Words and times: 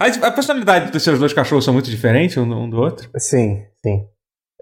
A, 0.00 0.30
personalidade 0.30 0.90
dos 0.90 1.02
seus 1.02 1.18
dois 1.18 1.32
cachorros 1.34 1.64
são 1.64 1.74
muito 1.74 1.90
diferentes 1.90 2.36
um, 2.38 2.68
do 2.70 2.78
outro? 2.78 3.10
Sim, 3.18 3.62
sim. 3.84 4.06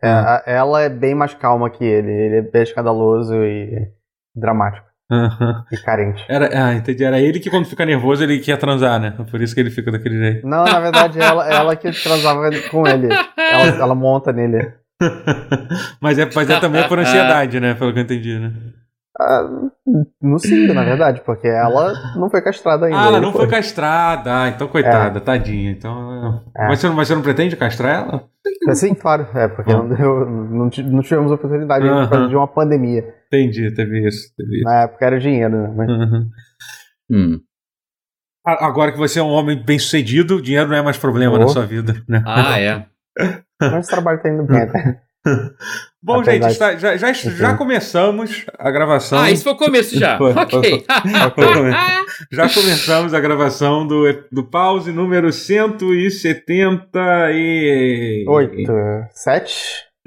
É, 0.03 0.09
a- 0.09 0.43
ela 0.47 0.83
é 0.83 0.89
bem 0.89 1.15
mais 1.15 1.33
calma 1.33 1.71
que 1.71 1.85
ele. 1.85 2.11
Ele 2.11 2.37
é 2.39 2.43
bem 2.43 2.63
escandaloso 2.63 3.35
e 3.37 3.89
dramático 4.35 4.87
e 5.73 5.77
carente. 5.79 6.25
Era, 6.29 6.51
ah, 6.53 6.75
entendi. 6.75 7.03
Era 7.05 7.21
ele 7.21 7.41
que 7.41 7.49
quando 7.51 7.67
fica 7.67 7.87
nervoso 7.87 8.23
ele 8.23 8.41
quer 8.41 8.59
transar, 8.59 9.01
né? 9.01 9.15
Por 9.31 9.41
isso 9.41 9.55
que 9.55 9.61
ele 9.61 9.71
fica 9.71 9.91
daquele 9.91 10.19
jeito. 10.19 10.47
Não, 10.47 10.65
na 10.65 10.81
verdade, 10.81 11.21
ela, 11.21 11.49
ela 11.49 11.77
que 11.77 11.91
transava 11.93 12.51
com 12.71 12.87
ele. 12.87 13.09
Ela, 13.37 13.67
ela 13.81 13.95
monta 13.95 14.33
nele. 14.33 14.73
mas, 16.01 16.19
é, 16.19 16.29
mas 16.35 16.51
é 16.51 16.59
também 16.61 16.87
por 16.89 16.99
ansiedade, 16.99 17.61
né? 17.61 17.75
Pelo 17.75 17.93
que 17.93 18.01
eu 18.01 18.03
entendi, 18.03 18.39
né? 18.39 18.53
Ah, 19.21 19.49
no 20.23 20.39
sim, 20.39 20.73
na 20.73 20.85
verdade, 20.85 21.23
porque 21.27 21.49
ela 21.49 21.93
não 22.17 22.31
foi 22.31 22.41
castrada 22.41 22.87
ainda. 22.87 22.99
Ah, 23.01 23.07
ela 23.09 23.21
não 23.21 23.33
foi 23.33 23.49
castrada. 23.49 24.43
Ah, 24.45 24.49
então 24.49 24.69
coitada, 24.69 25.21
tadinha. 25.21 25.73
Então. 25.73 26.41
É. 26.57 26.69
Mas, 26.69 26.79
você 26.79 26.89
não, 26.89 26.95
mas 26.95 27.09
você 27.09 27.15
não 27.17 27.23
pretende 27.23 27.57
castrar 27.57 28.05
ela? 28.07 28.25
Sim, 28.75 28.95
claro, 28.95 29.27
é, 29.35 29.49
porque 29.49 29.73
Ah. 29.73 29.79
não, 29.79 29.89
deu, 29.89 30.25
não, 30.31 30.71
não 30.87 31.03
tivemos 31.03 31.33
oportunidade 31.33 31.89
por 31.89 32.09
causa 32.11 32.29
de 32.29 32.37
uma 32.37 32.47
pandemia. 32.47 33.05
Entendi, 33.27 33.75
teve 33.75 34.07
isso. 34.07 34.33
Teve 34.37 34.57
isso. 34.57 34.65
Na 34.65 34.83
época 34.83 35.05
era 35.07 35.19
dinheiro, 35.19 35.57
né? 35.57 35.73
Mas, 35.77 35.89
Uhum. 35.91 36.31
Hum. 37.11 37.41
A- 38.47 38.67
Agora 38.67 38.93
que 38.93 38.99
você 38.99 39.19
é 39.19 39.23
um 39.23 39.31
homem 39.31 39.61
bem 39.63 39.79
sucedido, 39.79 40.37
o 40.37 40.43
dinheiro 40.43 40.69
não 40.69 40.77
é 40.77 40.83
mais 40.83 40.97
problema 40.97 41.35
Oh. 41.35 41.39
na 41.39 41.49
sua 41.49 41.67
vida, 41.67 41.95
né? 42.09 42.23
Ah, 42.25 42.61
é. 42.61 42.87
mas 43.61 43.87
o 43.87 43.91
trabalho 43.91 44.23
tá 44.23 44.29
indo 44.29 44.45
bem 44.45 44.63
até. 44.63 45.01
Bom, 46.01 46.21
Apesar 46.21 46.33
gente, 46.33 46.47
está- 46.53 46.77
já, 46.77 46.97
já, 46.97 47.13
já 47.13 47.55
começamos 47.55 48.47
a 48.57 48.71
gravação. 48.71 49.19
Ah, 49.19 49.33
isso 49.33 49.43
foi 49.43 49.53
o 49.53 49.57
começo 49.57 49.99
já. 49.99 50.17
Foi, 50.17 50.33
foi, 50.33 50.43
ok. 50.43 50.85
foi. 51.35 51.73
Já 52.33 52.49
começamos 52.49 53.15
a 53.15 53.21
gravação 53.21 53.87
do, 53.87 54.05
do 54.31 54.45
pause 54.45 54.93
número 54.93 55.33
170 55.33 56.99
e... 57.33 58.25
Oito, 58.29 58.73
sete? 59.13 59.55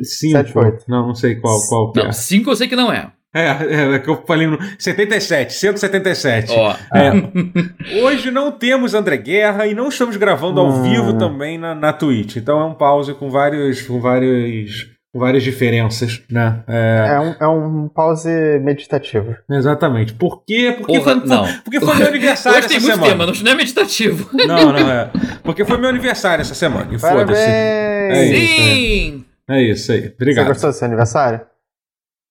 Cinco. 0.02 0.38
Sete, 0.38 0.58
oito. 0.58 0.86
Não, 0.88 1.08
não 1.08 1.16
sei 1.16 1.36
qual, 1.36 1.58
qual 1.68 1.92
que 1.92 2.00
é. 2.00 2.04
Não, 2.06 2.12
cinco 2.14 2.52
eu 2.52 2.56
sei 2.56 2.68
que 2.68 2.76
não 2.76 2.92
é. 2.92 3.12
É, 3.34 3.46
é, 3.48 3.96
é 3.96 4.00
que 4.00 4.10
eu 4.10 4.22
falei 4.28 4.46
no 4.46 4.58
77, 4.78 5.54
177. 5.54 6.52
Ó. 6.54 6.76
É. 6.94 7.12
Hoje 8.04 8.30
não 8.30 8.52
temos 8.52 8.94
André 8.94 9.16
Guerra 9.18 9.68
e 9.68 9.74
não 9.74 9.88
estamos 9.88 10.18
gravando 10.18 10.60
ao 10.60 10.68
Hum. 10.70 10.84
vivo 10.84 11.18
também 11.18 11.58
na, 11.58 11.74
na 11.74 11.94
Twitch. 11.94 12.36
Então 12.38 12.60
é 12.60 12.66
um 12.66 12.74
pause 12.74 13.14
com 13.14 13.30
vários, 13.30 13.82
com 13.84 14.02
vários, 14.02 14.90
várias 15.14 15.44
diferenças, 15.44 16.22
né? 16.30 16.64
É, 16.68 17.08
É 17.10 17.20
um, 17.20 17.36
é 17.40 17.48
um 17.48 17.88
pause 17.88 18.30
meditativo. 18.64 19.36
Exatamente. 19.50 20.14
Por 20.14 20.44
quê? 20.46 20.76
Porque, 20.78 21.00
Porra, 21.00 21.16
foi, 21.20 21.28
não. 21.28 21.46
porque 21.64 21.80
foi 21.80 21.96
meu 21.96 22.08
aniversário 22.10 22.60
Hoje 22.60 22.68
tem 22.68 22.78
essa 22.78 22.86
muito 22.88 22.96
semana. 23.04 23.12
tema, 23.26 23.26
não 23.32 23.44
não 23.44 23.52
é 23.52 23.56
meditativo. 23.56 24.30
Não, 24.48 24.72
não 24.74 24.92
é. 24.92 25.10
Porque 25.44 25.66
foi 25.66 25.78
meu 25.78 25.90
aniversário 25.90 26.42
essa 26.42 26.54
semana. 26.56 26.88
E 26.94 27.00
foda-se. 27.00 27.42
É 27.42 28.08
Parabéns! 28.10 28.32
isso, 28.40 28.56
Sim! 28.56 29.26
É 29.50 29.62
isso 29.64 29.92
aí. 29.92 30.02
Você 30.02 30.14
Obrigado. 30.16 30.48
gostou 30.48 30.70
do 30.70 30.74
seu 30.76 30.88
aniversário? 30.88 31.42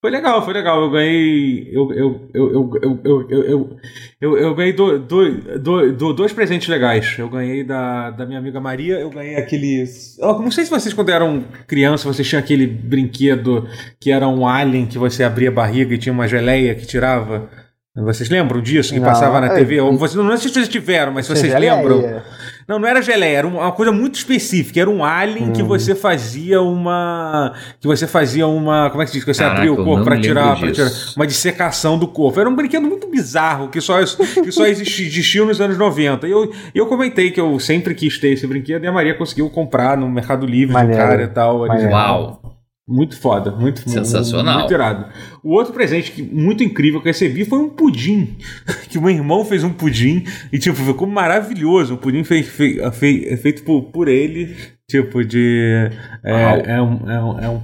Foi 0.00 0.10
legal, 0.10 0.42
foi 0.42 0.54
legal. 0.54 0.82
Eu 0.82 0.90
ganhei. 0.90 1.68
Eu, 1.70 1.92
eu, 1.92 2.28
eu, 2.32 2.52
eu, 2.54 2.80
eu, 2.82 3.00
eu, 3.04 3.30
eu, 3.30 3.76
eu, 4.18 4.38
eu, 4.38 4.54
ganhei 4.54 4.72
do, 4.72 4.98
do, 4.98 5.58
do, 5.58 5.92
do- 5.92 6.12
dois 6.14 6.32
presentes 6.32 6.68
legais. 6.68 7.16
Eu 7.18 7.28
ganhei 7.28 7.62
da, 7.62 8.10
da 8.10 8.24
minha 8.24 8.38
amiga 8.38 8.58
Maria, 8.58 8.98
eu 8.98 9.10
ganhei 9.10 9.36
aquele. 9.36 9.84
Eu 10.18 10.38
não 10.38 10.50
sei 10.50 10.64
se 10.64 10.70
vocês, 10.70 10.94
quando 10.94 11.10
eram 11.10 11.44
criança, 11.66 12.08
vocês 12.10 12.26
tinham 12.26 12.40
aquele 12.40 12.66
brinquedo 12.66 13.68
que 14.00 14.10
era 14.10 14.26
um 14.26 14.48
alien 14.48 14.86
que 14.86 14.96
você 14.96 15.22
abria 15.22 15.50
a 15.50 15.52
barriga 15.52 15.94
e 15.94 15.98
tinha 15.98 16.12
uma 16.14 16.26
geleia 16.26 16.74
que 16.74 16.86
tirava. 16.86 17.50
Vocês 17.94 18.30
lembram 18.30 18.62
disso 18.62 18.94
que 18.94 19.00
Não, 19.00 19.06
passava 19.06 19.38
na 19.40 19.50
TV? 19.50 19.80
Ou 19.80 19.98
vocês, 19.98 20.14
não 20.16 20.28
sei 20.38 20.48
se 20.48 20.54
vocês 20.54 20.68
tiveram, 20.68 21.12
mas 21.12 21.26
se 21.26 21.34
vocês 21.36 21.52
lembram. 21.58 22.22
Não, 22.68 22.78
não 22.78 22.86
era 22.88 23.00
geleia, 23.02 23.38
era 23.38 23.46
uma 23.46 23.72
coisa 23.72 23.90
muito 23.92 24.14
específica. 24.16 24.80
Era 24.80 24.90
um 24.90 25.04
alien 25.04 25.52
que 25.52 25.62
Hum. 25.62 25.66
você 25.66 25.94
fazia 25.94 26.60
uma. 26.60 27.52
Que 27.80 27.86
você 27.86 28.06
fazia 28.06 28.46
uma. 28.46 28.90
Como 28.90 29.02
é 29.02 29.04
que 29.06 29.10
se 29.10 29.16
diz? 29.18 29.24
Que 29.24 29.32
você 29.34 29.42
Caraca, 29.42 29.58
abria 29.60 29.72
o 29.72 29.84
corpo 29.84 30.10
me 30.10 30.20
tirar, 30.20 30.56
tirar 30.72 30.90
uma 31.16 31.26
dissecação 31.26 31.98
do 31.98 32.06
corpo. 32.06 32.38
Era 32.40 32.48
um 32.48 32.54
brinquedo 32.54 32.86
muito 32.86 33.08
bizarro 33.08 33.68
que 33.68 33.80
só, 33.80 33.98
que 34.04 34.52
só 34.52 34.66
existia, 34.66 35.06
existiu 35.06 35.46
nos 35.46 35.60
anos 35.60 35.76
90. 35.78 36.26
E 36.28 36.30
eu, 36.30 36.52
eu 36.74 36.86
comentei 36.86 37.30
que 37.30 37.40
eu 37.40 37.58
sempre 37.58 37.94
quis 37.94 38.18
ter 38.18 38.32
esse 38.32 38.46
brinquedo 38.46 38.84
e 38.84 38.86
a 38.86 38.92
Maria 38.92 39.14
conseguiu 39.14 39.48
comprar 39.50 39.96
no 39.96 40.08
Mercado 40.08 40.46
Livre 40.46 40.68
do 40.68 40.72
Maneiro. 40.74 41.00
cara 41.02 41.22
e 41.22 41.28
tal. 41.28 41.60
Uau! 41.60 42.59
Muito 42.90 43.16
foda, 43.20 43.52
muito 43.52 43.88
Sensacional. 43.88 44.58
Muito 44.58 44.74
irado. 44.74 45.06
O 45.44 45.52
outro 45.52 45.72
presente 45.72 46.10
que, 46.10 46.22
muito 46.22 46.64
incrível 46.64 47.00
que 47.00 47.06
eu 47.06 47.12
recebi 47.12 47.44
foi 47.44 47.58
um 47.60 47.68
pudim. 47.70 48.36
Que 48.90 48.98
o 48.98 49.02
meu 49.02 49.10
irmão 49.12 49.44
fez 49.44 49.62
um 49.62 49.70
pudim 49.72 50.24
e, 50.52 50.58
tipo, 50.58 50.74
ficou 50.74 51.06
maravilhoso. 51.06 51.94
O 51.94 51.96
pudim 51.96 52.24
fei- 52.24 52.44
é 52.80 53.36
feito 53.36 53.62
por, 53.62 53.82
por 53.84 54.08
ele. 54.08 54.56
Tipo, 54.88 55.24
de. 55.24 55.88
É, 56.24 56.72
é, 56.72 56.82
um, 56.82 57.08
é, 57.08 57.22
um, 57.22 57.38
é 57.38 57.48
um, 57.48 57.60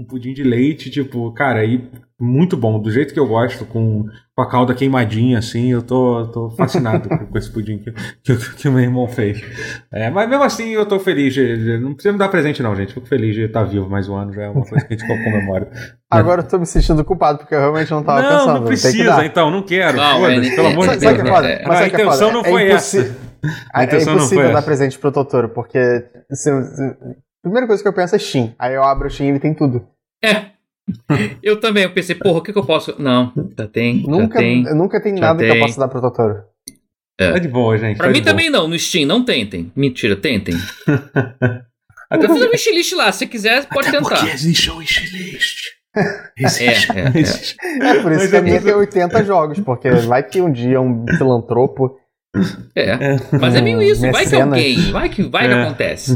um 0.00 0.04
pudim 0.06 0.34
de 0.34 0.42
leite, 0.42 0.90
tipo, 0.90 1.32
cara, 1.32 1.60
aí 1.60 1.82
muito 2.20 2.56
bom, 2.56 2.80
do 2.80 2.90
jeito 2.90 3.14
que 3.14 3.20
eu 3.20 3.26
gosto, 3.28 3.64
com, 3.64 4.04
com 4.34 4.42
a 4.42 4.48
calda 4.50 4.74
queimadinha, 4.74 5.38
assim, 5.38 5.70
eu 5.72 5.82
tô, 5.82 6.26
tô 6.32 6.50
fascinado 6.50 7.08
com, 7.08 7.38
esse 7.38 7.50
pudim 7.50 7.78
que, 7.78 7.92
que, 8.24 8.54
que 8.56 8.68
o 8.68 8.72
meu 8.72 8.82
irmão 8.82 9.06
fez. 9.06 9.40
É, 9.92 10.10
mas 10.10 10.28
mesmo 10.28 10.42
assim 10.44 10.70
eu 10.70 10.84
tô 10.84 10.98
feliz, 10.98 11.32
de, 11.32 11.56
de- 11.56 11.78
não 11.78 11.94
precisa 11.94 12.12
me 12.12 12.18
dar 12.18 12.28
presente 12.28 12.62
não, 12.62 12.74
gente, 12.74 12.92
fico 12.92 13.06
feliz 13.06 13.34
de 13.34 13.42
estar 13.44 13.62
vivo 13.64 13.88
mais 13.88 14.08
um 14.08 14.16
ano, 14.16 14.32
já 14.32 14.42
é 14.42 14.48
uma 14.48 14.64
coisa 14.66 14.84
que 14.84 14.94
a 14.94 14.96
gente 14.96 15.06
comemora. 15.06 15.70
Agora 16.10 16.40
eu 16.42 16.48
tô 16.48 16.58
me 16.58 16.66
sentindo 16.66 17.04
culpado, 17.04 17.38
porque 17.38 17.54
eu 17.54 17.60
realmente 17.60 17.90
não 17.90 18.02
tava 18.02 18.22
não, 18.22 18.28
pensando. 18.30 18.52
não 18.54 18.60
que 18.62 18.66
precisa, 18.68 19.24
então, 19.24 19.50
não 19.50 19.62
quero, 19.62 19.96
Não, 19.96 20.20
foda-se, 20.20 20.48
é- 20.52 20.54
pelo 20.56 20.66
é- 20.68 20.72
amor 20.72 20.88
de 20.88 20.96
Deus. 20.98 21.18
é 21.20 21.24
foda? 21.26 21.48
É, 21.48 21.66
Mas 21.68 21.78
a 21.80 21.84
é 21.84 21.86
intenção 21.88 22.12
foda? 22.30 22.32
não 22.32 22.40
É 22.40 22.50
foi 22.50 22.68
essa. 22.68 23.16
A 23.72 23.80
É, 23.80 23.84
é 23.84 23.86
intenção 23.86 24.12
não 24.14 24.18
impossível 24.20 24.44
foi 24.44 24.52
dar 24.52 24.58
essa. 24.58 24.66
presente 24.66 24.98
pro 24.98 25.12
Totoro, 25.12 25.48
porque 25.50 25.78
se- 26.32 26.62
se- 26.64 26.82
a 26.82 27.40
primeira 27.42 27.66
coisa 27.68 27.80
que 27.80 27.88
eu 27.88 27.92
penso 27.92 28.16
é 28.16 28.18
Steam. 28.18 28.52
Aí 28.58 28.74
eu 28.74 28.82
abro 28.82 29.06
o 29.06 29.10
Steam 29.10 29.26
e 29.28 29.30
ele 29.30 29.38
tem 29.38 29.54
tudo. 29.54 29.86
É. 30.24 30.57
Eu 31.42 31.60
também, 31.60 31.84
eu 31.84 31.92
pensei, 31.92 32.14
porra, 32.14 32.38
o 32.38 32.42
que, 32.42 32.52
que 32.52 32.58
eu 32.58 32.64
posso. 32.64 32.94
Não, 33.00 33.32
já 33.58 33.66
tem. 33.66 34.02
Nunca, 34.06 34.34
já 34.34 34.40
tem. 34.40 34.62
nunca 34.74 35.02
tem 35.02 35.14
Já 35.16 35.20
nada 35.20 35.38
que 35.38 35.44
eu 35.48 35.52
tem. 35.52 35.60
possa 35.60 35.80
dar 35.80 35.88
pro 35.88 36.00
Totoro. 36.00 36.42
Tá 37.18 37.38
de 37.38 37.48
boa, 37.48 37.76
gente. 37.76 37.96
Pra 37.96 38.06
tá 38.06 38.12
mim 38.12 38.20
boa. 38.20 38.30
também 38.30 38.48
não, 38.50 38.68
no 38.68 38.78
Steam, 38.78 39.06
não 39.06 39.24
tentem. 39.24 39.72
Mentira, 39.74 40.14
tentem. 40.16 40.54
Até 42.10 42.24
Eu 42.26 42.32
fiz 42.34 42.42
um 42.42 42.50
wishlist 42.50 42.92
lá, 42.94 43.10
se 43.12 43.26
quiser, 43.26 43.66
pode 43.68 43.88
Até 43.88 43.98
tentar. 43.98 44.16
porque 44.16 44.32
existe 44.32 44.70
o 44.70 44.76
wishlist. 44.76 45.58
É, 45.96 46.00
é, 46.40 47.00
é. 47.16 47.20
Existe. 47.20 47.56
É 47.62 47.94
por 48.02 48.12
isso 48.12 48.20
Mas 48.22 48.30
que 48.30 48.36
a 48.36 48.38
eu- 48.38 48.42
minha 48.44 48.60
tem 48.62 48.72
80 48.74 49.24
jogos, 49.24 49.58
porque 49.60 49.90
vai 49.90 50.22
que 50.22 50.40
um 50.40 50.50
dia 50.50 50.80
um 50.80 51.04
filantropo. 51.18 51.96
É. 52.76 52.96
Mas 53.40 53.54
é 53.54 53.60
meio 53.62 53.82
isso, 53.82 54.02
vai 54.02 54.10
que 54.12 54.18
Mecenas. 54.30 54.44
alguém, 54.52 54.92
vai 54.92 55.08
que, 55.08 55.22
vai 55.22 55.48
que 55.48 55.54
É. 55.54 55.62
acontece. 55.62 56.14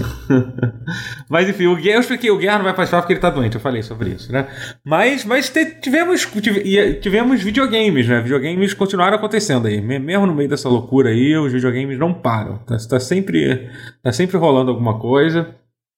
Mas 1.28 1.48
enfim, 1.48 1.66
o 1.66 1.76
Guerra, 1.76 1.96
eu 1.96 2.00
expliquei, 2.00 2.30
o 2.30 2.36
Guerra 2.38 2.58
não 2.58 2.64
vai 2.64 2.74
participar 2.74 3.00
porque 3.00 3.14
ele 3.14 3.20
tá 3.20 3.30
doente, 3.30 3.54
eu 3.54 3.60
falei 3.60 3.82
sobre 3.82 4.10
isso, 4.10 4.30
né? 4.30 4.46
Mas, 4.84 5.24
mas 5.24 5.48
te- 5.48 5.80
tivemos, 5.80 6.24
tive- 6.26 6.94
tivemos 7.00 7.42
videogames, 7.42 8.06
né? 8.06 8.20
Videogames 8.20 8.74
continuaram 8.74 9.16
acontecendo 9.16 9.66
aí. 9.66 9.80
Me- 9.80 9.98
Mesmo 9.98 10.26
no 10.26 10.34
meio 10.34 10.48
dessa 10.48 10.68
loucura 10.68 11.08
aí, 11.10 11.36
os 11.36 11.52
videogames 11.52 11.98
não 11.98 12.12
param. 12.12 12.58
Tá, 12.58 12.76
tá 12.88 13.00
sempre, 13.00 13.70
tá 14.02 14.12
sempre 14.12 14.36
rolando 14.36 14.70
alguma 14.70 14.98
coisa. 14.98 15.48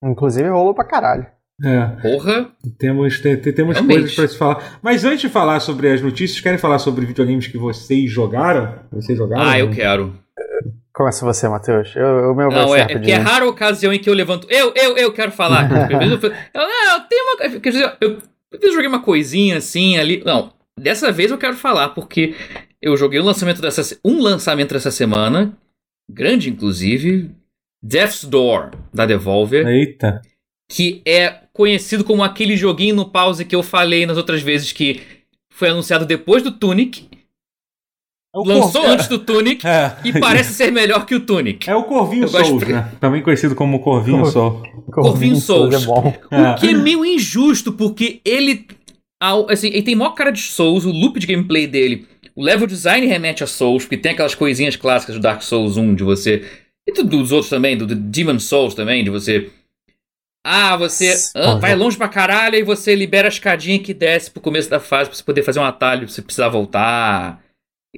Inclusive 0.02 0.48
rolou 0.48 0.74
pra 0.74 0.84
caralho. 0.84 1.26
É, 1.62 1.86
Porra, 2.02 2.50
temos, 2.78 3.20
te- 3.20 3.36
te- 3.36 3.52
temos 3.52 3.74
Realmente. 3.76 3.98
coisas 4.00 4.14
pra 4.16 4.28
se 4.28 4.36
falar. 4.38 4.78
Mas 4.82 5.04
antes 5.04 5.20
de 5.20 5.28
falar 5.28 5.60
sobre 5.60 5.88
as 5.90 6.00
notícias, 6.02 6.40
querem 6.40 6.58
falar 6.58 6.78
sobre 6.80 7.06
videogames 7.06 7.46
que 7.46 7.56
vocês 7.56 8.10
jogaram? 8.10 8.74
Vocês 8.90 9.16
jogaram? 9.16 9.48
ah, 9.48 9.58
eu 9.58 9.70
quero. 9.70 10.18
Começa 10.92 11.24
você, 11.24 11.48
Matheus. 11.48 11.94
Eu, 11.94 12.32
o 12.32 12.34
meu 12.34 12.48
vai 12.50 12.60
Não, 12.60 12.68
ser 12.70 12.78
é, 12.78 12.80
é 12.80 12.86
porque 12.86 13.10
é 13.10 13.14
rapidinho. 13.14 13.22
rara 13.22 13.44
a 13.44 13.48
ocasião 13.48 13.92
em 13.92 13.98
que 13.98 14.08
eu 14.10 14.14
levanto. 14.14 14.46
Eu, 14.50 14.72
eu, 14.76 14.96
eu 14.96 15.12
quero 15.12 15.30
falar. 15.32 15.68
Eu 15.90 16.00
eu, 16.00 16.12
eu 16.12 17.00
tenho 17.08 17.24
uma. 17.24 17.60
Quer 17.60 17.70
dizer, 17.70 17.96
eu, 18.00 18.18
eu 18.60 18.72
joguei 18.72 18.86
uma 18.88 19.02
coisinha 19.02 19.56
assim 19.58 19.96
ali. 19.96 20.22
Não, 20.24 20.52
dessa 20.78 21.10
vez 21.12 21.30
eu 21.30 21.38
quero 21.38 21.56
falar, 21.56 21.88
porque 21.90 22.34
eu 22.80 22.96
joguei 22.96 23.20
um 23.20 23.24
lançamento 23.24 23.60
dessa, 23.60 23.96
um 24.04 24.20
lançamento 24.20 24.72
dessa 24.74 24.90
semana, 24.92 25.56
grande 26.08 26.48
inclusive, 26.50 27.30
Death's 27.82 28.24
Door, 28.24 28.70
da 28.92 29.04
Devolver, 29.06 29.66
Eita. 29.66 30.20
Que 30.70 31.02
é 31.06 31.40
conhecido 31.52 32.04
como 32.04 32.22
aquele 32.22 32.56
joguinho 32.56 32.94
no 32.96 33.08
pause 33.10 33.44
que 33.44 33.54
eu 33.54 33.62
falei 33.62 34.06
nas 34.06 34.16
outras 34.16 34.42
vezes 34.42 34.72
que 34.72 35.00
foi 35.52 35.68
anunciado 35.68 36.04
depois 36.06 36.42
do 36.42 36.50
Tunic, 36.50 37.08
É 38.34 38.38
o 38.38 38.42
lançou 38.44 38.82
Cor- 38.82 38.90
antes 38.90 39.06
do 39.08 39.18
Tunic 39.18 39.64
É. 39.66 39.96
e 40.04 40.18
parece 40.18 40.52
ser 40.54 40.72
melhor 40.72 41.06
que 41.06 41.14
o 41.14 41.20
Tunic. 41.20 41.68
É 41.70 41.74
o 41.76 41.84
Corvinho 41.84 42.26
Souls, 42.26 42.64
de- 42.66 42.72
né? 42.72 42.92
Também 43.00 43.22
conhecido 43.22 43.54
como 43.54 43.78
Corvinho 43.80 44.22
Cor- 44.22 44.32
Souls. 44.32 44.68
Corvinho 44.90 45.36
Souls. 45.36 45.74
É 45.74 45.86
bom. 45.86 46.12
É. 46.30 46.54
Que 46.58 46.68
é 46.68 46.72
meio 46.74 47.04
injusto, 47.04 47.72
porque 47.72 48.20
ele. 48.24 48.66
Assim, 49.48 49.68
ele 49.68 49.82
tem 49.82 49.94
maior 49.94 50.10
cara 50.12 50.30
de 50.30 50.40
Souls, 50.40 50.84
o 50.84 50.90
loop 50.90 51.18
de 51.18 51.26
gameplay 51.26 51.66
dele. 51.66 52.06
O 52.36 52.42
level 52.42 52.66
design 52.66 53.06
remete 53.06 53.42
a 53.44 53.46
Souls, 53.46 53.84
porque 53.84 53.96
tem 53.96 54.12
aquelas 54.12 54.34
coisinhas 54.34 54.74
clássicas 54.76 55.14
do 55.14 55.20
Dark 55.22 55.40
Souls 55.40 55.76
1 55.76 55.94
de 55.94 56.02
você. 56.02 56.44
E 56.86 56.92
do- 56.92 57.04
dos 57.04 57.30
outros 57.32 57.48
também, 57.48 57.76
do, 57.78 57.86
do 57.86 57.94
Demon 57.94 58.38
Souls 58.40 58.74
também, 58.74 59.02
de 59.04 59.10
você. 59.10 59.50
Ah, 60.46 60.76
você 60.76 61.14
ah, 61.34 61.54
vai 61.54 61.74
longe 61.74 61.96
pra 61.96 62.06
caralho 62.08 62.56
e 62.56 62.62
você 62.62 62.94
libera 62.94 63.28
a 63.28 63.30
escadinha 63.30 63.78
que 63.78 63.94
desce 63.94 64.30
pro 64.30 64.42
começo 64.42 64.68
da 64.68 64.78
fase 64.78 65.08
pra 65.08 65.16
você 65.16 65.24
poder 65.24 65.42
fazer 65.42 65.58
um 65.58 65.64
atalho 65.64 66.06
se 66.08 66.20
precisar 66.20 66.48
voltar. 66.50 67.42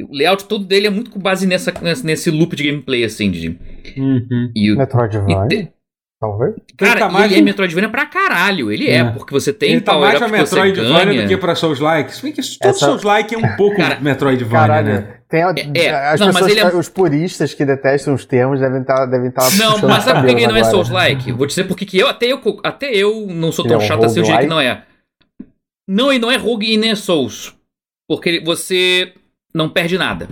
o 0.00 0.14
layout 0.14 0.44
todo 0.44 0.64
dele 0.64 0.86
é 0.86 0.90
muito 0.90 1.10
com 1.10 1.18
base 1.18 1.46
nessa, 1.46 1.72
nesse 2.04 2.30
loop 2.30 2.54
de 2.54 2.64
gameplay, 2.70 3.02
assim. 3.02 3.30
De, 3.30 3.58
Uhum. 3.96 4.52
e, 4.54 4.70
o- 4.72 4.76
Metroidvania? 4.76 5.72
E 6.16 6.18
te- 6.18 6.20
Talvez. 6.20 6.54
cara, 6.78 7.00
tá 7.00 7.08
mais 7.10 7.30
ele 7.30 7.40
é 7.40 7.44
Metroidvania 7.44 7.90
pra 7.90 8.06
caralho. 8.06 8.72
Ele 8.72 8.88
é, 8.88 8.96
É. 8.98 9.04
porque 9.10 9.32
você 9.32 9.52
tem 9.52 9.72
Ele 9.72 9.80
tá 9.82 9.92
power 9.92 10.08
mais 10.08 10.22
a 10.22 10.26
up 10.26 10.32
que 10.34 10.38
você 10.46 10.54
Metroidvania 10.56 11.22
do 11.22 11.28
que 11.28 11.36
pra 11.36 11.54
Souls-like. 11.54 12.14
Se 12.14 12.22
bem 12.22 12.32
que 12.32 12.40
todo 12.58 12.70
Essa- 12.70 12.86
Souls-like 12.86 13.34
é 13.34 13.38
um 13.38 13.56
pouco 13.56 13.76
Cara, 13.76 14.00
Metroidvania, 14.00 14.58
Caralho. 14.58 14.88
né? 14.94 15.12
Tem, 15.28 15.42
a- 15.42 15.54
é. 15.74 15.90
as 16.12 16.20
Não, 16.20 16.26
mas 16.28 16.36
pessoas, 16.36 16.52
ele 16.52 16.60
é- 16.60 16.74
os 16.76 16.88
puristas 16.88 17.52
que 17.52 17.64
detestam 17.64 18.14
os 18.14 18.24
termos 18.24 18.60
devem 18.60 18.80
estar 18.80 19.06
devem 19.06 19.30
tá 19.30 19.42
Não, 19.58 19.78
mas 19.88 20.04
sabe 20.04 20.20
por 20.20 20.26
que 20.28 20.34
ele 20.36 20.46
não 20.46 20.56
é 20.56 20.60
agora. 20.60 20.70
Souls-like? 20.70 21.32
Vou 21.32 21.46
dizer 21.46 21.64
porque 21.64 21.84
que 21.84 21.98
eu 21.98 22.08
até, 22.08 22.26
eu 22.32 22.40
até 22.62 22.90
eu 22.94 23.26
não 23.26 23.52
sou 23.52 23.64
tão 23.66 23.74
é 23.74 23.78
um 23.78 23.86
chato 23.86 24.04
assim, 24.04 24.20
eu 24.20 24.24
diria 24.24 24.40
que 24.40 24.46
não 24.46 24.60
é. 24.60 24.84
Não, 25.88 26.10
ele 26.10 26.20
não 26.20 26.30
é 26.30 26.36
rogue 26.36 26.72
e 26.72 26.76
nem 26.76 26.90
é 26.92 26.94
Souls. 26.94 27.54
Porque 28.08 28.40
você 28.44 29.12
não 29.54 29.68
perde 29.68 29.98
nada. 29.98 30.28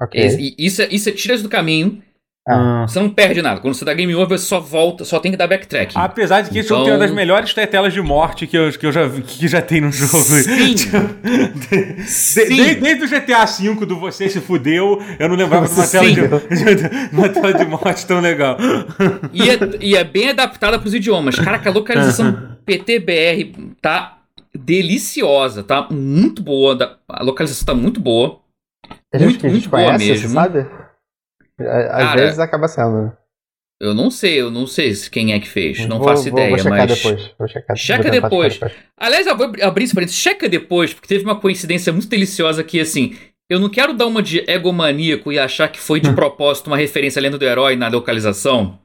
Ok. 0.00 0.20
E, 0.20 0.54
e 0.58 0.66
isso, 0.66 0.82
é- 0.82 0.88
isso 0.90 1.08
é 1.08 1.12
tira 1.12 1.34
isso 1.34 1.42
do 1.44 1.48
caminho, 1.48 2.02
Ah. 2.48 2.86
você 2.88 2.98
não 2.98 3.10
perde 3.10 3.42
nada. 3.42 3.60
Quando 3.60 3.74
você 3.74 3.84
dá 3.84 3.92
game 3.92 4.14
over, 4.14 4.38
você 4.38 4.46
só 4.46 4.58
volta, 4.58 5.04
só 5.04 5.20
tem 5.20 5.30
que 5.30 5.36
dar 5.36 5.46
backtrack. 5.46 5.92
Apesar 5.96 6.40
de 6.40 6.50
que 6.50 6.58
esse 6.58 6.68
jogo 6.70 6.82
Então- 6.82 6.92
tem 6.92 7.00
uma 7.00 7.06
das 7.06 7.14
melhores 7.14 7.52
tetelas 7.54 7.92
de 7.92 8.00
morte 8.00 8.46
que 8.46 8.56
eu, 8.56 8.70
que 8.72 8.86
eu 8.86 8.90
já 8.90 9.08
que 9.08 9.46
já 9.46 9.60
tem 9.62 9.80
no 9.82 9.92
jogo. 9.92 10.16
Sim. 10.24 10.74
De- 11.70 12.02
Sim. 12.04 12.46
de- 12.54 12.74
desde 12.76 13.04
o 13.04 13.08
GTA 13.08 13.44
V 13.44 13.86
do 13.86 14.00
Você 14.00 14.28
Se 14.28 14.40
Fudeu, 14.40 15.00
eu 15.18 15.28
não 15.28 15.36
lembrava 15.36 15.66
de 15.68 15.74
uma 15.74 15.86
tela 15.86 16.06
de, 16.10 17.14
uma 17.14 17.28
tela 17.28 17.52
de 17.54 17.64
morte 17.66 18.06
tão 18.06 18.20
legal. 18.20 18.56
E, 19.32 19.42
é, 19.48 19.58
e 19.80 19.94
é 19.96 20.02
bem 20.02 20.30
adaptada 20.30 20.78
pros 20.78 20.94
idiomas. 20.94 21.36
Caraca, 21.38 21.68
a 21.68 21.72
localização 21.72 22.56
PTBR 22.64 23.52
tá 23.82 24.18
deliciosa, 24.54 25.62
tá 25.62 25.86
muito 25.90 26.42
boa. 26.42 26.98
A 27.08 27.22
localização 27.22 27.66
tá 27.66 27.74
muito 27.74 28.00
boa. 28.00 28.40
Gente 29.14 29.24
muito, 29.24 29.38
que 29.40 29.46
a 29.46 29.50
gente 29.50 29.68
muito 29.68 29.70
boa 29.70 29.84
conhece, 29.84 30.06
mesmo. 30.08 30.28
você 30.28 30.34
sabe? 30.34 30.66
Às 31.60 32.02
Cara, 32.04 32.20
vezes 32.22 32.38
acaba 32.38 32.68
sendo. 32.68 33.02
né? 33.02 33.12
Eu 33.82 33.94
não 33.94 34.10
sei, 34.10 34.38
eu 34.40 34.50
não 34.50 34.66
sei 34.66 34.94
se- 34.94 35.08
quem 35.10 35.32
é 35.32 35.40
que 35.40 35.48
fez, 35.48 35.86
não 35.86 35.98
vou, 35.98 36.08
faço 36.08 36.24
vou, 36.24 36.32
ideia, 36.32 36.50
Vou 36.50 36.58
checar 36.58 36.78
mas. 36.86 36.96
depois. 36.98 37.30
Vou 37.38 37.48
checar, 37.48 37.76
Checa 37.76 38.10
depois. 38.10 38.52
checar 38.54 38.72
Aliás, 38.98 39.26
eu 39.26 39.34
vou 39.36 39.50
abrir 39.62 39.84
esse 39.84 39.94
parênteses, 39.94 40.20
checa 40.20 40.48
depois, 40.50 40.92
porque 40.92 41.08
teve 41.08 41.24
uma 41.24 41.40
coincidência 41.40 41.90
muito 41.92 42.06
deliciosa 42.08 42.60
aqui, 42.60 42.78
assim. 42.78 43.16
Eu 43.48 43.58
não 43.58 43.70
quero 43.70 43.94
dar 43.94 44.06
uma 44.06 44.22
de 44.22 44.44
egomaníaco 44.48 45.32
e 45.32 45.38
achar 45.38 45.66
que 45.68 45.80
foi 45.80 45.98
de 45.98 46.12
propósito 46.14 46.66
uma 46.68 46.76
referência 46.76 47.18
à 47.18 47.22
lenda 47.22 47.38
do 47.38 47.44
herói 47.44 47.74
na 47.74 47.88
localização. 47.88 48.78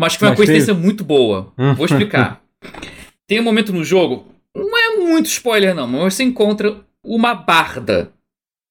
Mas 0.00 0.12
que 0.14 0.20
foi 0.20 0.28
uma 0.28 0.32
Mas 0.32 0.38
coincidência 0.38 0.74
muito 0.74 1.04
boa. 1.04 1.52
Hum. 1.58 1.74
Vou 1.74 1.84
explicar. 1.86 2.40
Tem 3.28 3.40
um 3.40 3.44
momento 3.44 3.72
no 3.72 3.84
jogo, 3.84 4.26
não 4.54 4.78
é 4.78 4.96
muito 4.96 5.26
spoiler 5.26 5.74
não, 5.74 5.86
mas 5.86 6.14
você 6.14 6.22
encontra 6.22 6.76
uma 7.04 7.34
barda. 7.34 8.12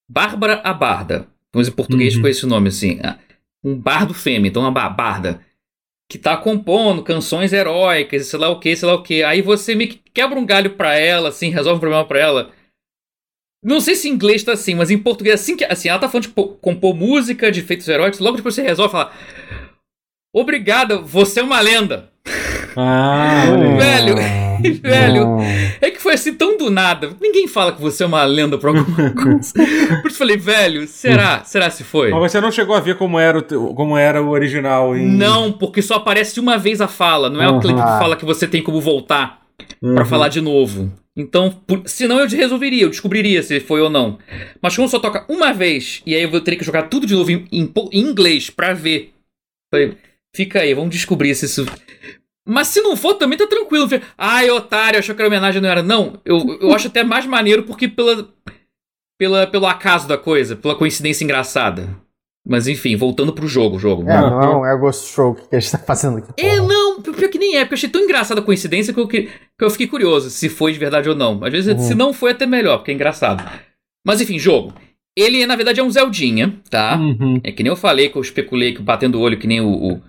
Bárbara 0.10 0.62
a 0.64 0.74
Barda. 0.74 1.28
Mas 1.54 1.68
em 1.68 1.72
português 1.72 2.14
Uhum. 2.14 2.18
ficou 2.20 2.30
esse 2.30 2.46
nome 2.46 2.70
assim. 2.70 3.00
ah, 3.04 3.18
Um 3.64 3.76
bardo 3.76 4.14
fêmea, 4.14 4.50
então 4.50 4.62
uma 4.64 4.72
ba- 4.72 4.90
barda. 4.90 5.46
Que 6.10 6.18
tá 6.18 6.36
compondo 6.36 7.04
canções 7.04 7.54
heróicas, 7.54 8.26
sei 8.28 8.40
lá 8.40 8.50
o 8.50 8.60
que, 8.60 8.76
sei 8.76 8.88
lá 8.88 8.96
o 8.96 9.04
que. 9.04 9.24
Aí 9.24 9.42
você 9.42 9.76
me 9.76 9.88
quebra 9.88 10.38
um 10.40 10.46
galho 10.46 10.72
pra 10.76 10.96
ela, 10.96 11.30
assim, 11.30 11.50
resolve 11.50 11.78
um 11.78 11.80
problema 11.80 12.06
pra 12.06 12.20
ela. 12.20 12.52
Não 13.64 13.80
sei 13.80 13.94
se 13.96 14.10
em 14.10 14.14
inglês 14.14 14.44
tá 14.44 14.54
assim, 14.54 14.74
mas 14.74 14.90
em 14.90 14.98
português, 14.98 15.40
assim, 15.40 15.56
que, 15.56 15.64
assim 15.64 15.88
ela 15.90 16.00
tá 16.00 16.10
falando 16.10 16.28
de 16.28 16.34
compor 16.34 16.96
música, 16.96 17.52
de 17.52 17.60
efeitos 17.60 17.88
heróicos, 17.88 18.20
logo 18.20 18.36
depois 18.38 18.56
você 18.56 18.64
resolve 18.64 18.92
falar. 18.92 19.16
Obrigada, 20.34 20.98
você 21.00 21.40
é 21.40 21.44
uma 21.44 21.60
lenda. 21.62 22.11
Ah. 22.76 23.46
Velho, 23.78 24.16
velho. 24.82 25.38
É 25.82 25.90
que 25.92 26.02
foi 26.02 26.14
assim 26.14 26.34
tão 26.34 26.58
do 26.58 26.70
nada. 26.70 27.12
Ninguém 27.22 27.48
fala 27.48 27.72
que 27.72 27.82
você 27.82 28.04
é 28.04 28.06
uma 28.06 28.24
lenda 28.24 28.58
por 28.58 28.70
alguma 28.70 29.10
coisa. 29.12 29.54
Por 29.54 30.08
isso 30.08 30.08
eu 30.08 30.12
falei, 30.14 30.38
velho, 30.38 30.88
será? 30.88 31.44
Será 31.44 31.70
se 31.70 31.84
foi? 31.84 32.12
Mas 32.12 32.32
você 32.32 32.40
não 32.42 32.52
chegou 32.52 32.76
a 32.76 32.80
ver 32.80 32.98
como 32.98 33.20
era 33.20 33.40
o, 33.40 33.74
como 33.74 33.98
era 33.98 34.22
o 34.22 34.30
original 34.30 34.96
em... 34.96 35.06
Não, 35.08 35.52
porque 35.52 35.82
só 35.82 35.96
aparece 35.96 36.40
uma 36.40 36.58
vez 36.58 36.82
a 36.82 36.88
fala. 36.88 37.30
Não 37.30 37.42
é 37.42 37.48
o 37.50 37.60
clipe 37.60 37.76
que 37.80 37.82
Uhum. 37.82 38.00
fala 38.00 38.16
que 38.16 38.26
você 38.26 38.48
tem 38.48 38.62
como 38.62 38.80
voltar 38.82 39.42
Uhum. 39.82 39.94
pra 39.96 40.06
falar 40.06 40.28
de 40.28 40.42
novo. 40.42 40.92
Então, 41.16 41.52
por, 41.68 41.82
senão 41.86 42.20
eu 42.20 42.28
resolveria, 42.28 42.84
eu 42.84 42.90
descobriria 42.90 43.44
se 43.44 43.60
foi 43.60 43.82
ou 43.82 43.90
não. 43.90 44.18
Mas 44.62 44.76
como 44.76 44.88
só 44.88 44.98
toca 44.98 45.26
uma 45.28 45.52
vez, 45.54 46.02
e 46.06 46.16
aí 46.16 46.22
eu 46.24 46.32
vou 46.32 46.40
ter 46.42 46.56
que 46.56 46.64
jogar 46.64 46.84
tudo 46.84 47.06
de 47.06 47.14
novo 47.14 47.30
em, 47.32 47.46
em 47.52 47.72
em 47.92 48.00
inglês 48.00 48.50
pra 48.50 48.74
ver. 48.74 49.12
Falei, 49.72 49.94
fica 50.36 50.60
aí, 50.62 50.74
vamos 50.74 50.92
descobrir 50.92 51.36
se 51.36 51.46
isso. 51.46 51.66
Mas 52.48 52.68
se 52.70 52.82
não 52.82 52.96
for, 52.96 53.14
também 53.16 53.38
tá 53.38 53.46
tranquilo. 53.48 53.88
Ai, 54.18 54.50
otário, 54.50 54.98
achou 55.00 55.14
que 55.14 55.22
era 55.22 55.28
homenagem, 55.30 55.62
não 55.62 55.70
era. 55.70 55.84
Não, 55.84 56.20
eu, 56.26 56.58
eu 56.62 56.74
acho 56.74 56.88
até 56.88 57.04
mais 57.04 57.26
maneiro 57.26 57.64
porque 57.64 57.88
pela, 57.88 58.28
pela, 59.20 59.46
pelo 59.48 59.68
acaso 59.68 60.08
da 60.08 60.18
coisa, 60.18 60.56
pela 60.56 60.76
coincidência 60.76 61.24
engraçada. 61.24 61.90
Mas 62.48 62.68
enfim, 62.68 62.96
voltando 62.96 63.32
pro 63.34 63.48
jogo, 63.48 63.78
jogo. 63.78 64.10
É, 64.10 64.20
não 64.20 64.42
é 64.42 64.56
um 64.58 64.66
é 64.66 64.76
Ghost 64.76 65.06
Stroke 65.10 65.48
que 65.48 65.56
a 65.56 65.60
gente 65.60 65.72
tá 65.72 65.78
fazendo 65.78 66.18
aqui. 66.18 66.32
É, 66.38 66.56
porra. 66.56 66.68
não, 66.68 67.00
pior 67.02 67.30
que 67.30 67.38
nem 67.38 67.56
é, 67.58 67.60
porque 67.60 67.76
eu 67.76 67.78
achei 67.78 67.90
tão 67.90 68.02
engraçada 68.02 68.42
a 68.42 68.44
coincidência 68.44 68.92
que 68.92 69.00
eu, 69.00 69.08
que, 69.08 69.24
que 69.24 69.64
eu 69.64 69.70
fiquei 69.70 69.86
curioso 69.86 70.32
se 70.32 70.50
foi 70.50 70.74
de 70.74 70.80
verdade 70.80 71.08
ou 71.08 71.16
não. 71.16 71.44
Às 71.44 71.52
vezes, 71.52 71.72
Uhum. 71.76 71.80
se 71.80 71.94
não 71.94 72.12
foi, 72.12 72.32
é 72.32 72.34
até 72.34 72.48
melhor, 72.48 72.78
porque 72.78 72.90
é 72.90 72.96
engraçado. 72.96 73.48
Mas 74.04 74.20
enfim, 74.20 74.40
jogo. 74.40 74.74
Ele, 75.16 75.46
na 75.46 75.56
verdade, 75.56 75.80
é 75.80 75.84
um 75.84 75.90
Zeldinha, 75.92 76.60
tá? 76.72 76.98
Uhum. 76.98 77.40
É 77.44 77.52
que 77.52 77.62
nem 77.62 77.70
eu 77.70 77.76
falei, 77.76 78.10
que 78.10 78.18
eu 78.18 78.22
especulei, 78.24 78.74
que 78.74 78.82
batendo 78.82 79.20
o 79.20 79.22
olho, 79.22 79.38
que 79.38 79.46
nem 79.46 79.62
o. 79.62 79.70
o- 79.70 79.98
é 79.98 80.02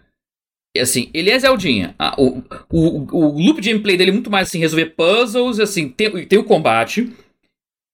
assim, 0.81 1.11
ele 1.13 1.31
é 1.31 1.39
Zeldinha. 1.39 1.95
Ah, 1.99 2.15
o, 2.19 2.43
o, 2.71 3.17
o 3.17 3.39
loop 3.39 3.61
de 3.61 3.71
gameplay 3.71 3.97
dele 3.97 4.11
é 4.11 4.15
muito 4.15 4.31
mais 4.31 4.49
assim, 4.49 4.59
resolver 4.59 4.95
puzzles, 4.97 5.61
assim, 5.61 5.89
tem, 5.89 6.27
tem 6.27 6.39
o 6.39 6.45
combate. 6.45 7.13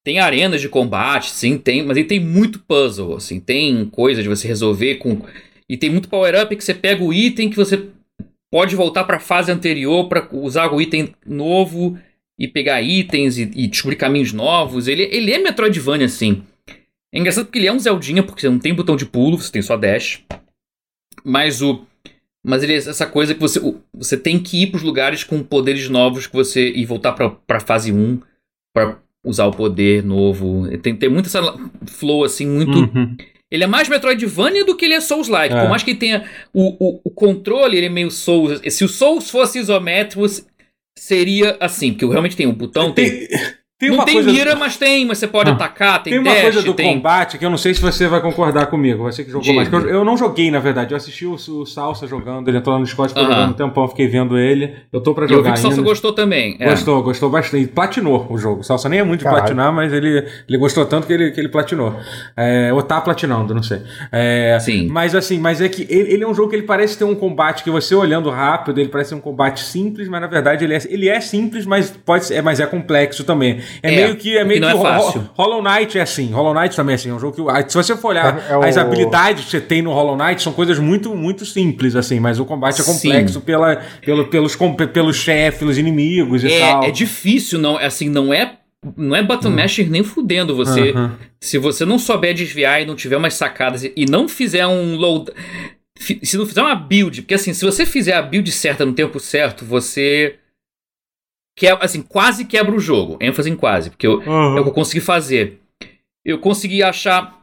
Tem 0.04 0.20
arenas 0.20 0.60
de 0.60 0.68
combate, 0.68 1.30
sim, 1.30 1.58
tem, 1.58 1.84
mas 1.84 1.96
ele 1.96 2.06
tem 2.06 2.20
muito 2.20 2.60
puzzle, 2.60 3.16
assim, 3.16 3.40
tem 3.40 3.84
coisa 3.86 4.22
de 4.22 4.28
você 4.28 4.48
resolver 4.48 4.96
com. 4.96 5.20
E 5.68 5.76
tem 5.76 5.90
muito 5.90 6.08
power-up 6.08 6.54
que 6.56 6.64
você 6.64 6.72
pega 6.72 7.04
o 7.04 7.12
item 7.12 7.50
que 7.50 7.56
você 7.56 7.88
pode 8.50 8.74
voltar 8.74 9.04
pra 9.04 9.20
fase 9.20 9.52
anterior 9.52 10.08
pra 10.08 10.26
usar 10.32 10.72
o 10.72 10.80
item 10.80 11.14
novo 11.26 11.98
e 12.38 12.46
pegar 12.46 12.80
itens 12.80 13.36
e, 13.36 13.42
e 13.54 13.66
descobrir 13.66 13.96
caminhos 13.96 14.32
novos. 14.32 14.88
Ele, 14.88 15.02
ele 15.02 15.32
é 15.32 15.38
Metroidvania, 15.38 16.06
assim. 16.06 16.42
É 17.12 17.18
engraçado 17.18 17.46
porque 17.46 17.58
ele 17.58 17.66
é 17.66 17.72
um 17.72 17.78
Zeldinha, 17.78 18.22
porque 18.22 18.40
você 18.40 18.48
não 18.48 18.58
tem 18.58 18.74
botão 18.74 18.96
de 18.96 19.06
pulo, 19.06 19.36
você 19.36 19.50
tem 19.50 19.62
só 19.62 19.76
dash. 19.76 20.22
Mas 21.24 21.60
o. 21.60 21.86
Mas 22.48 22.62
ele 22.62 22.72
é 22.72 22.76
essa 22.76 23.06
coisa 23.06 23.34
que 23.34 23.40
você. 23.40 23.60
Você 23.92 24.16
tem 24.16 24.38
que 24.38 24.62
ir 24.62 24.68
pros 24.68 24.82
lugares 24.82 25.22
com 25.22 25.42
poderes 25.42 25.88
novos 25.90 26.26
que 26.26 26.32
você. 26.32 26.70
e 26.70 26.86
voltar 26.86 27.12
pra, 27.12 27.28
pra 27.28 27.60
fase 27.60 27.92
1 27.92 28.20
pra 28.74 28.98
usar 29.22 29.46
o 29.46 29.52
poder 29.52 30.02
novo. 30.02 30.66
Tem, 30.78 30.96
tem 30.96 31.10
muito 31.10 31.26
essa 31.26 31.42
flow, 31.86 32.24
assim, 32.24 32.46
muito. 32.46 32.78
Uhum. 32.78 33.16
Ele 33.50 33.64
é 33.64 33.66
mais 33.66 33.88
Metroidvania 33.88 34.64
do 34.64 34.74
que 34.74 34.86
ele 34.86 34.94
é 34.94 35.00
Souls-like. 35.00 35.54
É. 35.54 35.60
Por 35.60 35.68
mais 35.68 35.82
que 35.82 35.90
ele 35.90 35.98
tenha 35.98 36.24
o, 36.52 36.76
o, 36.78 37.00
o 37.04 37.10
controle, 37.10 37.76
ele 37.76 37.86
é 37.86 37.90
meio 37.90 38.10
Souls. 38.10 38.60
Se 38.70 38.82
o 38.82 38.88
Souls 38.88 39.30
fosse 39.30 39.58
isométrico, 39.58 40.24
seria 40.98 41.56
assim, 41.60 41.92
porque 41.92 42.06
realmente 42.06 42.36
tem 42.36 42.46
um 42.46 42.54
botão, 42.54 42.92
tem. 42.92 43.26
Tem, 43.26 43.28
tem 43.78 43.88
não 43.90 43.96
uma 43.98 44.04
tem 44.04 44.14
coisa... 44.14 44.32
mira, 44.32 44.56
mas 44.56 44.76
tem, 44.76 45.06
mas 45.06 45.18
você 45.18 45.26
pode 45.26 45.50
Ah, 45.50 45.52
atacar, 45.54 46.02
tem, 46.02 46.12
Tem 46.14 46.20
uma 46.20 46.32
dash, 46.32 46.42
coisa 46.42 46.62
do 46.62 46.74
tem. 46.74 46.94
combate 46.94 47.38
que 47.38 47.44
eu 47.44 47.50
não 47.50 47.56
sei 47.56 47.72
se 47.74 47.80
você 47.80 48.08
vai 48.08 48.20
concordar 48.20 48.66
comigo. 48.66 49.04
Você 49.04 49.22
que 49.22 49.30
jogou 49.30 49.42
Diga. 49.44 49.56
mais. 49.56 49.72
Eu, 49.72 49.88
eu 49.88 50.04
não 50.04 50.16
joguei, 50.16 50.50
na 50.50 50.58
verdade. 50.58 50.92
Eu 50.92 50.96
assisti 50.96 51.24
o, 51.26 51.34
o 51.34 51.64
Salsa 51.66 52.06
jogando. 52.06 52.48
Ele 52.48 52.58
entrou 52.58 52.72
lá 52.74 52.78
no 52.80 52.84
Discord, 52.84 53.12
ficou 53.12 53.24
Aham. 53.24 53.34
jogando 53.34 53.50
um 53.50 53.56
tempão. 53.56 53.86
Fiquei 53.88 54.08
vendo 54.08 54.36
ele. 54.36 54.74
Eu 54.92 55.00
tô 55.00 55.14
pra 55.14 55.24
E 55.24 55.26
eu 55.26 55.28
vi 55.28 55.34
jogar 55.36 55.52
que 55.52 55.58
o 55.58 55.62
Salsa 55.62 55.76
ainda. 55.76 55.88
gostou 55.88 56.12
também. 56.12 56.56
é. 56.58 56.68
Gostou, 56.68 57.02
gostou 57.02 57.30
bastante. 57.30 57.68
Platinou 57.68 58.26
o 58.28 58.36
jogo. 58.36 58.60
O 58.62 58.64
Salsa 58.64 58.88
nem 58.88 58.98
é 58.98 59.04
muito 59.04 59.20
de 59.20 59.24
Caralho. 59.24 59.42
platinar, 59.42 59.72
mas 59.72 59.92
ele, 59.92 60.26
ele 60.48 60.58
gostou 60.58 60.84
tanto 60.84 61.06
que 61.06 61.12
ele, 61.12 61.30
que 61.30 61.40
ele 61.40 61.48
platinou. 61.48 61.94
É, 62.36 62.72
ou 62.72 62.82
tá 62.82 63.00
platinando, 63.00 63.54
não 63.54 63.62
sei. 63.62 63.80
É, 64.10 64.58
Sim. 64.60 64.88
Mas 64.88 65.14
assim, 65.14 65.38
mas 65.38 65.60
é 65.60 65.68
que 65.68 65.86
ele, 65.88 66.14
ele 66.14 66.24
é 66.24 66.28
um 66.28 66.34
jogo 66.34 66.50
que 66.50 66.56
ele 66.56 66.64
parece 66.66 66.98
ter 66.98 67.04
um 67.04 67.14
combate 67.14 67.62
que 67.62 67.70
você 67.70 67.94
olhando 67.94 68.28
rápido, 68.30 68.80
ele 68.80 68.88
parece 68.88 69.14
um 69.14 69.20
combate 69.20 69.60
simples, 69.60 70.08
mas 70.08 70.20
na 70.20 70.26
verdade 70.26 70.64
ele 70.64 70.74
é, 70.74 70.80
ele 70.88 71.08
é 71.08 71.20
simples, 71.20 71.64
mas 71.64 71.90
pode 72.04 72.26
ser, 72.26 72.42
mas 72.42 72.58
é 72.60 72.66
complexo 72.66 73.22
também. 73.24 73.60
É, 73.82 73.92
É, 73.92 73.96
meio 73.96 74.16
que 74.16 74.36
é 74.36 74.44
meio 74.44 74.60
não 74.60 74.68
que 74.68 74.74
é 74.76 74.78
o 74.78 74.82
fácil. 74.82 75.28
Hollow 75.34 75.62
Knight 75.62 75.98
é 75.98 76.02
assim. 76.02 76.30
Hollow 76.32 76.54
Knight 76.54 76.74
também 76.76 76.92
é 76.92 76.96
assim. 76.96 77.10
É 77.10 77.14
um 77.14 77.18
jogo 77.18 77.34
que 77.44 77.50
ah, 77.50 77.64
se 77.68 77.74
você 77.76 77.96
for 77.96 78.08
olhar 78.08 78.38
É- 78.48 78.52
é 78.52 78.56
o- 78.56 78.62
as 78.62 78.76
habilidades 78.76 79.44
que 79.44 79.50
você 79.50 79.60
tem 79.60 79.82
no 79.82 79.92
Hollow 79.92 80.16
Knight 80.16 80.42
são 80.42 80.52
coisas 80.52 80.78
muito 80.78 81.14
muito 81.14 81.44
simples 81.46 81.94
assim, 81.96 82.18
mas 82.20 82.38
o 82.40 82.44
combate 82.44 82.80
é 82.80 82.84
Sim. 82.84 82.92
complexo 82.92 83.40
pela, 83.40 83.76
pelo, 84.04 84.26
pelos 84.28 84.56
pelos 84.92 85.16
chefes, 85.16 85.58
pelos 85.58 85.78
inimigos 85.78 86.44
e 86.44 86.48
tal. 86.58 86.84
É, 86.84 86.88
é 86.88 86.90
difícil, 86.90 87.58
não, 87.58 87.76
assim, 87.76 88.08
não 88.08 88.32
é. 88.32 88.54
Não 88.96 89.16
é 89.16 89.22
button 89.24 89.50
masher 89.50 89.90
nem 89.90 90.04
fudendo 90.04 90.54
você. 90.54 90.90
Aham. 90.90 91.16
Se 91.40 91.58
você 91.58 91.84
não 91.84 91.98
souber 91.98 92.32
desviar 92.32 92.80
e 92.80 92.86
não 92.86 92.94
tiver 92.94 93.16
umas 93.16 93.34
sacadas 93.34 93.82
e- 93.84 94.06
não 94.08 94.28
fizer 94.28 94.66
um 94.68 94.94
load. 94.96 95.32
Se 96.22 96.36
não 96.38 96.46
fizer 96.46 96.62
uma 96.62 96.76
build, 96.76 97.22
porque 97.22 97.34
assim, 97.34 97.52
se 97.52 97.64
você 97.64 97.84
fizer 97.84 98.12
a 98.14 98.22
build 98.22 98.50
certa 98.52 98.86
no 98.86 98.92
tempo 98.92 99.18
certo, 99.18 99.64
você. 99.64 100.36
Que, 101.58 101.66
assim, 101.66 102.02
quase 102.02 102.44
quebra 102.44 102.74
o 102.74 102.78
jogo. 102.78 103.18
ênfase 103.20 103.50
em 103.50 103.56
quase, 103.56 103.90
porque 103.90 104.06
eu, 104.06 104.20
Aham. 104.22 104.56
é 104.56 104.60
o 104.60 104.62
que 104.64 104.68
eu 104.70 104.74
consegui 104.74 105.00
fazer. 105.00 105.60
Eu 106.24 106.38
consegui 106.38 106.82
achar 106.82 107.36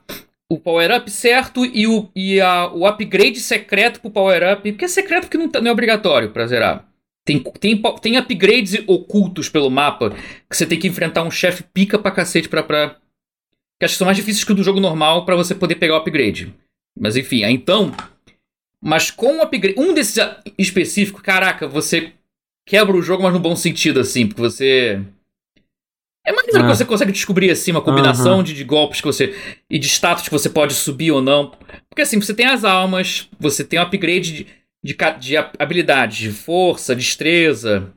o 0.50 0.58
power-up 0.60 1.10
certo 1.12 1.66
e, 1.66 1.86
o, 1.88 2.10
e 2.16 2.40
a, 2.40 2.72
o 2.72 2.86
upgrade 2.88 3.40
secreto 3.40 4.00
pro 4.00 4.10
power-up. 4.12 4.72
Porque 4.72 4.86
é 4.86 4.88
secreto 4.88 5.24
porque 5.24 5.38
não, 5.38 5.50
tá- 5.50 5.60
não 5.60 5.70
é 5.70 5.72
obrigatório 5.72 6.30
pra 6.30 6.48
zerar. 6.48 6.86
Tem, 7.26 7.40
tem, 7.60 7.82
tem 8.02 8.18
upgrades 8.18 8.84
ocultos 8.88 9.50
pelo 9.50 9.70
mapa 9.72 10.12
que 10.50 10.56
você 10.56 10.66
tem 10.66 10.80
que 10.80 10.88
enfrentar 10.88 11.24
um 11.24 11.32
chefe 11.32 11.64
pica 11.74 11.98
pra 11.98 12.12
cacete 12.12 12.48
pra, 12.48 12.62
pra, 12.62 12.90
que 13.80 13.86
acho 13.86 13.96
que 13.96 13.98
são 13.98 14.06
mais 14.06 14.16
difíceis 14.18 14.44
que 14.44 14.52
o 14.52 14.56
do 14.56 14.64
jogo 14.64 14.80
normal 14.80 15.26
para 15.26 15.36
você 15.36 15.56
poder 15.56 15.76
pegar 15.76 15.96
o 15.96 15.98
upgrade. 15.98 16.54
Mas 16.98 17.18
enfim, 17.18 17.44
aí 17.44 17.54
então. 17.54 17.92
Mas 18.82 19.10
com 19.10 19.40
o 19.40 19.42
upgrade. 19.42 19.80
Um 19.80 19.94
desses 19.94 20.24
específico, 20.58 21.22
caraca, 21.24 21.68
você 21.68 22.14
quebra 22.66 22.96
o 22.96 23.02
jogo, 23.02 23.24
mas 23.24 23.34
no 23.34 23.40
bom 23.40 23.56
sentido, 23.56 24.00
assim, 24.00 24.28
porque 24.28 24.42
você. 24.42 25.02
É 26.26 26.32
maneiro 26.32 26.60
ah. 26.60 26.62
que 26.64 26.76
você 26.76 26.86
consegue 26.86 27.12
descobrir 27.12 27.52
assim 27.52 27.72
uma 27.72 27.82
combinação 27.82 28.38
uhum. 28.38 28.44
de, 28.44 28.54
de, 28.54 28.64
golpes 28.64 29.00
que 29.00 29.06
você. 29.06 29.36
e 29.70 29.78
de 29.78 29.88
status 29.88 30.24
que 30.24 30.32
você 30.32 30.50
pode 30.50 30.74
subir 30.74 31.12
ou 31.12 31.22
não. 31.22 31.52
Porque 31.88 32.02
assim, 32.02 32.20
você 32.20 32.34
tem 32.34 32.48
as 32.48 32.64
almas, 32.64 33.30
você 33.40 33.64
tem 33.64 33.78
o 33.78 33.84
um 33.84 33.86
upgrade 33.86 34.34
de, 34.34 34.48
de, 34.84 34.98
de 35.20 35.38
habilidades, 35.60 36.18
de 36.18 36.32
força, 36.32 36.96
destreza, 36.96 37.92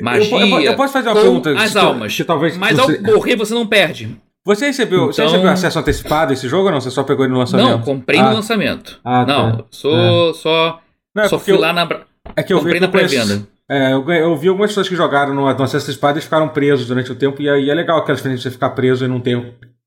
magia. 0.00 0.38
Eu, 0.38 0.46
eu, 0.46 0.60
eu 0.60 0.76
posso 0.76 0.92
fazer 0.92 1.08
uma 1.08 1.20
pergunta? 1.20 1.50
As 1.58 1.74
almas. 1.74 2.14
Que 2.14 2.22
talvez 2.22 2.56
mas 2.56 2.76
você... 2.76 2.96
ao 2.96 3.14
morrer 3.14 3.34
você 3.34 3.52
não 3.52 3.66
perde. 3.66 4.16
Você 4.44 4.66
recebeu, 4.66 5.02
então... 5.02 5.12
você 5.12 5.22
recebeu 5.22 5.50
acesso 5.50 5.78
antecipado 5.78 6.30
a 6.30 6.34
esse 6.34 6.48
jogo 6.48 6.66
ou 6.66 6.72
não? 6.72 6.80
Você 6.80 6.90
só 6.90 7.02
pegou 7.02 7.24
ele 7.24 7.32
no 7.32 7.40
lançamento? 7.40 7.68
Não, 7.68 7.82
comprei 7.82 8.20
ah. 8.20 8.30
no 8.30 8.34
lançamento. 8.34 9.00
Ah, 9.04 9.24
tá. 9.24 9.26
Não, 9.26 9.66
sou, 9.70 10.30
é. 10.30 10.34
só, 10.34 10.80
não, 11.14 11.24
é 11.24 11.28
só 11.28 11.38
fui 11.38 11.52
eu, 11.52 11.60
lá 11.60 11.72
na. 11.72 11.86
É 12.36 12.42
que 12.42 12.52
eu 12.52 12.58
comprei 12.58 12.74
vi, 12.74 12.80
na 12.80 12.88
pré-venda. 12.88 13.46
É, 13.70 13.92
eu, 13.92 14.10
eu, 14.10 14.36
vi 14.36 14.48
algumas 14.48 14.70
pessoas 14.70 14.88
que 14.88 14.96
jogaram 14.96 15.32
no, 15.32 15.42
no 15.42 15.62
Acesso 15.62 15.88
Espada 15.88 16.18
e 16.18 16.22
ficaram 16.22 16.48
presos 16.48 16.88
durante 16.88 17.12
o 17.12 17.14
tempo, 17.14 17.40
e, 17.40 17.44
e 17.44 17.70
é 17.70 17.74
legal 17.74 17.98
aquela 17.98 18.16
experiência 18.16 18.48
de 18.48 18.50
você 18.50 18.50
ficar 18.50 18.70
preso 18.70 19.04
e 19.04 19.08
não 19.08 19.20
ter 19.20 19.36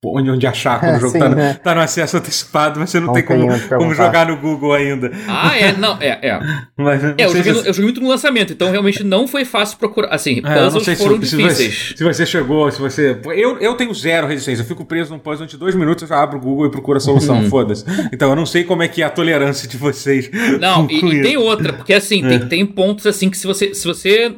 onde, 0.04 0.32
onde 0.32 0.48
achar 0.48 0.80
quando 0.80 0.98
o 0.98 1.00
jogo 1.02 1.20
tá, 1.20 1.30
no, 1.30 1.36
né? 1.36 1.54
tá 1.56 1.76
no 1.76 1.82
acesso 1.82 2.18
antecipado, 2.18 2.80
mas 2.80 2.90
você 2.90 3.00
não, 3.00 3.08
não 3.08 3.14
tem 3.14 3.24
como, 3.24 3.48
como 3.70 3.94
jogar 3.94 4.28
no 4.28 4.38
Google 4.38 4.74
ainda. 4.74 5.12
Ah, 5.28 5.58
é? 5.58 5.74
Não, 5.84 5.98
é, 6.00 6.20
é. 6.22 6.40
Mas, 6.78 7.04
é 7.04 7.16
eu, 7.18 7.30
joguei, 7.30 7.44
se... 7.44 7.52
no, 7.52 7.60
eu, 7.60 7.74
joguei, 7.74 7.84
muito 7.84 8.02
no 8.02 8.08
lançamento, 8.08 8.54
então 8.54 8.72
realmente 8.72 9.04
não 9.04 9.28
foi 9.28 9.44
fácil 9.44 9.78
procurar. 9.78 10.14
Assim, 10.14 10.42
é, 10.44 10.64
puzzles 10.64 10.98
foram 10.98 11.22
se, 11.22 11.36
difíceis. 11.36 11.74
Se 11.74 11.88
você, 11.88 11.98
se 11.98 12.04
você, 12.04 12.26
chegou, 12.26 12.72
se 12.72 12.80
você. 12.80 13.20
Eu, 13.36 13.58
eu 13.60 13.76
tenho 13.76 13.94
zero 13.94 14.28
resistência, 14.28 14.62
eu 14.62 14.68
fico 14.68 14.86
preso 14.86 15.12
num 15.12 15.20
puzzle 15.20 15.44
durante 15.44 15.58
dois 15.58 15.76
minutos, 15.76 16.04
eu 16.04 16.08
já 16.08 16.22
abro 16.22 16.38
o 16.38 16.42
Google 16.42 16.68
e 16.68 16.72
procuro 16.72 16.98
a 16.98 17.02
solução, 17.02 17.38
uhum. 17.38 17.50
foda-se. 17.50 17.86
Então 18.12 18.30
eu 18.30 18.36
não 18.36 18.46
sei 18.46 18.64
como 18.64 18.84
é 18.84 18.88
que 18.88 19.02
é 19.02 19.06
a 19.06 19.10
tolerância 19.10 19.68
de 19.68 19.78
vocês. 19.78 20.30
Não, 20.60 20.88
e, 20.90 20.98
e, 20.98 21.22
tem 21.22 21.38
outra, 21.38 21.74
porque 21.74 21.94
assim, 21.94 22.26
é. 22.26 22.30
tem, 22.30 22.48
tem 22.48 22.66
pontos 22.66 23.06
assim 23.06 23.30
que 23.30 23.38
se 23.38 23.46
você. 23.46 23.74
Se 23.74 23.86
você 23.86 24.36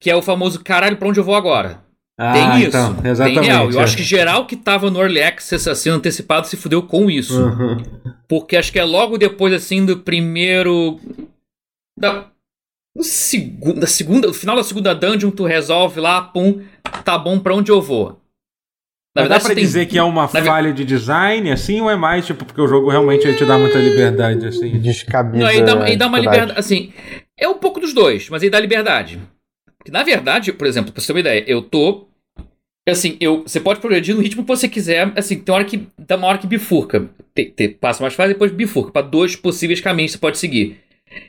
que 0.00 0.10
é 0.10 0.16
o 0.16 0.22
famoso 0.22 0.62
caralho, 0.62 0.96
pra 0.96 1.08
onde 1.08 1.18
eu 1.18 1.24
vou 1.24 1.34
agora? 1.34 1.85
Ah, 2.18 2.32
tem 2.32 2.58
isso. 2.60 2.68
Então, 2.68 2.96
exatamente. 3.04 3.40
Tem 3.40 3.48
real. 3.48 3.70
Eu 3.70 3.80
é. 3.80 3.82
acho 3.82 3.96
que 3.96 4.02
geral 4.02 4.46
que 4.46 4.56
tava 4.56 4.90
no 4.90 5.00
Early 5.00 5.22
Access 5.22 5.68
assim, 5.68 5.90
antecipado 5.90 6.46
se 6.46 6.56
fudeu 6.56 6.82
com 6.82 7.10
isso. 7.10 7.38
Uhum. 7.40 7.76
Porque 8.26 8.56
acho 8.56 8.72
que 8.72 8.78
é 8.78 8.84
logo 8.84 9.18
depois, 9.18 9.52
assim, 9.52 9.84
do 9.84 9.98
primeiro. 9.98 10.98
Da. 11.98 12.28
No 12.96 13.04
segundo, 13.04 13.80
da 13.80 13.86
segunda, 13.86 14.26
no 14.26 14.32
final 14.32 14.56
da 14.56 14.64
segunda 14.64 14.94
dungeon, 14.94 15.30
tu 15.30 15.44
resolve 15.44 16.00
lá, 16.00 16.22
pum, 16.22 16.62
tá 17.04 17.18
bom 17.18 17.38
pra 17.38 17.54
onde 17.54 17.70
eu 17.70 17.82
vou. 17.82 18.18
Na 19.14 19.22
verdade, 19.22 19.42
dá 19.42 19.46
pra 19.46 19.54
dizer 19.54 19.80
tem... 19.80 19.88
que 19.88 19.98
é 19.98 20.02
uma 20.02 20.26
falha 20.28 20.72
de 20.72 20.82
design, 20.82 21.50
assim, 21.50 21.80
ou 21.80 21.90
é 21.90 21.96
mais, 21.96 22.24
tipo, 22.24 22.46
porque 22.46 22.60
o 22.60 22.66
jogo 22.66 22.90
realmente 22.90 23.34
te 23.34 23.44
dá 23.44 23.58
muita 23.58 23.78
liberdade, 23.78 24.46
assim? 24.46 24.78
Descabida. 24.78 25.38
Não, 25.38 25.46
aí 25.46 25.62
dá, 25.62 25.84
aí 25.84 25.96
dá 25.96 26.06
uma 26.06 26.18
liberdade, 26.18 26.58
assim, 26.58 26.92
é 27.38 27.46
um 27.46 27.58
pouco 27.58 27.80
dos 27.80 27.92
dois, 27.92 28.30
mas 28.30 28.42
aí 28.42 28.48
dá 28.48 28.58
liberdade. 28.58 29.18
Que 29.86 29.90
na 29.92 30.02
verdade, 30.02 30.52
por 30.52 30.66
exemplo, 30.66 30.92
pra 30.92 31.00
você 31.00 31.06
ter 31.06 31.12
uma 31.12 31.20
ideia, 31.20 31.44
eu 31.46 31.62
tô. 31.62 32.05
Assim, 32.88 33.16
eu, 33.20 33.42
você 33.42 33.58
pode 33.58 33.80
progredir 33.80 34.14
no 34.14 34.20
ritmo 34.20 34.42
que 34.42 34.48
você 34.48 34.68
quiser. 34.68 35.12
Assim, 35.16 35.38
tem 35.38 35.54
hora 35.54 35.64
que. 35.64 35.88
Dá 35.98 36.16
uma 36.16 36.28
hora 36.28 36.38
que 36.38 36.46
bifurca. 36.46 37.08
Tem, 37.34 37.50
tem, 37.50 37.70
passa 37.70 38.02
mais 38.02 38.14
fase 38.14 38.32
depois 38.32 38.52
bifurca. 38.52 38.92
para 38.92 39.06
dois 39.06 39.34
possíveis 39.34 39.80
caminhos 39.80 40.12
que 40.12 40.18
você 40.18 40.20
pode 40.20 40.38
seguir. 40.38 40.78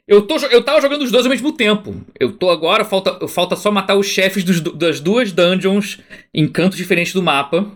Eu, 0.07 0.21
tô, 0.23 0.37
eu 0.47 0.63
tava 0.63 0.81
jogando 0.81 1.03
os 1.03 1.11
dois 1.11 1.25
ao 1.25 1.31
mesmo 1.31 1.51
tempo. 1.51 1.95
Eu 2.19 2.31
tô 2.33 2.49
agora, 2.49 2.85
falta, 2.85 3.27
falta 3.27 3.55
só 3.55 3.71
matar 3.71 3.95
os 3.95 4.05
chefes 4.05 4.43
dos, 4.43 4.61
das 4.61 4.99
duas 4.99 5.31
dungeons 5.31 5.99
em 6.33 6.47
cantos 6.47 6.77
diferentes 6.77 7.13
do 7.13 7.23
mapa. 7.23 7.71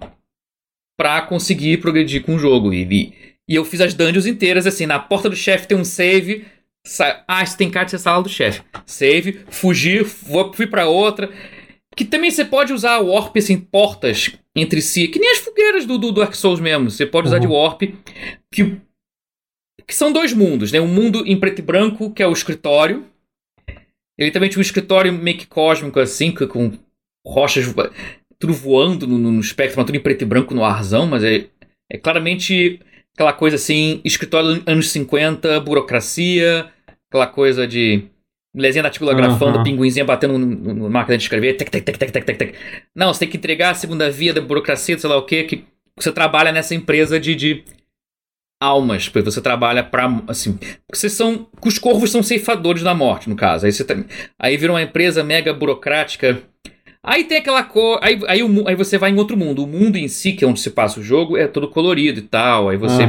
Pra 0.97 1.21
conseguir 1.21 1.77
progredir 1.77 2.21
com 2.21 2.35
o 2.35 2.39
jogo. 2.39 2.71
E, 2.71 3.13
e 3.49 3.55
eu 3.55 3.65
fiz 3.65 3.81
as 3.81 3.95
dungeons 3.95 4.27
inteiras, 4.27 4.67
assim, 4.67 4.85
na 4.85 4.99
porta 4.99 5.29
do 5.29 5.35
chefe 5.35 5.67
tem 5.67 5.77
um 5.77 5.83
save 5.83 6.45
ah, 7.27 7.45
você 7.45 7.57
tem 7.57 7.69
cara 7.69 7.85
de 7.85 7.91
ser 7.91 7.99
sala 7.99 8.23
do 8.23 8.29
chefe. 8.29 8.61
Save, 8.85 9.41
fugir, 9.49 10.03
vou, 10.03 10.51
fui 10.53 10.65
para 10.65 10.87
outra. 10.87 11.29
Que 11.95 12.05
também 12.05 12.31
você 12.31 12.45
pode 12.45 12.71
usar 12.71 12.99
warp, 12.99 13.35
assim, 13.37 13.59
portas 13.59 14.31
entre 14.55 14.81
si. 14.81 15.07
Que 15.07 15.19
nem 15.19 15.31
as 15.31 15.39
fogueiras 15.39 15.85
do, 15.85 15.97
do 15.97 16.11
Dark 16.11 16.33
Souls 16.33 16.59
mesmo. 16.59 16.89
Você 16.89 17.05
pode 17.05 17.27
usar 17.27 17.37
uhum. 17.37 17.41
de 17.41 17.47
warp. 17.47 17.81
Que, 18.53 18.77
que 19.85 19.95
são 19.95 20.11
dois 20.11 20.33
mundos, 20.33 20.71
né? 20.71 20.79
Um 20.79 20.87
mundo 20.87 21.23
em 21.25 21.37
preto 21.39 21.59
e 21.59 21.61
branco, 21.61 22.11
que 22.11 22.23
é 22.23 22.27
o 22.27 22.33
escritório. 22.33 23.05
Ele 24.17 24.31
também 24.31 24.49
tinha 24.49 24.59
um 24.59 24.61
escritório 24.61 25.11
meio 25.11 25.37
que 25.37 25.47
cósmico, 25.47 25.99
assim, 25.99 26.31
com 26.31 26.71
rochas 27.25 27.65
tudo 28.41 28.53
voando 28.53 29.05
no, 29.05 29.17
no 29.19 29.39
espectro, 29.39 29.85
tudo 29.85 29.95
em 29.95 30.01
preto 30.01 30.23
e 30.23 30.25
branco 30.25 30.55
no 30.55 30.65
arzão, 30.65 31.05
mas 31.05 31.23
é, 31.23 31.47
é 31.89 31.97
claramente 31.97 32.81
aquela 33.13 33.31
coisa 33.31 33.55
assim, 33.55 34.01
escritório 34.03 34.63
anos 34.65 34.89
50, 34.89 35.59
burocracia, 35.59 36.71
aquela 37.07 37.27
coisa 37.27 37.67
de 37.67 38.05
mulherzinha 38.53 38.83
datilografando, 38.83 39.57
uhum. 39.57 39.63
pinguinzinha 39.63 40.05
batendo 40.05 40.37
no 40.37 40.89
máquina 40.89 41.17
de 41.17 41.23
escrever, 41.23 41.53
tec, 41.53 41.69
tec, 41.69 41.83
tec, 41.83 41.97
tec, 41.97 42.11
tec, 42.11 42.37
tec. 42.37 42.55
Não, 42.95 43.13
você 43.13 43.21
tem 43.21 43.29
que 43.29 43.37
entregar 43.37 43.71
a 43.71 43.75
segunda 43.75 44.09
via 44.09 44.33
da 44.33 44.41
burocracia, 44.41 44.97
sei 44.97 45.09
lá 45.09 45.17
o 45.17 45.25
quê, 45.25 45.43
que 45.43 45.65
você 45.95 46.11
trabalha 46.11 46.51
nessa 46.51 46.75
empresa 46.75 47.19
de, 47.19 47.35
de 47.35 47.63
almas, 48.61 49.07
porque 49.07 49.29
você 49.29 49.41
trabalha 49.41 49.83
para 49.83 50.21
assim, 50.27 50.59
vocês 50.91 51.13
são, 51.13 51.47
os 51.65 51.79
corvos 51.79 52.11
são 52.11 52.21
ceifadores 52.21 52.83
da 52.83 52.93
morte, 52.93 53.29
no 53.29 53.35
caso. 53.35 53.65
Aí 53.65 53.71
você 53.71 53.85
aí 54.37 54.57
vira 54.57 54.73
uma 54.73 54.81
empresa 54.81 55.23
mega 55.23 55.53
burocrática 55.53 56.43
Aí 57.03 57.23
tem 57.23 57.39
aquela 57.39 57.63
cor. 57.63 57.99
Aí, 58.01 58.19
aí, 58.27 58.43
o, 58.43 58.67
aí 58.67 58.75
você 58.75 58.97
vai 58.97 59.09
em 59.09 59.17
outro 59.17 59.35
mundo. 59.35 59.63
O 59.63 59.67
mundo 59.67 59.97
em 59.97 60.07
si, 60.07 60.33
que 60.33 60.45
é 60.45 60.47
onde 60.47 60.59
se 60.59 60.69
passa 60.69 60.99
o 60.99 61.03
jogo, 61.03 61.35
é 61.35 61.47
todo 61.47 61.67
colorido 61.67 62.19
e 62.19 62.23
tal. 62.23 62.69
Aí 62.69 62.77
você. 62.77 63.03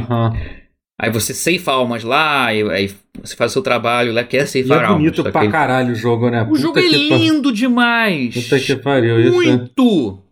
Aí 1.01 1.11
você 1.11 1.35
ceifa 1.35 1.73
almas 1.73 2.05
lá, 2.05 2.47
aí, 2.47 2.63
você 3.21 3.35
faz 3.35 3.51
o 3.51 3.55
seu 3.55 3.63
trabalho 3.63 4.13
lá, 4.13 4.23
quer 4.23 4.47
ceifar 4.47 4.85
almas. 4.85 4.91
É 4.91 4.99
bonito 4.99 5.19
almas, 5.21 5.33
pra 5.33 5.51
caralho 5.51 5.93
o 5.93 5.97
jogo, 5.97 6.31
né? 6.31 6.43
O 6.43 6.47
Puta 6.47 6.61
jogo 6.61 6.79
é 6.79 6.87
lindo 6.87 7.49
pa... 7.49 7.55
demais. 7.55 8.35
Puta 8.35 8.61
que 8.61 8.77
pariu, 8.77 9.21
isso. 9.21 9.41
Né? 9.41 9.57
Muito! 9.57 10.23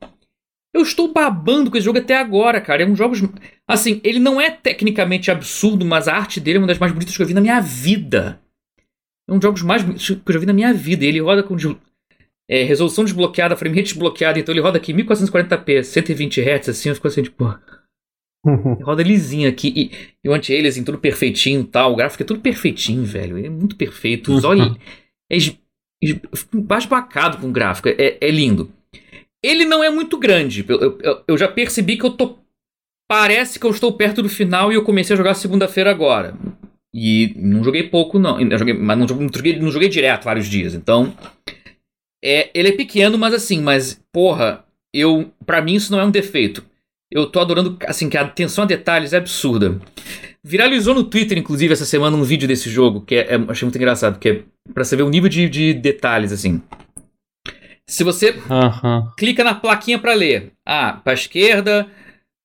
Eu 0.73 0.83
estou 0.83 1.13
babando 1.13 1.71
com 1.71 1.77
esse 1.77 1.85
jogo 1.85 1.99
até 1.99 2.17
agora, 2.17 2.61
cara. 2.61 2.85
É 2.85 2.87
um 2.87 2.95
jogo. 2.95 3.15
Assim, 3.67 4.01
ele 4.05 4.21
não 4.21 4.41
é 4.41 4.51
tecnicamente 4.51 5.31
absurdo, 5.31 5.85
mas 5.85 6.07
a 6.07 6.15
arte 6.15 6.39
dele 6.39 6.59
é 6.59 6.61
uma 6.61 6.69
das 6.69 6.79
mais 6.79 6.93
bonitas 6.93 7.17
que 7.17 7.23
eu 7.23 7.27
vi 7.27 7.35
na 7.35 7.41
minha 7.41 7.61
vida. 7.61 8.41
É 9.29 9.33
um 9.33 9.39
dos 9.39 9.43
jogos 9.43 9.63
mais 9.63 9.83
bonitos 9.83 10.07
que 10.07 10.23
eu 10.25 10.33
já 10.33 10.39
vi 10.39 10.47
na 10.47 10.53
minha 10.53 10.73
vida. 10.73 11.05
Ele 11.05 11.21
roda 11.21 11.43
com 11.43 11.57
é, 12.49 12.65
resolução 12.65 13.05
desbloqueada, 13.05 13.57
frame 13.57 13.77
rate 13.77 13.91
desbloqueado, 13.91 14.39
então 14.39 14.53
ele 14.53 14.61
roda 14.61 14.77
aqui 14.77 14.93
1440p, 14.93 15.85
120 15.85 16.41
Hz, 16.41 16.69
assim, 16.69 16.89
eu 16.89 16.95
fico 16.97 17.07
assim, 17.07 17.23
tipo. 17.23 17.57
roda 18.83 19.03
lisinho 19.03 19.49
aqui. 19.49 19.73
E, 19.77 19.91
e 20.25 20.29
o 20.29 20.33
anti-aliasing 20.33 20.85
tudo 20.85 20.99
perfeitinho 20.99 21.63
e 21.63 21.65
tal. 21.65 21.93
O 21.93 21.97
gráfico 21.97 22.23
é 22.23 22.27
tudo 22.27 22.41
perfeitinho, 22.41 23.05
velho. 23.05 23.39
É 23.45 23.49
muito 23.49 23.77
perfeito. 23.77 24.33
Os 24.33 24.45
olhos. 24.45 24.77
É, 26.03 26.19
basbacado 26.55 27.39
com 27.39 27.49
o 27.49 27.53
gráfico. 27.53 27.89
É, 27.89 28.17
é, 28.21 28.31
lindo. 28.31 28.73
Ele 29.45 29.65
não 29.65 29.85
é 29.85 29.91
muito 29.91 30.19
grande. 30.19 30.65
Eu, 30.67 30.81
eu, 30.81 31.23
eu, 31.29 31.39
já 31.39 31.47
percebi 31.47 31.97
que 31.97 32.05
eu 32.05 32.11
tô. 32.11 32.39
Parece 33.09 33.61
que 33.61 33.67
eu 33.67 33.71
estou 33.71 33.93
perto 33.93 34.23
do 34.23 34.29
final 34.29 34.73
e 34.73 34.75
eu 34.75 34.83
comecei 34.83 35.15
a 35.15 35.17
jogar 35.17 35.35
segunda-feira 35.35 35.91
agora. 35.91 36.37
E 36.93 37.33
não 37.37 37.63
joguei 37.63 37.85
pouco, 37.85 38.19
não. 38.19 38.41
Joguei, 38.59 38.75
mas 38.75 38.99
não, 38.99 39.07
não, 39.07 39.29
joguei, 39.33 39.59
não 39.59 39.71
joguei 39.71 39.89
direto 39.89 40.25
vários 40.25 40.49
dias. 40.49 40.75
Então. 40.75 41.15
É, 42.25 42.51
ele 42.55 42.71
é 42.71 42.73
pequeno, 42.73 43.17
mas 43.17 43.33
assim, 43.33 43.61
mas, 43.61 44.03
porra, 44.13 44.65
eu. 44.93 45.31
para 45.45 45.63
mim 45.63 45.75
isso 45.75 45.93
não 45.93 46.01
é 46.01 46.05
um 46.05 46.11
defeito. 46.11 46.65
Eu 47.11 47.27
tô 47.27 47.41
adorando, 47.41 47.77
assim, 47.87 48.09
que 48.09 48.17
a 48.17 48.23
atenção 48.23 48.65
a 48.65 48.67
detalhes 48.67 49.13
é 49.13 49.17
absurda. 49.17 49.81
Viralizou 50.45 50.95
no 50.95 51.05
Twitter, 51.05 51.37
inclusive, 51.37 51.73
essa 51.73 51.85
semana 51.85 52.17
um 52.17 52.23
vídeo 52.23 52.47
desse 52.47 52.71
jogo, 52.71 53.01
que 53.01 53.17
é, 53.17 53.35
é 53.35 53.35
achei 53.49 53.67
muito 53.67 53.77
engraçado, 53.77 54.19
que 54.19 54.29
é 54.29 54.43
pra 54.73 54.85
você 54.85 54.97
ver 54.97 55.03
o 55.03 55.11
nível 55.11 55.29
de, 55.29 55.49
de 55.49 55.75
detalhes, 55.75 56.33
assim. 56.33 56.63
Se 57.89 58.05
você 58.05 58.31
uhum. 58.31 59.09
clica 59.19 59.43
na 59.43 59.55
plaquinha 59.55 59.99
para 59.99 60.15
ler, 60.15 60.53
ah, 60.65 61.01
pra 61.03 61.13
esquerda, 61.13 61.89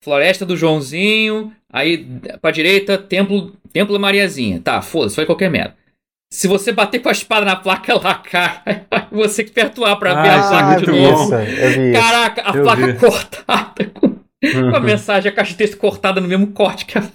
Floresta 0.03 0.45
do 0.45 0.57
Joãozinho, 0.57 1.53
aí 1.71 2.05
pra 2.41 2.49
direita, 2.49 2.97
Templo, 2.97 3.53
Templo 3.71 3.93
da 3.93 3.99
Mariazinha. 3.99 4.59
Tá, 4.59 4.81
foda-se, 4.81 5.15
foi 5.15 5.25
qualquer 5.25 5.51
merda. 5.51 5.75
Se 6.33 6.47
você 6.47 6.71
bater 6.71 6.99
com 6.99 7.09
a 7.09 7.11
espada 7.11 7.45
na 7.45 7.55
placa, 7.55 7.91
ela 7.91 8.15
cai. 8.29 8.85
você 9.11 9.43
que 9.43 9.59
A 9.59 9.95
pra 9.95 10.11
ah, 10.11 10.21
ver 10.21 10.29
a 10.29 10.39
ah, 10.39 10.49
placa 10.49 10.81
de 10.81 10.91
novo. 10.91 11.31
Caraca, 11.93 12.51
a 12.51 12.57
eu 12.57 12.63
placa 12.63 12.87
vi. 12.87 12.99
cortada 12.99 13.85
com. 13.93 14.14
Com, 14.53 14.75
a 14.75 14.79
mensagem, 14.79 15.31
a 15.31 15.33
caixa 15.33 15.51
de 15.51 15.57
texto 15.57 15.77
cortada 15.77 16.21
no 16.21 16.27
mesmo 16.27 16.47
corte 16.47 16.85
que 16.85 16.97
a. 16.97 17.09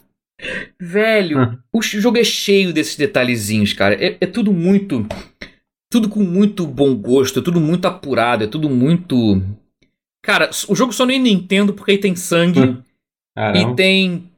Velho, 0.80 1.38
uhum. 1.38 1.58
o 1.72 1.82
jogo 1.82 2.18
é 2.18 2.24
cheio 2.24 2.72
desses 2.72 2.96
detalhezinhos, 2.96 3.72
cara. 3.72 3.94
É, 3.94 4.16
é, 4.20 4.26
tudo 4.26 4.52
muito. 4.52 5.06
Tudo 5.92 6.08
com 6.08 6.20
muito 6.20 6.66
bom 6.66 6.94
gosto, 6.94 7.40
é 7.40 7.42
tudo 7.42 7.60
muito 7.60 7.86
apurado, 7.86 8.44
é 8.44 8.46
tudo 8.46 8.70
muito. 8.70 9.42
Cara, 10.24 10.50
o 10.68 10.74
jogo 10.74 10.92
só 10.92 11.04
não 11.04 11.12
é 11.12 11.18
Nintendo 11.18 11.72
porque 11.74 11.92
aí 11.92 11.98
tem 11.98 12.14
sangue 12.14 12.60
hum. 12.60 12.82
e 13.54 13.74
tem. 13.74 14.30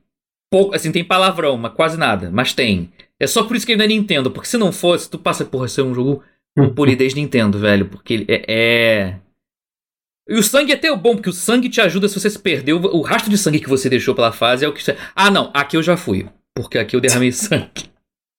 Pouco, 0.51 0.75
assim, 0.75 0.91
tem 0.93 1.05
palavrão, 1.05 1.57
mas 1.57 1.73
quase 1.73 1.97
nada. 1.97 2.31
Mas 2.31 2.53
tem. 2.53 2.91
É 3.21 3.27
só 3.27 3.45
por 3.45 3.55
isso 3.55 3.65
que 3.65 3.73
ele 3.73 3.79
não 3.79 3.85
é 3.85 3.89
Nintendo, 3.89 4.31
porque 4.31 4.49
se 4.49 4.59
não 4.59 4.73
fosse, 4.73 5.09
tu 5.09 5.19
passa 5.19 5.45
por 5.45 5.69
ser 5.69 5.83
um 5.83 5.95
jogo 5.95 6.23
com 6.57 6.69
polidez 6.75 7.15
Nintendo, 7.15 7.59
velho, 7.59 7.87
porque 7.87 8.15
ele 8.15 8.27
é, 8.29 8.45
é, 8.49 9.21
E 10.29 10.35
o 10.39 10.43
sangue 10.43 10.73
é 10.73 10.75
até 10.77 10.95
bom, 10.95 11.15
porque 11.17 11.29
o 11.29 11.33
sangue 11.33 11.69
te 11.69 11.81
ajuda 11.81 12.09
se 12.09 12.19
você 12.19 12.31
se 12.31 12.39
perdeu. 12.39 12.77
O 12.79 13.03
rastro 13.03 13.31
de 13.31 13.37
sangue 13.37 13.59
que 13.61 13.69
você 13.69 13.89
deixou 13.89 14.15
pela 14.15 14.31
fase 14.33 14.65
é 14.65 14.69
o 14.69 14.73
que 14.73 14.83
você. 14.83 14.97
Ah, 15.17 15.31
não, 15.31 15.51
aqui 15.53 15.77
eu 15.77 15.83
já 15.83 15.97
fui. 15.97 16.29
Porque 16.55 16.79
aqui 16.79 16.95
eu 16.95 17.01
derramei 17.01 17.33
sangue. 17.33 17.91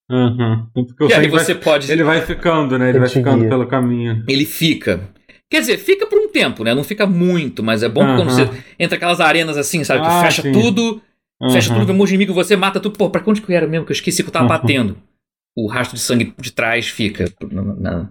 Uhum. 0.09 0.67
Porque 0.73 1.03
E 1.05 1.07
aí 1.07 1.13
sangue 1.15 1.29
vai- 1.29 1.43
você 1.45 1.55
pode. 1.55 1.91
Ele 1.91 2.03
vai 2.03 2.21
ficando, 2.21 2.77
né? 2.77 2.85
Ele 2.85 2.91
Ele 2.93 2.99
vai 2.99 3.09
ficando 3.09 3.39
guia. 3.41 3.49
pelo 3.49 3.67
caminho. 3.67 4.23
Ele 4.27 4.45
fica. 4.45 5.09
Quer 5.49 5.59
dizer, 5.59 5.77
fica 5.77 6.07
por 6.07 6.17
um 6.19 6.29
tempo, 6.29 6.63
né? 6.63 6.73
Não 6.73 6.83
fica 6.83 7.05
muito, 7.05 7.61
mas 7.61 7.83
é 7.83 7.89
bom 7.89 8.01
que 8.05 8.15
quando 8.15 8.29
você 8.31 8.49
entra 8.79 8.95
aquelas 8.97 9.19
arenas 9.19 9.57
assim, 9.57 9.83
sabe? 9.83 10.01
Que 10.01 10.07
Ah, 10.07 10.21
fecha 10.23 10.41
sim. 10.41 10.51
tudo, 10.51 11.01
fecha 11.51 11.69
Uhum. 11.69 11.75
tudo, 11.79 11.85
vem 11.87 11.95
um 11.95 11.97
monte 11.99 12.07
de 12.09 12.15
inimigo, 12.15 12.33
você 12.33 12.55
mata 12.55 12.79
tudo. 12.79 12.97
Pô, 12.97 13.09
pra 13.09 13.21
onde 13.27 13.41
que 13.41 13.51
eu 13.51 13.55
era 13.55 13.67
mesmo? 13.67 13.85
Que 13.85 13.91
eu 13.91 13.95
esqueci 13.95 14.23
que 14.23 14.29
eu 14.29 14.33
tava 14.33 14.45
Uhum. 14.45 14.49
batendo. 14.49 14.97
O 15.55 15.67
rastro 15.67 15.95
de 15.95 16.01
sangue 16.01 16.33
de 16.39 16.51
trás 16.51 16.87
fica. 16.87 17.25
na- 17.51 17.61
na- 17.75 18.09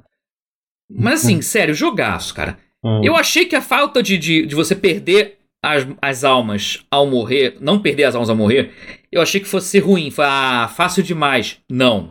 Mas 0.90 1.24
assim, 1.24 1.40
sério, 1.42 1.74
jogaço, 1.74 2.32
cara. 2.34 2.56
Uhum. 2.84 3.00
Eu 3.04 3.16
achei 3.16 3.44
que 3.44 3.54
a 3.56 3.62
falta 3.62 4.02
de, 4.02 4.18
de, 4.18 4.46
de 4.46 4.54
você 4.54 4.74
perder 4.74 5.34
as, 5.64 5.86
as 6.00 6.24
almas 6.24 6.80
ao 6.90 7.06
morrer, 7.06 7.56
não 7.60 7.78
perder 7.78 8.04
as 8.04 8.14
almas 8.14 8.28
ao 8.30 8.36
morrer, 8.36 8.70
eu 9.10 9.22
achei 9.22 9.40
que 9.40 9.46
fosse 9.48 9.68
ser 9.68 9.78
ruim. 9.80 10.10
Foi, 10.10 10.24
ah, 10.26 10.68
fácil 10.74 11.02
demais. 11.02 11.58
Não. 11.70 12.10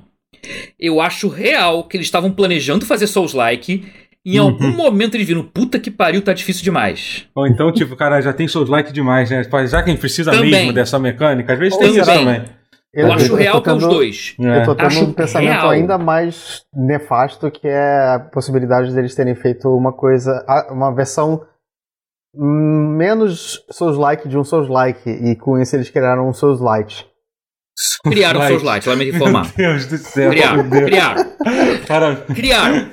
Eu 0.79 0.99
acho 1.01 1.27
real 1.27 1.83
que 1.83 1.97
eles 1.97 2.07
estavam 2.07 2.31
planejando 2.31 2.85
fazer 2.85 3.07
Souls-like. 3.07 3.85
e 4.25 4.35
Em 4.35 4.39
Uhum. 4.39 4.45
algum 4.47 4.71
momento 4.71 5.15
eles 5.15 5.27
viram, 5.27 5.43
puta 5.43 5.79
que 5.79 5.91
pariu, 5.91 6.21
tá 6.21 6.31
difícil 6.33 6.63
demais. 6.63 7.25
Ou 7.35 7.45
então, 7.47 7.71
tipo, 7.71 7.95
cara, 7.95 8.21
já 8.21 8.31
tem 8.31 8.47
Souls 8.47 8.69
like 8.69 8.93
demais, 8.93 9.29
né? 9.29 9.43
Já 9.43 9.83
que 9.83 9.89
a 9.89 9.93
gente 9.93 9.99
precisa 9.99 10.31
Também. 10.31 10.49
mesmo 10.51 10.73
dessa 10.73 10.97
mecânica, 10.97 11.53
às 11.53 11.59
vezes 11.59 11.73
Ou 11.73 11.79
tem 11.79 11.95
isso 11.97 12.05
também. 12.05 12.43
Eu, 12.93 13.07
Eu- 13.07 13.13
acho 13.13 13.31
eu 13.31 13.35
real 13.35 13.55
tô 13.55 13.61
que 13.63 13.69
é 13.69 13.73
os 13.73 13.79
tendo- 13.83 13.93
dois. 13.93 14.35
É. 14.39 14.61
Eu 14.61 14.65
tô 14.65 14.75
tendo 14.75 14.87
Acho 14.87 15.03
um 15.05 15.13
pensamento 15.13 15.51
real. 15.51 15.69
ainda 15.69 15.97
mais 15.97 16.63
nefasto, 16.75 17.49
que 17.49 17.67
é 17.67 18.15
a 18.15 18.19
possibilidade 18.19 18.93
deles 18.93 19.15
terem 19.15 19.33
feito 19.35 19.69
uma 19.69 19.93
coisa, 19.93 20.45
uma 20.69 20.93
versão 20.93 21.45
menos 22.35 23.63
Souls-like 23.71 24.27
de 24.27 24.37
um 24.37 24.43
Souls-like, 24.43 25.09
e 25.09 25.35
com 25.35 25.59
isso 25.59 25.75
eles 25.75 25.89
criaram 25.89 26.27
um 26.29 26.33
Souls-Light. 26.33 27.07
Criaram 28.03 28.39
o 28.39 28.43
Light. 28.43 28.49
Souls-like, 28.51 28.85
vai 28.85 28.95
me 28.95 29.09
informar. 29.09 29.47
Meu 29.57 29.71
Deus 29.71 29.85
do 29.87 29.97
céu. 29.97 30.29
Criaram, 30.31 30.69
Deus. 30.69 30.85
criaram, 30.85 31.25
Cara, 31.87 32.15
criaram. 32.35 32.89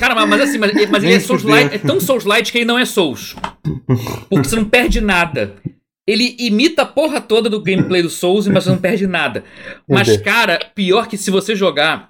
Mas, 0.00 0.28
mas 0.28 0.40
assim, 0.42 0.58
mas, 0.58 0.72
mas 0.90 1.04
ele 1.04 1.14
é 1.14 1.20
Souls-like, 1.20 1.64
fudeu. 1.70 1.80
é 1.80 1.86
tão 1.86 2.00
Souls-like 2.00 2.52
que 2.52 2.58
ele 2.58 2.64
não 2.66 2.78
é 2.78 2.84
Souls. 2.84 3.34
Porque 4.28 4.48
você 4.48 4.56
não 4.56 4.64
perde 4.64 5.00
nada. 5.00 5.54
Ele 6.08 6.34
imita 6.38 6.82
a 6.82 6.86
porra 6.86 7.20
toda 7.20 7.50
do 7.50 7.60
gameplay 7.60 8.00
do 8.00 8.08
Souls, 8.08 8.48
mas 8.48 8.64
você 8.64 8.70
não 8.70 8.78
perde 8.78 9.06
nada. 9.06 9.44
Mas, 9.86 10.16
cara, 10.16 10.58
pior 10.74 11.06
que 11.06 11.18
se 11.18 11.30
você 11.30 11.54
jogar 11.54 12.08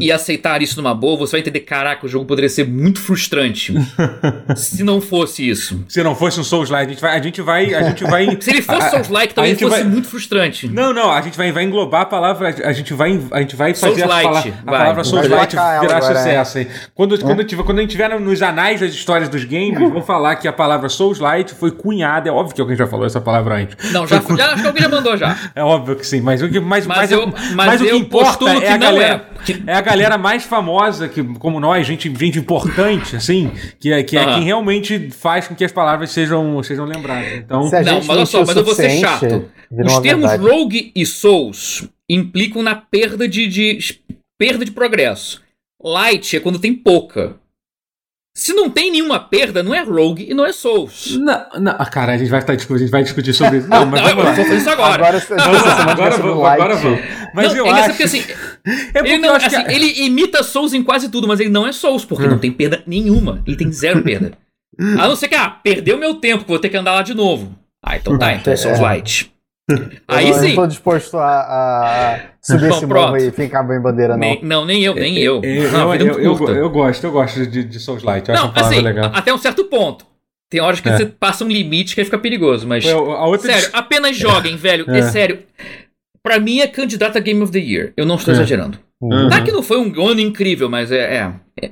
e 0.00 0.10
aceitar 0.10 0.62
isso 0.62 0.80
numa 0.80 0.94
boa, 0.94 1.16
você 1.18 1.32
vai 1.32 1.40
entender, 1.40 1.60
caraca, 1.60 2.06
o 2.06 2.08
jogo 2.08 2.24
poderia 2.24 2.48
ser 2.48 2.66
muito 2.66 2.98
frustrante 3.00 3.74
se 4.56 4.82
não 4.82 5.00
fosse 5.00 5.46
isso. 5.48 5.84
se 5.88 6.02
não 6.02 6.14
fosse 6.14 6.40
um 6.40 6.44
Souls 6.44 6.70
like, 6.70 6.86
a 6.90 6.94
gente 6.94 7.00
vai. 7.00 7.14
A 7.14 7.22
gente 7.22 7.42
vai, 7.42 7.74
a 7.74 7.82
gente 7.82 8.04
vai 8.04 8.36
Se 8.40 8.50
ele 8.50 8.62
fosse 8.62 8.90
Souls-like, 8.90 9.34
talvez 9.34 9.58
fosse 9.60 9.70
vai- 9.70 9.84
muito 9.84 10.08
frustrante. 10.08 10.68
Não, 10.68 10.92
não, 10.92 11.10
a 11.12 11.20
gente 11.20 11.36
vai, 11.36 11.52
vai 11.52 11.64
englobar 11.64 12.02
a 12.02 12.06
palavra, 12.06 12.48
a 12.64 12.72
gente 12.72 12.94
vai, 12.94 13.20
a 13.30 13.40
gente 13.40 13.56
vai 13.56 13.74
fazer 13.74 14.02
a, 14.02 14.06
a 14.06 14.08
vai. 14.08 14.52
palavra 14.64 14.94
Vai 14.94 15.04
Souls 15.04 15.28
Light 15.28 15.54
colocar 15.54 15.72
ela 15.74 15.80
virar 15.86 16.02
sucesso. 16.02 16.58
hein? 16.58 16.68
Quando, 16.94 17.18
quando, 17.20 17.44
tiver, 17.44 17.62
quando 17.62 17.78
a 17.78 17.80
gente 17.82 17.90
tiver 17.90 18.18
nos 18.20 18.42
anais 18.42 18.80
das 18.80 18.92
histórias 18.92 19.28
dos 19.28 19.44
games, 19.44 19.78
vão 19.78 20.02
falar 20.02 20.36
que 20.36 20.48
a 20.48 20.52
palavra 20.52 20.88
Souls 20.88 21.18
Light 21.18 21.54
foi 21.54 21.70
cunhada. 21.70 22.28
É 22.28 22.32
óbvio 22.32 22.54
que 22.54 22.60
alguém 22.60 22.76
já 22.76 22.86
falou 22.86 23.04
essa 23.06 23.20
palavra 23.20 23.56
antes. 23.56 23.92
Não, 23.92 24.06
já, 24.06 24.20
já 24.36 24.52
acho 24.52 24.62
que 24.62 24.66
alguém 24.68 24.82
já 24.82 24.88
mandou 24.88 25.16
já. 25.16 25.34
É 25.54 25.62
óbvio 25.62 25.96
que 25.96 26.06
sim, 26.06 26.20
mas 26.20 26.42
o 26.42 26.48
que, 26.48 26.58
mas, 26.58 26.86
Mas 26.86 26.96
mas, 26.98 27.12
eu- 27.12 27.26
mas, 27.26 27.54
mas 27.54 27.80
o 27.80 27.84
que 27.84 27.90
eu 27.90 27.96
importa 27.98 28.26
postulo 28.38 28.60
que 28.60 28.66
é 28.66 28.70
a 28.72 28.78
não 28.78 28.78
galera. 28.78 29.26
é. 29.40 29.44
Que- 29.44 29.62
É 29.66 29.74
a 29.74 29.82
galera 29.84 30.18
mais 30.18 30.42
famosa, 30.44 31.08
que, 31.08 31.22
como 31.38 31.60
nós, 31.60 31.86
gente, 31.86 32.12
gente 32.16 32.38
importante, 32.38 33.14
assim, 33.14 33.50
que 33.78 33.92
é, 33.92 34.02
que 34.02 34.16
é 34.16 34.22
Aham. 34.24 34.34
quem 34.34 34.44
realmente 34.44 35.10
faz 35.10 35.46
com 35.46 35.54
que 35.54 35.64
as 35.64 35.70
palavras 35.72 36.10
sejam, 36.10 36.60
sejam 36.62 36.84
lembradas. 36.84 37.32
Então, 37.34 37.60
Não, 37.60 37.68
gente 37.70 38.06
mas 38.06 38.08
olha 38.08 38.26
só, 38.26 38.44
mas 38.44 38.56
eu 38.56 38.64
vou 38.64 38.74
ser 38.74 38.90
chato. 38.98 39.48
Os 39.70 39.92
uma 39.92 40.02
termos 40.02 40.30
verdade. 40.30 40.42
Rogue 40.50 40.92
e 40.96 41.06
Souls 41.06 41.88
implicam 42.10 42.62
na 42.62 42.74
perda 42.74 43.28
de, 43.28 43.46
de- 43.46 44.00
perda 44.38 44.64
de 44.64 44.70
progresso. 44.72 45.42
Light 45.82 46.36
é 46.36 46.40
quando 46.40 46.58
tem 46.58 46.74
pouca. 46.74 47.36
Se 48.36 48.52
não 48.52 48.68
tem 48.68 48.90
nenhuma 48.90 49.20
perda, 49.20 49.62
não 49.62 49.72
é 49.72 49.80
Rogue 49.82 50.26
e 50.28 50.34
não 50.34 50.44
é 50.44 50.52
Souls. 50.52 51.16
Não, 51.16 51.46
não, 51.60 51.76
ah, 51.78 51.86
cara, 51.86 52.14
a 52.14 52.18
gente 52.18 52.28
vai, 52.28 52.40
discutindo, 52.40 52.74
a 52.74 52.78
gente 52.78 52.90
vai 52.90 53.02
discutir 53.04 53.32
sobre 53.32 53.58
isso. 53.58 53.68
Não, 53.68 53.86
mas 53.86 54.00
Não, 54.00 54.08
eu 54.08 54.16
vamos 54.16 54.24
lá. 54.24 54.32
vou 54.34 54.44
fazer 54.44 54.56
isso 54.56 54.70
agora. 54.70 54.94
Agora, 54.94 55.20
semana 55.20 55.92
agora 55.92 56.16
vamos, 56.16 56.42
light. 56.42 56.60
agora 56.60 56.76
vamos. 56.76 57.00
Mas 57.32 57.46
não, 57.54 57.56
eu 57.58 57.66
é 57.66 57.68
engraçado 57.70 57.78
acho. 57.78 57.88
porque 57.90 58.02
assim, 58.02 58.24
é 58.66 58.92
porque 58.92 59.08
ele, 59.08 59.18
não, 59.18 59.28
eu 59.28 59.34
acho 59.36 59.46
assim, 59.46 59.64
que. 59.64 59.72
ele 59.72 60.04
imita 60.06 60.42
Souls 60.42 60.74
em 60.74 60.82
quase 60.82 61.08
tudo, 61.08 61.28
mas 61.28 61.38
ele 61.38 61.48
não 61.50 61.64
é 61.64 61.70
Souls, 61.70 62.04
porque 62.04 62.26
Hum. 62.26 62.30
não 62.30 62.38
tem 62.38 62.50
perda 62.50 62.82
nenhuma. 62.88 63.40
Ele 63.46 63.56
tem 63.56 63.70
zero 63.70 64.02
perda. 64.02 64.32
A 64.98 65.06
não 65.06 65.14
ser 65.14 65.28
que, 65.28 65.36
ah, 65.36 65.48
perdeu 65.48 65.96
meu 65.96 66.14
tempo, 66.14 66.44
vou 66.48 66.58
ter 66.58 66.68
que 66.68 66.76
andar 66.76 66.94
lá 66.94 67.02
de 67.02 67.14
novo. 67.14 67.56
Ah, 67.80 67.96
então 67.96 68.18
tá, 68.18 68.34
então 68.34 68.52
é 68.52 68.56
Souls 68.56 68.80
É. 68.80 69.26
Light. 69.70 69.92
Eu 69.92 70.00
Aí 70.08 70.30
não 70.30 70.38
sim. 70.38 70.54
tô 70.54 70.66
disposto 70.66 71.16
a, 71.16 71.40
a 72.14 72.20
subir 72.42 72.68
Bom, 72.68 72.76
esse 72.76 72.86
morro 72.86 73.16
e 73.16 73.30
ficar 73.30 73.62
bem 73.62 73.80
bandeira, 73.80 74.12
não. 74.14 74.18
Nem- 74.20 74.40
não, 74.42 74.64
nem 74.66 74.82
eu, 74.84 74.94
nem 74.94 75.18
eu. 75.18 75.40
Eu, 75.42 75.72
Não, 75.72 75.90
a 75.90 75.96
eu, 75.96 75.98
vida 75.98 76.04
é 76.04 76.26
eu, 76.26 76.36
eu, 76.38 76.48
eu 76.56 76.70
gosto, 76.70 77.04
eu 77.04 77.12
gosto 77.12 77.46
de, 77.46 77.64
de 77.64 77.80
Souls 77.80 78.02
Light. 78.02 78.28
Eu 78.28 78.34
acho 78.34 78.44
Não, 78.44 78.52
palavra 78.52 78.76
assim, 78.76 78.84
legal. 78.84 79.04
a- 79.06 79.18
até 79.18 79.32
um 79.32 79.38
certo 79.38 79.64
ponto. 79.64 80.04
Tem 80.50 80.60
horas 80.60 80.80
que 80.80 80.88
É. 80.88 80.96
você 80.96 81.06
passa 81.06 81.44
um 81.44 81.48
limite 81.48 81.94
que 81.94 82.00
aí 82.00 82.04
fica 82.04 82.18
perigoso, 82.18 82.66
mas. 82.68 82.84
Eu- 82.84 83.10
a 83.12 83.26
outra 83.26 83.52
Sério, 83.52 83.70
apenas 83.72 84.16
joguem, 84.16 84.56
velho. 84.56 84.84
É. 84.90 84.98
É 84.98 85.02
sério. 85.02 85.38
Pra 86.22 86.38
mim 86.38 86.60
é 86.60 86.66
candidata 86.66 87.18
a 87.18 87.22
Game 87.22 87.42
of 87.42 87.50
the 87.52 87.58
Year. 87.58 87.92
Eu 87.96 88.04
não 88.06 88.16
estou 88.16 88.32
É. 88.32 88.36
exagerando. 88.36 88.78
Uhum. 89.00 89.28
Tá 89.28 89.40
que 89.42 89.50
não 89.52 89.62
foi 89.62 89.78
um 89.78 90.06
ano 90.06 90.20
incrível, 90.20 90.68
mas 90.68 90.92
é. 90.92 91.16
é, 91.16 91.30
é 91.62 91.70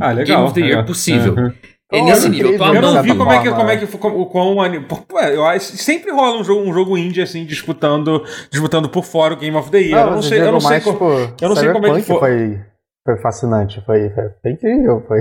Ah, 0.00 0.10
legal. 0.12 0.38
Game 0.38 0.48
of 0.50 0.54
the 0.60 0.66
Year 0.66 0.84
possível. 0.84 1.34
Uhum. 1.34 1.52
É 1.92 2.02
nesse 2.02 2.28
nível. 2.28 2.52
Eu 2.52 2.74
Eu 2.74 2.82
não 2.82 3.02
vi 3.02 3.16
como 3.16 3.32
é 3.32 3.42
que, 3.42 3.50
como 3.50 3.70
é 3.70 3.76
que 3.76 3.86
como, 3.98 4.20
o 4.20 4.26
quão 4.26 4.60
ani- 4.60 4.80
pô, 4.80 4.98
ué, 5.14 5.34
eu 5.36 5.44
acho- 5.44 5.76
sempre 5.76 6.10
rola 6.10 6.38
um 6.40 6.44
jogo, 6.44 6.62
um 6.68 6.72
jogo 6.72 6.96
indie 6.98 7.22
assim 7.22 7.44
disputando, 7.44 8.24
disputando 8.50 8.88
por 8.88 9.04
fora 9.04 9.34
o 9.34 9.36
Game 9.36 9.56
of 9.56 9.70
the 9.70 9.78
Year. 9.78 10.06
eu 10.06 10.10
não 10.12 10.22
sei, 10.22 10.40
eu 10.40 10.52
não 10.52 10.60
sei 10.60 10.70
mais, 10.70 10.84
como, 10.84 10.96
tipo, 10.96 11.44
eu 11.44 11.48
não 11.48 11.56
sei 11.56 11.72
como 11.72 11.86
é 11.86 11.94
que 11.94 12.02
foi. 12.02 12.18
foi. 12.18 12.60
Foi 13.04 13.16
fascinante, 13.20 13.82
foi, 13.84 14.10
foi, 14.10 14.24
foi 14.40 14.50
incrível, 14.52 15.04
foi. 15.08 15.20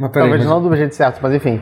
Mas 0.00 0.10
peraí, 0.10 0.28
Talvez 0.30 0.38
mas- 0.38 0.46
não 0.46 0.62
do 0.62 0.76
jeito 0.76 0.94
certo, 0.94 1.18
mas 1.22 1.34
enfim. 1.34 1.60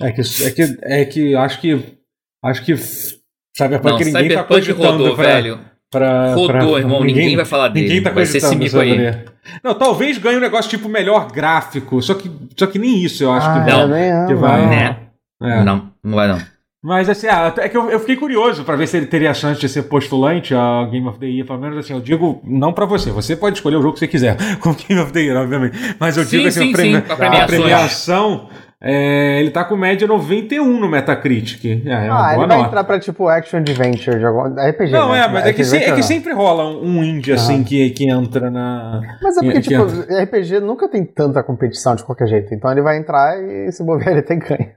É 0.00 0.10
que, 0.10 0.20
é 0.20 0.50
que, 0.50 0.78
é 0.82 1.04
que 1.04 1.34
acho 1.36 1.60
que. 1.60 1.98
Acho 2.44 2.64
que. 2.64 2.74
Cyberpunk 2.76 3.90
Não, 3.90 3.98
ninguém 3.98 4.12
tá 4.12 4.18
Cyberpunk 4.20 4.48
cogitando 4.48 4.98
rodou, 4.98 5.14
pra, 5.14 5.24
velho. 5.24 5.60
Pra, 5.92 6.34
Rodou, 6.34 6.46
pra- 6.48 6.78
irmão. 6.80 7.04
Ninguém, 7.04 7.36
vai 7.36 7.44
falar 7.44 7.68
dele. 7.68 7.86
Ninguém 7.86 8.02
tá 8.02 8.10
vai 8.10 8.26
ser 8.26 8.38
esse 8.38 8.56
mico 8.56 8.78
aí. 8.80 9.14
Não, 9.62 9.74
talvez 9.74 10.18
ganhe 10.18 10.36
um 10.38 10.40
negócio 10.40 10.68
tipo 10.70 10.88
melhor 10.88 11.30
gráfico. 11.30 12.02
Só 12.02 12.14
que, 12.14 12.28
só 12.56 12.66
que 12.66 12.78
nem 12.78 13.04
isso 13.04 13.22
eu 13.22 13.30
acho 13.30 13.46
ah, 13.46 13.52
que 13.64 13.70
não. 13.70 13.88
vai. 13.88 14.26
que 14.26 14.34
vai- 14.34 14.62
não. 14.62 14.68
Né? 14.68 14.96
É. 15.42 15.62
Não, 15.64 15.90
não 16.02 16.14
vai 16.16 16.26
não. 16.28 16.38
Mas 16.84 17.08
assim, 17.08 17.28
ah, 17.28 17.52
é 17.58 17.68
que 17.68 17.76
eu, 17.76 17.88
eu 17.90 18.00
fiquei 18.00 18.16
curioso 18.16 18.64
pra 18.64 18.74
ver 18.74 18.88
se 18.88 18.96
ele 18.96 19.06
teria 19.06 19.30
a 19.30 19.34
chance 19.34 19.60
de 19.60 19.68
ser 19.68 19.84
postulante 19.84 20.52
a 20.52 20.84
Game 20.90 21.06
of 21.06 21.16
the 21.18 21.26
Year. 21.26 21.46
Pelo 21.46 21.60
menos 21.60 21.78
assim, 21.78 21.92
eu 21.92 22.00
digo 22.00 22.40
não 22.44 22.72
pra 22.72 22.86
você. 22.86 23.10
Você 23.12 23.36
pode 23.36 23.58
escolher 23.58 23.76
o 23.76 23.82
jogo 23.82 23.92
que 23.94 24.00
você 24.00 24.08
quiser 24.08 24.36
como 24.58 24.74
Game 24.74 25.00
of 25.00 25.12
the 25.12 25.20
Year, 25.20 25.36
obviamente. 25.40 25.76
Mas 26.00 26.16
eu 26.16 26.24
Sim, 26.24 26.38
digo 26.38 26.48
assim, 26.48 26.60
sim, 26.64 26.70
o 26.70 26.72
premi- 26.72 26.94
sim, 26.96 27.00
com 27.02 27.12
a 27.12 27.46
premiação, 27.46 28.48
é, 28.84 29.38
ele 29.40 29.50
tá 29.52 29.64
com 29.64 29.76
média 29.76 30.08
91 30.08 30.80
no 30.80 30.88
Metacritic. 30.88 31.64
É, 31.86 31.90
é 32.06 32.10
uma 32.10 32.18
Ah, 32.18 32.22
boa 32.34 32.44
ele 32.44 32.46
vai 32.48 32.56
nota. 32.56 32.68
entrar 32.68 32.84
pra 32.84 32.98
tipo 32.98 33.28
Action 33.28 33.58
Adventure 33.60 34.18
de 34.18 34.24
algum 34.26 34.42
RPG. 34.54 34.90
Não, 34.90 35.12
né? 35.12 35.20
é, 35.24 35.28
mas 35.28 35.46
é 35.46 35.52
que, 35.52 35.62
se- 35.64 35.76
é 35.76 35.84
que 35.84 35.90
não. 35.92 36.02
sempre 36.02 36.32
rola 36.32 36.64
um 36.68 36.98
um 36.98 37.04
indie 37.04 37.32
assim 37.32 37.62
que, 37.62 37.90
que 37.90 38.08
entra 38.10 38.50
na. 38.50 39.00
Mas 39.22 39.36
é 39.36 39.40
porque, 39.40 39.60
que 39.60 39.68
tipo, 39.68 39.84
RPG 39.84 40.58
nunca 40.60 40.88
tem 40.88 41.04
tanta 41.04 41.42
competição 41.44 41.94
de 41.94 42.02
qualquer 42.02 42.26
jeito. 42.26 42.52
Então 42.52 42.70
ele 42.72 42.82
vai 42.82 42.98
entrar 42.98 43.40
e 43.40 43.70
se 43.70 43.84
bobear 43.84 44.10
ele 44.12 44.22
tem 44.22 44.38
ganho. 44.40 44.70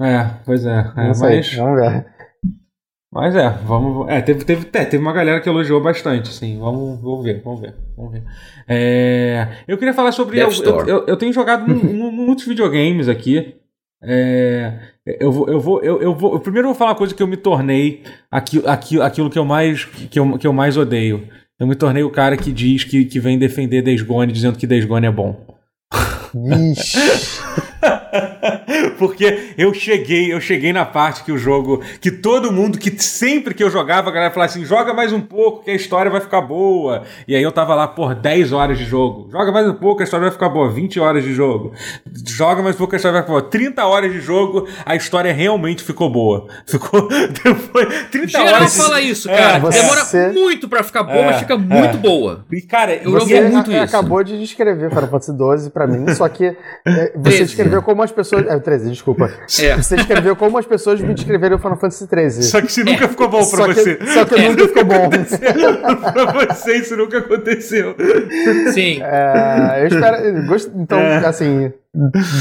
É, 0.00 0.30
pois 0.46 0.64
é. 0.64 0.78
é, 0.96 1.08
mas, 1.18 1.54
vamos 1.56 1.80
ver. 1.80 2.06
Mas 3.12 3.34
é, 3.34 3.48
vamos. 3.66 4.08
É, 4.08 4.20
teve, 4.20 4.44
teve, 4.44 4.66
é, 4.72 4.84
teve 4.84 5.02
uma 5.02 5.12
galera 5.12 5.40
que 5.40 5.48
elogiou 5.48 5.80
bastante, 5.80 6.30
assim. 6.30 6.58
Vamos, 6.58 7.00
vamos 7.00 7.24
ver, 7.24 7.40
vamos 7.42 7.60
ver, 7.60 7.74
vamos 7.96 8.12
ver. 8.12 8.22
É, 8.68 9.48
eu 9.66 9.78
queria 9.78 9.94
falar 9.94 10.12
sobre. 10.12 10.38
Eu, 10.38 10.50
eu, 10.86 11.06
eu, 11.06 11.16
tenho 11.16 11.32
jogado 11.32 11.66
mu- 11.66 11.82
mu- 11.92 12.12
muitos 12.12 12.44
videogames 12.46 13.08
aqui. 13.08 13.54
É, 14.02 14.74
eu 15.20 15.32
vou, 15.32 15.48
eu 15.48 15.60
vou, 15.60 15.82
eu, 15.82 16.02
eu 16.02 16.14
vou. 16.14 16.34
eu 16.34 16.40
Primeiro 16.40 16.68
vou 16.68 16.74
falar 16.74 16.90
uma 16.90 16.96
coisa 16.96 17.14
que 17.14 17.22
eu 17.22 17.26
me 17.26 17.36
tornei 17.36 18.02
aqui, 18.30 18.62
aqui, 18.66 19.00
aquilo 19.00 19.30
que 19.30 19.38
eu 19.38 19.44
mais 19.44 19.84
que 19.84 20.18
eu, 20.20 20.38
que 20.38 20.46
eu 20.46 20.52
mais 20.52 20.76
odeio. 20.76 21.26
Eu 21.58 21.66
me 21.66 21.74
tornei 21.74 22.04
o 22.04 22.10
cara 22.10 22.36
que 22.36 22.52
diz 22.52 22.84
que, 22.84 23.04
que 23.04 23.18
vem 23.18 23.36
defender 23.38 23.82
Days 23.82 24.02
Gone 24.02 24.32
dizendo 24.32 24.56
que 24.56 24.66
Days 24.66 24.84
Gone 24.84 25.06
é 25.06 25.10
bom. 25.10 25.44
Vixe. 26.34 26.98
Porque 28.98 29.52
eu 29.56 29.72
cheguei, 29.72 30.32
eu 30.32 30.40
cheguei 30.40 30.72
na 30.72 30.84
parte 30.84 31.22
que 31.24 31.32
o 31.32 31.38
jogo, 31.38 31.82
que 32.00 32.10
todo 32.10 32.52
mundo, 32.52 32.78
que 32.78 32.90
sempre 33.02 33.54
que 33.54 33.62
eu 33.62 33.70
jogava, 33.70 34.08
a 34.10 34.12
galera 34.12 34.32
falava 34.32 34.50
assim: 34.50 34.64
joga 34.64 34.92
mais 34.92 35.12
um 35.12 35.20
pouco, 35.20 35.64
que 35.64 35.70
a 35.70 35.74
história 35.74 36.10
vai 36.10 36.20
ficar 36.20 36.40
boa. 36.40 37.04
E 37.26 37.34
aí 37.34 37.42
eu 37.42 37.52
tava 37.52 37.74
lá 37.74 37.86
por 37.88 38.14
10 38.14 38.52
horas 38.52 38.78
de 38.78 38.84
jogo. 38.84 39.28
Joga 39.30 39.52
mais 39.52 39.68
um 39.68 39.74
pouco, 39.74 40.00
a 40.00 40.04
história 40.04 40.24
vai 40.24 40.32
ficar 40.32 40.48
boa. 40.48 40.70
20 40.70 41.00
horas 41.00 41.22
de 41.24 41.32
jogo. 41.32 41.72
Joga 42.26 42.62
mais 42.62 42.74
um 42.74 42.78
pouco, 42.78 42.94
a 42.94 42.96
história 42.96 43.14
vai 43.14 43.22
ficar 43.22 43.32
boa. 43.32 43.42
30 43.50 43.84
horas 43.86 44.12
de 44.12 44.20
jogo, 44.20 44.66
a 44.84 44.96
história 44.96 45.32
realmente 45.32 45.82
ficou 45.82 46.10
boa. 46.10 46.46
Ficou. 46.66 47.08
Depois. 47.08 48.06
30 48.10 48.28
Geral 48.28 48.54
horas. 48.54 48.76
fala 48.76 49.00
isso, 49.00 49.30
É, 49.30 49.36
cara. 49.36 49.58
você- 49.58 49.78
Demora 49.80 50.32
muito 50.32 50.68
pra 50.68 50.82
ficar 50.82 51.02
boa, 51.02 51.16
É, 51.18 51.26
mas 51.26 51.38
fica 51.38 51.56
muito 51.56 51.96
é. 51.96 52.00
boa. 52.00 52.44
E, 52.52 52.60
cara, 52.62 52.94
Eu 52.94 53.10
você- 53.12 53.20
joguei 53.36 53.50
muito 53.50 53.70
a- 53.70 53.74
isso. 53.84 53.96
acabou 53.96 54.22
de 54.22 54.38
descrever 54.38 54.88
Final 54.90 55.08
Fantasy 55.08 55.32
XII 55.62 55.70
pra 55.70 55.86
mim, 55.86 56.12
só 56.14 56.28
que 56.28 56.44
é, 56.46 56.54
você 56.84 57.18
13. 57.22 57.44
descreveu 57.44 57.67
descreveu 57.68 57.82
como 57.82 58.02
as 58.02 58.12
pessoas. 58.12 58.46
É, 58.46 58.58
13, 58.58 58.90
desculpa. 58.90 59.30
É. 59.60 59.76
Você 59.76 59.96
descreveu 59.96 60.36
como 60.36 60.56
as 60.58 60.66
pessoas 60.66 61.00
me 61.00 61.14
descreveram 61.14 61.56
o 61.56 61.58
Final 61.58 61.76
Fantasy 61.76 62.06
13. 62.06 62.42
Só 62.44 62.60
que 62.60 62.68
isso 62.68 62.84
nunca 62.84 63.08
ficou 63.08 63.28
bom 63.28 63.38
pra 63.38 63.58
Só 63.58 63.66
que, 63.68 63.74
você. 63.74 63.98
só 64.06 64.24
que 64.24 64.40
nunca 64.40 64.68
ficou 64.68 64.84
bom. 64.84 65.08
pra 65.08 66.54
você 66.54 66.76
isso 66.76 66.96
nunca 66.96 67.18
aconteceu. 67.18 67.94
Sim. 68.72 69.00
É, 69.02 69.82
eu 69.82 69.86
espero. 69.88 70.70
então, 70.76 71.00
assim. 71.26 71.72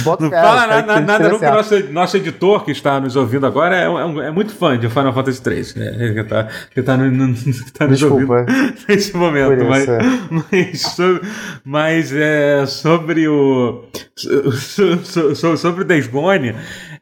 Bota 0.04 0.24
Não 0.26 0.30
fala 0.30 0.68
nada, 0.68 1.00
nada 1.00 1.18
seja 1.24 1.30
não, 1.32 1.40
que 1.40 1.46
nosso, 1.50 1.94
nosso 1.94 2.18
editor 2.18 2.66
que 2.66 2.72
está 2.72 3.00
nos 3.00 3.16
ouvindo 3.16 3.46
agora 3.46 3.78
é, 3.78 3.88
um- 3.90 4.22
é 4.22 4.30
muito 4.30 4.54
fã 4.54 4.78
de 4.78 4.90
Final 4.90 5.14
Fantasy 5.14 5.42
III. 5.46 5.74
Né? 5.78 5.96
Ele 6.10 6.20
está 6.22 6.48
ele 6.76 6.86
tá, 6.86 6.98
no, 6.98 7.10
no, 7.10 7.34
tá 7.74 7.88
nos 7.88 7.98
Desculpa. 8.00 8.34
ouvindo 8.42 8.74
nesse 8.90 9.16
momento. 9.16 9.64
Mas, 9.66 9.84
isso. 9.84 9.98
mas, 10.52 10.82
so- 10.82 11.22
mas 11.64 12.14
é, 12.14 12.66
sobre 12.66 13.28
o. 13.30 13.86
so- 14.16 14.98
so- 15.06 15.34
so- 15.36 15.58
sobre 15.58 15.82
o 15.84 15.86
Days 15.86 16.08
Gone. 16.08 16.54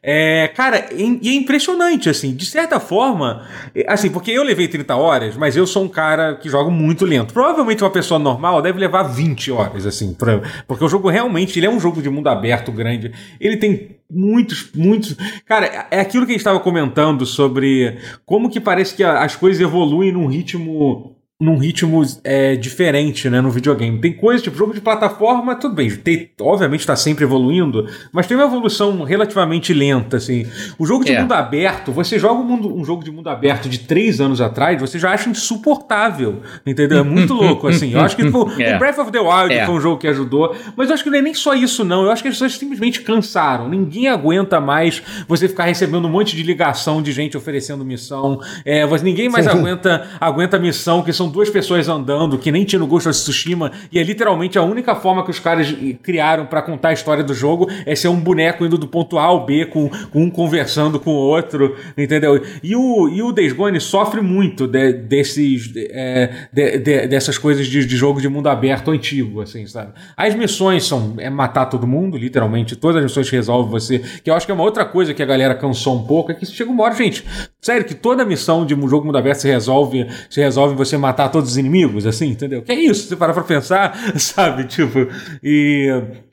É, 0.08 0.46
cara, 0.54 0.86
e 0.92 1.18
e 1.20 1.30
é 1.30 1.34
impressionante, 1.34 2.08
assim, 2.08 2.32
de 2.32 2.46
certa 2.46 2.78
forma, 2.78 3.44
é, 3.74 3.84
assim, 3.92 4.08
porque 4.08 4.30
eu 4.30 4.44
levei 4.44 4.68
30 4.68 4.94
horas, 4.94 5.36
mas 5.36 5.56
eu 5.56 5.66
sou 5.66 5.82
um 5.82 5.88
cara 5.88 6.36
que 6.36 6.48
joga 6.48 6.70
muito 6.70 7.04
lento. 7.04 7.34
Provavelmente 7.34 7.82
uma 7.82 7.90
pessoa 7.90 8.16
normal 8.16 8.62
deve 8.62 8.78
levar 8.78 9.02
20 9.02 9.50
horas, 9.50 9.84
assim, 9.84 10.14
pra- 10.14 10.40
porque 10.68 10.84
o 10.84 10.88
jogo 10.88 11.08
realmente, 11.10 11.58
ele 11.58 11.66
é 11.66 11.70
um 11.70 11.80
jogo 11.80 12.00
de 12.00 12.08
mundo 12.08 12.28
aberto 12.28 12.70
grande, 12.70 13.10
ele 13.40 13.56
tem 13.56 13.96
muitos, 14.08 14.70
muitos... 14.76 15.16
Cara, 15.44 15.88
é 15.90 15.98
aquilo 15.98 16.24
que 16.24 16.30
a 16.30 16.34
gente 16.34 16.40
estava 16.40 16.60
comentando 16.60 17.26
sobre 17.26 17.98
como 18.24 18.48
que 18.48 18.60
parece 18.60 18.94
que 18.94 19.02
as 19.02 19.34
coisas 19.34 19.60
evoluem 19.60 20.12
num 20.12 20.26
ritmo 20.28 21.15
num 21.38 21.58
ritmo 21.58 22.02
é, 22.24 22.56
diferente, 22.56 23.28
né, 23.28 23.42
no 23.42 23.50
videogame. 23.50 24.00
Tem 24.00 24.10
coisas, 24.14 24.42
tipo, 24.42 24.56
jogo 24.56 24.72
de 24.72 24.80
plataforma, 24.80 25.54
tudo 25.54 25.74
bem, 25.74 25.90
tem, 25.90 26.30
obviamente 26.40 26.80
está 26.80 26.96
sempre 26.96 27.24
evoluindo, 27.24 27.86
mas 28.10 28.26
tem 28.26 28.34
uma 28.36 28.46
evolução 28.46 29.02
relativamente 29.02 29.74
lenta, 29.74 30.16
assim. 30.16 30.46
O 30.78 30.86
jogo 30.86 31.04
de 31.04 31.12
É. 31.12 31.20
mundo 31.20 31.32
aberto, 31.32 31.92
você 31.92 32.18
joga 32.18 32.40
um, 32.40 32.44
mundo- 32.44 32.74
um 32.74 32.82
jogo 32.86 33.04
de 33.04 33.10
mundo 33.10 33.28
aberto 33.28 33.68
de 33.68 33.80
três 33.80 34.18
anos 34.18 34.40
atrás, 34.40 34.80
você 34.80 34.98
já 34.98 35.10
acha 35.12 35.28
insuportável, 35.28 36.40
entendeu? 36.66 37.00
É 37.00 37.02
muito 37.02 37.34
louco, 37.34 37.68
assim. 37.68 37.92
Eu 37.92 38.00
acho 38.00 38.16
que, 38.16 38.24
tipo, 38.24 38.50
É. 38.58 38.76
o 38.76 38.78
Breath 38.78 38.98
of 38.98 39.10
the 39.12 39.20
Wild 39.20 39.52
É. 39.52 39.66
foi 39.66 39.74
um 39.74 39.80
jogo 39.80 39.98
que 40.00 40.08
ajudou, 40.08 40.56
mas 40.74 40.88
eu 40.88 40.94
acho 40.94 41.04
que 41.04 41.10
não 41.10 41.18
é 41.18 41.22
nem 41.22 41.34
só 41.34 41.52
isso, 41.54 41.84
não. 41.84 42.02
Eu 42.04 42.10
acho 42.10 42.22
que 42.22 42.28
as 42.28 42.34
pessoas 42.34 42.54
simplesmente 42.56 43.02
cansaram. 43.02 43.68
Ninguém 43.68 44.08
aguenta 44.08 44.58
mais 44.58 45.02
você 45.28 45.48
ficar 45.48 45.64
recebendo 45.64 46.06
um 46.06 46.10
monte 46.10 46.34
de 46.34 46.42
ligação 46.42 47.02
de 47.02 47.12
gente 47.12 47.36
oferecendo 47.36 47.84
missão. 47.84 48.40
É, 48.64 48.86
ninguém 49.02 49.28
mais 49.28 49.44
Sim. 49.44 49.52
aguenta, 49.52 50.06
aguenta 50.18 50.58
missão, 50.58 51.02
que 51.02 51.12
são 51.12 51.25
duas 51.28 51.50
pessoas 51.50 51.88
andando, 51.88 52.38
que 52.38 52.50
nem 52.52 52.64
tinha 52.64 52.78
no 52.78 52.86
Ghost 52.86 53.08
of 53.08 53.18
Tsushima, 53.18 53.72
e 53.92 53.98
é 53.98 54.02
literalmente 54.02 54.58
a 54.58 54.62
única 54.62 54.94
forma 54.94 55.24
que 55.24 55.30
os 55.30 55.38
caras 55.38 55.74
criaram 56.02 56.46
pra 56.46 56.62
contar 56.62 56.88
a 56.88 56.92
história 56.92 57.22
do 57.24 57.34
jogo 57.34 57.68
é 57.84 57.94
ser 57.94 58.08
um 58.08 58.16
boneco 58.20 58.64
indo 58.64 58.76
do 58.78 58.86
ponto 58.88 59.18
A 59.18 59.24
ao 59.24 59.44
B, 59.46 59.66
com, 59.66 59.88
com 60.10 60.22
um 60.22 60.30
conversando 60.30 60.98
com 61.00 61.10
o 61.10 61.16
outro, 61.18 61.76
entendeu? 61.96 62.40
E 62.62 62.74
o, 62.76 63.08
e 63.08 63.22
o 63.22 63.32
Days 63.32 63.54
sofre 63.82 64.20
muito 64.20 64.66
de- 64.66 64.92
desses, 64.92 65.72
é, 65.76 66.48
de- 66.52 66.78
de- 66.78 67.06
dessas 67.08 67.38
coisas 67.38 67.66
de, 67.66 67.84
de 67.84 67.96
jogo 67.96 68.20
de 68.20 68.28
mundo 68.28 68.48
aberto 68.48 68.90
antigo, 68.90 69.40
assim, 69.40 69.66
sabe? 69.66 69.92
As 70.16 70.34
missões 70.34 70.84
são 70.84 71.14
é 71.18 71.30
matar 71.30 71.66
todo 71.66 71.86
mundo, 71.86 72.16
literalmente, 72.16 72.76
todas 72.76 72.96
as 72.98 73.02
missões 73.04 73.28
resolvem 73.30 73.70
você, 73.70 73.98
que 74.22 74.30
eu 74.30 74.34
acho 74.34 74.46
que 74.46 74.52
é 74.52 74.54
uma 74.54 74.64
outra 74.64 74.84
coisa 74.84 75.14
que 75.14 75.22
a 75.22 75.26
galera 75.26 75.54
cansou 75.54 75.96
um 75.96 76.04
pouco, 76.06 76.30
é 76.32 76.34
que 76.34 76.44
chega 76.46 76.70
uma 76.70 76.84
hora, 76.84 76.94
gente, 76.94 77.24
sério, 77.60 77.84
que 77.84 77.94
toda 77.94 78.24
missão 78.24 78.64
de 78.66 78.74
um 78.74 78.88
jogo 78.88 79.06
mundo 79.06 79.18
aberto 79.18 79.38
se 79.40 79.48
resolve, 79.48 80.06
se 80.28 80.40
resolve 80.40 80.74
você 80.74 80.96
matar 80.96 81.15
todos 81.28 81.50
os 81.52 81.56
inimigos, 81.56 82.06
assim, 82.06 82.28
entendeu? 82.28 82.62
Que 82.62 82.72
é 82.72 82.80
isso, 82.80 83.08
você 83.08 83.16
parar 83.16 83.32
pra 83.34 83.42
pensar, 83.44 83.96
sabe? 84.18 84.64
Tipo, 84.64 85.08
e. 85.42 86.25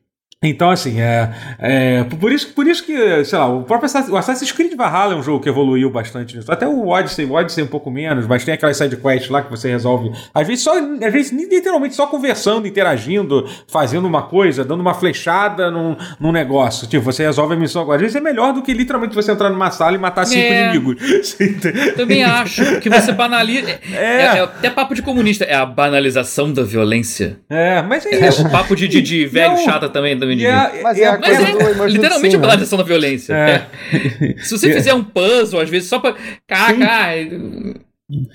Então, 0.44 0.70
assim, 0.70 1.00
é, 1.00 1.30
é, 1.58 2.04
por, 2.04 2.32
isso, 2.32 2.50
por 2.54 2.68
isso 2.68 2.84
que, 2.86 3.24
sei 3.24 3.40
lá, 3.40 3.48
o 3.48 3.64
próprio 3.64 3.86
Assassin's, 3.86 4.12
o 4.12 4.18
Assassin's 4.18 4.52
Creed 4.52 4.74
Valhalla 4.76 5.14
é 5.14 5.18
um 5.18 5.24
jogo 5.24 5.40
que 5.42 5.48
evoluiu 5.50 5.90
bastante 5.90 6.36
nisso. 6.36 6.52
Até 6.52 6.68
o 6.68 6.88
Odyssey, 6.90 7.26
o 7.26 7.32
Odyssey 7.34 7.64
um 7.64 7.68
pouco 7.68 7.90
menos, 7.90 8.28
mas 8.28 8.44
tem 8.44 8.54
aquelas 8.54 8.76
sidequests 8.78 9.30
lá 9.30 9.42
que 9.42 9.50
você 9.50 9.70
resolve, 9.70 10.12
às 10.34 10.46
vezes 10.46 10.64
só, 10.64 10.74
às 10.78 11.14
vezes 11.14 11.32
literalmente 11.32 11.96
só 11.96 12.06
conversando, 12.08 12.68
interagindo, 12.68 13.48
fazendo 13.68 14.06
uma 14.06 14.24
coisa, 14.24 14.64
dando 14.66 14.82
uma 14.82 14.94
flechada 14.94 15.72
num, 15.72 15.96
num 16.20 16.32
negócio. 16.32 16.88
Tipo, 16.88 17.04
você 17.06 17.24
resolve 17.24 17.54
a 17.54 17.58
missão 17.58 17.82
agora. 17.82 17.96
Às 17.98 18.02
vezes 18.02 18.16
é 18.18 18.22
melhor 18.22 18.54
do 18.54 18.62
que 18.62 18.74
literalmente 18.74 19.16
você 19.16 19.32
entrar 19.32 19.50
numa 19.50 19.72
sala 19.72 19.96
e 19.96 20.00
matar 20.00 20.26
cinco 20.26 20.42
É. 20.44 20.70
inimigos. 20.70 21.38
Também 21.96 22.24
acho 22.24 22.80
que 22.82 22.90
você 22.90 23.12
banaliza. 23.12 23.70
É, 23.94 23.96
É. 23.96 24.22
é 24.38 24.40
até 24.42 24.70
papo 24.70 24.94
de 24.94 25.02
comunista. 25.02 25.46
É 25.46 25.56
a 25.56 25.66
banalização 25.66 26.52
da 26.52 26.64
violência. 26.64 27.40
É, 27.50 27.82
mas 27.82 28.06
é 28.06 28.16
É 28.16 28.28
isso. 28.28 28.46
o 28.46 28.50
papo 28.52 28.76
de, 28.76 28.88
de, 28.88 29.02
de 29.02 29.26
velho 29.26 29.54
Não. 29.54 29.58
chata 29.64 29.88
também, 29.90 30.18
também 30.18 30.33
é- 30.42 30.82
Mas 30.82 31.00
é 31.00 31.06
a 31.06 31.18
Mas 31.18 31.28
coisa 31.38 31.42
do 31.42 31.48
é 31.48 31.52
Emergency 31.52 31.88
literalmente 31.96 32.32
Sim, 32.32 32.36
a 32.36 32.40
né? 32.40 32.46
banalização 32.48 32.78
da 32.78 32.84
violência. 32.84 33.34
É. 33.34 33.68
É. 33.94 34.36
Se 34.44 34.58
você 34.58 34.72
fizer 34.74 34.94
um 34.94 35.04
puzzle, 35.04 35.60
às 35.62 35.70
vezes, 35.70 35.88
só 35.90 36.00
pra. 36.00 36.16
Caraca. 36.48 37.20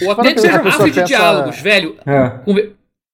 Ou 0.03 0.11
até 0.13 0.23
Quando 0.23 0.35
dizer, 0.35 0.49
a 0.49 0.59
pessoa 0.59 0.73
árvore 0.73 0.91
de 0.91 1.03
diálogos, 1.05 1.59
velho. 1.61 1.97
É. 2.07 2.33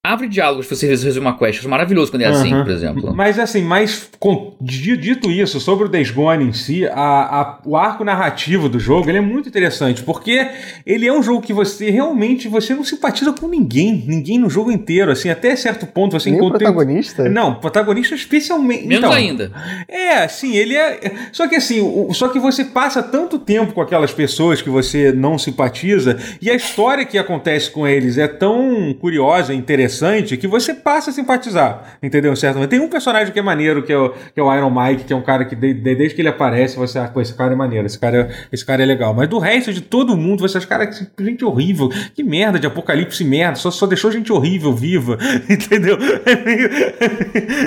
De 0.04 0.28
diálogos, 0.28 0.66
se 0.68 0.76
você 0.76 0.86
resolver 0.86 1.18
uma 1.18 1.36
quest. 1.36 1.60
Acho 1.60 1.68
maravilhoso 1.68 2.10
quando 2.10 2.22
é 2.22 2.26
assim, 2.26 2.52
Aham. 2.52 2.64
por 2.64 2.72
exemplo. 2.72 3.14
Mas 3.16 3.38
assim, 3.38 3.62
mas 3.62 4.10
com- 4.20 4.54
di- 4.60 4.96
dito 4.98 5.30
isso, 5.30 5.58
sobre 5.58 5.86
o 5.86 5.88
Days 5.88 6.10
Gone 6.10 6.44
em 6.44 6.52
si, 6.52 6.86
a- 6.86 6.92
a- 6.94 7.58
o 7.64 7.74
arco 7.74 8.04
narrativo 8.04 8.68
do 8.68 8.78
jogo 8.78 9.08
ele 9.08 9.16
é 9.18 9.20
muito 9.22 9.48
interessante, 9.48 10.02
porque 10.02 10.46
ele 10.86 11.06
é 11.06 11.12
um 11.12 11.22
jogo 11.22 11.40
que 11.40 11.52
você 11.54 11.90
realmente 11.90 12.48
você 12.48 12.74
não 12.74 12.84
simpatiza 12.84 13.32
com 13.32 13.48
ninguém, 13.48 14.04
ninguém 14.06 14.38
no 14.38 14.50
jogo 14.50 14.70
inteiro, 14.70 15.10
assim, 15.10 15.30
até 15.30 15.56
certo 15.56 15.86
ponto 15.86 16.12
você 16.12 16.28
Nem 16.30 16.38
o 16.38 16.42
encontra... 16.42 16.58
protagonista? 16.58 17.28
Não, 17.28 17.52
o 17.52 17.54
protagonista 17.56 18.14
especialmente... 18.14 18.86
Menos 18.86 19.04
então, 19.04 19.12
ainda. 19.12 19.50
É, 19.88 20.28
sim, 20.28 20.54
ele 20.54 20.76
é. 20.76 21.12
Só 21.32 21.48
que 21.48 21.56
assim, 21.56 21.80
o- 21.80 22.12
só 22.12 22.28
que 22.28 22.38
você 22.38 22.64
passa 22.66 23.02
tanto 23.02 23.38
tempo 23.38 23.72
com 23.72 23.80
aquelas 23.80 24.12
pessoas 24.12 24.60
que 24.60 24.68
você 24.68 25.12
não 25.12 25.38
simpatiza, 25.38 26.18
e 26.42 26.50
a 26.50 26.54
história 26.54 27.04
que 27.06 27.16
acontece 27.18 27.70
com 27.70 27.88
eles 27.88 28.18
é 28.18 28.28
tão 28.28 28.94
curiosa 29.00 29.52
e 29.52 29.56
interessante 29.94 30.36
que 30.36 30.46
você 30.46 30.74
passa 30.74 31.10
a 31.10 31.12
simpatizar. 31.12 31.96
Entendeu? 32.02 32.34
Certo? 32.36 32.66
Tem 32.66 32.80
um 32.80 32.88
personagem 32.88 33.32
que 33.32 33.38
é 33.38 33.42
maneiro, 33.42 33.82
que 33.82 33.92
é 33.92 33.98
o, 33.98 34.10
que 34.10 34.40
é 34.40 34.42
o 34.42 34.54
Iron 34.54 34.70
Mike, 34.70 35.04
que 35.04 35.12
é 35.12 35.16
um 35.16 35.22
cara 35.22 35.44
que 35.44 35.54
de- 35.54 35.74
de- 35.74 35.94
desde 35.94 36.14
que 36.14 36.20
ele 36.22 36.28
aparece, 36.28 36.76
você 36.76 36.98
acha, 36.98 37.12
pô, 37.12 37.20
esse 37.20 37.34
cara 37.34 37.52
é 37.52 37.56
maneiro, 37.56 37.86
esse 37.86 37.98
cara, 37.98 38.16
é- 38.22 38.34
esse 38.52 38.64
cara 38.64 38.82
é 38.82 38.86
legal. 38.86 39.14
Mas 39.14 39.28
do 39.28 39.38
resto 39.38 39.72
de 39.72 39.80
todo 39.80 40.16
mundo, 40.16 40.40
você 40.40 40.58
acha, 40.58 40.66
cara, 40.66 40.86
que 40.86 41.06
gente 41.24 41.44
horrível, 41.44 41.88
que 42.14 42.22
merda 42.22 42.58
de 42.58 42.66
apocalipse 42.66 43.24
merda, 43.24 43.56
só, 43.56 43.70
só 43.70 43.86
deixou 43.86 44.10
gente 44.10 44.32
horrível 44.32 44.74
viva. 44.74 45.18
Entendeu? 45.48 45.96
É 46.26 46.36
meio, 46.44 46.68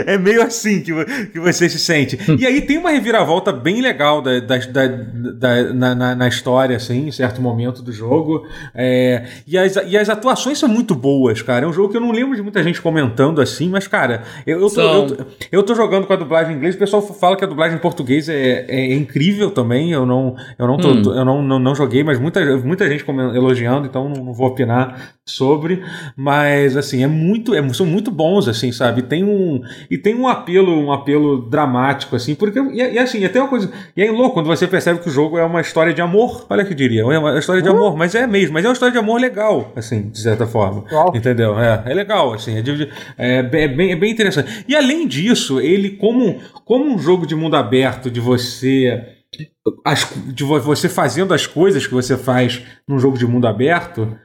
é 0.06 0.18
meio 0.18 0.42
assim 0.44 0.82
que, 0.82 0.94
que 1.28 1.40
você 1.40 1.70
se 1.70 1.80
sente. 1.80 2.18
E 2.40 2.46
aí 2.46 2.62
tem 2.62 2.78
uma 2.78 2.92
reviravolta 2.92 3.52
bem 3.52 3.82
legal 3.82 4.22
da, 4.22 4.40
da, 4.40 4.58
da- 4.58 4.88
da- 4.88 5.74
na, 5.74 5.96
na, 5.96 6.16
na 6.16 6.28
história, 6.28 6.76
assim, 6.76 7.08
em 7.08 7.12
certo 7.12 7.42
momento 7.42 7.82
do 7.82 7.92
jogo. 7.92 8.46
É, 8.74 9.26
e, 9.48 9.58
as, 9.58 9.76
e 9.88 9.98
as 9.98 10.10
atuações 10.10 10.58
são 10.58 10.70
muito 10.70 10.96
boas, 10.96 11.42
cara. 11.42 11.66
É 11.66 11.68
um 11.68 11.74
jogo 11.74 11.90
que 11.90 11.98
eu 11.98 12.02
não 12.02 12.12
lembro 12.18 12.36
de 12.36 12.42
muita 12.42 12.64
gente 12.64 12.82
comentando 12.82 13.40
assim, 13.42 13.70
mas, 13.70 13.88
cara, 13.88 14.24
eu, 14.46 14.60
eu, 14.62 14.70
tô, 14.70 14.82
eu, 14.82 15.08
tô, 15.08 15.26
eu 15.52 15.64
tô 15.64 15.76
jogando 15.76 16.06
com 16.08 16.14
a 16.14 16.16
dublagem 16.16 16.54
em 16.54 16.58
inglês, 16.58 16.76
o 16.76 16.80
pessoal 16.80 17.02
fala 17.02 17.36
que 17.38 17.44
a 17.44 17.48
dublagem 17.48 17.78
em 17.78 17.82
português 17.82 18.28
é, 18.30 18.66
é 18.68 18.94
incrível 18.96 19.52
também. 19.52 19.92
Eu 19.92 20.06
não, 20.06 20.36
eu 20.58 20.68
não, 20.68 20.78
tô- 20.78 20.92
Hum. 20.94 21.16
eu 21.16 21.26
não, 21.26 21.42
não, 21.42 21.60
não 21.60 21.76
joguei, 21.76 22.04
mas 22.04 22.20
muita, 22.20 22.40
muita 22.58 22.90
gente 22.90 23.06
elogiando, 23.36 23.86
então 23.88 24.10
não, 24.10 24.26
não 24.26 24.34
vou 24.34 24.48
opinar 24.48 25.14
sobre. 25.26 25.84
Mas, 26.16 26.76
assim, 26.78 27.04
é 27.04 27.08
muito, 27.08 27.54
é- 27.54 27.74
são 27.74 27.86
muito 27.86 28.10
bons, 28.10 28.48
assim, 28.48 28.72
sabe? 28.72 29.02
Tem 29.04 29.24
um, 29.24 29.62
e 29.92 29.98
tem 29.98 30.16
um 30.16 30.28
apelo, 30.28 30.72
um 30.74 30.92
apelo 30.92 31.50
dramático, 31.50 32.16
assim, 32.16 32.34
porque, 32.36 32.60
e, 32.60 32.78
e 32.94 32.98
assim, 33.00 33.24
até 33.26 33.40
uma 33.40 33.50
coisa, 33.50 33.70
e 33.96 34.02
é 34.04 34.10
louco 34.12 34.34
quando 34.34 34.48
você 34.48 34.66
percebe 34.68 35.00
que 35.00 35.10
o 35.10 35.12
jogo 35.12 35.38
é 35.38 35.44
uma 35.44 35.62
história 35.62 35.94
de 35.94 36.02
amor, 36.02 36.46
olha 36.50 36.64
que 36.66 36.74
diria, 36.74 37.02
é 37.02 37.20
uma 37.20 37.38
história 37.38 37.62
de 37.62 37.68
amor, 37.70 37.96
mas 37.98 38.16
é 38.16 38.26
mesmo, 38.26 38.54
mas 38.54 38.64
é 38.66 38.68
uma 38.70 38.74
história 38.74 38.92
de 38.94 38.98
amor 39.00 39.20
legal, 39.20 39.72
assim, 39.76 40.10
de 40.10 40.20
certa 40.20 40.46
forma. 40.48 40.84
Entendeu? 41.16 41.60
É, 41.60 41.84
é 41.86 41.94
legal, 41.94 42.07
assim, 42.34 42.56
é, 42.58 43.38
é 43.40 43.44
bem- 43.44 43.62
é 43.64 43.68
bem, 43.68 43.92
é 43.92 43.96
bem 43.96 44.12
interessante. 44.12 44.66
E 44.68 44.76
além 44.76 45.08
disso, 45.08 45.60
ele, 45.60 45.92
como, 45.92 46.40
como 46.66 46.86
um 46.86 46.98
jogo 47.00 47.26
de 47.26 47.36
mundo 47.36 47.56
aberto, 47.56 48.10
de 48.12 48.20
você. 48.20 49.14
as- 49.86 50.10
de 50.28 50.44
vo- 50.44 50.60
você 50.62 50.88
fazendo 50.88 51.34
as 51.34 51.46
coisas 51.46 51.86
que 51.86 51.94
você 51.94 52.18
faz 52.18 52.62
num 52.88 52.98
jogo 53.00 53.18
de 53.18 53.26
mundo 53.28 53.46
aberto. 53.48 54.18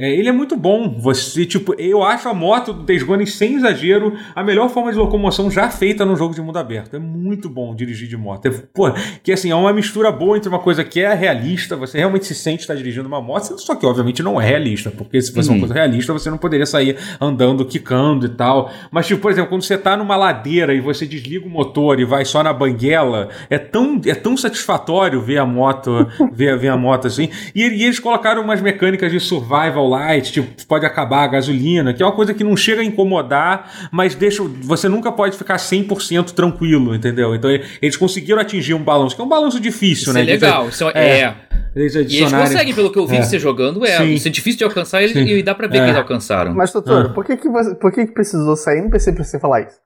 É, 0.00 0.10
ele 0.10 0.28
é 0.28 0.32
muito 0.32 0.56
bom. 0.56 0.98
Você, 0.98 1.44
tipo, 1.44 1.74
eu 1.78 2.02
acho 2.02 2.28
a 2.28 2.34
moto 2.34 2.72
do 2.72 2.82
Days 2.82 3.02
Gone, 3.02 3.26
sem 3.26 3.54
exagero, 3.56 4.14
a 4.34 4.42
melhor 4.42 4.68
forma 4.70 4.90
de 4.90 4.98
locomoção 4.98 5.50
já 5.50 5.68
feita 5.70 6.04
num 6.04 6.16
jogo 6.16 6.34
de 6.34 6.40
mundo 6.40 6.58
aberto. 6.58 6.96
É 6.96 6.98
muito 6.98 7.48
bom 7.48 7.74
dirigir 7.74 8.08
de 8.08 8.16
moto. 8.16 8.46
É, 8.46 8.50
pô, 8.50 8.90
que 9.22 9.32
assim, 9.32 9.50
é 9.50 9.54
uma 9.54 9.72
mistura 9.72 10.10
boa 10.10 10.36
entre 10.36 10.48
uma 10.48 10.58
coisa 10.58 10.82
que 10.82 11.00
é 11.00 11.12
realista, 11.14 11.76
você 11.76 11.98
realmente 11.98 12.24
se 12.26 12.34
sente 12.34 12.62
estar 12.62 12.74
dirigindo 12.74 13.06
uma 13.06 13.20
moto, 13.20 13.58
só 13.58 13.74
que 13.74 13.84
obviamente 13.86 14.22
não 14.22 14.40
é 14.40 14.46
realista, 14.46 14.90
porque 14.90 15.20
se 15.20 15.32
fosse 15.32 15.48
uma 15.48 15.54
Uhum. 15.54 15.60
coisa 15.60 15.74
realista, 15.74 16.12
você 16.12 16.30
não 16.30 16.38
poderia 16.38 16.64
sair 16.64 16.96
andando, 17.20 17.64
quicando 17.66 18.24
e 18.26 18.30
tal. 18.30 18.70
Mas, 18.90 19.06
tipo, 19.06 19.20
por 19.20 19.30
exemplo, 19.30 19.50
quando 19.50 19.62
você 19.62 19.76
tá 19.76 19.96
numa 19.96 20.16
ladeira 20.16 20.72
e 20.72 20.80
você 20.80 21.04
desliga 21.06 21.46
o 21.46 21.50
motor 21.50 22.00
e 22.00 22.04
vai 22.04 22.24
só 22.24 22.42
na 22.42 22.52
banguela, 22.52 23.28
é 23.50 23.58
tão, 23.58 24.00
é 24.06 24.14
tão 24.14 24.36
satisfatório 24.36 25.20
ver 25.20 25.38
a 25.38 25.44
moto, 25.44 26.06
ver, 26.32 26.56
ver 26.58 26.68
a 26.68 26.76
moto 26.76 27.06
assim. 27.06 27.28
E, 27.54 27.60
e 27.62 27.84
eles 27.84 27.98
colocaram 27.98 28.42
umas 28.42 28.62
mecânicas 28.62 29.10
de 29.12 29.20
survival 29.20 29.88
light, 29.90 30.32
tipo, 30.32 30.48
pode 30.66 30.86
acabar 30.86 31.24
a 31.24 31.26
gasolina, 31.28 31.92
que 31.92 32.02
é 32.02 32.06
uma 32.06 32.12
coisa 32.14 32.32
que 32.32 32.42
não 32.44 32.56
chega 32.56 32.80
a 32.80 32.84
incomodar, 32.84 33.88
mas 33.92 34.14
deixa, 34.14 34.42
você 34.62 34.88
nunca 34.88 35.10
pode 35.12 35.36
ficar 35.36 35.56
100% 35.56 36.32
tranquilo, 36.32 36.94
entendeu? 36.94 37.34
Então 37.34 37.50
eles 37.82 37.96
conseguiram 37.96 38.40
atingir 38.40 38.74
um 38.74 38.82
balanço, 38.82 39.14
que 39.16 39.20
é 39.22 39.24
um 39.24 39.28
balanço 39.28 39.60
difícil, 39.60 40.04
Isso 40.04 40.12
né? 40.12 40.22
é 40.22 40.24
legal, 40.24 40.68
isso 40.68 40.88
é. 40.94 41.20
é. 41.20 41.34
Eles 41.76 41.94
e 41.94 41.98
eles 42.16 42.32
conseguem, 42.32 42.74
pelo 42.74 42.90
que 42.90 42.98
eu 42.98 43.06
vi 43.06 43.16
É. 43.16 43.20
de 43.20 43.26
você 43.26 43.38
jogando, 43.38 43.84
é. 43.86 43.96
Sim. 43.98 44.10
Isso 44.14 44.26
é 44.26 44.30
difícil 44.30 44.58
de 44.58 44.64
alcançar 44.64 45.02
eles, 45.02 45.12
Sim. 45.12 45.24
e 45.24 45.42
dá 45.42 45.54
pra 45.54 45.68
ver 45.68 45.76
É. 45.76 45.80
que 45.80 45.86
eles 45.86 45.96
alcançaram. 45.98 46.52
Mas, 46.54 46.72
doutor, 46.72 47.06
Ah. 47.06 47.08
por, 47.10 47.24
que, 47.24 47.36
que, 47.36 47.48
você- 47.48 47.74
por 47.76 47.92
que, 47.92 48.06
que 48.06 48.12
precisou 48.12 48.56
sair 48.56 48.82
no 48.82 48.90
PC 48.90 49.12
pra 49.12 49.22
você 49.22 49.38
falar 49.38 49.60
isso? 49.62 49.76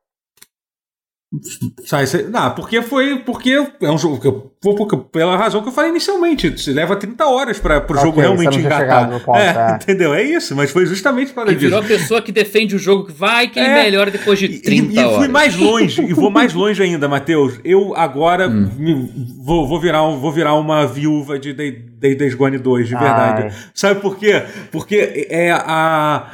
Sai, 1.84 2.06
sai- 2.06 2.24
não, 2.24 2.50
porque 2.54 2.80
foi. 2.82 3.18
Porque 3.18 3.62
é 3.80 3.90
um 3.90 3.98
jogo. 3.98 4.20
que 4.20 4.26
eu- 4.26 4.52
porque- 4.62 4.96
pela 5.12 5.36
razão 5.36 5.62
que 5.62 5.68
eu 5.68 5.72
falei 5.72 5.90
inicialmente. 5.90 6.60
Se 6.60 6.72
leva 6.72 6.96
30 6.96 7.26
horas 7.26 7.58
para 7.58 7.78
o 7.78 7.82
Ok, 7.82 7.96
jogo 8.02 8.20
realmente 8.20 8.58
engatar. 8.58 9.10
é, 9.34 9.72
é. 9.72 9.74
Entendeu? 9.76 10.14
É 10.14 10.22
isso, 10.22 10.54
mas 10.54 10.70
foi 10.70 10.86
justamente 10.86 11.32
para 11.32 11.50
Ele 11.50 11.56
virou 11.58 11.80
disso. 11.82 11.94
a 11.94 11.98
pessoa 11.98 12.22
que 12.22 12.30
defende 12.32 12.74
o 12.76 12.78
jogo 12.78 13.04
que 13.06 13.12
vai 13.12 13.48
que 13.48 13.58
ele 13.58 13.68
É. 13.68 13.82
melhora 13.84 14.10
depois 14.10 14.38
de 14.38 14.46
E, 14.46 14.58
30 14.60 14.92
e 14.92 14.94
fui 15.04 15.04
horas. 15.14 15.28
mais 15.30 15.56
longe, 15.56 16.02
e 16.02 16.12
vou 16.12 16.30
mais 16.30 16.52
longe 16.54 16.82
ainda, 16.82 17.08
Matheus. 17.08 17.58
Eu 17.64 17.94
agora 17.96 18.48
Hum. 18.48 18.70
me- 18.78 19.10
vou, 19.42 19.66
vou, 19.66 19.80
virar, 19.80 20.02
vou 20.02 20.32
virar 20.32 20.54
uma 20.54 20.86
viúva 20.86 21.38
de 21.38 21.52
Day- 21.52 21.72
Day- 21.72 22.14
Days 22.14 22.34
Gone 22.34 22.58
2, 22.58 22.86
de 22.88 22.94
verdade. 22.94 23.42
Ai. 23.44 23.52
Sabe 23.74 24.00
por 24.00 24.16
quê? 24.18 24.42
Porque 24.70 25.26
é 25.30 25.50
a. 25.52 26.30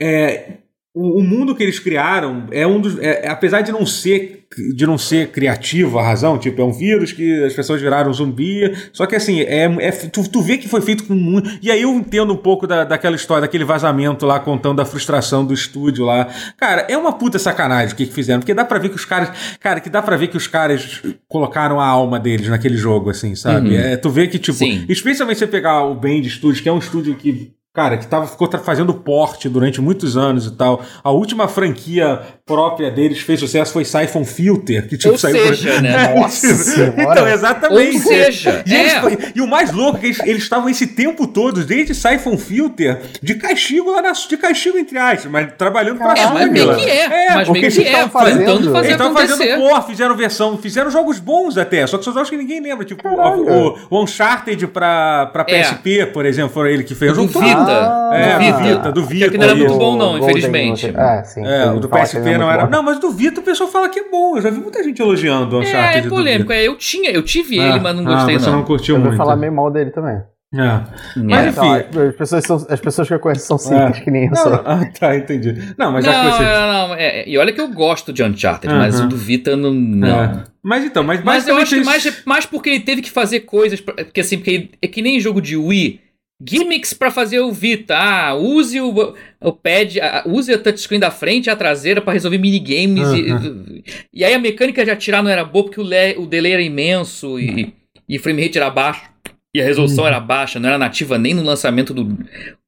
É, 0.00 0.58
o, 0.94 1.20
o 1.20 1.22
mundo 1.22 1.54
que 1.54 1.62
eles 1.62 1.78
criaram 1.78 2.46
é 2.50 2.66
um 2.66 2.80
dos. 2.80 2.98
é- 2.98 3.26
é- 3.26 3.28
apesar 3.28 3.62
de 3.62 3.72
não 3.72 3.86
ser 3.86 4.40
de 4.76 4.86
não 4.86 4.98
ser 4.98 5.28
criativo 5.28 5.98
a 5.98 6.02
razão, 6.02 6.36
tipo, 6.36 6.60
é 6.60 6.64
um 6.66 6.74
vírus 6.74 7.10
que 7.10 7.42
as 7.42 7.54
pessoas 7.54 7.80
viraram 7.80 8.12
zumbi, 8.12 8.70
só 8.92 9.06
que 9.06 9.16
assim, 9.16 9.40
é, 9.40 9.64
é- 9.80 9.90
tu, 9.90 10.28
tu 10.28 10.42
vê 10.42 10.58
que 10.58 10.68
foi 10.68 10.82
feito 10.82 11.04
com 11.04 11.14
muito. 11.14 11.58
E 11.62 11.70
aí 11.70 11.80
eu 11.80 11.94
entendo 11.94 12.34
um 12.34 12.36
pouco 12.36 12.66
da, 12.66 12.84
daquela 12.84 13.16
história, 13.16 13.40
daquele 13.40 13.64
vazamento 13.64 14.26
lá 14.26 14.38
contando 14.38 14.80
a 14.80 14.84
frustração 14.84 15.42
do 15.42 15.54
estúdio 15.54 16.04
lá. 16.04 16.28
Cara, 16.58 16.86
é 16.86 16.98
uma 16.98 17.14
puta 17.14 17.38
sacanagem 17.38 17.94
o 17.94 17.96
que, 17.96 18.04
que 18.04 18.12
fizeram, 18.12 18.40
porque 18.40 18.52
dá 18.52 18.62
pra 18.62 18.78
ver 18.78 18.90
que 18.90 18.96
os 18.96 19.06
caras. 19.06 19.30
Cara, 19.58 19.80
que 19.80 19.88
dá 19.88 20.02
pra 20.02 20.18
ver 20.18 20.28
que 20.28 20.36
os 20.36 20.46
caras 20.46 21.00
colocaram 21.26 21.80
a 21.80 21.86
alma 21.86 22.20
deles 22.20 22.48
naquele 22.48 22.76
jogo, 22.76 23.08
assim, 23.08 23.34
sabe? 23.34 23.70
Uhum. 23.70 23.74
É, 23.80 23.96
tu 23.96 24.10
vê 24.10 24.26
que, 24.28 24.38
tipo, 24.38 24.58
Sim. 24.58 24.84
especialmente 24.86 25.38
você 25.38 25.46
pegar 25.46 25.82
o 25.84 25.94
Band 25.94 26.24
Studios, 26.24 26.60
que 26.60 26.68
é 26.68 26.72
um 26.72 26.78
estúdio 26.78 27.14
que. 27.14 27.52
Cara, 27.74 27.96
que 27.96 28.06
tava, 28.06 28.26
ficou 28.26 28.50
fazendo 28.62 28.92
porte 28.92 29.48
durante 29.48 29.80
muitos 29.80 30.14
anos 30.14 30.46
e 30.46 30.50
tal. 30.54 30.82
A 31.02 31.10
última 31.10 31.48
franquia 31.48 32.20
própria 32.44 32.90
deles 32.90 33.20
fez 33.20 33.40
sucesso 33.40 33.72
foi 33.72 33.82
Siphon 33.82 34.26
Filter, 34.26 34.86
que 34.86 34.98
tipo 34.98 35.12
Ou 35.12 35.18
saiu 35.18 35.38
por- 35.46 35.56
seja, 35.56 35.80
né? 35.80 36.12
Nossa. 36.20 36.92
Então, 36.98 37.26
exatamente. 37.28 37.96
Ou 37.96 38.02
seja, 38.02 38.62
e, 38.66 38.74
eles- 38.74 38.92
é. 38.92 39.32
e 39.36 39.40
o 39.40 39.46
mais 39.46 39.72
louco 39.72 39.96
é 39.96 40.00
que 40.00 40.06
eles, 40.08 40.20
eles 40.20 40.42
estavam 40.42 40.68
esse 40.68 40.86
tempo 40.88 41.26
todo, 41.26 41.64
desde 41.64 41.94
Siphon 41.94 42.36
Filter, 42.36 43.00
de 43.22 43.36
castigo 43.36 43.90
lá 43.90 44.02
na. 44.02 44.12
De 44.12 44.36
castigo, 44.36 44.76
entre 44.76 44.98
aspas, 44.98 45.32
mas 45.32 45.52
trabalhando 45.56 45.96
pra 45.96 46.12
É, 46.14 46.26
mas 46.26 46.50
meio 46.52 46.66
Sony. 46.66 46.82
que 46.84 46.90
é. 46.90 47.34
mas 47.34 47.46
porque 47.48 47.60
meio 47.62 47.72
que 47.72 47.78
eles 47.80 47.88
é. 47.88 47.90
estavam 47.92 48.10
fazendo- 48.10 48.38
Tentando 48.38 48.64
fazer 48.72 48.78
eles 48.78 48.90
estavam 48.92 49.12
acontecer. 49.16 49.38
fazendo 49.48 49.68
por, 49.70 49.82
fizeram 49.86 50.14
versão, 50.16 50.58
fizeram 50.58 50.90
jogos 50.90 51.18
bons 51.18 51.56
até, 51.56 51.86
só 51.86 51.96
que 51.96 52.04
são 52.04 52.12
jogos 52.12 52.28
que 52.28 52.36
ninguém 52.36 52.60
lembra, 52.60 52.84
tipo 52.84 53.02
Caralho. 53.02 53.46
o, 53.50 53.78
o 53.88 54.02
Uncharted 54.02 54.66
pra, 54.66 55.24
pra 55.32 55.46
É. 55.48 55.62
PSP, 55.62 56.04
por 56.12 56.26
exemplo, 56.26 56.52
foi 56.52 56.74
ele 56.74 56.84
que 56.84 56.94
fez. 56.94 57.12
O 57.12 57.14
jogo 57.14 57.32
todo- 57.32 57.61
Vita. 57.64 58.10
É, 58.12 58.38
do 58.38 58.38
do 58.38 58.38
Vita. 58.38 58.62
Vita, 58.62 58.92
do 58.92 59.02
Que 59.06 59.14
Vita. 59.14 59.36
não 59.38 59.44
era 59.44 59.54
muito 59.54 59.74
bom, 59.78 59.96
não, 59.96 60.18
infelizmente. 60.18 60.92
É, 60.96 61.24
sim. 61.24 61.46
É, 61.46 61.70
o 61.70 61.80
do 61.80 61.88
que 61.88 61.96
PSP 61.98 62.18
é 62.18 62.38
não 62.38 62.46
muito 62.46 62.50
era. 62.60 62.66
Não, 62.68 62.82
mas 62.82 62.98
do 62.98 63.10
Vita 63.10 63.40
o 63.40 63.42
pessoal 63.42 63.70
fala 63.70 63.88
que 63.88 64.00
é 64.00 64.10
bom. 64.10 64.36
Eu 64.36 64.42
já 64.42 64.50
vi 64.50 64.60
muita 64.60 64.82
gente 64.82 65.00
elogiando 65.00 65.56
o 65.58 65.62
É, 65.62 65.66
Uncharted. 65.66 65.98
é 65.98 66.00
do 66.02 66.08
polêmico. 66.08 66.48
Vita. 66.50 66.54
É, 66.62 66.66
eu 66.68 66.76
tinha, 66.76 67.10
eu 67.10 67.22
tive 67.22 67.58
Ah, 67.60 67.68
ele, 67.70 67.80
mas 67.80 67.96
não 67.96 68.06
ah, 68.06 68.14
gostei 68.16 68.38
você 68.38 68.50
não 68.50 68.58
não. 68.58 68.64
curtiu 68.64 68.96
Eu 68.96 69.00
muito. 69.00 69.16
vou 69.16 69.24
falar 69.24 69.36
meio 69.36 69.52
mal 69.52 69.70
dele 69.70 69.90
também. 69.90 70.20
É. 70.54 70.80
Mas 71.16 71.46
É. 71.46 71.48
enfim. 71.48 71.84
Então, 71.88 72.08
as, 72.08 72.14
pessoas 72.14 72.44
são, 72.44 72.66
as 72.68 72.78
pessoas 72.80 73.08
que 73.08 73.14
eu 73.14 73.18
conheço 73.18 73.46
são 73.46 73.56
simples, 73.56 73.96
É. 73.96 74.00
que 74.02 74.10
nem 74.10 74.26
eu 74.28 74.36
sou. 74.36 74.52
ah, 74.66 74.84
tá, 75.00 75.16
entendi. 75.16 75.74
Não, 75.78 75.90
mas 75.90 76.04
já 76.04 76.12
não, 76.12 76.30
que 76.30 76.36
você. 76.36 76.42
não, 76.44 76.88
não, 76.88 76.94
é, 76.94 77.26
e 77.26 77.38
olha 77.38 77.52
que 77.54 77.60
eu 77.60 77.68
gosto 77.68 78.12
de 78.12 78.22
Uncharted, 78.22 78.72
mas 78.74 78.96
Aham. 78.96 79.06
o 79.06 79.08
do 79.08 79.16
Vita 79.16 79.56
não. 79.56 79.72
não. 79.72 80.22
É. 80.24 80.44
Mas 80.62 80.84
então, 80.84 81.02
mas, 81.02 81.24
Mas 81.24 81.48
eu 81.48 81.56
acho 81.56 81.74
que 81.76 81.82
mais, 81.84 82.22
mais 82.26 82.44
porque 82.46 82.68
ele 82.68 82.80
teve 82.80 83.00
que 83.00 83.10
fazer 83.10 83.40
coisas. 83.40 83.80
pra- 83.80 83.94
Porque 83.94 84.20
assim, 84.20 84.36
porque 84.36 84.50
ele- 84.50 84.70
é 84.82 84.86
que 84.86 85.00
nem 85.00 85.18
jogo 85.18 85.40
de 85.40 85.56
Wii. 85.56 86.00
Gimmicks 86.48 86.92
pra 86.92 87.10
fazer 87.10 87.40
o 87.40 87.52
Vita. 87.52 87.94
Ah, 87.96 88.34
use 88.34 88.80
o, 88.80 89.14
o 89.40 89.52
pad, 89.52 89.98
use 90.26 90.52
a 90.52 90.58
touchscreen 90.58 91.00
da 91.00 91.10
frente 91.10 91.46
e 91.46 91.50
a 91.50 91.56
traseira 91.56 92.00
pra 92.00 92.12
resolver 92.12 92.38
minigames. 92.38 93.08
E, 93.12 93.84
e 94.12 94.24
aí 94.24 94.34
a 94.34 94.38
mecânica 94.38 94.84
de 94.84 94.90
atirar 94.90 95.22
não 95.22 95.30
era 95.30 95.44
boa 95.44 95.64
porque 95.64 95.80
o, 95.80 95.84
le- 95.84 96.16
o 96.18 96.26
delay 96.26 96.52
era 96.52 96.62
imenso 96.62 97.38
e, 97.38 97.72
e 98.08 98.16
o 98.16 98.20
frame 98.20 98.42
rate 98.42 98.58
era 98.58 98.70
baixo. 98.70 99.10
E 99.54 99.60
a 99.60 99.64
resolução 99.64 100.06
era 100.06 100.18
baixa, 100.18 100.58
não 100.58 100.68
era 100.70 100.78
nativa 100.78 101.18
nem 101.18 101.34
no 101.34 101.42
lançamento 101.42 101.92
do. 101.92 102.04
O 102.04 102.18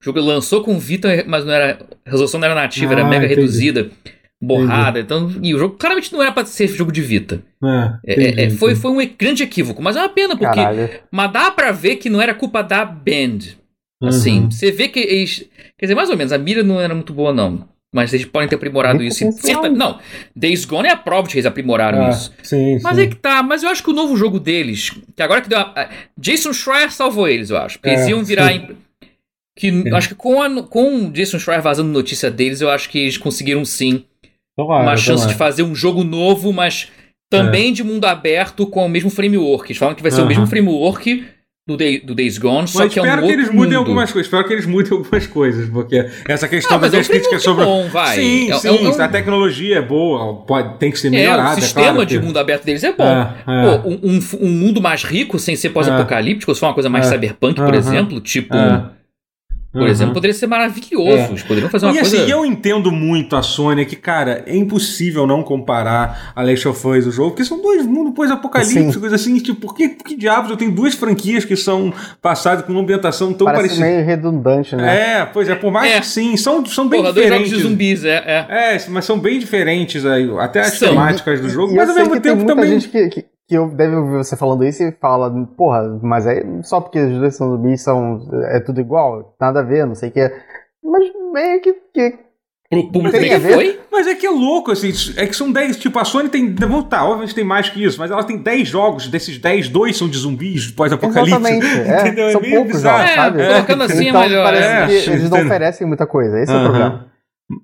jogo 0.05 0.21
lançou 0.21 0.63
com 0.63 0.79
Vita, 0.79 1.25
mas 1.27 1.43
não 1.45 1.53
era. 1.53 1.79
A 2.05 2.11
resolução 2.11 2.39
não 2.39 2.45
era 2.45 2.55
nativa, 2.55 2.93
era 2.93 3.03
Ah, 3.03 3.09
mega 3.09 3.25
entendi. 3.25 3.41
reduzida, 3.41 3.91
borrada. 4.41 5.01
Então, 5.01 5.33
e 5.43 5.55
o 5.55 5.59
jogo 5.59 5.77
claramente 5.79 6.13
não 6.13 6.21
era 6.21 6.31
pra 6.31 6.45
ser 6.45 6.69
jogo 6.69 6.93
de 6.93 7.01
Vita. 7.01 7.41
É, 7.63 7.69
É, 7.69 8.13
é, 8.25 8.29
entendi, 8.29 8.43
é, 8.43 8.51
foi, 8.59 8.75
foi 8.75 8.91
um 8.91 9.11
grande 9.19 9.43
equívoco, 9.43 9.81
mas 9.83 9.97
é 9.97 10.01
uma 10.01 10.11
pena, 10.11 10.37
porque. 10.37 10.55
Caralho. 10.55 10.91
Mas 11.11 11.33
dá 11.33 11.51
pra 11.51 11.73
ver 11.73 11.97
que 11.97 12.11
não 12.11 12.21
era 12.21 12.35
culpa 12.35 12.63
da 12.63 12.85
Band. 12.85 13.39
Uhum. 14.05 14.09
Assim, 14.09 14.51
você 14.51 14.71
vê 14.71 14.89
que 14.89 14.99
eles. 15.01 15.45
Quer 15.79 15.87
dizer, 15.87 15.95
mais 15.95 16.11
ou 16.11 16.17
menos, 16.17 16.33
a 16.33 16.39
mira 16.39 16.63
não 16.63 16.81
era 16.81 16.95
muito 16.95 17.13
boua, 17.13 17.33
não. 17.33 17.69
Mas 17.93 18.13
eles 18.13 18.27
podem 18.27 18.49
ter 18.49 18.57
aprimorado 18.57 18.99
Tem 18.99 19.07
isso. 19.07 19.31
Certa- 19.33 19.69
não, 19.69 20.01
Days 20.35 20.65
Gone 20.65 20.89
é 20.89 20.91
a 20.91 20.97
prova 20.97 21.29
de 21.29 21.33
que 21.35 21.39
eles 21.39 21.47
aprimoraram 21.47 22.07
Ah, 22.07 22.11
isso. 22.11 22.33
Sim, 22.43 22.81
Mas 22.83 22.97
sim. 22.97 23.03
é 23.03 23.07
que 23.07 23.15
tá, 23.15 23.41
mas 23.41 23.63
eu 23.63 23.69
acho 23.69 23.85
que 23.85 23.91
o 23.91 23.93
novo 23.95 24.17
jogo 24.17 24.41
deles, 24.41 24.91
que 25.15 25.23
agora 25.23 25.41
que 25.41 25.49
deu 25.49 25.59
a, 25.61 25.89
Jason 26.19 26.53
Schreier 26.53 26.91
salvou 26.91 27.29
eles, 27.29 27.51
eu 27.51 27.57
acho. 27.57 27.79
Porque 27.79 27.91
eles 27.91 28.07
É, 28.07 28.11
iam 28.11 28.25
virar. 28.25 28.53
em- 28.53 28.77
que, 29.57 29.69
eu 29.69 29.97
Acho 29.97 30.09
que 30.09 30.15
com, 30.17 30.43
a, 30.43 30.63
com 30.65 31.07
o 31.07 31.11
Jason 31.13 31.39
Schreier 31.39 31.63
vazando 31.63 31.89
notícia 31.93 32.29
deles, 32.33 32.61
eu 32.61 32.69
acho 32.69 32.91
que 32.91 32.99
eles 32.99 33.17
conseguiram 33.17 33.65
sim 33.65 34.05
Tomara, 34.57 34.83
uma 34.83 34.97
chance 34.97 35.19
tomara. 35.23 35.29
de 35.33 35.35
fazer 35.39 35.63
um 35.63 35.75
jogo 35.77 36.03
novo, 36.03 36.53
mas 36.53 36.89
também 37.31 37.73
de 37.73 37.85
mundo 37.85 38.05
aberto 38.07 38.67
com 38.67 38.85
o 38.85 38.89
mesmo 38.89 39.09
framework. 39.11 39.67
Eles 39.71 39.79
falam 39.79 39.95
que 39.95 40.03
vai 40.03 40.11
ser 40.11 40.19
o 40.19 40.21
Aham. 40.23 40.29
mesmo 40.31 40.47
framework 40.49 41.25
do, 41.67 41.79
Day, 41.79 41.99
do 42.01 42.15
Days 42.15 42.37
Gone, 42.37 42.69
só 42.69 42.81
Mas 42.81 42.93
que 42.93 42.99
é 42.99 43.03
um 43.03 43.05
espero 43.07 43.23
que 43.23 43.29
outro 43.29 43.41
eles 43.41 43.51
mudem 43.55 43.71
mundo. 43.71 43.77
algumas 43.79 44.13
coisas. 44.13 44.27
Espero 44.27 44.47
que 44.47 44.53
eles 44.53 44.67
mudem 44.67 44.93
algumas 44.93 45.27
coisas, 45.27 45.69
porque 45.71 46.11
essa 46.29 46.47
questão 46.47 46.77
Ah, 46.77 46.81
das 46.81 46.93
é 46.93 47.03
críticas 47.11 47.43
sobre. 47.43 47.65
bom, 47.65 47.89
vai. 47.89 48.17
Sim, 48.17 48.51
É- 48.53 48.59
sim. 48.59 48.69
é 48.69 48.91
é 49.01 49.03
A 49.03 49.09
tecnologia 49.09 49.79
é 49.79 49.83
boa, 49.83 50.43
pode, 50.43 50.79
tem 50.79 50.91
que 50.91 50.99
ser 50.99 51.09
É, 51.09 51.11
melhorada. 51.11 51.59
o 51.59 51.63
sistema 51.63 51.93
claro, 51.93 52.07
de 52.07 52.19
que- 52.19 52.25
mundo 52.25 52.39
aberto 52.39 52.65
deles 52.65 52.85
é 52.85 52.93
bom. 52.93 53.05
É, 53.05 53.35
é. 53.47 53.79
Pô, 53.79 53.89
um, 53.89 53.99
um- 54.03 54.47
um 54.47 54.51
mundo 54.51 54.83
mais 54.83 55.05
rico, 55.05 55.39
sem 55.39 55.57
ser 55.57 55.71
pós-apocalíptico, 55.71 56.53
se 56.55 56.61
for 56.61 56.67
uma 56.67 56.75
coisa 56.75 56.91
mais 56.91 57.07
É. 57.07 57.11
cyberpunk, 57.11 57.55
por 57.57 57.75
exemplo, 57.75 58.21
tipo. 58.21 58.55
É. 58.55 58.85
Por 59.75 59.83
Uhum. 59.83 59.89
exemplo, 59.89 60.15
poderia 60.15 60.33
ser 60.35 60.47
maravilhoso. 60.47 61.09
É. 61.09 61.29
Eles 61.31 61.43
poderiam 61.43 61.69
fazer 61.69 61.87
uma 61.87 61.93
e 61.95 61.99
coisa. 61.99 62.17
assim, 62.17 62.31
eu 62.31 62.47
entendo 62.47 62.93
muito 62.93 63.35
a 63.35 63.43
Sony, 63.43 63.85
que, 63.85 63.97
cara, 63.97 64.45
é 64.47 64.57
impossível 64.57 65.27
não 65.27 65.43
comparar 65.43 66.33
a 66.37 66.43
Last 66.45 66.69
of 66.69 66.87
Us, 66.87 67.07
o 67.07 67.11
jogo, 67.11 67.31
porque 67.31 67.45
são 67.45 67.61
dois 67.61 67.85
mundos 67.85 68.15
pós-apocalípticos, 68.15 69.13
assim, 69.13 69.37
tipo, 69.41 69.61
por 69.61 69.75
que, 69.75 69.89
por 69.89 70.05
que 70.05 70.17
diabos 70.17 70.49
eu 70.51 70.57
tenho 70.57 70.71
duas 70.71 70.95
franquias 70.95 71.45
que 71.45 71.57
são 71.57 71.93
passadas 72.23 72.65
com 72.65 72.71
uma 72.73 72.83
ambientação 72.83 73.33
tão 73.33 73.45
Parece 73.47 73.63
parecida? 73.65 73.85
meio 73.87 74.05
redundante, 74.07 74.77
né? 74.77 75.21
É, 75.21 75.25
pois 75.27 75.49
é, 75.49 75.57
por 75.57 75.73
mais 75.73 75.93
É. 75.93 75.99
que 76.01 76.07
sim, 76.07 76.37
são, 76.37 76.65
são 76.67 76.89
bem 76.89 77.01
Porra, 77.01 77.13
dois 77.13 77.27
jogos 77.29 77.45
diferentes. 77.49 77.65
de 77.65 77.69
zumbis, 77.71 78.05
é. 78.05 78.23
é. 78.25 78.75
É, 78.77 78.85
mas 78.91 79.05
são 79.05 79.19
bem 79.19 79.41
diferentes 79.41 80.07
aí, 80.07 80.31
até 80.39 80.61
as 80.61 80.75
São. 80.75 80.91
temáticas 80.91 81.41
do 81.41 81.49
jogo, 81.49 81.73
E 81.73 81.77
mas 81.77 81.89
ao 81.91 81.97
mesmo 81.97 82.11
que 82.15 82.21
tem 82.21 82.33
tempo 82.33 82.45
muita 82.45 82.55
também. 82.55 82.71
gente 82.81 82.89
que, 82.89 83.09
que, 83.09 83.25
que 83.47 83.55
eu 83.55 83.69
deve 83.69 83.95
ouvir 83.97 84.17
você 84.17 84.37
falando 84.37 84.65
isso 84.65 84.83
e 84.83 84.93
fala, 84.93 85.31
porra, 85.57 85.99
mas 86.03 86.27
é 86.27 86.43
só 86.63 86.81
porque 86.81 86.99
os 86.99 87.19
dois 87.19 87.37
são 87.37 87.51
zumbis 87.51 87.83
são. 87.83 88.21
É 88.51 88.61
tudo 88.61 88.81
igual, 88.81 89.35
nada 89.41 89.61
a 89.61 89.63
ver, 89.63 89.87
não 89.87 89.95
sei 89.95 90.09
o 90.09 90.13
que. 90.13 90.33
Mas 90.83 91.05
meio 91.33 91.61
que. 91.61 91.73
que 91.95 92.19
público 92.93 93.17
tem 93.17 93.29
que 93.29 93.41
foi. 93.41 93.81
Mas 93.93 94.07
é 94.07 94.15
que 94.15 94.27
é 94.27 94.31
louco, 94.31 94.73
assim, 94.73 94.91
é 95.17 95.27
que 95.27 95.37
são 95.37 95.53
10, 95.53 95.77
tipo, 95.77 95.97
a 95.99 96.05
Sony 96.05 96.29
tem, 96.29 96.53
vamos 96.55 96.89
tá, 96.89 97.05
obviamente 97.05 97.35
tem 97.35 97.45
mais 97.45 97.69
que 97.69 97.85
isso, 97.85 97.99
mas 98.01 98.11
ela 98.11 98.25
tem 98.25 98.37
10 98.37 98.67
jogos, 98.69 99.07
desses 99.07 99.39
10, 99.39 99.69
dois 99.69 99.97
são 99.97 100.09
de 100.09 100.19
zumbis 100.19 100.71
pós-apocalipse. 100.73 101.37
Exatamente, 101.37 101.67
é, 101.89 102.01
Entendeu? 102.01 102.31
são 102.31 102.41
É 102.41 102.43
meio 102.43 102.55
poucos 102.57 102.73
bizarro. 102.73 102.99
jogos, 102.99 103.11
É, 103.13 103.15
sabe? 103.15 103.47
colocando 103.47 103.83
assim 103.85 104.07
é 104.07 104.09
então 104.09 104.21
melhor, 104.23 104.45
parece 104.45 104.69
é. 104.69 104.87
que 105.03 105.11
eles 105.11 105.31
não 105.31 105.39
oferecem 105.45 105.87
muita 105.87 106.07
coisa, 106.07 106.41
esse 106.41 106.53
é 106.53 106.57
o 106.57 106.63
problema. 106.63 107.07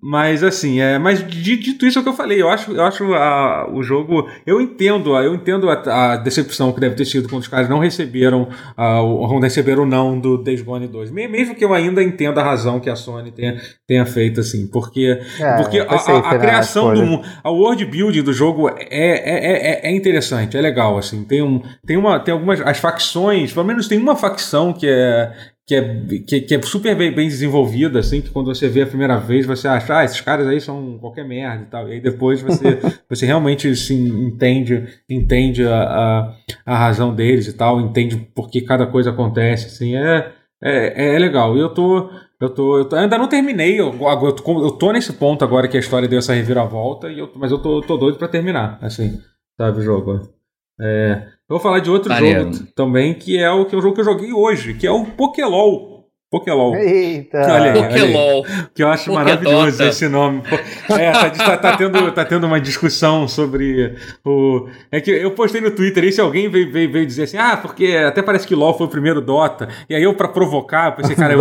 Mas 0.03 0.43
assim, 0.43 0.79
é, 0.79 0.99
mas 0.99 1.27
di- 1.27 1.57
dito 1.57 1.87
isso 1.87 1.99
é 1.99 2.01
o 2.01 2.03
que 2.03 2.11
eu 2.11 2.15
falei, 2.15 2.41
eu 2.41 2.51
acho, 2.51 2.71
eu 2.71 2.83
acho 2.85 3.15
a- 3.15 3.67
o 3.73 3.83
jogo, 3.83 4.29
eu 4.47 4.61
entendo, 4.61 5.17
eu 5.17 5.35
entendo 5.35 5.71
a, 5.71 6.13
a 6.13 6.17
decepção 6.19 6.71
que 6.71 6.79
deve 6.81 6.95
ter 6.97 7.07
sido 7.07 7.31
quando 7.31 7.41
os 7.41 7.49
caras 7.49 7.67
não 7.67 7.79
receberam, 7.79 8.47
a, 8.77 9.01
o, 9.03 9.27
não 9.27 9.41
receberam 9.41 9.85
o 9.85 9.87
não 9.87 10.21
do 10.21 10.37
Days 10.37 10.61
Gone 10.61 10.87
2. 10.87 11.11
Me- 11.11 11.27
Mesmo 11.29 11.55
que 11.55 11.65
eu 11.65 11.73
ainda 11.73 12.03
entenda 12.03 12.43
a 12.43 12.45
razão 12.45 12.79
que 12.79 12.91
a 12.91 12.95
Sony 12.97 13.33
tenha, 13.33 13.59
tenha 13.87 14.05
feito 14.05 14.41
assim, 14.41 14.67
porque, 14.71 15.19
É, 15.41 15.57
porque 15.57 15.79
a, 15.81 15.85
a- 16.19 16.33
né, 16.35 16.39
criação 16.39 16.93
do 16.95 17.23
a 17.43 17.51
world 17.51 17.83
building 17.87 18.23
do 18.23 18.35
jogo 18.35 18.69
é, 18.69 18.77
é, 18.91 19.81
é, 19.87 19.91
é 19.91 19.97
interessante, 19.97 20.59
é 20.59 20.61
legal, 20.61 20.99
assim, 20.99 21.25
tem, 21.25 21.41
um, 21.41 21.63
tem, 21.87 21.97
uma, 21.97 22.21
tem 22.21 22.33
algumas, 22.35 22.61
as 22.61 22.79
facções, 22.79 23.51
pelo 23.55 23.65
menos 23.65 23.89
tem 23.89 23.99
uma 23.99 24.15
facção 24.15 24.75
que 24.75 24.87
é 24.87 25.33
que 25.71 25.75
é, 25.77 26.21
que, 26.27 26.41
que 26.41 26.55
é 26.57 26.63
super 26.63 26.97
bem, 26.97 27.15
bem 27.15 27.29
desenvolvida, 27.29 28.01
assim, 28.01 28.21
que 28.21 28.31
quando 28.31 28.53
você 28.53 28.69
vê 28.69 28.83
a 28.83 28.87
primeira 28.89 29.19
vez, 29.19 29.47
você 29.47 29.69
acha, 29.69 29.99
ah, 29.99 30.05
esses 30.05 30.21
caras 30.21 30.49
aí 30.49 30.61
são 30.61 30.99
qualquer 30.99 31.25
merda 31.25 31.63
e 31.63 31.67
tal. 31.67 31.89
E 31.89 31.93
aí 31.93 32.01
depois 32.01 32.43
você, 32.43 32.81
você 33.09 33.25
realmente 33.25 33.69
assim, 33.69 34.27
entende, 34.27 34.89
entende 35.09 35.65
a, 35.65 35.83
a, 35.83 36.37
a 36.67 36.77
razão 36.77 37.15
deles 37.15 37.47
e 37.47 37.53
tal, 37.53 37.81
entende 37.81 38.17
por 38.35 38.51
que 38.51 38.63
cada 38.63 38.85
coisa 38.85 39.11
acontece, 39.11 39.67
assim, 39.67 39.95
é, 39.95 40.33
É, 40.61 41.15
é 41.15 41.19
legal. 41.21 41.57
E 41.57 41.61
eu 41.61 41.69
tô. 41.73 42.11
Eu 42.41 42.51
tô, 42.51 42.79
eu 42.79 42.85
tô, 42.87 42.97
ainda 42.97 43.19
não 43.19 43.29
terminei, 43.29 43.79
eu, 43.79 43.95
eu, 43.95 44.33
tô, 44.33 44.65
eu 44.65 44.71
tô 44.73 44.93
nesse 44.93 45.13
ponto 45.13 45.45
agora 45.45 45.69
que 45.69 45.77
a 45.77 45.81
história 45.81 46.09
deu 46.09 46.19
essa 46.19 46.33
reviravolta, 46.33 47.09
e 47.11 47.19
eu, 47.19 47.31
mas 47.37 47.53
eu 47.53 47.59
tô, 47.59 47.83
tô 47.83 47.99
doido 47.99 48.17
pra 48.19 48.29
terminar, 48.29 48.79
assim, 48.81 49.21
sabe, 49.59 49.79
o 49.81 49.83
jogo. 49.83 50.33
É, 50.81 51.29
eu 51.51 51.57
vou 51.57 51.61
falar 51.61 51.81
de 51.81 51.91
outro 51.91 52.15
jogo 52.15 52.65
também, 52.77 53.13
que 53.13 53.37
é 53.37 53.51
o 53.51 53.67
que 53.67 53.75
é 53.75 53.79
o 53.79 53.83
jogo 53.83 53.95
que 53.97 54.01
eu 54.01 54.05
joguei 54.05 54.33
hoje, 54.33 54.73
que 54.75 54.87
é 54.87 54.91
o 54.91 55.05
Pokélol. 55.05 55.91
Pokélol. 56.31 56.77
Eita! 56.77 57.39
Olha 57.39 57.73
aí, 57.73 57.83
Pokélol. 57.83 58.43
olha 58.43 58.55
aí. 58.57 58.67
Que 58.73 58.83
eu 58.85 58.89
acho 58.89 59.13
maravilhoso 59.13 59.83
esse 59.83 60.09
nome. 60.09 60.43
É, 60.91 61.11
tá, 61.11 61.31
tá, 61.31 61.57
tá, 61.57 61.77
tendo, 61.77 62.13
tá 62.13 62.25
tendo 62.25 62.47
uma 62.47 62.61
discussão 62.61 63.27
sobre 63.27 63.97
o. 64.25 64.69
É 64.93 65.01
que 65.01 65.11
eu 65.11 65.33
postei 65.33 65.61
no 65.61 65.73
Twitter 65.73 66.05
e 66.05 66.13
se 66.13 66.21
alguém 66.21 66.49
veio, 66.49 66.71
veio, 66.71 66.93
veio 66.93 67.05
dizer 67.05 67.25
assim, 67.25 67.37
ah, 67.37 67.57
porque 67.57 67.97
até 67.97 68.23
parece 68.23 68.47
que 68.47 68.55
LOL 68.55 68.79
foi 68.79 68.87
o 68.87 68.91
primeiro 68.91 69.21
Dota. 69.21 69.69
E 69.89 69.95
aí 69.95 70.03
eu, 70.05 70.15
pra 70.15 70.29
provocar, 70.29 70.95
pensei, 70.95 71.17
cara, 71.17 71.33
eu, 71.33 71.41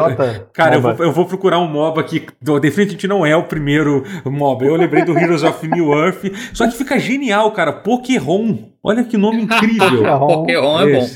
cara 0.51 0.75
eu, 0.75 0.81
vou, 0.81 0.95
eu 0.97 1.11
vou 1.11 1.25
procurar 1.25 1.59
um 1.59 1.67
MOBA 1.67 2.03
que 2.03 2.25
definitivamente 2.59 3.07
não 3.07 3.23
é 3.23 3.35
o 3.35 3.43
primeiro 3.43 4.03
MOBA. 4.25 4.65
Eu 4.65 4.75
lembrei 4.75 5.05
do 5.05 5.15
Heroes 5.15 5.43
of 5.43 5.67
New 5.67 5.93
Earth. 5.93 6.25
Só 6.51 6.67
que 6.67 6.75
fica 6.75 6.97
genial, 6.97 7.51
cara. 7.51 7.71
Pokémon. 7.71 8.57
Olha 8.89 9.03
que 9.03 9.17
nome 9.17 9.43
incrível. 9.43 10.01
Pokémon 10.17 10.81
é 10.81 10.93
bom. 10.93 11.07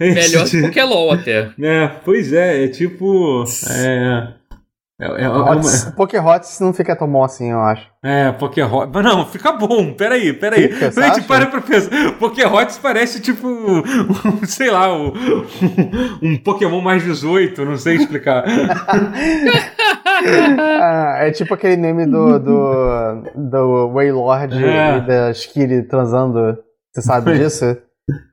Melhor 0.00 0.48
que 0.48 0.62
Pokélol 0.62 1.12
até. 1.12 1.50
É, 1.60 1.88
pois 2.02 2.32
é, 2.32 2.64
é 2.64 2.68
tipo. 2.68 3.44
É. 3.68 4.32
É, 4.98 5.04
é, 5.04 5.24
é 5.24 5.28
uma... 5.28 5.60
Pokéhots 5.94 6.58
não 6.60 6.72
fica 6.72 6.96
tão 6.96 7.10
bom 7.10 7.22
assim, 7.22 7.50
eu 7.50 7.60
acho. 7.60 7.86
É, 8.02 8.32
Pokéhots. 8.32 8.90
Mas 8.94 9.04
não, 9.04 9.26
fica 9.26 9.52
bom. 9.52 9.92
Peraí, 9.92 10.32
peraí. 10.32 10.68
Fica, 10.72 10.88
a 10.88 11.14
gente 11.14 11.26
para 11.26 11.46
pra 11.46 11.60
pensar. 11.60 12.12
Pokéhots 12.12 12.78
parece 12.78 13.20
tipo. 13.20 13.46
Um, 13.46 13.82
sei 14.48 14.70
lá, 14.70 14.90
um, 14.96 15.12
um 16.22 16.38
Pokémon 16.38 16.80
mais 16.80 17.02
18, 17.02 17.62
não 17.62 17.76
sei 17.76 17.96
explicar. 17.96 18.42
ah, 20.80 21.16
é 21.20 21.30
tipo 21.30 21.52
aquele 21.52 21.76
meme 21.76 22.06
do, 22.06 22.38
do, 22.38 23.22
do 23.34 23.92
Waylord 23.92 24.64
é. 24.64 24.96
e 24.96 25.00
da 25.02 25.30
Skiri 25.32 25.82
transando. 25.82 26.56
Você 26.92 27.02
sabe 27.02 27.38
disso? 27.38 27.76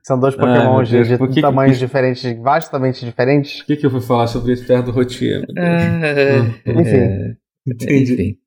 São 0.02 0.18
dois 0.18 0.34
Pokémon 0.34 0.82
de, 0.82 1.04
de 1.04 1.28
que, 1.28 1.40
tamanhos 1.40 1.78
que, 1.78 1.86
diferentes, 1.86 2.38
vastamente 2.42 3.04
diferentes. 3.04 3.60
O 3.60 3.66
que, 3.66 3.76
que 3.76 3.86
eu 3.86 3.90
fui 3.90 4.00
falar 4.00 4.26
sobre 4.26 4.52
isso 4.52 4.66
perto 4.66 4.86
do 4.86 4.92
Rotier? 4.92 5.44
É, 5.56 6.38
enfim. 6.66 7.36
Entendi. 7.66 8.38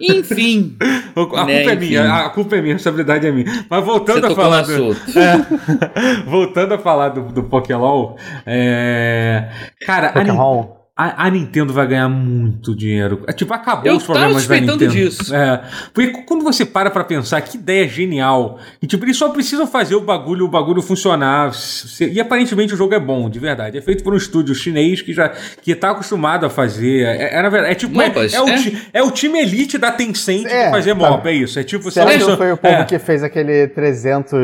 Enfim. 0.00 0.76
A 1.12 1.24
culpa 1.24 1.44
né, 1.44 1.64
é 1.64 1.76
minha, 1.76 2.14
a 2.14 2.30
culpa 2.30 2.56
é 2.56 2.62
minha, 2.62 2.74
a 2.74 2.76
responsabilidade 2.76 3.26
é 3.26 3.32
minha. 3.32 3.66
Mas 3.68 3.84
voltando 3.84 4.26
a 4.26 4.34
falar 4.34 4.62
do. 4.62 4.96
É, 5.18 6.22
voltando 6.24 6.74
a 6.74 6.78
falar 6.78 7.10
do, 7.10 7.22
do 7.32 7.42
Pokélol, 7.44 8.16
é, 8.46 9.50
cara, 9.84 10.12
Pokémon 10.12 10.81
a, 10.94 11.26
a, 11.26 11.30
Nintendo 11.30 11.72
vai 11.72 11.86
ganhar 11.86 12.08
muito 12.08 12.76
dinheiro. 12.76 13.24
É, 13.26 13.32
tipo, 13.32 13.54
acabou 13.54 13.90
eu 13.90 13.96
os 13.96 14.02
problemas 14.02 14.46
da 14.46 14.60
Nintendo. 14.60 14.88
disso. 14.88 15.34
É, 15.34 15.62
porque 15.94 16.22
quando 16.24 16.44
você 16.44 16.66
para 16.66 16.90
pra 16.90 17.02
pensar 17.02 17.40
que 17.40 17.56
ideia 17.56 17.88
genial, 17.88 18.58
e 18.80 18.86
tipo, 18.86 19.02
eles 19.02 19.16
só 19.16 19.30
precisam 19.30 19.66
fazer 19.66 19.94
o 19.94 20.02
bagulho, 20.02 20.44
o 20.44 20.48
bagulho 20.48 20.82
funcionar. 20.82 21.50
E 21.98 22.20
aparentemente 22.20 22.74
o 22.74 22.76
jogo 22.76 22.92
é 22.92 23.00
bom, 23.00 23.30
de 23.30 23.38
verdade. 23.38 23.78
É 23.78 23.80
feito 23.80 24.04
por 24.04 24.12
um 24.12 24.18
estúdio 24.18 24.54
chinês 24.54 25.00
que 25.00 25.14
já 25.14 25.30
que 25.62 25.74
tá 25.74 25.92
acostumado 25.92 26.44
a 26.44 26.50
fazer. 26.50 27.06
É, 27.06 27.36
é, 27.36 27.40
é, 27.40 27.72
é 27.72 27.74
tipo, 27.74 27.98
é, 27.98 28.06
é, 28.08 28.40
o, 28.42 28.48
é? 28.48 28.72
é, 28.92 29.02
o, 29.02 29.10
time 29.10 29.40
elite 29.40 29.78
da 29.78 29.90
Tencent 29.90 30.46
de 30.46 30.70
fazer 30.70 30.90
tá. 30.90 31.10
MOBA, 31.10 31.30
é 31.30 31.32
isso. 31.32 31.58
É 31.58 31.64
tipo, 31.64 31.90
Será 31.90 32.12
que 32.12 32.36
foi 32.36 32.52
o 32.52 32.56
povo 32.58 32.84
que 32.84 32.98
fez 32.98 33.22
aquele 33.22 33.66
300, 33.68 34.34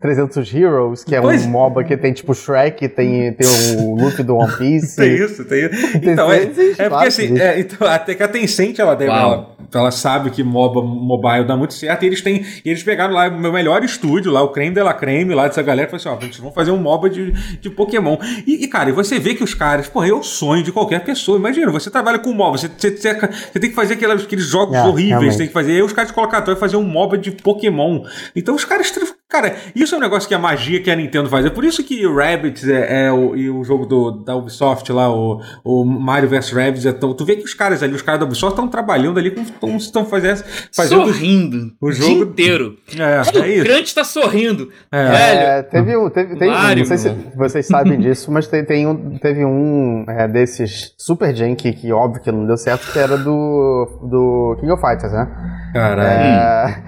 300 0.00 0.54
Heroes, 0.54 1.02
que 1.02 1.16
é 1.16 1.20
pois... 1.20 1.44
um 1.44 1.50
MOBA 1.50 1.82
que 1.82 1.96
tem 1.96 2.12
tipo 2.12 2.32
Shrek, 2.34 2.88
tem, 2.88 3.32
tem 3.32 3.48
o 3.78 3.96
Luffy 3.96 4.22
do 4.22 4.36
One 4.36 4.56
Piece. 4.56 4.94
tem 5.02 5.16
isso, 5.16 5.44
tem 5.44 5.66
isso. 5.66 5.71
Então, 6.02 6.30
é, 6.30 6.42
é 6.78 6.88
porque 6.88 7.06
assim, 7.06 7.38
é, 7.38 7.60
então, 7.60 7.86
até 7.86 8.14
que 8.14 8.22
a 8.22 8.28
Tencent, 8.28 8.78
ela, 8.78 8.94
deve, 8.94 9.10
ela, 9.10 9.56
ela, 9.72 9.90
sabe 9.90 10.30
que 10.30 10.42
MOBA, 10.42 10.82
mobile 10.82 11.44
dá 11.44 11.56
muito 11.56 11.74
certo, 11.74 12.02
e 12.02 12.06
eles 12.06 12.20
têm, 12.20 12.44
e 12.64 12.68
eles 12.68 12.82
pegaram 12.82 13.14
lá 13.14 13.28
o 13.28 13.38
meu 13.38 13.52
melhor 13.52 13.82
estúdio, 13.82 14.30
lá, 14.30 14.42
o 14.42 14.48
creme 14.48 14.74
de 14.74 14.82
la 14.82 14.92
creme, 14.92 15.34
lá 15.34 15.46
dessa 15.46 15.62
galera, 15.62 15.88
e 15.88 15.90
falaram 15.90 16.18
assim, 16.18 16.24
ó, 16.24 16.26
a 16.26 16.30
gente 16.30 16.40
vai 16.42 16.52
fazer 16.52 16.70
um 16.70 16.76
MOBA 16.76 17.10
de, 17.10 17.32
de 17.58 17.70
Pokémon. 17.70 18.18
E, 18.46 18.64
e, 18.64 18.68
cara, 18.68 18.90
e 18.90 18.92
você 18.92 19.18
vê 19.18 19.34
que 19.34 19.44
os 19.44 19.54
caras, 19.54 19.88
porra, 19.88 20.08
é 20.08 20.12
o 20.12 20.22
sonho 20.22 20.62
de 20.62 20.72
qualquer 20.72 21.04
pessoa, 21.04 21.38
imagina, 21.38 21.70
você 21.70 21.90
trabalha 21.90 22.18
com 22.18 22.32
MOBA, 22.32 22.58
você, 22.58 22.68
você, 22.68 22.90
você, 22.90 23.14
você 23.14 23.60
tem 23.60 23.70
que 23.70 23.76
fazer 23.76 23.94
aqueles, 23.94 24.24
aqueles 24.24 24.44
jogos 24.44 24.76
é, 24.76 24.82
horríveis, 24.82 25.08
realmente. 25.08 25.38
tem 25.38 25.46
que 25.46 25.52
fazer, 25.52 25.72
aí 25.72 25.82
os 25.82 25.92
caras 25.92 26.10
colocaram, 26.10 26.44
vai 26.44 26.56
fazer 26.56 26.76
um 26.76 26.84
MOBA 26.84 27.16
de 27.18 27.30
Pokémon. 27.30 28.04
Então 28.36 28.54
os 28.54 28.64
caras 28.64 28.90
Cara, 29.32 29.56
isso 29.74 29.94
é 29.94 29.98
um 29.98 30.00
negócio 30.02 30.28
que 30.28 30.34
a 30.34 30.38
magia 30.38 30.78
que 30.82 30.90
a 30.90 30.94
Nintendo 30.94 31.26
faz. 31.30 31.46
É 31.46 31.48
por 31.48 31.64
isso 31.64 31.82
que 31.82 32.06
o 32.06 32.14
Rabbids 32.14 32.68
é, 32.68 33.06
é 33.06 33.12
o, 33.12 33.34
e 33.34 33.48
o 33.48 33.64
jogo 33.64 33.86
do, 33.86 34.10
da 34.10 34.36
Ubisoft 34.36 34.92
lá, 34.92 35.10
o, 35.10 35.40
o 35.64 35.86
Mario 35.86 36.28
vs 36.28 36.50
Rabbids, 36.50 36.84
é 36.84 36.92
tão, 36.92 37.14
tu 37.14 37.24
vê 37.24 37.36
que 37.36 37.42
os 37.42 37.54
caras 37.54 37.82
ali, 37.82 37.94
os 37.94 38.02
caras 38.02 38.20
da 38.20 38.26
Ubisoft 38.26 38.52
estão 38.52 38.68
trabalhando 38.68 39.18
ali 39.18 39.34
como 39.58 39.78
estão 39.78 40.04
fazendo, 40.04 40.44
fazendo 40.70 41.06
sorrindo 41.06 41.72
o 41.80 41.90
jogo 41.90 42.14
dia 42.14 42.24
inteiro. 42.24 42.76
É, 42.94 43.38
é 43.38 43.48
isso. 43.48 43.64
crunch 43.64 43.94
tá 43.94 44.04
sorrindo. 44.04 44.70
É. 44.92 45.02
Velho. 45.02 45.40
É, 45.40 45.62
teve 45.62 45.96
um, 45.96 46.10
teve, 46.10 46.36
teve 46.36 46.50
Mario, 46.50 46.78
não 46.80 46.84
sei 46.84 46.98
se 46.98 47.08
vocês 47.34 47.66
sabem 47.66 47.98
disso, 47.98 48.30
mas 48.30 48.46
tem, 48.46 48.62
tem 48.66 48.86
um, 48.86 49.16
teve 49.18 49.46
um 49.46 50.04
é, 50.08 50.28
desses 50.28 50.92
Super 50.98 51.32
que, 51.56 51.72
que 51.72 51.90
óbvio 51.90 52.22
que 52.22 52.30
não 52.30 52.46
deu 52.46 52.58
certo, 52.58 52.92
que 52.92 52.98
era 52.98 53.16
do, 53.16 53.98
do 54.02 54.58
King 54.60 54.72
of 54.72 54.82
Fighters, 54.82 55.12
né? 55.14 55.26
Caralho. 55.72 56.10
É, 56.10 56.82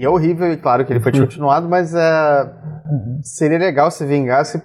e 0.00 0.04
é 0.04 0.08
horrível, 0.08 0.52
e 0.52 0.56
claro 0.56 0.84
que 0.84 0.92
ele 0.92 1.00
foi 1.00 1.12
descontinuado, 1.12 1.68
mas 1.68 1.79
é, 1.94 2.52
seria 3.22 3.58
legal 3.58 3.90
se 3.90 4.04
vingasse 4.04 4.62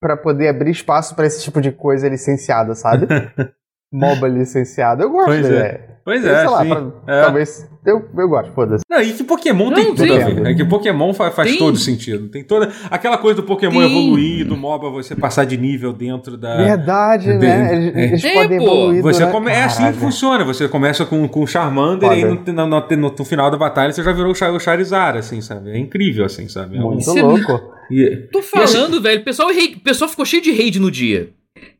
para 0.00 0.16
poder 0.16 0.48
abrir 0.48 0.70
espaço 0.70 1.14
para 1.14 1.26
esse 1.26 1.42
tipo 1.42 1.60
de 1.60 1.72
coisa 1.72 2.08
licenciada, 2.08 2.74
sabe? 2.74 3.06
MOBA 3.92 4.28
licenciado. 4.28 5.02
Eu 5.02 5.10
gosto 5.10 5.28
pois 5.28 5.50
é. 5.50 5.93
Pois 6.04 6.22
é, 6.22 6.40
sei 6.40 6.48
lá, 6.48 6.62
sim. 6.62 6.68
Pra, 6.68 7.14
é. 7.14 7.22
Talvez. 7.22 7.70
Eu, 7.86 8.08
eu 8.16 8.28
gosto, 8.28 8.52
foda-se. 8.52 8.84
Não, 8.90 9.00
e 9.00 9.12
que 9.12 9.24
Pokémon 9.24 9.70
não, 9.70 9.74
tem 9.74 9.94
tudo 9.94 10.06
sim. 10.06 10.22
a 10.22 10.26
ver. 10.26 10.46
É 10.46 10.54
que 10.54 10.64
Pokémon 10.64 11.14
faz, 11.14 11.34
faz 11.34 11.56
todo 11.56 11.78
sentido. 11.78 12.28
Tem 12.28 12.44
toda. 12.44 12.70
Aquela 12.90 13.16
coisa 13.16 13.36
do 13.36 13.42
Pokémon 13.42 13.80
sim. 13.80 13.86
evoluir, 13.86 14.46
do 14.46 14.56
MOBA 14.56 14.90
você 14.90 15.16
passar 15.16 15.44
de 15.44 15.56
nível 15.56 15.92
dentro 15.94 16.36
da. 16.36 16.56
Verdade, 16.56 17.32
de, 17.32 17.38
né? 17.38 17.74
Eles, 17.74 17.96
é. 17.96 18.04
eles 18.04 18.24
é, 18.24 18.34
podem 18.34 18.62
evoluir. 18.62 19.02
Você 19.02 19.26
come... 19.26 19.50
É 19.50 19.64
assim 19.64 19.92
que 19.92 19.98
funciona. 19.98 20.44
Você 20.44 20.68
começa 20.68 21.06
com, 21.06 21.26
com 21.26 21.42
o 21.42 21.46
Charmander 21.46 22.08
Foda. 22.08 22.20
e 22.20 22.24
aí 22.24 22.42
no, 22.46 22.66
no, 22.66 22.80
no, 22.80 23.14
no, 23.18 23.24
final 23.24 23.50
da 23.50 23.56
batalha 23.56 23.92
você 23.92 24.02
já 24.02 24.12
virou 24.12 24.32
o 24.32 24.60
Charizard, 24.60 25.18
assim, 25.18 25.40
sabe? 25.40 25.70
É 25.70 25.78
incrível, 25.78 26.26
assim, 26.26 26.48
sabe? 26.48 26.76
É 26.76 26.80
Muito 26.80 27.10
louco. 27.14 27.72
E... 27.90 28.28
Tô 28.30 28.42
falando, 28.42 28.66
e 28.66 28.78
assim... 28.78 29.00
velho. 29.00 29.20
O 29.20 29.24
pessoal, 29.24 29.48
o 29.50 29.80
pessoal 29.80 30.10
ficou 30.10 30.24
cheio 30.24 30.42
de 30.42 30.52
raid 30.52 30.78
no 30.78 30.90
dia. 30.90 31.30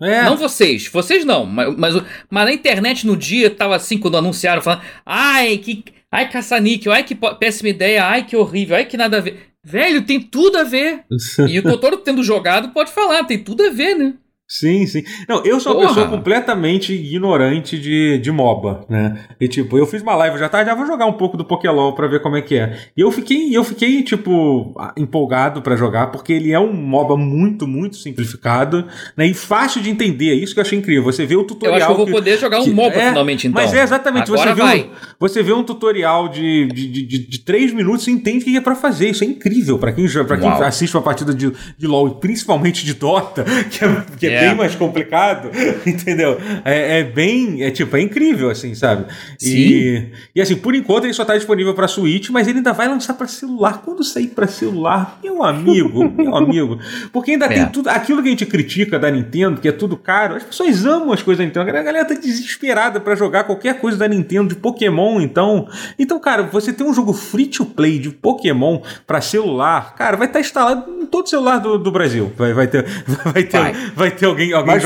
É. 0.00 0.22
Não 0.22 0.36
vocês, 0.36 0.86
vocês 0.86 1.24
não, 1.24 1.44
mas, 1.44 1.74
mas, 1.76 1.94
mas, 2.30 2.44
na 2.44 2.52
internet 2.52 3.06
no 3.06 3.16
dia 3.16 3.50
tava 3.50 3.74
assim, 3.74 3.98
quando 3.98 4.16
anunciaram, 4.16 4.62
falando, 4.62 4.82
ai, 5.04 5.58
que. 5.58 5.84
Ai, 6.10 6.30
caça-níquel, 6.30 6.92
ai, 6.92 7.02
que 7.02 7.16
péssima 7.40 7.70
ideia, 7.70 8.04
ai, 8.04 8.24
que 8.24 8.36
horrível, 8.36 8.76
ai, 8.76 8.84
que 8.84 8.96
nada 8.96 9.16
a 9.16 9.20
ver. 9.20 9.48
Velho, 9.64 10.02
tem 10.02 10.20
tudo 10.20 10.58
a 10.58 10.62
ver. 10.62 11.04
e 11.48 11.58
o 11.58 11.62
Totoro 11.62 11.96
tendo 11.96 12.22
jogado 12.22 12.68
pode 12.68 12.92
falar, 12.92 13.24
tem 13.24 13.38
tudo 13.38 13.64
a 13.64 13.70
ver, 13.70 13.96
né? 13.96 14.14
Sim, 14.46 14.86
sim. 14.86 15.02
Não, 15.26 15.42
eu 15.42 15.58
sou 15.58 15.72
Porra. 15.72 15.86
uma 15.86 15.94
pessoa 15.94 16.08
completamente 16.08 16.92
ignorante 16.92 17.78
de, 17.78 18.18
de 18.18 18.30
MOBA, 18.30 18.84
né? 18.90 19.24
E 19.40 19.48
tipo, 19.48 19.78
eu 19.78 19.86
fiz 19.86 20.02
uma 20.02 20.14
live 20.16 20.38
já 20.38 20.50
tarde, 20.50 20.68
já 20.68 20.76
vou 20.76 20.86
jogar 20.86 21.06
um 21.06 21.14
pouco 21.14 21.36
do 21.36 21.46
Pokélol 21.46 21.94
pra 21.94 22.06
ver 22.06 22.20
como 22.20 22.36
é 22.36 22.42
que 22.42 22.56
é. 22.56 22.78
E 22.94 23.00
eu 23.00 23.10
fiquei, 23.10 23.56
eu 23.56 23.64
fiquei 23.64 24.02
tipo 24.02 24.74
empolgado 24.98 25.62
para 25.62 25.76
jogar 25.76 26.08
porque 26.08 26.30
ele 26.30 26.52
é 26.52 26.60
um 26.60 26.74
MOBA 26.74 27.16
muito, 27.16 27.66
muito 27.66 27.96
simplificado, 27.96 28.86
né? 29.16 29.26
E 29.26 29.32
fácil 29.32 29.80
de 29.80 29.88
entender. 29.88 30.32
É 30.32 30.34
isso 30.34 30.52
que 30.52 30.60
eu 30.60 30.64
achei 30.64 30.78
incrível. 30.78 31.04
Você 31.04 31.24
vê 31.24 31.36
o 31.36 31.44
tutorial. 31.44 31.78
Eu 31.78 31.84
acho 31.84 31.86
que 31.86 31.92
eu 32.02 32.06
vou 32.06 32.14
poder 32.14 32.38
jogar 32.38 32.60
um 32.60 32.70
MOBA 32.70 32.96
é, 32.96 33.08
finalmente 33.08 33.46
então. 33.48 33.62
Mas 33.62 33.72
é 33.72 33.82
exatamente, 33.82 34.30
Agora 34.30 34.50
você 34.50 34.54
vê, 34.54 34.60
vai. 34.60 34.80
Um, 34.80 34.90
você 35.18 35.42
vê 35.42 35.52
um 35.54 35.64
tutorial 35.64 36.28
de, 36.28 36.66
de, 36.66 36.86
de, 36.86 37.02
de, 37.06 37.18
de 37.30 37.38
três 37.38 37.72
minutos 37.72 38.06
e 38.06 38.10
entende 38.10 38.42
o 38.42 38.44
que 38.44 38.56
é 38.58 38.60
para 38.60 38.74
fazer. 38.74 39.08
Isso 39.08 39.24
é 39.24 39.26
incrível 39.26 39.78
para 39.78 39.90
quem, 39.92 40.06
pra 40.06 40.36
quem 40.36 40.48
assiste 40.48 40.94
uma 40.94 41.02
partida 41.02 41.32
de, 41.32 41.50
de 41.78 41.86
LoL 41.86 42.08
e 42.08 42.14
principalmente 42.20 42.84
de 42.84 42.92
Dota, 42.92 43.42
que 43.72 43.84
é, 43.84 44.04
que 44.18 44.26
é 44.26 44.33
é. 44.33 44.33
Bem 44.40 44.54
mais 44.54 44.74
complicado, 44.74 45.50
entendeu? 45.86 46.38
É, 46.64 47.00
é, 47.00 47.04
bem, 47.04 47.62
é 47.62 47.70
tipo, 47.70 47.96
é 47.96 48.00
incrível, 48.00 48.50
assim, 48.50 48.74
sabe? 48.74 49.06
E, 49.42 50.08
e 50.34 50.40
assim, 50.40 50.56
por 50.56 50.74
enquanto 50.74 51.04
ele 51.04 51.12
só 51.12 51.24
tá 51.24 51.36
disponível 51.36 51.74
para 51.74 51.88
Switch, 51.88 52.30
mas 52.30 52.48
ele 52.48 52.58
ainda 52.58 52.72
vai 52.72 52.88
lançar 52.88 53.14
para 53.14 53.26
celular. 53.26 53.82
Quando 53.84 54.02
sair 54.02 54.28
para 54.28 54.46
celular, 54.46 55.18
meu 55.22 55.42
amigo, 55.42 56.04
meu 56.16 56.36
amigo, 56.36 56.78
porque 57.12 57.32
ainda 57.32 57.46
é. 57.46 57.48
tem 57.48 57.66
tudo, 57.66 57.88
aquilo 57.88 58.22
que 58.22 58.28
a 58.28 58.30
gente 58.30 58.46
critica 58.46 58.98
da 58.98 59.10
Nintendo, 59.10 59.60
que 59.60 59.68
é 59.68 59.72
tudo 59.72 59.96
caro, 59.96 60.36
as 60.36 60.42
pessoas 60.42 60.84
amam 60.84 61.12
as 61.12 61.22
coisas 61.22 61.38
da 61.38 61.44
Nintendo, 61.44 61.78
a 61.78 61.82
galera 61.82 62.04
tá 62.04 62.14
desesperada 62.14 63.00
para 63.00 63.14
jogar 63.14 63.44
qualquer 63.44 63.78
coisa 63.78 63.96
da 63.98 64.08
Nintendo, 64.08 64.48
de 64.48 64.56
Pokémon, 64.56 65.20
então, 65.20 65.68
então, 65.98 66.18
cara, 66.18 66.44
você 66.44 66.72
tem 66.72 66.86
um 66.86 66.94
jogo 66.94 67.12
free 67.12 67.46
to 67.46 67.64
play 67.64 67.98
de 67.98 68.10
Pokémon 68.10 68.80
para 69.06 69.20
celular, 69.20 69.94
cara, 69.94 70.16
vai 70.16 70.26
estar 70.26 70.38
tá 70.38 70.44
instalado 70.44 70.90
em 71.02 71.06
todo 71.06 71.28
celular 71.28 71.58
do, 71.58 71.78
do 71.78 71.90
Brasil, 71.90 72.32
vai, 72.36 72.52
vai 72.52 72.66
ter, 72.66 72.84
vai 73.32 73.42
ter, 73.42 73.58
vai. 73.58 73.72
vai 73.94 74.10
ter 74.10 74.23
alguém, 74.24 74.52
alguém 74.52 74.74
Mas, 74.74 74.82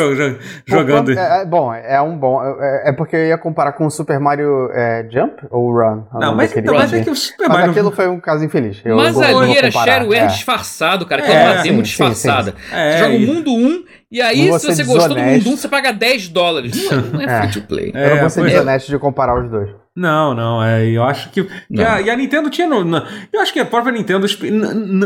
jogando. 0.67 1.13
É, 1.13 1.43
é, 1.43 1.45
bom, 1.45 1.73
é 1.73 2.01
um 2.01 2.17
bom. 2.17 2.43
É, 2.43 2.91
é, 2.91 2.93
porque 2.93 3.17
eu 3.17 3.27
ia 3.27 3.39
comparar 3.39 3.73
com 3.73 3.87
o 3.87 3.91
Super 3.91 4.19
Mario 4.19 4.71
é, 4.73 5.07
Jump 5.11 5.47
ou 5.51 5.73
Run. 5.73 6.05
Não, 6.15 6.35
mas, 6.35 6.57
então, 6.57 6.75
mas 6.75 6.93
é 6.93 7.03
que 7.03 7.11
o 7.11 7.17
Super 7.17 7.49
Mario. 7.49 7.67
Mas 7.67 7.71
aquilo 7.77 7.91
foi 7.91 8.09
um 8.09 8.21
caso 8.21 8.45
infeliz. 8.45 8.81
Eu 8.85 8.97
mas 8.97 9.19
ali 9.21 9.57
era 9.57 9.71
shareware 9.71 10.25
é. 10.25 10.27
disfarçado, 10.27 11.07
cara. 11.07 11.23
Que 11.23 11.31
é, 11.31 11.45
uma 11.45 11.63
demo 11.63 11.77
sim, 11.79 11.83
disfarçada. 11.83 12.51
Sim, 12.53 12.57
sim. 12.57 12.75
Você 12.75 12.99
joga 12.99 13.15
o 13.15 13.21
mundo 13.21 13.55
1 13.55 13.85
E 14.11 14.23
aí, 14.23 14.53
se 14.59 14.67
você 14.67 14.85
gostou 14.85 15.09
do 15.09 15.15
desonesto. 15.15 15.45
Mundum, 15.45 15.57
você 15.57 15.69
paga 15.69 15.93
10 15.93 16.29
dólares. 16.29 16.91
Não 16.91 16.99
é, 16.99 17.03
não 17.03 17.21
é 17.21 17.25
É. 17.25 17.41
free 17.43 17.61
to 17.61 17.69
play. 17.69 17.93
eu 17.95 18.11
não 18.11 18.21
vou 18.21 18.31
ser 18.31 18.41
é. 18.41 18.45
desonesto 18.45 18.91
de 18.91 18.99
comparar 18.99 19.41
os 19.41 19.51
dois. 19.51 19.71
Não, 19.99 20.33
não, 20.33 20.63
é, 20.63 20.87
eu 20.87 21.03
acho 21.03 21.29
que. 21.31 21.45
E 21.69 21.83
a, 21.83 22.01
e 22.01 22.09
a 22.09 22.15
Nintendo 22.17 22.49
tinha. 22.49 22.69
no- 22.69 22.85
na- 22.85 23.05
eu 23.33 23.41
acho 23.41 23.53
que 23.53 23.59
a 23.59 23.65
própria 23.65 23.93
Nintendo. 23.93 24.27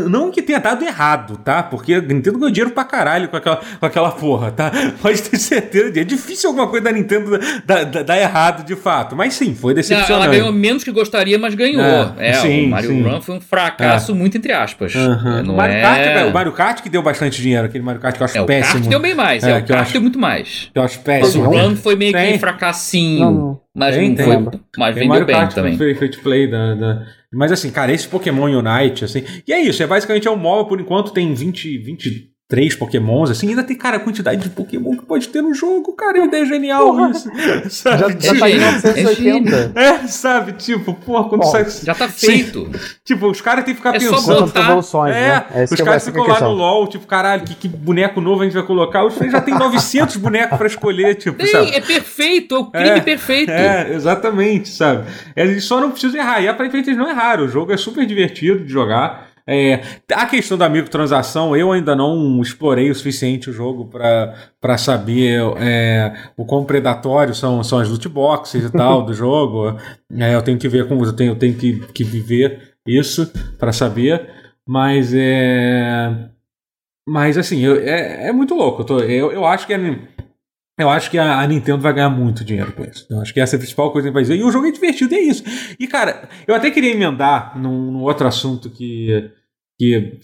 Não 0.09 0.29
que 0.29 0.41
tenha 0.41 0.59
dado 0.59 0.83
errado, 0.85 1.37
tá? 1.37 1.63
Porque 1.63 1.95
a 1.95 2.01
Nintendo 2.01 2.37
ganhou 2.37 2.51
dinheiro 2.51 2.71
pra 2.73 2.83
caralho 2.83 3.27
com 3.27 3.35
aquela, 3.35 3.59
com 3.79 3.85
aquela 3.85 4.11
porra, 4.11 4.51
tá? 4.51 4.71
Pode 5.01 5.21
ter 5.23 5.37
certeza. 5.39 5.99
É 5.99 6.03
difícil 6.03 6.49
alguma 6.49 6.67
coisa 6.67 6.85
da 6.85 6.91
Nintendo 6.91 7.39
dar, 7.65 7.85
dar- 7.85 8.03
dar 8.03 8.17
errado 8.19 8.63
de 8.65 8.75
fato. 8.75 9.15
Mas 9.15 9.33
sim, 9.33 9.55
foi 9.55 9.73
Não, 9.73 9.77
decepcionante. 9.81 10.11
ela 10.13 10.27
ganhou 10.27 10.51
menos 10.51 10.83
que 10.83 10.91
gostaria, 10.91 11.39
mas 11.39 11.55
ganhou. 11.55 11.81
É, 11.83 12.29
É, 12.29 12.33
sim, 12.33 12.67
o 12.67 12.69
Mario 12.69 12.89
sim. 12.89 13.01
Run 13.01 13.21
foi 13.21 13.35
um 13.35 13.41
fracasso, 13.41 14.13
muito 14.13 14.37
entre 14.37 14.51
aspas. 14.51 14.95
Aham. 14.95 15.41
Não 15.43 15.55
o, 15.55 15.57
Mario 15.57 15.75
é... 15.75 15.81
Kart, 15.81 16.27
o 16.29 16.33
Mario 16.33 16.51
Kart 16.51 16.81
que 16.81 16.89
deu 16.89 17.01
bastante 17.01 17.41
dinheiro, 17.41 17.65
aquele 17.65 17.83
Mario 17.83 17.99
Kart 17.99 18.15
que 18.15 18.21
eu 18.21 18.25
acho 18.25 18.37
É, 18.37 18.41
o 18.41 18.45
péssimo. 18.45 18.79
kart 18.81 18.89
deu 18.89 18.99
bem 18.99 19.15
mais. 19.15 19.43
É, 19.43 19.51
É, 19.51 19.57
o 19.57 19.63
que 19.63 19.71
eu 19.71 19.75
kart 19.75 19.81
acho- 19.85 19.93
deu 19.93 20.01
muito 20.01 20.19
mais. 20.19 20.69
Que 20.71 20.79
eu 20.79 20.83
acho 20.83 20.97
Mas 20.97 21.01
o 21.01 21.05
péssimo. 21.05 21.45
Run 21.45 21.75
foi 21.75 21.95
meio 21.95 22.13
que 22.13 22.37
fracassinho. 22.37 23.19
Não, 23.25 23.31
não. 23.31 23.62
Mas 23.75 23.95
Tem, 23.95 24.13
tem. 24.13 24.25
foi. 24.25 24.35
Mas 24.77 24.93
Tem 24.93 25.03
vendeu 25.03 25.07
Mario 25.09 25.25
bem 25.25 25.35
Kart 25.35 25.53
também. 25.53 25.77
Free, 25.77 25.95
free 25.95 26.09
to 26.09 26.19
play 26.21 26.47
da, 26.49 26.75
da- 26.75 27.05
Mas 27.33 27.51
assim, 27.51 27.71
cara, 27.71 27.91
esse 27.91 28.07
Pokémon 28.07 28.43
Unite, 28.45 29.03
assim. 29.05 29.23
E 29.47 29.51
é 29.51 29.59
isso, 29.61 29.81
é 29.81 29.87
basicamente 29.87 30.27
é 30.27 30.31
um 30.31 30.35
MOBA, 30.37 30.69
por 30.69 30.79
enquanto 30.79 31.11
tem 31.11 31.33
20, 31.33 31.79
23 32.53 32.75
Pokémons, 32.75 33.31
assim, 33.31 33.49
ainda 33.49 33.63
tem, 33.63 33.75
cara, 33.75 33.97
a 33.97 33.99
quantidade 33.99 34.41
de 34.41 34.49
Pokémon 34.49 34.95
que 34.95 35.05
pode 35.05 35.27
ter 35.29 35.41
no 35.41 35.53
jogo, 35.53 35.93
cara, 35.93 36.17
é 36.17 36.21
uma 36.21 36.27
ideia 36.27 36.45
genial 36.45 36.85
Porra. 36.85 37.09
isso. 37.11 37.29
Já, 37.33 37.69
Sabe? 37.69 38.15
já 38.19 38.39
tá 38.39 38.49
em 38.49 38.53
É 38.53 38.59
980. 38.59 39.71
É, 39.75 40.07
sabe, 40.07 40.53
tipo, 40.53 40.93
porra, 40.93 41.27
quando 41.29 41.41
Bom, 41.41 41.47
sai. 41.51 41.65
Já 41.83 41.93
tá 41.95 42.07
Sim. 42.09 42.27
feito. 42.27 42.69
Tipo, 43.03 43.27
os 43.29 43.41
caras 43.41 43.65
têm 43.65 43.73
que 43.73 43.79
ficar 43.79 43.95
É 43.95 43.99
pensando. 43.99 44.45
Botar- 44.45 44.61
evoluções, 44.61 45.15
É, 45.15 45.27
né? 45.27 45.45
Os 45.65 45.71
é- 45.79 45.83
caras 45.83 46.07
é 46.07 46.11
ficam 46.11 46.27
lá 46.27 46.39
no. 46.41 46.51
LOL, 46.53 46.87
tipo, 46.87 47.05
caralho, 47.07 47.43
que, 47.43 47.55
que 47.55 47.67
boneco 47.67 48.21
novo 48.21 48.41
a 48.41 48.45
gente 48.45 48.53
vai 48.53 48.63
colocar? 48.63 49.03
Os 49.05 49.15
já 49.15 49.41
tem 49.41 49.53
900 49.57 50.15
bonecos 50.17 50.57
pra 50.57 50.67
escolher, 50.67 51.15
tipo, 51.15 51.45
sabe? 51.47 51.65
Tem, 51.71 51.75
é 51.75 51.81
perfeito, 51.81 52.55
é 52.55 52.59
o 52.59 52.65
crime 52.65 52.89
É, 52.89 52.99
perfeito. 53.01 53.51
É, 53.51 53.93
exatamente, 53.93 54.69
sabe? 54.69 55.05
Eles 55.35 55.63
só 55.63 55.79
não 55.81 55.91
precisam 55.91 56.19
errar. 56.19 56.41
E 56.41 56.47
aparentemente 56.47 56.89
eles 56.89 56.99
não 56.99 57.09
erraram. 57.09 57.45
O 57.45 57.47
jogo 57.47 57.71
é 57.71 57.77
super 57.77 58.05
divertido 58.05 58.63
de 58.63 58.71
jogar. 58.71 59.32
É, 59.45 59.81
a 60.13 60.25
questão 60.25 60.57
da 60.57 60.69
microtransação, 60.69 61.55
eu 61.55 61.71
ainda 61.71 61.95
não 61.95 62.41
explorei 62.41 62.89
o 62.89 62.95
suficiente 62.95 63.49
o 63.49 63.53
jogo 63.53 63.85
pra 64.61 64.77
saber 64.77 65.41
é, 65.57 66.13
o 66.37 66.45
quão 66.45 66.63
predatório 66.63 67.35
são, 67.35 67.61
são 67.63 67.79
as 67.79 67.89
loot 67.89 68.07
boxes 68.07 68.63
e 68.65 68.71
tal 68.75 69.03
do 69.05 69.13
jogo. 69.13 69.77
É, 70.17 70.33
eu 70.33 70.41
tenho 70.41 70.57
que 70.57 70.69
ver 70.69 70.87
como 70.87 71.03
eu 71.03 71.11
tenho, 71.13 71.31
eu 71.31 71.35
tenho 71.35 71.55
que, 71.55 71.79
que 71.93 72.03
viver 72.03 72.73
isso 72.87 73.29
pra 73.59 73.73
saber. 73.73 74.29
Mas 74.65 75.13
é. 75.13 76.29
Mas 77.05 77.37
assim, 77.37 77.59
eu- 77.59 77.81
é, 77.81 78.27
é 78.29 78.31
muito 78.31 78.55
louco. 78.55 78.81
Eu, 78.81 78.85
tô- 78.85 78.99
eu, 79.01 79.29
eu 79.31 79.45
acho 79.45 79.67
que 79.67 79.73
é. 79.73 79.77
Eu 80.77 80.89
acho 80.89 81.11
que 81.11 81.19
a, 81.19 81.45
Nintendo 81.45 81.81
vai 81.81 81.93
ganhar 81.93 82.09
muito 82.09 82.43
dinheiro 82.43 82.73
com 82.73 82.83
isso. 82.83 83.05
Eu 83.09 83.21
acho 83.21 83.33
que 83.33 83.39
essa 83.39 83.55
é 83.55 83.57
a 83.57 83.59
principal 83.59 83.91
coisa 83.91 84.07
que 84.07 84.13
vai 84.13 84.23
dizer. 84.23 84.35
E 84.35 84.43
o 84.43 84.51
jogo 84.51 84.65
é 84.65 84.71
divertido, 84.71 85.13
é 85.13 85.19
isso. 85.19 85.43
E, 85.79 85.87
cara, 85.87 86.27
eu 86.47 86.55
até 86.55 86.71
queria 86.71 86.91
emendar 86.91 87.57
num, 87.57 87.91
num 87.91 88.01
outro 88.01 88.27
assunto 88.27 88.69
que. 88.69 89.31
que 89.79 90.19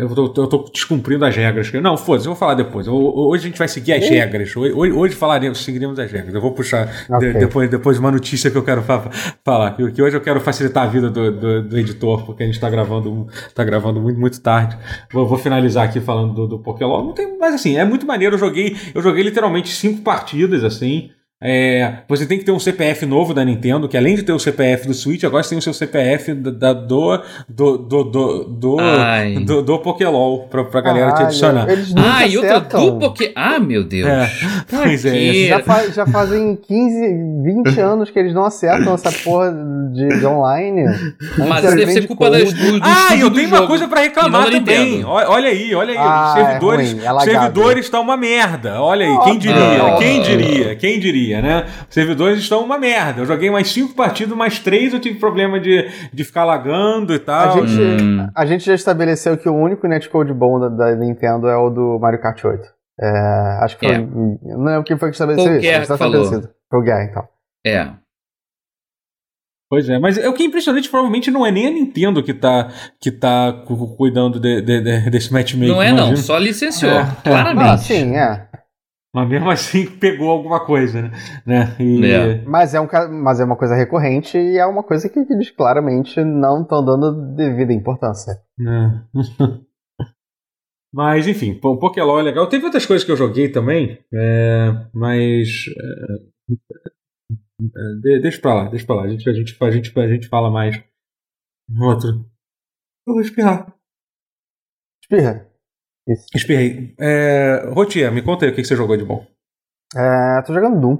eu, 0.00 0.08
tô, 0.08 0.24
eu 0.42 0.46
tô 0.46 0.64
descumprindo 0.72 1.24
as 1.24 1.36
regras. 1.36 1.70
Não, 1.74 1.96
foda-se, 1.96 2.26
eu 2.26 2.32
vou 2.32 2.38
falar 2.38 2.54
depois. 2.54 2.86
Eu- 2.86 2.94
hoje 2.94 3.44
a 3.44 3.48
gente 3.48 3.58
vai 3.58 3.68
seguir 3.68 3.92
as 3.92 4.08
regras. 4.08 4.56
Hoje, 4.56 4.72
hoje- 4.92 5.14
falaremos, 5.14 5.62
seguiremos 5.62 5.98
as 5.98 6.10
regras. 6.10 6.34
Eu 6.34 6.40
vou 6.40 6.52
puxar 6.52 6.86
de- 6.86 7.12
Ok. 7.14 7.32
depois, 7.34 7.68
depois 7.70 7.98
uma 7.98 8.10
notícia 8.10 8.50
que 8.50 8.56
eu 8.56 8.62
quero 8.64 8.80
fa- 8.82 9.10
falar. 9.44 9.72
Que, 9.76 9.90
que 9.92 10.02
hoje 10.02 10.16
eu 10.16 10.20
quero 10.20 10.40
facilitar 10.40 10.84
a 10.84 10.86
vida 10.86 11.10
do, 11.10 11.30
do, 11.30 11.62
do 11.62 11.78
editor, 11.78 12.24
porque 12.24 12.42
a 12.42 12.46
gente 12.46 12.58
tá 12.58 12.70
gravando, 12.70 13.26
tá 13.54 13.62
gravando 13.62 14.00
muito, 14.00 14.18
muito 14.18 14.40
tarde. 14.40 14.76
Vou, 15.12 15.26
vou 15.26 15.36
finalizar 15.38 15.84
aqui 15.84 16.00
falando 16.00 16.32
do, 16.32 16.46
do 16.46 16.58
Pokémon. 16.58 17.04
Não 17.04 17.12
tem, 17.12 17.36
mas 17.38 17.54
assim, 17.54 17.76
é 17.76 17.84
muito 17.84 18.06
maneiro. 18.06 18.36
Eu 18.36 18.38
joguei, 18.38 18.76
eu 18.94 19.02
joguei 19.02 19.22
literalmente 19.22 19.68
cinco 19.68 20.00
partidas, 20.02 20.64
assim. 20.64 21.10
É, 21.40 21.98
você 22.08 22.26
tem 22.26 22.36
que 22.36 22.44
ter 22.44 22.50
um 22.50 22.58
CPF 22.58 23.06
novo 23.06 23.32
da 23.32 23.44
Nintendo, 23.44 23.88
que 23.88 23.96
além 23.96 24.16
de 24.16 24.24
ter 24.24 24.32
o 24.32 24.40
CPF 24.40 24.88
do 24.88 24.92
Switch, 24.94 25.22
agora 25.22 25.40
você 25.44 25.50
tem 25.50 25.58
o 25.58 25.62
seu 25.62 25.72
CPF 25.72 26.34
da, 26.34 26.50
da- 26.50 26.72
do, 26.72 27.16
do, 27.48 27.78
do, 27.78 28.04
do, 28.04 28.44
do, 28.44 28.76
do, 29.44 29.62
do 29.62 29.78
Pokélol 29.78 30.48
pra, 30.50 30.64
pra 30.64 30.80
galera 30.80 31.12
te 31.12 31.22
adicionar. 31.22 31.68
Eles 31.70 31.94
Ah, 31.96 32.26
e 32.26 32.36
outra 32.36 32.58
do 32.60 32.98
Poké. 32.98 33.30
Ah, 33.36 33.60
meu 33.60 33.84
Deus. 33.84 34.08
É, 34.08 34.28
pois 34.68 35.04
é. 35.04 35.46
Já, 35.48 35.60
fa- 35.60 35.86
já 35.90 36.06
fazem 36.06 36.56
15, 36.56 37.42
20 37.64 37.80
anos 37.80 38.10
que 38.10 38.18
eles 38.18 38.34
não 38.34 38.44
acertam 38.44 38.94
essa 38.94 39.12
porra 39.12 39.52
de, 39.92 40.18
de 40.18 40.26
online. 40.26 40.86
Mas 41.48 41.62
deve 41.62 41.86
ser 41.92 42.06
culpa 42.08 42.30
das, 42.30 42.52
code. 42.52 42.54
do, 42.72 42.80
do 42.80 42.84
Ah, 42.84 43.16
eu 43.16 43.30
tenho 43.30 43.46
uma 43.48 43.64
coisa 43.64 43.86
pra 43.86 44.00
reclamar 44.00 44.50
também. 44.50 45.04
Olha 45.04 45.50
aí, 45.50 45.72
olha 45.72 45.92
aí. 45.92 45.96
Ah, 45.98 46.26
os 46.26 46.42
servidores, 46.42 46.88
é 46.90 47.08
ruim, 47.08 47.20
é 47.20 47.20
servidores 47.20 47.84
estão 47.84 48.02
uma 48.02 48.16
merda. 48.16 48.82
Olha 48.82 49.06
aí, 49.06 49.12
quem 49.12 49.34
Óbvio. 49.34 49.38
diria? 49.38 49.82
Ah. 49.86 49.96
Quem 49.98 50.22
diria? 50.22 50.74
Quem 50.76 50.98
diria, 50.98 51.27
né? 51.42 51.66
Os 51.88 51.94
servidores 51.94 52.38
estão 52.38 52.64
uma 52.64 52.78
merda. 52.78 53.20
Eu 53.20 53.26
joguei 53.26 53.50
mais 53.50 53.68
cinco 53.70 53.94
partidas, 53.94 54.36
mais 54.36 54.58
três 54.58 54.92
eu 54.92 55.00
tive 55.00 55.18
problema 55.18 55.60
de, 55.60 55.88
de 56.12 56.24
ficar 56.24 56.44
lagando 56.44 57.12
e 57.12 57.16
A 57.16 57.20
tal. 57.20 57.66
gente, 57.66 58.02
Hum. 58.02 58.26
a 58.34 58.46
gente 58.46 58.64
já 58.64 58.74
estabeleceu 58.74 59.36
que 59.36 59.48
o 59.48 59.54
único 59.54 59.86
netcode 59.86 60.32
bom 60.32 60.58
da, 60.58 60.68
da 60.68 60.94
Nintendo 60.96 61.48
é 61.48 61.56
o 61.56 61.70
do 61.70 61.98
Mario 62.00 62.20
Kart 62.20 62.42
8. 62.44 62.62
É, 63.00 63.58
acho 63.62 63.78
que 63.78 63.86
foi. 63.86 63.94
É. 63.94 63.98
Não 63.98 64.64
lembro 64.64 64.84
quem 64.84 64.98
foi 64.98 65.10
que 65.10 65.14
estabeleceu 65.14 65.44
Foi 65.44 65.54
o 65.54 65.56
isso. 65.58 65.62
Guerra 65.66 65.78
mas 65.80 65.88
tá 65.88 65.94
estabelecido. 65.94 66.50
Foi 66.70 66.80
o 66.80 66.82
Guerra, 66.82 67.04
então. 67.04 67.28
É. 67.64 67.88
Pois 69.70 69.86
é, 69.88 69.98
mas 69.98 70.16
o 70.16 70.32
que 70.32 70.42
é 70.42 70.46
impressionante 70.46 70.88
provavelmente 70.88 71.30
não 71.30 71.44
é 71.44 71.50
nem 71.50 71.66
a 71.66 71.70
Nintendo 71.70 72.22
que 72.22 72.32
tá, 72.32 72.68
que 72.98 73.10
tá 73.12 73.52
cu- 73.66 73.94
cuidando 73.96 74.40
de- 74.40 74.62
de- 74.62 74.80
de- 74.80 75.10
desse 75.10 75.30
matchmaking. 75.30 75.70
Não 75.72 75.82
é, 75.82 75.92
não. 75.92 76.16
Só 76.16 76.38
licenciou. 76.38 76.90
É. 76.90 77.06
Claramente. 77.22 77.68
Ah, 77.68 77.76
sim, 77.76 78.16
é. 78.16 78.48
Mas 79.14 79.28
mesmo 79.28 79.50
assim 79.50 79.86
pegou 79.98 80.30
alguma 80.30 80.64
coisa, 80.64 81.02
né? 81.02 81.10
né? 81.46 81.76
E- 81.80 82.04
É. 82.04 82.42
Mas 82.44 82.74
é, 82.74 82.80
um, 82.80 82.86
mas 83.22 83.40
é 83.40 83.44
uma 83.44 83.56
coisa 83.56 83.74
recorrente 83.74 84.36
e 84.38 84.58
é 84.58 84.66
uma 84.66 84.82
coisa 84.82 85.08
que, 85.08 85.24
que 85.24 85.32
eles 85.32 85.50
claramente 85.50 86.22
não 86.22 86.62
estão 86.62 86.84
dando 86.84 87.34
devida 87.34 87.72
importância. 87.72 88.34
né? 88.58 89.04
Mas 90.92 91.28
enfim, 91.28 91.60
o 91.62 91.78
Pokélol 91.78 92.18
é 92.18 92.22
legal. 92.22 92.48
Teve 92.48 92.64
outras 92.64 92.86
coisas 92.86 93.04
que 93.04 93.12
eu 93.12 93.16
joguei 93.16 93.52
também, 93.52 94.02
é, 94.12 94.88
mas. 94.94 95.46
é, 95.68 96.14
é, 97.62 98.00
de- 98.00 98.20
deixa 98.20 98.40
pra 98.40 98.54
lá, 98.54 98.70
deixa 98.70 98.86
pra 98.86 98.96
lá. 98.96 99.02
A 99.02 99.08
gente, 99.08 99.28
a 99.28 99.32
gente, 99.34 99.54
a 99.62 99.70
gente, 99.70 99.98
a 100.00 100.08
gente 100.08 100.28
fala 100.28 100.50
mais 100.50 100.82
no 101.68 101.84
outro. 101.86 102.08
Eu 103.06 103.12
vou 103.14 103.20
espirrar. 103.20 103.70
Espirra. 105.02 105.47
Isso. 106.08 106.26
Espirrei. 106.34 106.94
É, 106.98 107.68
Rotier, 107.72 108.10
me 108.10 108.22
conta 108.22 108.44
aí 108.46 108.50
o 108.50 108.54
que 108.54 108.62
que 108.62 108.68
você 108.68 108.74
jogou 108.76 108.96
de 108.96 109.04
bom. 109.04 109.24
É, 109.94 110.42
tô 110.46 110.54
jogando 110.54 110.80
Doom. 110.80 110.98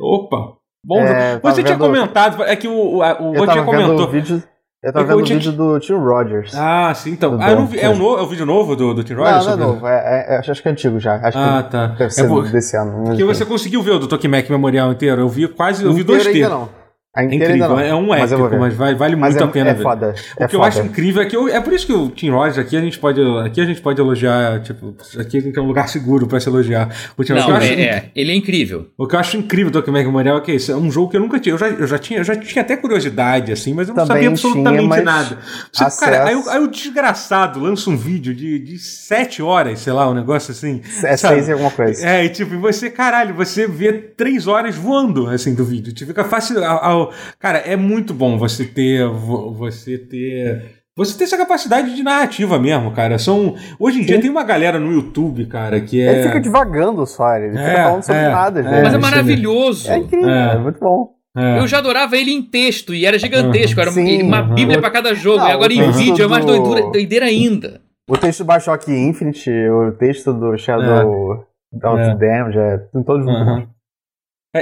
Opa! 0.00 0.56
Bom 0.86 1.00
É, 1.00 1.38
Você 1.40 1.62
tinha 1.62 1.76
vendo- 1.76 1.86
comentado, 1.86 2.42
é 2.42 2.54
que 2.56 2.68
o, 2.68 2.72
o, 2.72 2.98
o 2.98 3.38
Rotier 3.38 3.64
comentou. 3.64 4.08
vídeo. 4.08 4.42
Eu 4.82 4.92
tava 4.92 5.06
vendo 5.06 5.20
o 5.20 5.22
tinha- 5.22 5.38
vídeo 5.38 5.52
do 5.52 5.80
Tim 5.80 5.94
Rogers. 5.94 6.54
Ah, 6.54 6.92
sim, 6.94 7.12
então. 7.12 7.38
Ah, 7.40 7.54
não 7.54 7.66
vi- 7.66 7.80
é, 7.80 7.88
o 7.88 7.96
no, 7.96 8.18
é 8.18 8.22
o 8.22 8.26
vídeo 8.26 8.44
novo 8.44 8.76
do, 8.76 8.92
do 8.92 9.02
Tim 9.02 9.14
não, 9.14 9.24
Rogers? 9.24 9.46
não 9.46 9.52
é 9.52 9.56
sobre- 9.56 9.66
novo. 9.66 9.86
É, 9.86 10.26
é- 10.28 10.38
acho 10.50 10.62
que 10.62 10.68
é 10.68 10.70
antigo 10.72 11.00
já. 11.00 11.14
Acho 11.16 11.38
Ah, 11.38 11.62
que 11.62 11.70
tá. 11.70 11.86
deve 11.86 12.04
É 12.04 12.10
ser 12.10 12.28
por- 12.28 12.50
desse 12.50 12.76
ano. 12.76 13.04
Porque 13.04 13.24
você 13.24 13.46
conseguiu 13.46 13.82
ver 13.82 13.92
o 13.92 13.98
do 13.98 14.06
Tokimek 14.06 14.50
Memorial 14.52 14.92
inteiro? 14.92 15.22
Eu 15.22 15.28
vi 15.28 15.48
quase, 15.48 15.82
eu 15.84 15.92
vi 15.94 16.02
Inteiro 16.02 16.22
dois 16.22 16.26
ainda 16.26 16.38
terços. 16.50 16.54
não. 16.58 16.83
A 17.16 17.22
É 17.22 17.26
inteira 17.26 17.44
incrível, 17.56 17.78
é 17.78 17.94
um 17.94 18.08
Mas 18.08 18.32
eu 18.32 18.38
épico, 18.38 18.50
ver. 18.50 18.58
mas 18.60 18.74
vai- 18.74 18.94
vale 18.96 19.14
Mas 19.14 19.34
muito 19.34 19.44
é, 19.44 19.46
a 19.46 19.50
pena 19.50 19.70
é 19.70 19.74
ver. 19.74 19.82
foda. 19.84 20.14
O 20.38 20.42
é 20.42 20.48
que 20.48 20.56
eu 20.56 20.60
foda. 20.60 20.68
acho 20.68 20.80
incrível 20.82 21.22
é 21.22 21.26
que 21.26 21.36
eu- 21.36 21.48
é 21.48 21.60
por 21.60 21.72
isso 21.72 21.86
que 21.86 21.92
o 21.92 22.08
Tim 22.10 22.30
Rogers 22.30 22.58
aqui 22.58 22.76
a 22.76 22.80
gente 22.80 22.98
pode 22.98 23.20
aqui 23.44 23.60
a 23.60 23.64
gente 23.64 23.80
pode 23.80 24.00
elogiar 24.00 24.60
tipo 24.62 24.94
aqui 25.20 25.52
é 25.56 25.60
um 25.60 25.66
lugar 25.66 25.86
seguro 25.88 26.26
para 26.26 26.40
se 26.40 26.48
elogiar 26.48 26.88
o 27.16 27.22
Tim 27.22 27.34
Rogers. 27.34 27.48
Não, 27.48 27.56
eu 27.56 27.62
acho- 27.62 27.72
é, 27.72 27.82
é. 27.82 28.10
Ele 28.16 28.32
é 28.32 28.34
incrível. 28.34 28.88
O 28.98 29.06
que 29.06 29.14
eu 29.14 29.20
acho 29.20 29.36
incrível 29.36 29.70
do 29.70 29.78
Tokimek 29.80 30.04
Memorial 30.06 30.38
é 30.38 30.40
que 30.40 30.50
esse 30.52 30.72
é 30.72 30.76
um 30.76 30.90
jogo 30.90 31.08
que 31.10 31.16
eu 31.16 31.20
nunca 31.20 31.38
tinha. 31.38 31.54
Eu 31.54 31.58
já, 31.58 31.68
eu 31.68 31.86
já 31.86 31.98
tinha, 31.98 32.18
eu 32.18 32.24
já 32.24 32.34
tinha 32.34 32.62
até 32.62 32.76
curiosidade, 32.76 33.52
assim, 33.52 33.72
mas 33.74 33.88
eu 33.88 33.94
não 33.94 34.04
Também 34.04 34.24
sabia 34.24 34.28
absolutamente 34.30 34.78
tinha, 34.80 34.88
mas 34.88 35.04
nada. 35.04 35.38
Você- 35.72 35.84
acesso- 35.84 36.00
cara, 36.00 36.28
aí, 36.28 36.34
o- 36.34 36.48
aí 36.50 36.60
o 36.60 36.66
desgraçado 36.68 37.60
lança 37.60 37.90
um 37.90 37.96
vídeo 37.96 38.34
de, 38.34 38.58
de 38.58 38.78
sete 38.78 39.40
horas, 39.40 39.78
sei 39.78 39.92
lá, 39.92 40.10
um 40.10 40.14
negócio 40.14 40.50
assim. 40.50 40.80
É 41.04 41.16
sabe? 41.16 41.34
seis 41.36 41.48
e 41.48 41.52
alguma 41.52 41.70
coisa. 41.70 42.04
É, 42.06 42.24
e 42.24 42.28
tipo, 42.28 42.54
e 42.54 42.56
você, 42.58 42.90
caralho, 42.90 43.34
você 43.34 43.68
vê 43.68 43.92
três 43.92 44.46
horas 44.46 44.74
voando, 44.74 45.28
assim, 45.28 45.54
do 45.54 45.64
vídeo. 45.64 45.92
Tipo, 45.92 46.08
fica 46.08 46.24
fácil. 46.24 46.64
ao- 46.64 46.84
ao- 46.84 47.03
cara, 47.38 47.58
é 47.58 47.76
muito 47.76 48.12
bom 48.14 48.36
você 48.38 48.64
ter. 48.64 49.06
vo- 49.08 49.52
Você 49.54 49.98
ter. 49.98 50.62
Você 50.96 51.18
ter 51.18 51.24
essa 51.24 51.36
capacidade 51.36 51.94
de 51.96 52.02
narrativa 52.04 52.56
mesmo, 52.58 52.92
cara. 52.92 53.18
São. 53.18 53.56
Hoje 53.80 54.00
em 54.00 54.04
dia 54.04 54.14
Sim. 54.16 54.22
tem 54.22 54.30
uma 54.30 54.44
galera 54.44 54.78
no 54.78 54.92
YouTube, 54.92 55.44
cara, 55.46 55.80
que 55.80 56.00
é. 56.00 56.12
Ele 56.12 56.22
fica 56.28 56.40
devagando 56.40 57.04
só, 57.04 57.34
ele 57.36 57.50
fica 57.50 57.62
É, 57.62 57.84
falando 57.84 58.02
sobre 58.04 58.20
é, 58.22 58.28
nada, 58.28 58.60
é. 58.60 58.62
gente. 58.62 58.82
Mas 58.84 58.94
é 58.94 58.98
maravilhoso. 58.98 59.90
É 59.90 59.98
incrível, 59.98 60.30
É. 60.30 60.54
é. 60.54 60.58
muito 60.58 60.78
bom. 60.78 61.08
é. 61.36 61.58
Eu 61.58 61.66
já 61.66 61.78
adorava 61.78 62.16
ele 62.16 62.30
em 62.30 62.40
texto 62.42 62.94
e 62.94 63.04
era 63.04 63.18
gigantesco. 63.18 63.80
Era 63.80 63.90
Sim, 63.90 64.22
uma 64.22 64.42
uhum. 64.42 64.54
bíblia 64.54 64.80
pra 64.80 64.88
cada 64.90 65.12
jogo. 65.14 65.38
Não, 65.38 65.48
e 65.48 65.52
agora 65.52 65.72
em 65.72 65.90
vídeo 65.90 66.24
é 66.24 66.28
mais 66.28 66.44
do- 66.44 66.52
doidura- 66.52 66.92
doideira 66.92 67.26
ainda. 67.26 67.80
O 68.08 68.16
texto 68.16 68.44
do 68.44 68.52
Bioshock 68.52 68.88
Infinite, 68.92 69.50
o 69.50 69.90
texto 69.98 70.32
do 70.32 70.56
Shadow 70.56 71.44
É. 71.74 72.14
Damned, 72.14 72.56
é, 72.56 72.78
tem 72.92 73.02
todos 73.02 73.24
muito 73.24 73.36
Aham. 73.36 73.56
bons. 73.56 73.62
É, 73.62 73.73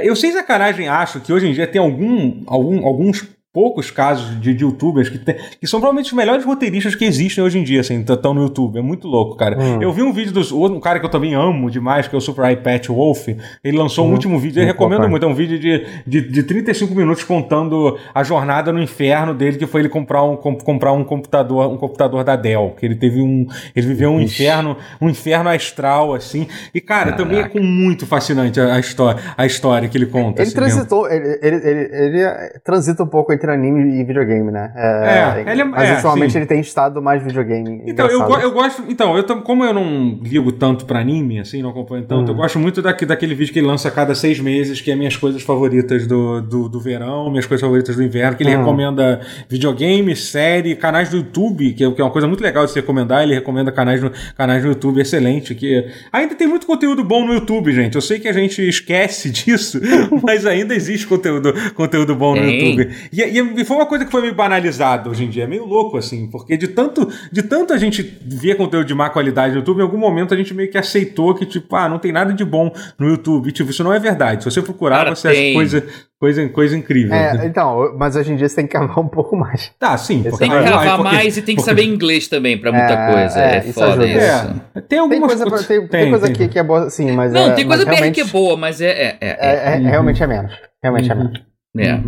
eu 0.03 0.16
sem 0.16 0.32
sacanagem 0.32 0.88
acho 0.88 1.20
que 1.20 1.32
hoje 1.32 1.49
em 1.49 1.53
dia 1.53 1.66
tem 1.66 1.80
algum, 1.80 2.43
algum, 2.47 2.86
alguns 2.86 3.28
poucos 3.53 3.90
casos 3.90 4.40
de, 4.40 4.55
de 4.55 4.64
youtubers 4.64 5.09
que, 5.09 5.18
tem, 5.18 5.36
que 5.61 5.66
são 5.66 5.78
provavelmente 5.80 6.07
os 6.07 6.12
melhores 6.12 6.44
roteiristas 6.44 6.94
que 6.94 7.05
existem 7.05 7.42
hoje 7.44 7.59
em 7.59 7.62
dia, 7.64 7.80
assim, 7.80 8.00
estão 8.00 8.32
no 8.32 8.42
YouTube. 8.42 8.78
É 8.78 8.82
muito 8.82 9.07
louco, 9.07 9.36
cara. 9.36 9.59
Hum. 9.61 9.82
Eu 9.82 9.92
vi 9.92 10.03
um 10.03 10.12
vídeo 10.12 10.32
do 10.32 10.42
um 10.72 10.80
cara 10.80 10.98
que 10.98 11.07
eu 11.07 11.11
também 11.11 11.34
amo 11.34 11.70
demais, 11.70 12.09
que 12.09 12.14
é 12.14 12.18
o 12.18 12.20
Super 12.20 12.57
Patch 12.62 12.88
Wolf. 12.88 13.28
Ele 13.62 13.76
lançou 13.76 14.07
um 14.07 14.09
Hum. 14.11 14.12
último 14.12 14.38
vídeo, 14.38 14.61
eu 14.61 14.64
Muito 14.64 14.72
recomendo 14.74 15.03
bom, 15.03 15.09
muito. 15.11 15.26
É 15.26 15.28
um 15.28 15.34
vídeo 15.34 15.59
de, 15.59 15.84
de, 16.07 16.20
de 16.28 16.42
35 16.42 16.94
minutos 16.94 17.24
contando 17.24 17.98
a 18.14 18.22
jornada 18.22 18.72
no 18.72 18.82
inferno 18.82 19.34
dele, 19.34 19.57
que 19.59 19.66
foi 19.66 19.82
ele 19.82 19.88
comprar 19.88 20.22
um, 20.24 20.36
com- 20.36 20.57
comprar 20.57 20.92
um 20.92 21.05
computador, 21.05 21.70
um 21.70 21.76
computador 21.76 22.24
da 22.24 22.36
Dell. 22.36 22.74
Que 22.78 22.86
ele 22.86 22.94
teve 22.94 23.20
um. 23.20 23.46
Ele 23.76 23.86
viveu 23.86 24.11
um 24.11 24.20
Ixi. 24.20 24.42
inferno, 24.42 24.76
um 25.00 25.09
inferno 25.09 25.50
astral, 25.50 26.14
assim. 26.14 26.46
E, 26.74 26.80
cara, 26.80 27.12
também 27.12 27.38
é 27.38 27.42
Caraca. 27.42 27.59
com 27.59 27.64
muito 27.64 28.07
fascinante 28.07 28.61
a, 28.61 28.74
a 28.74 28.80
história, 28.80 29.22
a 29.36 29.44
história 29.46 29.88
que 29.88 29.96
ele 29.98 30.07
conta. 30.07 30.40
Ele 30.40 30.48
assim, 30.48 30.57
transitou, 30.57 31.09
ele, 31.11 31.38
ele, 31.42 31.57
ele, 31.57 31.90
ele 32.18 32.59
transita 32.64 33.03
um 33.03 33.07
pouco 33.07 33.32
entre 33.32 33.41
anime 33.51 34.01
e 34.01 34.05
videogame, 34.05 34.51
né? 34.51 34.72
É, 34.76 35.51
ele 35.53 35.62
é- 35.62 35.64
mas 35.64 35.88
é, 35.88 35.95
ultimamente 35.95 36.32
sim. 36.32 36.38
ele 36.38 36.47
tem 36.47 36.61
estado 36.61 37.01
mais 37.03 37.22
videogame. 37.22 37.82
Então, 37.86 38.07
eu, 38.07 38.24
go- 38.24 38.38
eu 38.38 38.51
gosto. 38.53 38.84
Então, 38.88 39.16
eu, 39.16 39.24
como 39.43 39.64
eu 39.64 39.72
não 39.74 40.18
ligo 40.22 40.53
tanto 40.53 40.84
pra 40.84 41.01
anime, 41.01 41.40
assim, 41.40 41.62
não 41.62 41.70
acompanho 41.70 42.05
tanto, 42.05 42.30
Hum. 42.30 42.34
eu 42.34 42.36
gosto 42.36 42.59
muito 42.59 42.80
daqui, 42.82 43.05
daquele 43.07 43.34
vídeo 43.34 43.53
que 43.53 43.59
ele 43.59 43.66
lança 43.66 43.88
a 43.88 43.90
cada 43.90 44.14
seis 44.14 44.38
meses, 44.38 44.80
que 44.80 44.90
é 44.90 44.95
minhas 44.97 45.16
coisas 45.16 45.43
favoritas 45.43 46.07
do, 46.07 46.40
do, 46.40 46.68
do 46.68 46.80
verão, 46.80 47.30
minhas 47.30 47.47
coisas 47.47 47.61
favoritas 47.62 47.97
do 47.97 48.03
inverno, 48.03 48.36
que 48.36 48.43
ele 48.43 48.55
Hum. 48.55 48.59
recomenda 48.59 49.20
videogame, 49.49 50.14
série, 50.16 50.74
canais 50.76 51.09
do 51.11 51.16
YouTube, 51.18 51.72
que 51.72 51.84
é, 51.84 51.90
que 51.90 52.01
é 52.01 52.05
uma 52.05 52.11
coisa 52.11 52.26
muito 52.28 52.43
legal 52.43 52.64
de 52.64 52.70
se 52.72 52.80
recomendar. 52.80 53.22
Ele 53.22 53.34
recomenda 53.34 53.70
canais 53.72 54.01
no, 54.03 54.11
canais 54.36 54.62
no 54.62 54.70
YouTube 54.70 55.01
excelente, 55.01 55.55
que 55.55 55.86
ainda 56.12 56.34
tem 56.34 56.47
muito 56.47 56.66
conteúdo 56.66 57.03
bom 57.05 57.26
no 57.26 57.34
YouTube, 57.34 57.72
gente. 57.72 57.95
Eu 57.95 58.01
sei 58.01 58.18
que 58.18 58.28
a 58.28 58.32
gente 58.32 58.66
esquece 58.66 59.30
disso, 59.32 59.80
mas 60.22 60.47
ainda 60.47 60.74
existe 60.74 61.07
conteúdo, 61.07 61.53
conteúdo 61.74 62.14
bom 62.14 62.34
no 62.34 62.43
Tem. 62.43 62.70
YouTube. 62.70 62.88
E, 63.12 63.22
e- 63.39 63.61
e 63.61 63.64
foi 63.64 63.76
uma 63.76 63.87
coisa 63.87 64.05
que 64.05 64.11
foi 64.11 64.22
meio 64.22 64.35
banalizada 64.35 65.09
hoje 65.11 65.24
em 65.24 65.28
dia. 65.30 65.45
É 65.45 65.47
meio 65.47 65.64
louco, 65.64 65.97
assim, 65.97 66.28
porque 66.30 66.57
de 66.57 66.68
tanto, 66.68 67.09
de 67.30 67.43
tanto 67.43 67.72
a 67.72 67.78
gente 67.78 68.03
ver 68.24 68.57
conteúdo 68.57 68.87
de 68.87 68.95
má 68.95 69.11
qualidade 69.11 69.53
no 69.55 69.61
YouTube, 69.61 69.78
em 69.78 69.83
algum 69.83 69.99
momento 69.99 70.33
a 70.35 70.37
gente 70.37 70.53
meio 70.55 70.70
que 70.70 70.78
aceitou 70.78 71.35
que, 71.35 71.45
tipo, 71.47 71.74
ah, 71.76 71.89
não 71.89 71.99
tem 71.99 72.12
nada 72.12 72.33
de 72.33 72.45
bom 72.45 72.72
no 72.99 73.09
YouTube. 73.09 73.49
E, 73.49 73.53
tipo, 73.53 73.70
isso 73.70 73.83
não 73.85 73.93
é 73.93 73.99
verdade. 73.99 74.43
Se 74.45 74.51
você 74.51 74.62
procurar, 74.62 74.97
Cara, 74.99 75.14
você 75.16 75.28
acha 75.28 75.37
tem. 75.37 75.55
coisa, 75.55 75.85
coisa, 76.18 76.49
coisa 76.49 76.76
incrível. 76.76 77.14
É, 77.14 77.47
então, 77.47 77.95
mas 77.99 78.14
hoje 78.16 78.33
em 78.33 78.37
dia 78.37 78.49
você 78.49 78.57
tem 78.57 78.66
que 78.66 78.72
cavar 78.72 78.99
um 78.99 79.09
pouco 79.09 79.37
mais. 79.37 79.70
Tá, 79.78 79.97
sim. 79.99 80.22
porque- 80.22 80.39
Tem 80.39 80.51
que 80.51 80.61
gravar 80.64 80.97
porque- 80.99 81.14
mais 81.16 81.37
e 81.37 81.43
tem 81.43 81.55
que 81.57 81.61
porque- 81.62 81.70
saber 81.70 81.85
inglês 81.85 82.28
também 82.28 82.57
pra 82.59 82.70
muita 82.72 82.93
É, 82.93 83.12
coisa. 83.12 83.41
é, 83.41 83.57
É, 83.57 83.59
isso 83.61 83.72
foda 83.74 83.87
ajuda. 83.89 84.07
isso. 84.07 84.18
É, 84.20 84.80
tem 84.80 84.83
Tem 84.89 84.99
algumas 84.99 85.26
coisa, 85.28 85.43
pra- 85.45 85.51
coisas- 85.51 85.66
tem, 85.66 85.87
tem 85.89 86.11
coisa 86.11 86.26
tem. 86.26 86.35
aqui 86.35 86.49
que 86.49 86.59
é 86.59 86.62
boa, 86.62 86.91
sim, 86.91 87.12
mas 87.12 87.33
Não, 87.33 87.51
é, 87.51 87.51
tem 87.55 87.66
coisa 87.66 87.85
BR 87.85 87.91
realmente, 87.95 88.14
que 88.14 88.20
é 88.20 88.24
boa, 88.24 88.57
mas 88.57 88.80
é. 88.80 88.91
É, 88.91 89.16
é, 89.20 89.28
é- 89.30 89.74
é- 89.74 89.78
Uhum. 89.78 89.87
realmente 89.91 90.22
é 90.22 90.26
menos. 90.26 90.53
Realmente 90.83 91.11
é 91.11 91.14
menos. 91.14 91.41
é. 91.78 92.01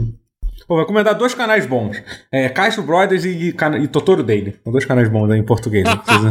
Pô, 0.67 0.75
vou 0.77 0.79
recomendar 0.81 1.15
dois 1.17 1.35
canais 1.35 1.67
bons. 1.67 2.03
É, 2.33 2.49
Castro 2.49 2.83
Brothers 2.83 3.25
e, 3.25 3.55
e 3.83 3.89
Totoro 3.89 4.23
Daily. 4.23 4.57
São 4.65 4.73
dois 4.73 4.85
canais 4.85 5.09
bons 5.09 5.31
aí 5.31 5.39
em 5.39 5.45
português. 5.45 5.85
Não 5.85 5.97
precisa... 5.99 6.31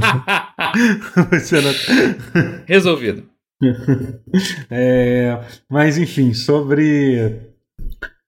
você 1.31 1.61
não- 1.61 2.63
Resolvido. 2.65 3.23
É, 4.69 5.39
mas 5.69 5.97
enfim, 5.97 6.33
sobre. 6.33 7.39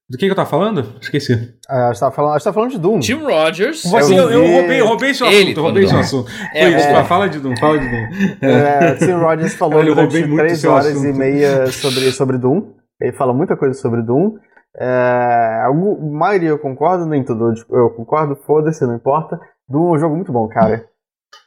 Do 0.07 0.17
que, 0.19 0.25
que 0.27 0.31
eu 0.31 0.35
tava 0.35 0.47
falando? 0.49 0.95
Esqueci. 1.01 1.55
Ah, 1.67 1.87
a 1.87 1.91
gente 1.91 1.99
tava 1.99 2.15
falando, 2.15 2.39
tava 2.41 2.53
falando 2.53 2.71
de 2.71 2.77
Doom. 2.77 2.99
Tim 2.99 3.13
Rogers. 3.15 3.83
Você, 3.83 4.13
Eu 4.13 4.17
eu, 4.17 4.29
eu 4.29 4.43
vi- 4.43 4.53
roubei, 4.53 4.79
roubei 4.81 5.13
seu 5.15 5.27
Ele 5.27 5.43
assunto, 5.51 5.61
roubei 5.61 5.87
seu 5.87 5.97
assunto. 5.97 6.31
É, 6.53 6.61
Foi 6.61 6.75
isso, 6.79 6.87
é. 6.87 7.03
fala- 7.05 7.27
de 7.27 7.39
Doom, 7.39 7.57
fala 7.57 7.79
de 7.79 7.89
Doom. 7.89 8.47
É, 8.47 8.93
Tim 8.95 9.11
Rogers 9.13 9.55
falou 9.55 9.83
Eu 9.83 9.95
roubei 9.95 10.21
durante 10.21 10.37
três 10.37 10.63
horas 10.63 10.87
assunto. 10.87 11.07
e 11.07 11.13
meia 11.13 11.65
sobre, 11.71 12.11
sobre 12.11 12.37
Doom. 12.37 12.71
Ele 13.01 13.11
fala 13.13 13.33
muita 13.33 13.57
coisa 13.57 13.73
sobre 13.73 14.01
Doom. 14.03 14.35
É, 14.77 15.61
algum- 15.63 16.15
a 16.15 16.19
maioria 16.19 16.49
eu 16.49 16.59
concordo, 16.59 17.05
nem 17.05 17.23
tudo 17.23 17.53
eu 17.71 17.89
concordo, 17.91 18.35
foda-se, 18.35 18.85
não 18.85 18.95
importa. 18.95 19.39
Doom 19.69 19.89
é 19.93 19.95
um 19.95 19.99
jogo 19.99 20.15
muito 20.15 20.31
bom, 20.31 20.47
cara. 20.47 20.85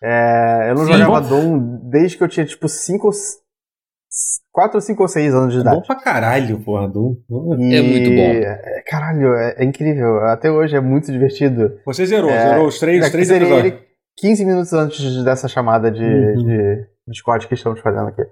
É, 0.02 0.68
eu 0.70 0.74
não 0.74 0.84
Sim, 0.86 0.92
jogava 0.94 1.20
bom. 1.20 1.28
Doom 1.28 1.80
desde 1.90 2.16
que 2.16 2.24
eu 2.24 2.28
tinha 2.28 2.46
tipo 2.46 2.68
5 2.68 3.10
4, 4.52 4.80
5 4.80 5.02
ou 5.02 5.08
6 5.08 5.34
anos 5.34 5.52
de 5.52 5.60
É 5.60 5.62
bom 5.62 5.70
idade. 5.72 5.86
pra 5.86 5.96
caralho, 5.96 6.58
porra, 6.60 6.88
Doom. 6.88 7.16
E- 7.58 7.74
É 7.76 7.82
muito 7.82 8.10
bom. 8.10 8.46
é, 8.46 8.82
Caralho, 8.86 9.34
é, 9.34 9.54
é 9.58 9.64
incrível. 9.64 10.18
Até 10.26 10.50
hoje 10.50 10.74
é 10.76 10.80
muito 10.80 11.12
divertido. 11.12 11.78
Você 11.84 12.06
zerou, 12.06 12.30
É, 12.30 12.48
zerou 12.48 12.66
os 12.66 12.78
três, 12.78 13.00
os 13.00 13.06
Eu 13.06 13.12
três 13.12 13.28
zerei 13.28 13.46
episódios. 13.48 13.72
ele 13.74 13.88
15 14.16 14.44
minutos 14.44 14.72
antes 14.72 15.22
dessa 15.24 15.46
chamada 15.46 15.90
de, 15.90 16.02
Uhum. 16.02 16.34
de 16.44 16.86
Discord 17.06 17.46
que 17.46 17.54
estamos 17.54 17.80
fazendo 17.80 18.08
aqui. 18.08 18.22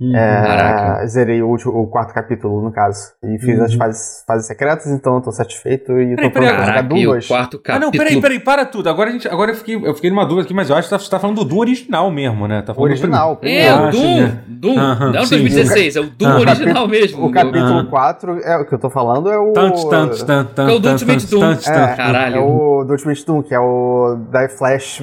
Uhum. 0.00 0.14
É, 0.16 0.42
Caraca. 0.42 1.06
zerei 1.06 1.40
o, 1.40 1.46
último- 1.48 1.72
o 1.80 1.86
quarto 1.86 2.12
capítulo, 2.12 2.60
no 2.60 2.72
caso. 2.72 3.12
E 3.22 3.38
fiz 3.38 3.56
Uhum. 3.56 3.64
as 3.64 3.74
fases, 3.74 4.24
fases 4.26 4.46
secretas, 4.48 4.86
então 4.88 5.14
eu 5.14 5.20
tô 5.20 5.30
satisfeito 5.30 5.92
e 5.92 6.16
Peraí, 6.16 6.16
tô 6.16 6.30
pronto 6.32 6.48
pra 6.52 6.64
jogar 6.66 6.82
e 6.82 7.06
o 7.06 7.10
duas. 7.10 7.26
quarto 7.28 7.56
Ah, 7.58 7.60
capítulo. 7.62 7.80
não, 7.84 7.90
peraí, 7.92 8.20
peraí, 8.20 8.40
para 8.40 8.64
tudo. 8.66 8.88
Agora, 8.88 9.10
a 9.10 9.12
gente, 9.12 9.28
agora 9.28 9.52
eu, 9.52 9.54
fiquei, 9.54 9.76
eu 9.76 9.94
fiquei 9.94 10.10
numa 10.10 10.24
dúvida 10.26 10.42
aqui, 10.46 10.52
mas 10.52 10.68
eu 10.68 10.74
acho 10.74 10.88
que 10.88 10.98
você 10.98 11.08
tá 11.08 11.20
falando 11.20 11.36
do 11.36 11.44
Doom 11.44 11.58
original 11.58 12.10
mesmo, 12.10 12.48
né? 12.48 12.60
Tá 12.62 12.72
O 12.72 12.74
falando 12.74 12.88
do 12.88 12.92
original, 12.92 13.32
É, 13.34 13.36
primeiro. 13.36 13.74
Ah, 13.76 13.88
o 13.88 13.92
sim, 13.92 13.98
Doom. 14.02 14.24
é. 14.24 14.38
Doom. 14.48 14.78
Aham, 14.80 15.12
não 15.12 15.22
sim, 15.26 15.30
2016, 15.38 15.96
é 15.96 16.00
o 16.00 16.04
Doom 16.10 16.38
original 16.40 16.88
mesmo. 16.88 17.26
O 17.26 17.30
capítulo 17.30 17.64
Aham. 17.64 17.86
4, 17.86 18.38
é, 18.42 18.56
o 18.56 18.66
que 18.66 18.74
eu 18.74 18.78
tô 18.80 18.90
falando 18.90 19.30
é 19.30 19.38
o. 19.38 19.52
Tanto, 19.52 19.88
tanto, 19.88 20.26
tanto, 20.26 20.54
tanto. 20.54 20.70
É 20.70 20.74
o 20.74 20.78
do 20.80 20.88
Ultimate 20.90 21.26
Doom. 21.28 21.52
É, 21.52 21.94
Caralho. 21.96 22.36
É 22.36 22.40
o 22.40 22.84
do 22.84 22.90
Ultimate 22.90 23.24
Doom, 23.24 23.42
que 23.44 23.54
é 23.54 23.60
o 23.60 24.16
Die 24.32 24.48
Flash 24.58 25.00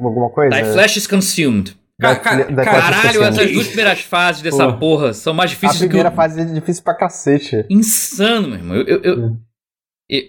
alguma 0.00 0.30
coisa. 0.30 0.50
Die 0.50 0.64
Flash 0.72 0.96
is 0.96 1.06
consumed. 1.06 1.80
Flash 2.02 2.50
is 2.50 2.64
Caralho, 2.64 3.18
Consumed. 3.20 3.26
essas 3.40 3.52
duas 3.52 3.66
primeiras 3.68 4.00
fases 4.00 4.42
dessa 4.42 4.66
Pô. 4.72 4.78
porra 4.78 5.12
são 5.14 5.32
mais 5.32 5.50
A 5.50 5.54
difíceis 5.54 5.78
do 5.78 5.82
que 5.82 5.88
primeira 5.88 6.10
o... 6.10 6.12
fase 6.14 6.40
é 6.40 6.44
difícil 6.44 6.82
pra 6.82 6.94
cacete. 6.94 7.64
Insano, 7.70 8.48
meu 8.48 8.56
irmão. 8.58 8.76
Eu, 8.76 8.86
eu, 8.86 9.02
eu. 9.02 9.36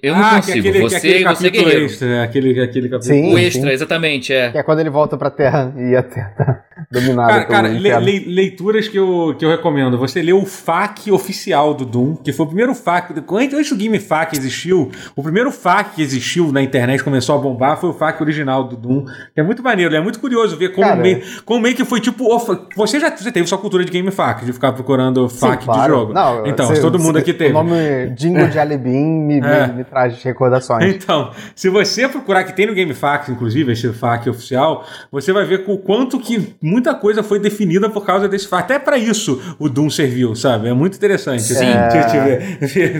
Eu- 0.02 0.14
não 0.16 0.24
ah, 0.24 0.36
consigo. 0.36 0.44
que 0.46 0.52
é 0.52 0.60
aquele, 0.60 0.72
que 0.72 0.78
é 0.86 0.90
você 0.90 0.96
aquele 1.08 1.24
você 1.36 1.48
é 1.48 1.50
guerreiro. 1.50 1.86
extra, 1.86 2.08
né? 2.08 2.24
Aquele, 2.24 2.62
aquele 2.62 2.90
capítulo. 2.90 3.16
Sim. 3.16 3.34
O 3.34 3.38
extra, 3.38 3.74
exatamente, 3.74 4.34
é. 4.34 4.52
Que 4.52 4.58
é 4.58 4.64
quando 4.64 4.80
ele 4.80 4.90
volta 4.90 5.18
pra 5.18 5.30
Terra 5.30 5.74
e 5.78 5.96
a 5.96 6.04
Terra 6.04 6.34
tá 6.38 6.64
dominada 6.92 7.28
Cara, 7.34 7.46
cara, 7.46 7.68
le- 7.68 8.00
le- 8.00 8.26
leituras 8.34 8.88
que 8.88 8.98
eu, 8.98 9.36
que 9.38 9.44
eu 9.46 9.50
recomendo. 9.50 9.98
Você 9.98 10.22
lê 10.22 10.34
o 10.34 10.46
FAQ 10.46 11.12
oficial 11.12 11.74
do 11.74 11.86
Doom, 11.86 12.16
que 12.16 12.32
foi 12.34 12.46
o 12.46 12.48
primeiro 12.48 12.74
FAQ. 12.74 13.14
Antes 13.32 13.70
do 13.70 13.76
Game 13.76 14.00
FAQ 14.00 14.38
existiu, 14.38 14.92
o 15.16 15.22
primeiro 15.24 15.52
FAQ 15.52 15.96
que 15.96 16.02
existiu 16.02 16.52
na 16.52 16.62
internet, 16.62 17.04
começou 17.04 17.36
a 17.36 17.38
bombar, 17.38 17.78
foi 17.80 17.90
o 17.90 17.94
FAQ 17.94 18.22
original 18.24 18.64
do 18.64 18.76
Doom. 18.76 19.06
Que 19.34 19.42
é 19.42 19.44
muito 19.44 19.62
maneiro, 19.64 19.96
é 19.96 20.02
muito 20.02 20.20
curioso 20.20 20.56
ver 20.58 20.70
como, 20.74 20.88
Cara. 20.88 21.02
meio, 21.02 21.22
como 21.46 21.60
meio 21.62 21.76
que 21.76 21.84
foi 21.86 22.00
tipo. 22.00 22.26
o 22.26 22.40
Você 22.76 23.00
já 23.00 23.16
você 23.16 23.32
teve 23.32 23.48
sua 23.48 23.58
cultura 23.58 23.84
de 23.86 23.92
Game 23.92 24.10
FAQ, 24.12 24.46
de 24.46 24.54
ficar 24.54 24.72
procurando 24.74 25.28
Sim, 25.30 25.40
FAQ 25.40 25.60
de 25.60 25.66
claro. 25.66 25.94
jogo. 25.94 26.14
Não, 26.14 26.46
então, 26.46 26.74
se- 26.76 26.82
todo 26.82 27.00
mundo 27.00 27.16
se- 27.16 27.22
aqui 27.22 27.34
teve. 27.34 27.52
O 27.52 27.54
nome 27.54 27.74
Jingle 28.16 28.48
de 28.48 28.58
Alibim 28.60 28.92
me, 29.26 29.42
me- 29.42 29.48
É. 29.48 29.73
me 29.74 29.84
traz 29.84 30.22
recordações. 30.24 30.96
Então, 30.96 31.32
se 31.56 31.70
você 31.70 32.08
procurar, 32.08 32.44
que 32.44 32.54
tem 32.54 32.66
no 32.68 32.74
GameFAQ, 32.76 33.32
inclusive, 33.32 33.72
esse 33.72 33.92
FAQ 33.92 34.30
oficial, 34.30 34.86
você 35.12 35.34
vai 35.34 35.46
ver 35.46 35.66
com 35.66 35.74
o 35.74 35.78
quanto 35.78 36.20
que 36.20 36.56
muita 36.62 36.94
coisa 36.96 37.22
foi 37.24 37.40
definida 37.40 37.90
por 37.90 38.06
causa 38.06 38.28
desse 38.30 38.48
FAQ. 38.48 38.64
Até 38.64 38.80
pra 38.80 38.98
isso 38.98 39.56
o 39.60 39.68
Doom 39.68 39.90
serviu, 39.90 40.36
sabe? 40.36 40.70
É 40.70 40.74
muito 40.74 40.96
interessante. 40.96 41.44
Sim. 41.44 41.66
Te- 41.92 42.12
te 42.12 42.18
ver- 42.68 43.00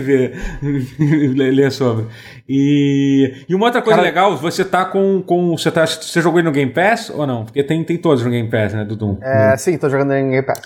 ver- 0.98 1.34
ler- 1.34 1.50
ler 1.54 1.70
sobre. 1.72 2.06
E, 2.48 3.44
e 3.48 3.54
uma 3.54 3.66
outra 3.66 3.80
coisa 3.80 3.96
Cara- 3.96 4.08
legal, 4.08 4.36
você 4.36 4.64
tá 4.64 4.84
com. 4.84 5.22
com 5.22 5.56
você, 5.56 5.70
tá, 5.70 5.86
você 5.86 6.20
jogou 6.20 6.38
ele 6.38 6.46
no 6.48 6.52
Game 6.52 6.70
Pass 6.72 7.10
ou 7.10 7.26
não? 7.26 7.44
Porque 7.44 7.62
tem, 7.62 7.82
tem 7.82 7.96
todos 7.96 8.22
no 8.22 8.30
Game 8.30 8.48
Pass, 8.50 8.74
né? 8.74 8.84
Do 8.84 8.94
Doom. 8.96 9.16
É, 9.22 9.56
sim, 9.56 9.78
tô 9.78 9.88
jogando 9.88 10.12
em 10.12 10.30
Game 10.30 10.46
Pass. 10.46 10.60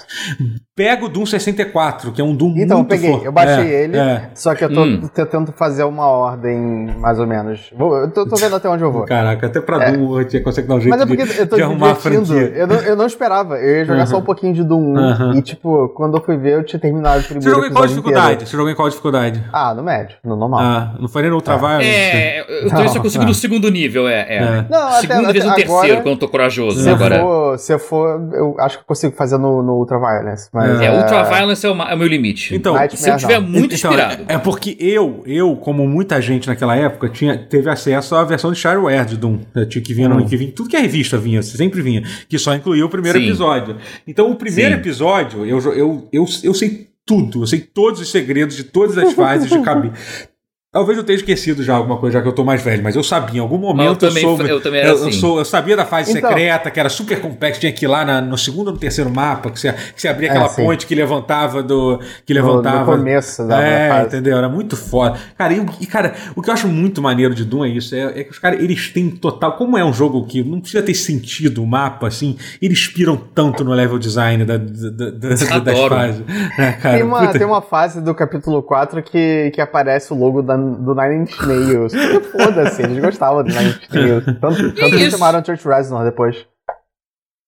Pega 0.74 1.04
o 1.04 1.08
Doom 1.08 1.26
64, 1.26 2.12
que 2.12 2.20
é 2.20 2.24
um 2.24 2.34
Doom 2.34 2.54
Então, 2.56 2.78
eu 2.78 2.84
muito 2.84 2.88
peguei, 2.88 3.12
fo- 3.12 3.24
eu 3.24 3.32
baixei 3.32 3.72
É, 3.74 3.84
ele, 3.84 3.96
é. 3.96 4.30
só 4.34 4.54
que 4.54 4.64
eu 4.64 4.72
tô 4.72 4.82
Hum. 4.84 5.08
tentando 5.12 5.52
fazer 5.52 5.82
uma 5.88 6.06
ordem, 6.06 6.58
mais 6.98 7.18
ou 7.18 7.26
menos. 7.26 7.70
Vou- 7.76 7.96
eu 7.98 8.10
tô, 8.10 8.26
tô 8.26 8.36
vendo 8.36 8.56
até 8.56 8.68
onde 8.68 8.82
eu 8.82 8.92
vou. 8.92 9.04
Caraca, 9.04 9.46
até 9.46 9.60
pra 9.60 9.90
Doom 9.90 10.06
você 10.08 10.40
consegue 10.40 10.68
dar 10.68 10.74
um 10.74 10.80
jeito 10.80 10.90
Mas 10.90 11.00
é 11.00 11.06
porque 11.06 11.24
de, 11.24 11.38
eu 11.38 11.46
tô 11.48 11.56
de 11.56 11.62
arrumar 11.62 11.90
a 11.90 11.92
divertindo. 11.94 12.26
franquia. 12.26 12.52
Eu 12.56 12.66
não, 12.66 12.76
eu 12.76 12.96
não 12.96 13.06
esperava. 13.06 13.56
Eu 13.58 13.76
ia 13.78 13.84
jogar 13.84 14.06
só 14.06 14.18
um 14.18 14.22
pouquinho 14.22 14.52
de 14.54 14.62
Doom 14.64 14.94
1. 14.94 14.98
Aham. 14.98 15.34
E, 15.36 15.42
tipo, 15.42 15.88
quando 15.90 16.16
eu 16.16 16.22
fui 16.22 16.36
ver, 16.36 16.54
eu 16.54 16.64
tinha 16.64 16.78
terminado 16.80 17.20
o 17.20 17.22
primeiro 17.24 17.42
Você 17.44 17.50
jogou 17.50 17.66
em 17.68 17.72
qual 17.72 17.86
dificuldade? 17.86 18.26
inteiro. 18.34 18.46
Você 18.50 18.56
jogou 18.56 18.70
em 18.70 18.74
qual 18.74 18.88
dificuldade? 18.88 19.44
Ah, 19.52 19.74
no 19.74 19.82
médio, 19.82 20.16
no 20.24 20.36
normal. 20.36 20.60
Ah, 20.60 20.94
não 21.00 21.08
foi 21.08 21.22
nem 21.22 21.30
no 21.30 21.36
Ultraviolence? 21.36 21.88
É, 21.88 22.40
eu 22.64 22.68
tô 22.70 22.74
Não, 22.76 22.88
só 22.88 23.00
consigo 23.00 23.22
não. 23.24 23.28
no 23.28 23.34
segundo 23.34 23.68
nível, 23.70 24.06
é. 24.08 24.20
é. 24.20 24.36
É. 24.38 24.64
Não, 24.70 24.78
até- 24.88 25.00
segundo 25.00 25.24
até 25.24 25.32
vezes 25.32 25.44
no 25.48 25.50
agora- 25.54 25.66
terceiro, 25.80 25.96
quando 26.02 26.14
eu 26.14 26.16
tô 26.18 26.28
corajoso. 26.28 26.80
Se 26.82 26.88
eu, 26.88 26.94
agora. 26.94 27.20
for, 27.20 27.58
se 27.58 27.72
eu 27.72 27.78
for, 27.78 28.28
eu 28.34 28.56
acho 28.60 28.76
que 28.78 28.82
eu 28.82 28.86
consigo 28.86 29.16
fazer 29.16 29.38
no, 29.38 29.62
no 29.62 29.74
Ultraviolence. 29.78 30.48
Mas, 30.52 30.80
É, 30.80 30.90
Ultraviolence 30.90 31.66
é 31.66 31.70
o, 31.70 31.74
ma- 31.74 31.90
é 31.90 31.94
o 31.94 31.98
meu 31.98 32.06
limite. 32.08 32.54
Então, 32.54 32.74
Nightmare 32.74 33.02
Se 33.02 33.10
eu 33.10 33.16
tiver 33.16 33.40
muito 33.40 33.74
então, 33.74 33.90
inspirado. 33.92 34.22
é, 34.28 34.34
é 34.34 34.38
porque 34.38 34.76
eu, 34.80 35.22
eu, 35.26 35.56
como 35.56 35.77
muita 35.86 36.20
gente 36.20 36.48
naquela 36.48 36.74
época, 36.74 37.08
tinha, 37.08 37.36
teve 37.38 37.68
acesso 37.70 38.14
à 38.16 38.24
versão 38.24 38.50
de 38.50 38.58
Shareware 38.58 39.04
de 39.06 39.16
Doom. 39.16 39.38
né, 39.54 39.66
Que 39.66 39.94
vinha, 39.94 40.08
no- 40.08 40.26
que 40.26 40.36
vinha, 40.36 40.50
tudo 40.52 40.68
que 40.68 40.76
é 40.76 40.80
revista 40.80 41.18
vinha, 41.18 41.42
sempre 41.42 41.82
vinha. 41.82 42.02
Que 42.28 42.38
só 42.38 42.54
incluía 42.54 42.84
o 42.84 42.88
primeiro 42.88 43.18
Sim. 43.18 43.26
episódio. 43.26 43.76
Então, 44.06 44.30
o 44.30 44.36
primeiro 44.36 44.74
Sim. 44.74 44.80
episódio, 44.80 45.44
eu, 45.46 45.58
eu, 45.74 46.08
eu, 46.12 46.26
eu 46.42 46.54
sei 46.54 46.88
tudo. 47.06 47.42
Eu 47.42 47.46
sei 47.46 47.60
todos 47.60 48.00
os 48.00 48.10
segredos 48.10 48.56
de 48.56 48.64
todas 48.64 48.96
as 48.98 49.12
fases 49.12 49.48
de 49.50 49.60
cabeça. 49.62 50.28
Talvez 50.70 50.98
eu 50.98 51.02
tenha 51.04 51.16
esquecido 51.16 51.62
já 51.62 51.74
alguma 51.74 51.96
coisa, 51.96 52.18
já 52.18 52.22
que 52.22 52.28
eu 52.28 52.32
tô 52.34 52.44
mais 52.44 52.60
velho, 52.62 52.82
mas 52.82 52.94
eu 52.94 53.02
sabia, 53.02 53.38
em 53.38 53.42
algum 53.42 53.56
momento 53.56 54.04
eu 54.04 54.08
também- 54.10 54.22
soube. 54.22 54.46
eu 54.50 54.60
também 54.60 54.80
era 54.80 54.90
eu, 54.90 54.94
assim. 54.96 55.12
sou- 55.12 55.38
eu 55.38 55.44
sabia 55.46 55.74
da 55.74 55.86
fase 55.86 56.10
Então- 56.10 56.28
secreta, 56.28 56.70
que 56.70 56.78
era 56.78 56.90
super 56.90 57.18
complexo, 57.22 57.58
tinha 57.58 57.72
que 57.72 57.86
ir 57.86 57.88
lá 57.88 58.04
na- 58.04 58.20
no 58.20 58.36
segundo 58.36 58.66
ou 58.66 58.72
no 58.74 58.78
terceiro 58.78 59.08
mapa, 59.08 59.50
que 59.50 59.58
você, 59.58 59.72
que 59.72 59.78
você 59.96 60.08
abria 60.08 60.28
É, 60.28 60.30
aquela 60.32 60.48
sim. 60.50 60.62
ponte 60.62 60.86
que 60.86 60.94
levantava 60.94 61.62
do. 61.62 61.98
que 62.26 62.34
levantava. 62.34 62.92
no 62.92 62.98
começo 62.98 63.48
da 63.48 63.62
é, 63.62 63.88
fase. 63.88 64.06
entendeu? 64.08 64.36
Era 64.36 64.46
muito 64.50 64.76
foda. 64.76 65.18
Cara, 65.38 65.54
e, 65.54 65.60
o- 65.60 65.66
e, 65.80 65.86
cara, 65.86 66.12
o 66.36 66.42
que 66.42 66.50
eu 66.50 66.52
acho 66.54 66.68
muito 66.68 67.00
maneiro 67.00 67.34
de 67.34 67.46
Doom 67.46 67.64
é 67.64 67.68
isso, 67.70 67.94
é, 67.94 68.20
é 68.20 68.24
que 68.24 68.30
os 68.30 68.38
caras, 68.38 68.60
eles 68.62 68.90
têm 68.92 69.08
total, 69.08 69.56
como 69.56 69.78
é 69.78 69.82
um 69.82 69.92
jogo 69.94 70.26
que 70.26 70.44
não 70.44 70.60
precisa 70.60 70.82
ter 70.82 70.92
sentido 70.92 71.62
o 71.62 71.66
mapa, 71.66 72.08
assim, 72.08 72.36
eles 72.60 72.78
inspiram 72.78 73.16
tanto 73.16 73.64
no 73.64 73.72
level 73.72 73.98
design 73.98 74.44
da, 74.44 74.58
da- 74.58 75.10
da- 75.12 75.28
das 75.30 75.50
Adoro. 75.50 75.94
fases. 75.94 76.20
né, 76.58 76.72
cara? 76.72 76.96
Tem 76.96 77.02
uma, 77.06 77.20
Puta- 77.20 77.38
tem 77.38 77.46
uma 77.46 77.62
fase 77.62 78.02
do 78.02 78.14
capítulo 78.14 78.62
4 78.62 79.02
que, 79.02 79.50
que 79.54 79.62
aparece 79.62 80.12
o 80.12 80.16
logo 80.18 80.42
da, 80.42 80.57
do 80.76 80.94
Nine 80.94 81.22
Inch 81.22 81.38
Nails. 81.46 81.92
Foda-se, 82.32 82.82
eles 82.82 82.98
gostavam 83.02 83.42
do 83.44 83.50
Nine 83.52 83.70
Inch 83.70 83.88
Nails. 83.92 84.24
Tanto, 84.24 84.72
tanto 84.74 84.96
que 84.96 85.10
chamaram 85.10 85.44
Church 85.44 85.66
Reznor 85.66 86.04
depois. 86.04 86.46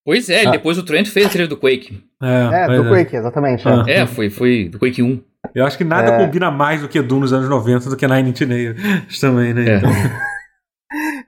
Pois 0.05 0.29
é, 0.31 0.47
Ah. 0.47 0.51
depois 0.53 0.79
o 0.79 0.83
Trent 0.85 1.07
fez 1.09 1.27
a 1.27 1.29
trilha 1.29 1.47
do 1.49 1.57
Quake. 1.57 2.03
É, 2.23 2.67
pois 2.67 2.83
do 2.83 2.89
Quake, 2.89 3.17
exatamente. 3.17 3.69
Ah. 3.69 3.85
é. 3.87 4.01
É, 4.01 4.07
foi, 4.07 4.31
foi 4.31 4.69
do 4.69 4.79
Quake 4.79 5.03
1. 5.03 5.21
Eu 5.55 5.67
acho 5.67 5.77
que 5.77 5.85
nada 5.85 6.11
É. 6.13 6.19
combina 6.27 6.51
mais 6.51 6.81
do 6.81 6.89
que 6.89 7.01
Doom 7.03 7.21
nos 7.21 7.33
anos 7.33 7.49
90 7.49 7.91
do 7.91 7.97
que 7.97 8.07
Nine 8.07 8.31
Inch 8.31 8.41
Nails 8.47 8.77
também, 9.21 9.53
né? 9.55 9.69
É. 9.69 9.77
Então, 9.77 9.91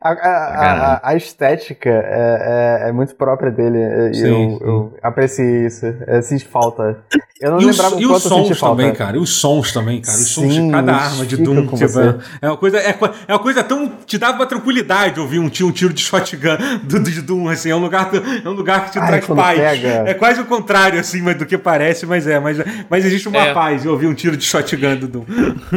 A, 0.03 0.11
a- 0.11 0.95
a- 0.95 1.01
a- 1.11 1.17
estética 1.17 1.89
é, 1.91 2.83
é- 2.85 2.89
é 2.89 2.93
muito 2.93 3.15
própria 3.15 3.51
dele. 3.51 3.79
e 4.11 4.15
Sim, 4.15 4.27
eu, 4.27 4.59
sim. 4.59 4.59
eu 4.63 4.95
apreciei 5.03 5.67
isso. 5.67 5.87
Eu 6.07 6.23
senti 6.23 6.45
falta. 6.47 6.99
Eu 7.41 7.51
não 7.53 7.61
e 7.61 7.65
lembrava 7.65 7.97
o 7.97 8.01
e 8.01 8.07
os 8.07 8.23
sons 8.23 8.57
falta. 8.59 8.77
também, 8.83 8.95
cara. 8.95 9.17
E 9.17 9.21
os 9.21 9.31
sons 9.35 9.73
também, 9.73 10.01
cara. 10.01 10.17
Os 10.17 10.29
sons 10.29 10.49
de 10.49 10.61
Sim, 10.61 10.71
cada 10.71 10.93
eles 10.93 11.03
arma 11.05 11.27
de 11.27 11.37
Doom. 11.37 11.63
tipo, 11.63 11.77
você. 11.77 12.15
é 12.41 12.47
uma 12.49 12.57
coisa. 12.57 12.79
É, 12.79 12.93
co- 12.93 13.11
é 13.27 13.33
uma 13.33 13.39
coisa 13.41 13.65
tão. 13.65 13.91
Te 14.07 14.17
dava 14.17 14.37
uma 14.37 14.47
tranquilidade 14.47 15.19
ouvir 15.19 15.41
um 15.41 15.49
tiro, 15.49 15.69
um 15.69 15.73
tiro 15.73 15.93
de 15.93 16.01
shotgun 16.03 16.57
do, 16.85 17.01
de 17.01 17.21
Doom, 17.21 17.49
assim. 17.49 17.71
É 17.71 17.75
um 17.77 17.81
lugar, 17.81 18.11
é 18.45 18.49
um 18.49 18.53
lugar 18.53 18.85
que 18.85 18.93
te 18.93 18.99
Ai, 19.01 19.07
traz 19.09 19.27
paz. 19.27 19.59
pega. 19.59 19.89
É 20.09 20.15
quase 20.15 20.41
o 20.41 20.45
contrário, 20.45 21.01
assim, 21.01 21.21
mas 21.21 21.37
do 21.37 21.45
que 21.45 21.59
parece, 21.59 22.07
mas 22.07 22.29
é. 22.29 22.39
Mas, 22.39 22.59
mas 22.89 23.05
existe 23.05 23.29
uma 23.29 23.39
É. 23.39 23.53
paz 23.53 23.85
em 23.85 23.89
ouvir 23.89 24.07
um 24.07 24.15
tiro 24.15 24.37
de 24.37 24.45
shotgun 24.45 24.97
do 24.97 25.09
Doom. 25.09 25.25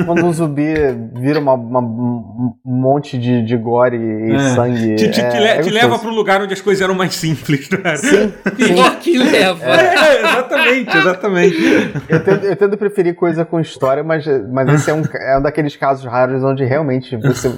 Quando 0.05 0.23
um 0.23 0.31
zumbi 0.33 0.71
vira 1.15 1.39
uma, 1.39 1.53
uma- 1.53 1.79
um 1.79 2.53
um 2.63 2.75
monte 2.81 3.17
de, 3.17 3.43
de 3.43 3.57
gore 3.57 3.97
e 4.29 4.35
É. 4.35 4.39
sangue. 4.55 4.95
Te, 4.95 5.09
te- 5.11 5.21
é, 5.21 5.29
te 5.29 5.37
le- 5.37 5.45
é 5.47 5.61
te 5.61 5.69
leva 5.69 5.97
para 5.99 6.09
um 6.09 6.13
lugar 6.13 6.41
onde 6.41 6.53
as 6.53 6.61
coisas 6.61 6.81
eram 6.81 6.95
mais 6.95 7.15
simples, 7.15 7.69
não 7.69 7.79
era? 7.79 7.97
Sim. 7.97 8.33
Pior 8.57 8.99
que 8.99 9.17
leva. 9.17 9.65
É, 9.65 10.19
exatamente, 10.19 10.97
exatamente. 10.97 11.57
Eu 12.09 12.23
tento, 12.23 12.45
eu 12.45 12.55
tento 12.55 12.77
preferir 12.77 13.15
coisa 13.15 13.43
com 13.45 13.59
história, 13.59 14.03
mas, 14.03 14.25
mas 14.51 14.69
esse 14.73 14.89
é 14.89 14.93
um, 14.93 15.03
é 15.13 15.37
um 15.37 15.41
daqueles 15.41 15.75
casos 15.75 16.05
raros 16.05 16.43
onde 16.43 16.63
realmente 16.63 17.15
você. 17.17 17.49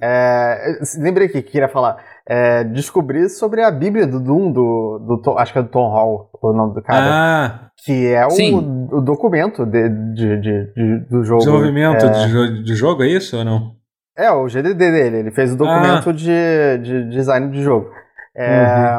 É, 0.00 0.78
lembrei 0.98 1.26
aqui 1.26 1.42
que 1.42 1.50
queria 1.52 1.68
falar. 1.68 1.96
É, 2.26 2.64
descobrir 2.64 3.28
sobre 3.28 3.62
a 3.62 3.70
Bíblia 3.70 4.06
do 4.06 4.20
Doom, 4.20 4.52
do, 4.52 4.98
do 5.06 5.20
Tom- 5.20 5.36
acho 5.38 5.52
que 5.52 5.58
é 5.58 5.62
do 5.62 5.68
Tom 5.68 5.90
Hall, 5.90 6.30
o 6.40 6.52
nome 6.52 6.72
do 6.74 6.80
cara, 6.82 7.04
Ah, 7.04 7.60
que 7.84 8.06
é 8.06 8.24
o, 8.26 8.98
o 8.98 9.00
documento 9.02 9.66
de, 9.66 9.88
de, 9.88 10.40
de- 10.40 10.72
de- 10.74 10.98
do 11.10 11.24
jogo. 11.24 11.40
desenvolvimento 11.40 12.06
É, 12.06 12.26
de, 12.26 12.62
de 12.62 12.74
jogo, 12.76 13.02
é 13.02 13.08
isso 13.08 13.36
ou 13.36 13.44
não? 13.44 13.72
É, 14.16 14.30
o 14.30 14.46
GDD 14.46 14.74
dele, 14.74 15.16
ele 15.18 15.30
fez 15.30 15.52
o 15.52 15.56
documento 15.56 16.12
de, 16.12 16.78
de 16.82 17.08
design 17.10 17.50
de 17.50 17.62
jogo. 17.62 17.90
É, 18.36 18.98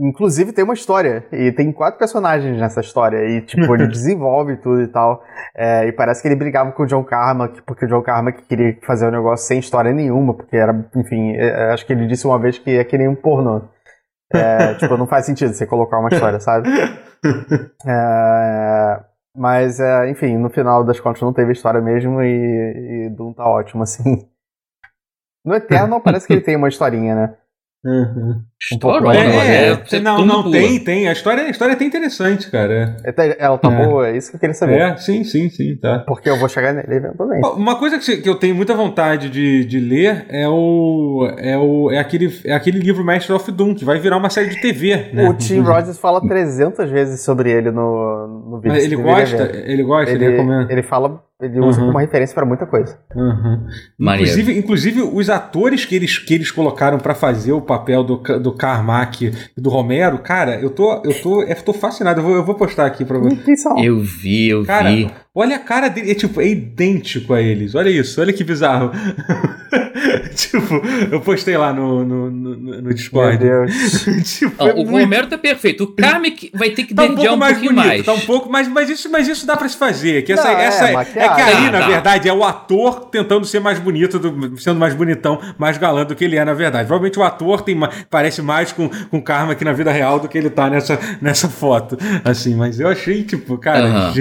Inclusive 0.00 0.52
tem 0.52 0.64
uma 0.64 0.72
história, 0.72 1.26
e 1.30 1.52
tem 1.52 1.70
quatro 1.70 1.98
personagens 1.98 2.58
nessa 2.58 2.80
história, 2.80 3.18
e 3.18 3.42
tipo, 3.42 3.74
ele 3.74 3.86
desenvolve 3.86 4.56
tudo 4.56 4.80
e 4.80 4.88
tal. 4.88 5.22
É, 5.54 5.86
e 5.86 5.92
parece 5.92 6.22
que 6.22 6.28
ele 6.28 6.36
brigava 6.36 6.72
com 6.72 6.84
o 6.84 6.86
John 6.86 7.04
Carmack, 7.04 7.60
porque 7.62 7.84
o 7.84 7.88
John 7.88 8.00
Carmack 8.00 8.42
queria 8.44 8.78
fazer 8.86 9.06
o 9.06 9.10
negócio 9.10 9.46
sem 9.46 9.58
história 9.58 9.92
nenhuma, 9.92 10.32
porque 10.32 10.56
era, 10.56 10.72
enfim, 10.96 11.36
é, 11.36 11.70
acho 11.72 11.84
que 11.84 11.92
ele 11.92 12.06
disse 12.06 12.26
uma 12.26 12.38
vez 12.38 12.58
que 12.58 12.78
é 12.78 12.82
que 12.82 12.96
nem 12.96 13.08
um 13.08 13.14
pornô. 13.14 13.60
É, 14.32 14.72
tipo, 14.80 14.96
não 14.96 15.06
faz 15.06 15.26
sentido 15.26 15.52
você 15.52 15.66
colocar 15.66 15.98
uma 15.98 16.08
história, 16.08 16.40
sabe? 16.40 16.68
É, 17.86 19.00
mas, 19.36 19.78
é, 19.78 20.08
enfim, 20.08 20.38
no 20.38 20.48
final 20.48 20.82
das 20.82 20.98
contas 20.98 21.20
não 21.20 21.34
teve 21.34 21.52
história 21.52 21.82
mesmo 21.82 22.22
e, 22.22 23.06
e 23.06 23.10
Doom 23.10 23.34
tá 23.34 23.46
ótimo, 23.46 23.82
assim. 23.82 24.26
No 25.50 25.56
Eternal 25.56 26.00
parece 26.00 26.26
que 26.26 26.32
ele 26.32 26.40
tem 26.42 26.54
uma 26.56 26.68
historinha, 26.68 27.14
né? 27.14 27.34
Uhum. 27.82 28.42
História, 28.70 29.00
pouco 29.00 29.16
É, 29.16 29.70
é, 29.70 29.74
você 29.74 29.98
não, 30.00 30.22
não, 30.22 30.42
pula. 30.42 30.52
tem, 30.54 30.84
tem. 30.84 31.08
A 31.08 31.12
história, 31.12 31.44
a 31.44 31.48
história 31.48 31.72
é 31.72 31.74
até 31.76 31.84
interessante, 31.86 32.50
cara. 32.50 32.94
Até- 33.06 33.36
Ela 33.38 33.56
tá 33.56 33.72
É. 33.72 33.86
boa, 33.86 34.08
é 34.08 34.16
isso 34.18 34.28
que 34.30 34.36
eu 34.36 34.40
queria 34.40 34.52
saber. 34.52 34.78
É, 34.78 34.96
sim, 34.98 35.24
sim, 35.24 35.48
sim, 35.48 35.76
tá. 35.76 36.04
Porque 36.06 36.28
eu 36.28 36.36
vou 36.38 36.46
chegar 36.46 36.74
nele 36.74 36.94
eventualmente. 36.94 37.48
Uma 37.56 37.78
coisa 37.78 37.98
que, 37.98 38.28
eu 38.28 38.34
tenho 38.34 38.54
muita 38.54 38.74
vontade 38.74 39.30
de, 39.30 39.64
de 39.64 39.80
ler 39.80 40.26
é 40.28 40.46
o, 40.46 41.26
é 41.38 41.56
o 41.56 41.90
é 41.90 41.98
aquele, 41.98 42.30
é 42.44 42.52
aquele 42.52 42.78
livro 42.80 43.02
Master 43.02 43.34
of 43.34 43.50
Doom, 43.50 43.74
que 43.74 43.84
vai 43.84 43.98
virar 43.98 44.18
uma 44.18 44.28
série 44.28 44.50
de 44.50 44.60
TV, 44.60 45.10
né? 45.14 45.26
O 45.26 45.32
Tim 45.32 45.60
Rogers 45.60 45.98
fala 45.98 46.20
300 46.20 46.90
vezes 46.90 47.22
sobre 47.22 47.50
ele 47.50 47.70
no, 47.70 48.26
no 48.50 48.56
vídeo. 48.60 48.74
Mas 48.74 48.84
ele 48.84 48.96
deveria 48.96 49.20
gosta, 49.20 49.56
ele 49.56 49.82
gosta, 49.82 50.10
ele, 50.12 50.24
Ele, 50.26 50.32
recomenda. 50.36 50.70
ele 50.70 50.82
fala, 50.82 51.24
ele 51.40 51.60
usa 51.60 51.80
Uhum. 51.80 51.86
como 51.88 51.98
referência 51.98 52.34
pra 52.34 52.44
muita 52.44 52.66
coisa. 52.66 52.98
Uhum. 53.14 53.66
Inclusive, 54.22 54.58
inclusive, 54.58 55.02
os 55.02 55.30
atores 55.30 55.84
que 55.84 55.94
eles, 55.94 56.18
que 56.18 56.34
eles 56.34 56.50
colocaram 56.50 56.98
pra 56.98 57.14
fazer 57.14 57.52
o 57.52 57.60
papel 57.60 58.04
do, 58.04 58.16
do 58.16 58.52
Carmack 58.52 59.32
e 59.56 59.60
do 59.60 59.70
Romero, 59.70 60.18
cara, 60.18 60.60
eu 60.60 60.70
tô, 60.70 61.02
eu 61.04 61.14
tô, 61.22 61.42
eu 61.42 61.56
tô 61.62 61.72
fascinado. 61.72 62.20
Eu 62.20 62.24
vou, 62.24 62.34
eu 62.36 62.44
vou 62.44 62.54
postar 62.54 62.86
aqui 62.86 63.04
pra 63.04 63.18
você. 63.18 63.36
Eu 63.78 64.00
vi, 64.00 64.48
eu 64.48 64.64
Cara, 64.64 64.90
vi. 64.90 65.10
Olha 65.34 65.56
a 65.56 65.60
cara 65.60 65.88
dele, 65.88 66.10
é 66.10 66.14
tipo, 66.14 66.40
é 66.40 66.48
idêntico 66.48 67.32
a 67.34 67.40
eles. 67.40 67.74
Olha 67.74 67.88
isso, 67.88 68.20
olha 68.20 68.32
que 68.32 68.42
bizarro. 68.44 68.90
tipo, 70.34 70.58
eu 71.10 71.20
postei 71.20 71.56
lá 71.56 71.72
no, 71.72 72.04
no, 72.04 72.30
no, 72.30 72.56
no 72.56 72.82
Meu 72.82 72.94
Discord. 72.94 73.38
Deus. 73.38 74.04
tipo, 74.38 74.54
Ó, 74.58 74.68
é 74.68 74.72
o 74.72 74.76
muito- 74.78 74.90
Romero 74.90 75.26
tá 75.28 75.38
perfeito. 75.38 75.84
O 75.84 75.86
Carmick 75.88 76.50
vai 76.54 76.70
ter 76.70 76.84
que 76.84 76.94
Tá 76.94 77.04
um 77.04 77.14
pouco 77.14 77.32
um 77.32 77.36
mais 77.36 77.52
pouquinho 77.52 77.74
bonito, 77.74 77.88
mais. 77.88 78.04
tá 78.04 78.12
um 78.12 78.20
pouco 78.20 78.50
mais, 78.50 78.68
mas 78.68 78.90
isso, 78.90 79.10
mas 79.10 79.28
isso 79.28 79.46
dá 79.46 79.56
pra 79.56 79.68
se 79.68 79.76
fazer. 79.76 80.22
Que 80.22 80.32
essa, 80.32 80.44
Não, 80.52 80.58
é, 80.58 80.64
essa 80.64 80.88
é, 80.88 80.92
maquiagem. 80.92 81.34
que 81.34 81.40
aí, 81.42 81.70
na 81.70 81.80
dá. 81.80 81.86
verdade, 81.86 82.28
é 82.28 82.32
o 82.32 82.44
ator 82.44 83.06
tentando 83.06 83.46
ser 83.46 83.60
mais 83.60 83.78
bonito, 83.78 84.18
do- 84.18 84.58
sendo 84.58 84.78
mais 84.80 84.94
bonitão, 84.94 85.40
mais 85.58 85.78
galã 85.78 86.04
do 86.04 86.14
que 86.14 86.24
ele 86.24 86.36
é 86.36 86.44
na 86.44 86.54
verdade. 86.54 86.86
Provavelmente 86.86 87.18
o 87.18 87.22
ator 87.22 87.62
tem, 87.62 87.78
parece 88.08 88.42
mais 88.42 88.72
com, 88.72 88.88
com 88.88 89.22
Karma 89.22 89.52
aqui 89.52 89.64
na 89.64 89.72
vida 89.72 89.92
real 89.92 90.18
do 90.18 90.28
que 90.28 90.36
ele 90.36 90.50
tá 90.50 90.68
nessa, 90.68 90.98
nessa 91.22 91.48
foto. 91.48 91.96
Assim, 92.24 92.54
mas 92.54 92.80
eu 92.80 92.88
achei, 92.88 93.22
tipo, 93.22 93.56
cara, 93.58 94.12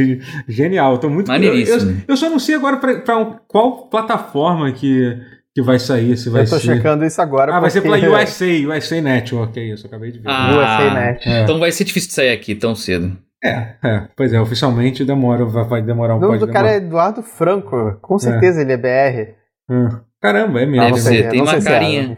genial. 0.47 0.98
Eu 0.99 1.01
tô 1.01 1.09
muito 1.09 1.27
Maneiríssimo. 1.27 1.91
Eu, 1.91 1.95
eu, 1.97 2.03
eu 2.09 2.17
só 2.17 2.29
não 2.29 2.39
sei 2.39 2.55
agora 2.55 2.77
pra, 2.77 2.99
pra 2.99 3.17
um- 3.17 3.35
qual 3.47 3.87
plataforma 3.89 4.71
que, 4.71 5.17
que 5.55 5.61
vai 5.61 5.79
sair. 5.79 6.17
Se 6.17 6.29
vai 6.29 6.43
eu 6.43 6.49
tô 6.49 6.59
ser. 6.59 6.75
checando 6.75 7.05
isso 7.05 7.21
agora. 7.21 7.55
Ah, 7.55 7.59
vai 7.59 7.69
ser 7.69 7.81
porque- 7.81 7.99
pela 8.01 8.21
USA, 8.21 8.45
USA 8.67 9.01
Network, 9.01 9.59
é 9.59 9.63
isso, 9.73 9.85
eu 9.85 9.87
acabei 9.89 10.11
de 10.11 10.19
ver. 10.19 10.29
Ah, 10.29 10.51
USA 10.51 10.93
Net. 10.93 11.29
É. 11.29 11.43
Então 11.43 11.59
vai 11.59 11.71
ser 11.71 11.83
difícil 11.83 12.09
de 12.09 12.15
sair 12.15 12.31
aqui 12.31 12.53
tão 12.55 12.75
cedo. 12.75 13.17
É, 13.43 13.75
é, 13.83 14.07
pois 14.17 14.33
é, 14.33 14.41
oficialmente 14.41 15.05
demora, 15.05 15.45
vai, 15.45 15.63
vai 15.63 15.81
demorar 15.81 16.15
um 16.15 16.17
O 16.17 16.21
nome 16.21 16.39
do 16.39 16.47
cara 16.49 16.71
é 16.71 16.79
demorar. 16.79 16.87
Eduardo 16.87 17.23
Franco. 17.23 17.97
Com 18.01 18.19
certeza 18.19 18.61
ele 18.61 18.73
é 18.73 18.77
BR. 18.77 19.31
Hum. 19.69 19.87
Caramba, 20.21 20.61
é 20.61 20.65
mesmo. 20.65 20.85
Deve 20.85 20.99
ser, 20.99 21.29
tem 21.29 21.41
uma 21.41 21.55
é, 21.55 21.61
carinha. 21.61 22.17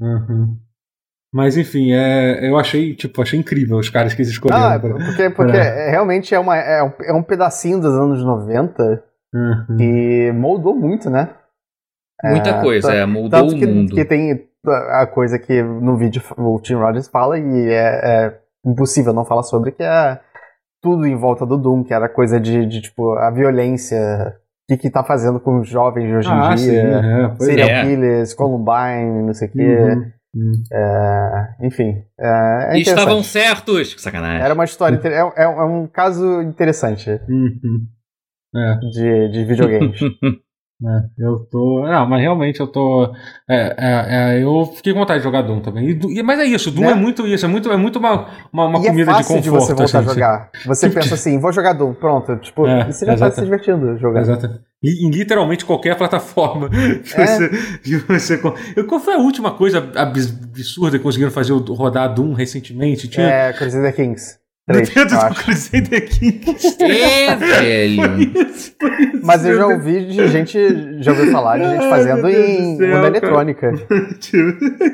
Uhum. 0.00 0.56
Mas 1.32 1.56
enfim, 1.56 1.92
é, 1.92 2.48
eu 2.48 2.58
achei, 2.58 2.94
tipo, 2.94 3.22
achei 3.22 3.38
incrível 3.38 3.76
os 3.78 3.88
caras 3.88 4.12
que 4.14 4.22
eles 4.22 4.28
Não, 4.40 4.72
é 4.72 4.76
escolheram. 4.76 4.80
pra- 4.80 5.06
porque, 5.06 5.30
porque 5.30 5.56
realmente 5.90 6.34
é, 6.34 6.38
uma, 6.40 6.56
é, 6.56 6.82
um, 6.82 6.92
é 7.04 7.12
um 7.12 7.22
pedacinho 7.22 7.80
dos 7.80 7.94
anos 7.94 8.24
90 8.24 9.04
Uhum. 9.32 9.76
que 9.78 10.32
moldou 10.32 10.74
muito, 10.74 11.08
né? 11.08 11.28
Muita 12.24 12.50
É, 12.50 12.60
coisa, 12.60 12.92
é, 12.92 13.06
Tanto 13.30 13.54
o 13.54 13.58
que, 13.58 13.66
mundo. 13.66 13.94
que 13.94 14.04
tem 14.04 14.44
a 14.66 15.06
coisa 15.06 15.38
que 15.38 15.62
no 15.62 15.96
vídeo 15.96 16.20
o 16.36 16.60
Tim 16.60 16.74
Rogers 16.74 17.06
fala 17.08 17.38
e 17.38 17.68
é, 17.70 18.00
é 18.26 18.38
impossível 18.66 19.12
não 19.14 19.24
falar 19.24 19.44
sobre, 19.44 19.70
que 19.72 19.82
é 19.84 20.18
tudo 20.82 21.06
em 21.06 21.16
volta 21.16 21.46
do 21.46 21.56
Doom, 21.56 21.84
que 21.84 21.94
era 21.94 22.08
coisa 22.08 22.40
de, 22.40 22.66
de, 22.66 22.82
tipo, 22.82 23.12
a 23.12 23.30
violência, 23.30 24.34
o 24.68 24.74
que 24.74 24.76
que 24.82 24.90
tá 24.90 25.04
fazendo 25.04 25.38
com 25.40 25.60
os 25.60 25.68
jovens 25.68 26.08
de 26.08 26.14
hoje 26.16 26.28
Ah, 26.30 26.52
em 26.52 26.56
sim, 26.56 26.70
dia, 26.70 26.82
é, 26.82 27.28
pois 27.28 27.40
é. 27.40 27.44
serial 27.44 27.68
é. 27.70 27.82
killers, 27.84 28.34
Columbine, 28.34 29.22
não 29.26 29.32
sei 29.32 29.48
o 29.48 29.50
quê, 29.52 29.62
Uhum. 29.62 30.12
Uhum. 30.32 30.52
é, 30.72 31.66
enfim, 31.66 32.04
é, 32.18 32.74
é 32.74 32.78
E 32.78 32.82
estavam 32.82 33.22
certos. 33.22 33.94
Que 33.94 34.00
sacanagem. 34.00 34.44
Era 34.44 34.54
uma 34.54 34.64
história, 34.64 35.00
é, 35.04 35.42
é, 35.42 35.44
é 35.44 35.64
um 35.64 35.86
caso 35.88 36.40
interessante. 36.42 37.10
É, 37.10 37.20
de, 38.92 39.28
de 39.28 39.44
videogames. 39.44 40.00
é, 40.82 41.24
eu 41.26 41.38
tô. 41.50 41.82
Não, 41.86 42.06
mas 42.06 42.20
realmente 42.20 42.58
eu 42.60 42.66
tô. 42.66 43.12
É, 43.48 43.74
é, 43.78 44.36
é, 44.38 44.42
eu 44.42 44.64
fiquei 44.74 44.92
com 44.92 45.00
vontade 45.00 45.18
de 45.20 45.24
jogar 45.24 45.42
Doom 45.42 45.60
também. 45.60 45.90
E, 45.90 46.18
e- 46.18 46.22
mas 46.22 46.38
é 46.40 46.44
isso, 46.44 46.70
Doom 46.70 46.82
Né? 46.86 46.92
é 46.92 46.94
muito 46.94 47.26
isso, 47.26 47.44
é 47.44 47.48
muito, 47.48 47.70
é 47.70 47.76
muito 47.76 47.98
uma, 47.98 48.26
uma, 48.52 48.66
uma 48.66 48.78
e 48.78 48.86
comida 48.86 49.10
é 49.10 49.14
de 49.14 49.18
fácil 49.18 49.40
de, 49.42 49.50
conforto. 49.50 49.66
você 49.66 49.74
voltar 49.74 49.98
assim, 49.98 50.08
a 50.10 50.14
jogar. 50.14 50.50
Você 50.66 50.90
pensa 50.90 51.14
assim, 51.14 51.38
vou 51.38 51.52
jogar 51.52 51.74
Doom, 51.74 51.92
pronto. 51.94 52.36
Tipo, 52.36 52.66
É, 52.66 52.88
e 52.88 52.92
você 52.92 53.04
já 53.06 53.16
tá 53.16 53.30
se 53.30 53.42
divertindo 53.42 53.98
jogando. 53.98 54.22
Exato. 54.22 54.60
E 54.82 55.06
em 55.06 55.10
literalmente 55.10 55.62
qualquer 55.66 55.94
plataforma 55.96 56.68
que 57.04 57.20
É. 57.20 57.26
você, 57.26 57.48
que 57.82 57.96
você. 57.98 58.40
Eu- 58.74 58.86
Qual 58.86 58.98
foi 58.98 59.14
a 59.14 59.18
última 59.18 59.50
coisa 59.50 59.78
abs- 59.94 60.32
absurda 60.42 60.96
que 60.96 61.04
conseguiram 61.04 61.30
fazer 61.30 61.52
rodar 61.52 62.14
Doom 62.14 62.32
recentemente? 62.32 63.06
Tinha, 63.06 63.26
É, 63.26 63.52
Crusader 63.52 63.94
Kings. 63.94 64.39
Três, 64.72 65.12
eu 65.12 65.20
acho. 65.20 65.44
Crusader 65.44 66.08
Kings. 66.08 66.76
É, 66.80 67.36
velho. 67.36 68.20
Isso, 68.20 68.72
foi 68.80 68.90
isso. 69.04 69.20
Mas 69.22 69.44
eu 69.44 69.56
já 69.56 69.66
ouvi 69.66 70.04
de 70.06 70.28
gente, 70.28 70.58
já 71.00 71.12
ouvi 71.12 71.30
falar 71.30 71.58
de 71.58 71.64
gente 71.64 71.82
Ai, 71.84 71.90
fazendo 71.90 72.22
Deus 72.22 72.34
em 72.36 72.76
céu, 72.76 73.04
eletrônica. 73.06 73.72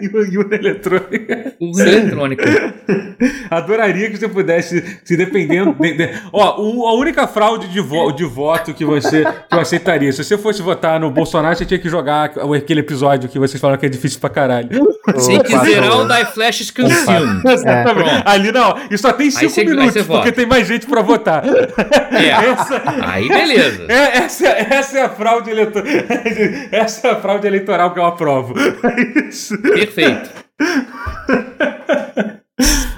e 0.02 0.08
o 0.38 0.54
eletrônica. 0.54 1.54
O 1.60 1.80
eletrônico. 1.80 2.42
Adoraria 3.50 4.10
que 4.10 4.16
você 4.16 4.28
pudesse, 4.28 5.00
se 5.04 5.16
dependendo. 5.16 5.74
de- 5.78 5.94
de- 5.94 6.10
ó, 6.32 6.60
o- 6.60 6.86
a 6.86 6.94
única 6.94 7.26
fraude 7.26 7.68
de, 7.68 7.80
vo- 7.80 8.12
de 8.12 8.24
voto 8.24 8.74
que 8.74 8.84
você 8.84 9.24
que 9.24 9.54
eu 9.56 9.60
aceitaria. 9.60 10.12
Se 10.12 10.22
você 10.22 10.36
fosse 10.38 10.62
votar 10.62 10.98
no 11.00 11.10
Bolsonaro, 11.10 11.56
você 11.56 11.64
tinha 11.64 11.78
que 11.78 11.88
jogar 11.88 12.32
aquele 12.56 12.80
episódio 12.80 13.28
que 13.28 13.38
vocês 13.38 13.60
falaram 13.60 13.78
que 13.78 13.86
é 13.86 13.88
difícil 13.88 14.20
pra 14.20 14.30
caralho. 14.30 14.68
Tem 14.68 15.40
que 15.42 15.54
Opa, 15.54 15.64
zerar 15.64 16.00
o. 16.00 16.06
Die 16.08 16.24
Flash 16.26 16.70
Consume. 16.70 17.42
Exatamente. 17.46 18.22
Ali 18.24 18.52
não, 18.52 18.76
e 18.90 18.98
só 18.98 19.12
tem 19.12 19.30
cinco 19.30 19.65
minutos, 19.66 19.92
porque 19.94 20.12
vota. 20.12 20.32
tem 20.32 20.46
mais 20.46 20.66
gente 20.66 20.86
pra 20.86 21.02
votar. 21.02 21.42
É. 22.16 22.28
Essa, 22.28 22.82
Aí 23.06 23.28
beleza. 23.28 23.84
é, 23.88 24.18
essa, 24.18 24.46
essa 24.48 24.98
é 24.98 25.02
a 25.02 25.08
fraude 25.10 25.50
eleitoral. 25.50 25.86
Essa 26.72 27.08
é 27.08 27.10
a 27.10 27.16
fraude 27.16 27.46
eleitoral 27.46 27.92
que 27.92 27.98
eu 27.98 28.04
aprovo. 28.06 28.54
Isso. 29.28 29.60
Perfeito. 29.60 30.30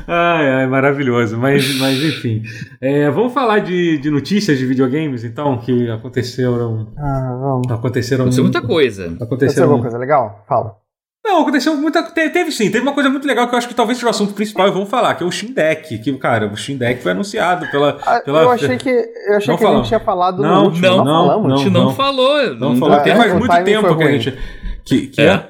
Ai, 0.06 0.48
ai, 0.50 0.66
maravilhoso. 0.66 1.36
Mas, 1.36 1.76
mas 1.78 2.02
enfim. 2.02 2.42
É, 2.80 3.10
vamos 3.10 3.32
falar 3.32 3.58
de, 3.58 3.98
de 3.98 4.10
notícias 4.10 4.56
de 4.58 4.64
videogames, 4.66 5.24
então, 5.24 5.58
que 5.58 5.90
aconteceram. 5.90 6.92
Ah, 6.96 7.36
vamos. 7.40 7.70
Aconteceram. 7.72 8.22
Aconteceu 8.24 8.44
muita 8.44 8.62
coisa. 8.62 9.02
Aconteceu 9.04 9.26
Aconteceram. 9.26 9.64
alguma 9.64 9.82
coisa 9.82 9.98
legal? 9.98 10.44
Fala. 10.48 10.76
Não, 11.28 11.42
aconteceu 11.42 11.76
muita. 11.76 12.02
Teve, 12.02 12.50
sim, 12.50 12.70
teve 12.70 12.80
uma 12.82 12.92
coisa 12.94 13.10
muito 13.10 13.26
legal 13.28 13.46
que 13.46 13.54
eu 13.54 13.58
acho 13.58 13.68
que 13.68 13.74
talvez 13.74 13.98
seja 13.98 14.06
o 14.06 14.10
assunto 14.10 14.32
principal 14.32 14.66
e 14.66 14.70
vamos 14.70 14.88
falar, 14.88 15.14
que 15.14 15.22
é 15.22 15.26
o 15.26 15.30
Steam 15.30 15.52
Deck. 15.52 15.98
Que, 15.98 16.12
cara, 16.18 16.46
o 16.46 16.56
Steam 16.56 16.78
Deck 16.78 17.02
foi 17.02 17.12
anunciado 17.12 17.70
pela. 17.70 17.98
Ah, 18.04 18.20
pela 18.20 18.42
eu 18.42 18.50
achei 18.50 18.76
que, 18.78 18.88
eu 18.88 19.36
achei 19.36 19.52
Não 19.52 19.58
que 19.58 19.66
a 19.66 19.76
gente 19.76 19.88
tinha 19.88 20.00
falado 20.00 20.40
Não, 20.42 20.62
no 20.62 20.66
último. 20.68 20.86
não, 20.88 21.04
Não, 21.04 21.26
falamos. 21.26 21.52
A 21.52 21.56
gente 21.56 21.70
não, 21.70 21.84
não. 21.84 21.94
falou. 21.94 22.54
Não 22.56 22.76
falou, 22.76 22.94
É, 22.96 23.14
faz 23.14 23.32
o 23.32 23.38
muito 23.38 23.64
tempo 23.64 23.96
que 23.96 24.02
a 24.04 24.10
gente. 24.12 24.38
Que, 24.84 25.06
que 25.08 25.20
É. 25.20 25.46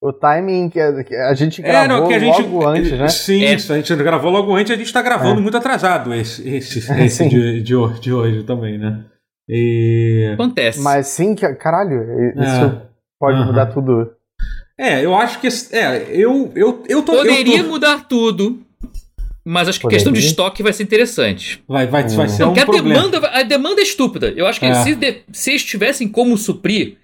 O 0.00 0.12
timing 0.12 0.68
que 0.68 0.78
a, 0.78 1.34
gente 1.34 1.60
É, 1.60 1.64
gravou 1.66 1.88
não, 2.00 2.06
que 2.08 2.14
a 2.14 2.18
gente. 2.20 2.42
logo 2.42 2.66
antes, 2.68 2.92
né? 2.92 3.08
Sim, 3.08 3.42
É. 3.44 3.54
isso, 3.54 3.72
a 3.72 3.76
gente 3.76 3.96
gravou 3.96 4.30
logo 4.30 4.54
antes 4.54 4.70
a 4.72 4.76
gente 4.76 4.92
tá 4.92 5.02
gravando 5.02 5.40
muito 5.40 5.56
atrasado 5.56 6.14
esse, 6.14 6.48
esse, 6.48 6.78
esse 7.02 7.28
de, 7.28 7.62
de, 7.62 7.74
ho- 7.74 7.88
de 7.98 8.12
hoje 8.12 8.44
também, 8.44 8.78
né? 8.78 9.00
E. 9.48 10.30
Acontece. 10.34 10.80
Mas 10.82 11.08
sim, 11.08 11.34
que, 11.34 11.48
caralho, 11.54 12.02
isso 12.36 12.64
É. 12.64 12.82
pode 13.18 13.38
Aham. 13.38 13.46
mudar 13.46 13.66
tudo. 13.66 14.10
É, 14.78 15.04
eu 15.04 15.14
acho 15.14 15.40
que. 15.40 15.48
É, 15.72 16.06
eu, 16.10 16.52
eu, 16.54 16.84
eu 16.88 17.02
tô. 17.02 17.12
Poderia 17.12 17.58
eu 17.58 17.64
tô- 17.64 17.70
mudar 17.70 18.06
tudo. 18.08 18.62
Mas 19.48 19.68
acho 19.68 19.78
que 19.78 19.86
a 19.86 19.88
Poderia. 19.88 19.98
questão 20.04 20.12
de 20.12 20.26
estoque 20.26 20.62
vai 20.62 20.72
ser 20.72 20.82
interessante. 20.82 21.62
Vai, 21.68 21.86
vai, 21.86 22.02
vai 22.08 22.28
ser 22.28 22.42
Não, 22.42 22.48
um 22.48 22.54
porque 22.54 22.60
a 22.60 22.66
problema. 22.66 22.94
demanda, 23.08 23.28
a 23.28 23.42
demanda 23.44 23.80
é 23.80 23.84
estúpida. 23.84 24.32
Eu 24.36 24.44
acho 24.46 24.58
que 24.58 24.66
É. 24.66 24.74
se, 24.82 24.94
de- 24.96 25.22
se 25.32 25.50
eles 25.50 25.64
tivessem 25.64 26.08
como 26.08 26.36
suprir, 26.36 26.96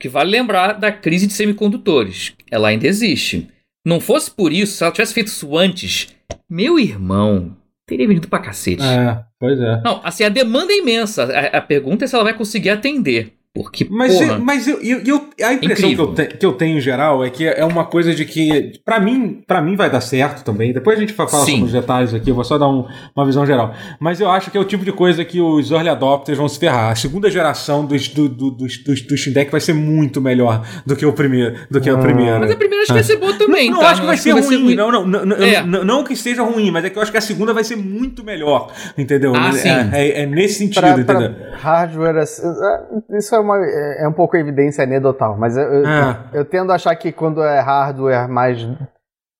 que 0.00 0.06
vale 0.08 0.30
lembrar 0.30 0.74
da 0.74 0.92
crise 0.92 1.26
de 1.26 1.32
semicondutores. 1.32 2.34
Ela 2.50 2.68
ainda 2.68 2.86
existe. 2.86 3.48
Não 3.86 4.00
fosse 4.00 4.30
por 4.30 4.52
isso, 4.52 4.76
se 4.76 4.82
ela 4.84 4.92
tivesse 4.92 5.14
feito 5.14 5.28
isso 5.28 5.56
antes, 5.56 6.08
meu 6.48 6.78
irmão 6.78 7.56
teria 7.88 8.06
venido 8.06 8.28
pra 8.28 8.38
cacete. 8.38 8.82
É, 8.82 9.24
pois 9.40 9.58
é. 9.58 9.80
Não, 9.82 10.02
assim, 10.04 10.24
a 10.24 10.28
demanda 10.28 10.70
é 10.70 10.76
imensa. 10.78 11.24
A, 11.24 11.56
a 11.56 11.60
pergunta 11.62 12.04
é 12.04 12.08
se 12.08 12.14
ela 12.14 12.24
vai 12.24 12.34
conseguir 12.34 12.68
atender. 12.68 13.32
Porque, 13.54 13.86
Mas, 13.90 14.12
porra, 14.14 14.26
eu- 14.34 14.38
mas 14.40 14.68
eu, 14.68 14.80
eu, 14.82 15.00
eu- 15.04 15.28
a 15.44 15.52
impressão 15.54 15.92
que 15.92 16.00
eu, 16.00 16.14
te- 16.14 16.26
que 16.36 16.46
eu 16.46 16.52
tenho 16.52 16.78
em 16.78 16.80
geral 16.80 17.24
é 17.24 17.30
que 17.30 17.44
é 17.46 17.64
uma 17.64 17.84
coisa 17.84 18.14
de 18.14 18.24
que, 18.24 18.72
pra 18.84 19.00
mim, 19.00 19.40
pra 19.46 19.60
mim 19.60 19.74
vai 19.74 19.90
dar 19.90 20.00
certo 20.00 20.44
também. 20.44 20.72
Depois 20.72 20.96
a 20.96 21.00
gente 21.00 21.12
fa- 21.12 21.26
fala 21.26 21.44
Sim. 21.44 21.52
sobre 21.52 21.66
os 21.66 21.72
detalhes 21.72 22.14
aqui, 22.14 22.30
eu 22.30 22.34
vou 22.36 22.44
só 22.44 22.56
dar 22.56 22.68
um- 22.68 22.84
uma 23.16 23.24
visão 23.26 23.44
geral. 23.44 23.74
Mas 23.98 24.20
eu 24.20 24.30
acho 24.30 24.50
que 24.50 24.56
é 24.56 24.60
o 24.60 24.64
tipo 24.64 24.84
de 24.84 24.92
coisa 24.92 25.24
que 25.24 25.40
os 25.40 25.72
early 25.72 25.88
adopters 25.88 26.38
vão 26.38 26.46
se 26.48 26.58
ferrar. 26.58 26.92
A 26.92 26.94
segunda 26.94 27.28
geração 27.30 27.84
dos, 27.84 28.06
do, 28.08 28.28
do, 28.28 28.50
dos, 28.52 28.78
dos, 28.84 29.00
do 29.02 29.16
Steam 29.16 29.32
Deck 29.34 29.50
vai 29.50 29.60
ser 29.60 29.72
muito 29.72 30.20
melhor 30.20 30.64
do 30.86 30.94
que 30.94 31.04
o 31.04 31.12
primeiro, 31.12 31.56
do 31.70 31.80
que 31.80 31.88
a 31.90 31.96
Hum. 31.96 32.00
primeira. 32.00 32.38
mas 32.38 32.50
a 32.52 32.56
primeira 32.56 32.82
acho 32.82 32.88
que 32.88 32.92
vai 32.92 33.02
ser 33.02 33.16
boa 33.16 33.32
também, 33.34 33.70
não, 33.70 33.80
tá? 33.80 33.90
acho 33.90 34.00
que 34.02 34.06
vai 34.06 34.16
ser 34.18 34.30
ruim. 34.32 34.74
Não, 34.76 34.92
não, 34.92 35.04
não, 35.04 35.24
não, 35.26 35.36
É. 35.36 35.64
não, 35.64 35.84
não 35.84 36.04
que 36.04 36.14
seja 36.14 36.42
ruim, 36.44 36.70
mas 36.70 36.84
é 36.84 36.90
que 36.90 36.98
eu 36.98 37.02
acho 37.02 37.10
que 37.10 37.18
a 37.18 37.22
segunda 37.22 37.52
vai 37.52 37.64
ser 37.64 37.76
muito 37.76 38.22
melhor. 38.22 38.70
Entendeu? 38.96 39.32
Ah, 39.34 39.48
é, 39.48 39.52
sim. 39.52 39.68
é- 39.92 40.22
é 40.22 40.26
nesse 40.26 40.58
sentido, 40.58 40.80
Pra, 40.80 40.90
entendeu? 40.90 41.34
pra 41.34 41.56
hardware, 41.58 42.18
assim, 42.18 42.42
é, 42.46 43.18
isso 43.18 43.34
é, 43.38 43.40
uma, 43.40 43.56
é 43.64 44.02
é 44.04 44.08
um 44.08 44.12
pouco 44.12 44.36
evidência 44.36 44.84
anedotal, 44.84 45.36
mas 45.38 45.56
eu, 45.56 45.62
eu, 45.64 45.86
É. 45.86 46.16
eu 46.34 46.44
tendo 46.44 46.70
a 46.72 46.74
achar 46.74 46.94
que 46.96 47.10
quando 47.12 47.42
é 47.42 47.60
hardware 47.60 48.28
mais, 48.28 48.68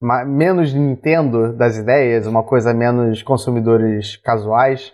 ma- 0.00 0.24
menos 0.24 0.72
Nintendo 0.72 1.52
das 1.52 1.76
ideias, 1.76 2.26
uma 2.26 2.42
coisa 2.42 2.72
menos 2.72 3.22
consumidores 3.22 4.16
casuais, 4.16 4.92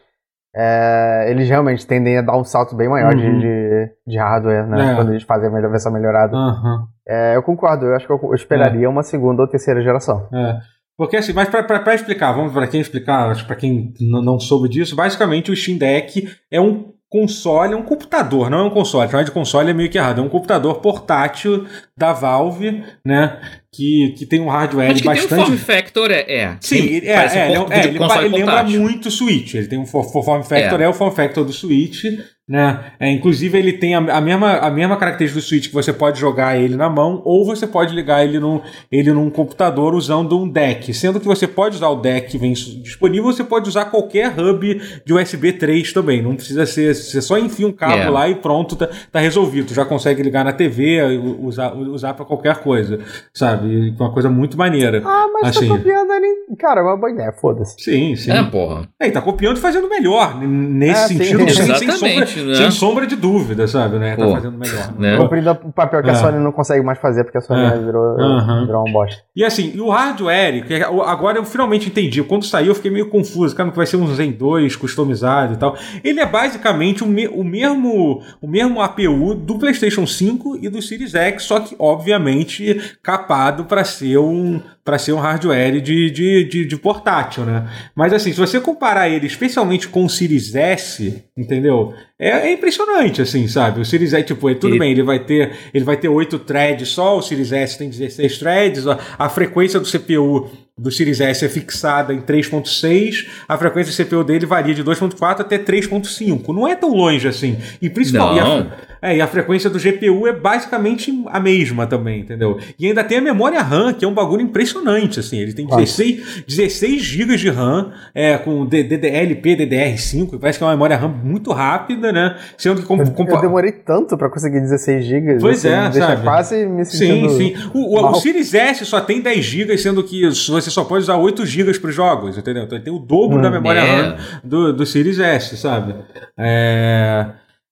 é, 0.57 1.27
eles 1.29 1.49
realmente 1.49 1.87
tendem 1.87 2.19
a 2.19 2.23
dar 2.23 2.37
um 2.37 2.45
salto 2.45 2.77
bem 2.77 2.89
maior 2.89 3.15
de- 3.15 3.27
Uhum. 3.27 3.39
de, 3.41 3.91
de 4.07 4.19
hardware, 4.19 4.67
né? 4.67 4.93
É. 4.93 4.95
Quando 4.95 5.11
eles 5.11 5.25
fazem 5.25 5.49
a 5.49 5.53
melhor 5.53 5.71
versão 5.71 5.93
melhorada. 5.93 6.37
Aham. 6.37 6.87
É, 7.07 7.37
eu 7.37 7.43
concordo, 7.43 7.87
eu 7.87 7.95
acho 7.97 8.07
que 8.07 8.13
eu, 8.13 8.35
esperaria 8.35 8.89
uma 8.89 9.03
segunda 9.03 9.43
ou 9.43 9.49
terceira 9.49 9.83
geração. 9.83 10.27
É. 10.33 10.59
Porque 10.97 11.17
assim, 11.17 11.33
mas 11.33 11.49
para 11.49 11.95
explicar, 11.95 12.33
vamos 12.33 12.53
para 12.53 12.69
quem 12.69 12.81
explicar, 12.81 13.35
para 13.47 13.57
quem 13.57 13.93
não 14.01 14.39
soube 14.39 14.69
disso, 14.69 14.95
basicamente 14.95 15.51
o 15.51 15.57
Steam 15.57 15.77
Deck 15.77 16.29
é 16.53 16.61
um 16.61 16.94
console, 17.15 17.75
é 17.75 17.77
um 17.77 17.83
computador, 17.85 18.51
não 18.51 18.59
é 18.59 18.63
um 18.65 18.71
console, 18.71 19.09
chamar 19.09 19.23
de 19.23 19.31
console 19.31 19.71
é 19.71 19.73
meio 19.73 19.89
que 19.89 19.97
errado, 19.97 20.21
é 20.21 20.25
um 20.25 20.29
computador 20.29 20.81
portátil 20.81 21.65
da 21.97 22.13
Valve, 22.13 22.83
né, 23.07 23.41
que, 23.75 24.15
que 24.17 24.27
tem 24.27 24.41
um 24.41 24.49
hardware 24.49 24.91
Acho 24.91 25.03
que 25.03 25.09
tem 25.09 25.11
um 25.11 25.15
bastante... 25.21 25.45
form 25.47 25.57
factor, 25.59 26.11
é. 26.11 26.25
é. 26.29 26.57
Sim, 26.61 26.77
ele, 26.77 27.07
é, 27.09 27.17
um 27.17 27.21
é, 27.21 27.47
ele, 27.47 27.55
é 27.57 27.61
um- 27.61 27.73
é, 27.73 27.81
de 27.81 27.89
ele, 27.89 27.99
pa- 27.99 28.23
ele 28.25 28.37
lembra 28.37 28.63
muito 28.65 29.11
Switch. 29.11 29.55
Ele 29.55 29.67
tem 29.67 29.79
um 29.79 29.87
for- 29.87 30.05
for- 30.13 30.25
form 30.25 30.43
factor, 30.43 30.81
é. 30.81 30.85
É. 30.85 30.89
o 30.89 30.93
form 30.93 31.15
factor 31.15 31.45
do 31.45 31.53
Switch, 31.53 32.05
né? 32.47 32.93
É, 33.01 33.11
inclusive 33.11 33.57
ele 33.59 33.73
tem 33.73 33.95
a, 33.95 33.99
a 33.99 34.21
mesma, 34.21 34.59
a 34.59 34.71
mesma 34.71 34.97
característica 34.99 35.41
do 35.41 35.47
Switch 35.47 35.69
que 35.69 35.73
você 35.75 35.93
pode 35.95 36.21
jogar 36.21 36.61
ele 36.61 36.77
na 36.77 36.91
mão 36.91 37.23
ou 37.25 37.43
você 37.45 37.67
pode 37.67 37.95
ligar 37.95 38.23
ele, 38.23 38.39
no, 38.39 38.61
ele 38.93 39.13
num 39.15 39.31
computador 39.31 39.95
usando 39.95 40.39
um 40.39 40.47
deck. 40.47 40.93
Sendo 40.93 41.19
que 41.19 41.27
você 41.27 41.49
pode 41.49 41.77
usar 41.77 41.89
o 41.89 41.97
deck 42.03 42.31
que 42.31 42.37
vem 42.37 42.53
disponível, 42.53 43.25
você 43.33 43.43
pode 43.43 43.67
usar 43.69 43.87
qualquer 43.87 44.39
hub 44.39 44.81
de 45.07 45.13
USB 45.15 45.53
3 45.55 45.91
também. 45.95 46.21
Não 46.23 46.37
precisa 46.37 46.67
ser, 46.67 46.95
você 46.95 47.23
só 47.23 47.39
enfia 47.39 47.67
um 47.67 47.73
cabo 47.73 47.95
É. 47.95 48.11
lá 48.11 48.29
e 48.29 48.35
pronto, 48.35 48.77
tá, 48.77 48.89
tá 49.11 49.21
resolvido. 49.21 49.73
Já 49.73 49.87
consegue 49.87 50.23
ligar 50.23 50.45
na 50.45 50.53
TV, 50.53 51.01
usar, 51.41 51.75
usar 51.75 52.13
para 52.13 52.27
qualquer 52.27 52.57
coisa, 52.57 53.01
sabe? 53.33 53.64
Uma 53.99 54.13
coisa 54.13 54.29
muito 54.29 54.57
maneira. 54.57 55.03
Ah, 55.05 55.27
mas 55.33 55.57
Assim. 55.57 55.69
tá 55.69 55.77
copiando 55.77 56.11
ali. 56.11 56.27
Cara, 56.59 56.81
é 56.81 56.85
uma 56.85 56.97
boa 56.97 57.11
ideia, 57.11 57.33
foda-se. 57.33 57.75
Sim, 57.83 58.15
sim. 58.17 58.31
É, 58.31 58.43
porra. 58.45 58.89
É, 59.01 59.09
e 59.09 59.11
tá 59.11 59.21
copiando 59.21 59.57
e 59.57 59.61
fazendo 59.61 59.89
melhor. 59.89 60.39
Nesse 60.41 61.05
É, 61.05 61.09
sim. 61.09 61.19
sentido, 61.19 61.51
sem, 61.51 61.75
sem, 61.77 61.89
Exatamente, 61.89 62.31
sombra, 62.35 62.45
né? 62.51 62.55
sem 62.57 62.71
sombra 62.71 63.07
de 63.07 63.17
dúvida, 63.17 63.67
sabe? 63.67 63.99
Né? 63.99 64.17
Tá 64.17 64.25
Pô, 64.25 64.33
fazendo 64.33 64.59
melhor. 64.59 64.93
né? 64.99 65.17
Cumprindo 65.17 65.51
o 65.51 65.73
papel 65.73 66.03
que 66.03 66.11
a 66.11 66.13
É. 66.13 66.17
Sony 66.17 66.39
não 66.39 66.53
consegue 66.53 66.85
mais 66.85 66.99
fazer, 66.99 67.25
porque 67.25 67.39
a 67.39 67.41
Sony 67.41 67.61
É. 67.65 67.79
virou, 67.79 68.21
Aham. 68.21 68.67
virou 68.67 68.89
um 68.89 68.93
bosta. 68.93 69.23
E 69.37 69.45
assim, 69.45 69.73
e 69.75 69.81
o 69.81 69.89
hardware, 69.91 70.67
que 70.67 70.75
é- 70.75 70.83
agora 70.83 71.39
eu 71.39 71.45
finalmente 71.45 71.89
entendi. 71.89 72.23
Quando 72.23 72.45
saiu, 72.45 72.69
eu 72.69 72.75
fiquei 72.75 72.91
meio 72.91 73.09
confuso. 73.09 73.55
Cara, 73.55 73.71
que 73.71 73.77
vai 73.77 73.87
ser 73.87 73.97
um 73.97 74.07
Zen 74.15 74.33
2 74.33 74.77
customizado 74.77 75.55
e 75.55 75.57
tal. 75.57 75.77
Ele 76.03 76.21
é 76.21 76.27
basicamente 76.27 77.03
o, 77.05 77.07
me- 77.07 77.29
o 77.29 77.45
mesmo 77.45 78.23
o 78.41 78.49
mesmo 78.49 78.81
APU 78.81 79.35
do 79.35 79.59
PlayStation 79.59 80.07
5 80.07 80.57
e 80.61 80.69
do 80.69 80.81
Series 80.83 81.15
X, 81.15 81.43
só 81.45 81.61
que, 81.61 81.75
obviamente, 81.79 82.97
capado 83.03 83.54
para 83.63 83.85
ser 83.85 84.19
um 84.19 84.61
para 84.85 84.99
ser 84.99 85.13
um 85.13 85.19
hardware 85.19 85.81
de, 85.81 86.11
de, 86.11 86.45
de, 86.45 86.67
de 86.67 86.77
portátil, 86.77 87.45
né? 87.45 87.67
Mas 87.95 88.13
assim, 88.13 88.33
se 88.33 88.39
você 88.39 88.61
comparar 88.61 89.09
ele 89.09 89.27
especialmente 89.27 89.89
com 89.89 90.05
o 90.05 90.11
Series 90.11 90.55
S, 90.55 91.25
entendeu? 91.37 91.95
É, 92.19 92.49
é 92.49 92.53
impressionante, 92.53 93.23
assim, 93.23 93.47
sabe? 93.49 93.81
O 93.81 93.85
Series 93.85 94.13
S, 94.13 94.25
tipo, 94.27 94.51
é, 94.51 94.55
tudo 94.55 94.73
Ele- 94.73 94.79
bem, 94.79 94.91
ele 94.93 95.03
vai 95.03 95.19
ter 95.21 95.53
ele 95.73 95.85
vai 95.85 95.97
ter 95.97 96.09
8 96.09 96.39
threads 96.41 96.89
só, 96.89 97.17
o 97.17 97.23
Series 97.23 97.53
S 97.53 97.79
tem 97.79 97.89
16 97.89 98.39
threads, 98.39 98.87
a, 98.87 98.99
a 99.19 99.29
frequência 99.29 99.79
do 99.79 99.87
CPU 99.87 100.51
do 100.77 100.91
Series 100.91 101.21
S 101.21 101.45
é 101.45 101.49
fixada 101.49 102.13
em 102.13 102.21
3.6, 102.21 103.29
a 103.47 103.57
frequência 103.57 103.93
do 104.05 104.11
CPU 104.11 104.25
dele 104.25 104.45
varia 104.45 104.75
de 104.75 104.83
2.4 104.83 105.41
até 105.41 105.57
3.5. 105.57 106.49
Não 106.49 106.67
é 106.67 106.75
tão 106.75 106.93
longe 106.93 107.29
assim. 107.29 107.57
E 107.81 107.89
principalmente 107.89 108.41
Não. 108.43 108.61
a, 108.61 108.95
é, 109.01 109.19
e 109.19 109.21
a 109.21 109.27
frequência 109.27 109.69
do 109.69 109.79
GPU 109.79 110.27
é 110.27 110.33
basicamente 110.33 111.13
a 111.27 111.39
mesma 111.39 111.87
também, 111.87 112.21
entendeu? 112.21 112.59
E 112.79 112.87
ainda 112.87 113.05
tem 113.05 113.19
a 113.19 113.21
memória 113.21 113.61
RAM, 113.61 113.93
que 113.93 114.03
é 114.05 114.09
um 114.09 114.15
bagulho 114.15 114.41
impressionante, 114.41 115.21
assim. 115.21 115.39
Ele 115.39 115.53
tem 115.53 115.67
Quanto? 115.67 115.81
16, 115.81 116.45
16 116.49 117.03
GB 117.03 117.37
de 117.37 117.51
RAM, 117.51 117.93
é, 118.15 118.39
com 118.39 118.65
DDLP, 118.65 119.57
DDR5, 119.57 120.31
que 120.31 120.39
parece 120.39 120.59
que 120.59 120.65
é 120.65 120.67
uma 120.67 120.73
memória 120.73 120.97
RAM 120.97 121.09
muito 121.09 121.53
rápida, 121.53 122.11
né? 122.11 122.37
Sendo 122.57 122.81
que... 122.81 122.87
Com, 122.89 122.97
Eu, 122.97 123.05
eu 123.05 123.41
demorei 123.43 123.73
tanto 123.73 124.17
pra 124.17 124.31
conseguir 124.31 124.61
16 124.61 125.05
GB. 125.05 125.39
Pois 125.39 125.65
é, 125.67 125.83
deixa 125.91 126.07
sabe? 126.09 126.23
quase 126.23 126.67
me 126.67 126.85
Sim, 126.87 126.97
sentindo 126.97 127.29
sim. 127.29 127.55
O, 127.75 127.99
o, 127.99 128.03
mal. 128.03 128.13
o 128.13 128.15
Series 128.15 128.55
S 128.55 128.87
só 128.87 129.03
tem 129.03 129.21
10 129.21 129.45
GB, 129.45 129.77
sendo 129.77 130.03
que 130.03 130.33
você 130.65 130.71
só 130.71 130.85
pode 130.85 131.03
usar 131.05 131.17
8 131.17 131.45
GB 131.47 131.79
para 131.79 131.91
os 131.91 131.95
jogos, 131.95 132.37
entendeu? 132.39 132.65
Então 132.65 132.77
ele 132.77 132.85
tem 132.85 132.93
o 132.93 132.99
dobro 132.99 133.39
Hum. 133.39 133.43
da 133.43 133.51
memória 133.51 133.81
É. 133.81 133.97
RAM 134.03 134.17
do, 134.43 134.73
do 134.73 134.85
Series 134.87 135.19
S, 135.19 135.57
sabe? 135.57 135.95
É... 136.39 137.27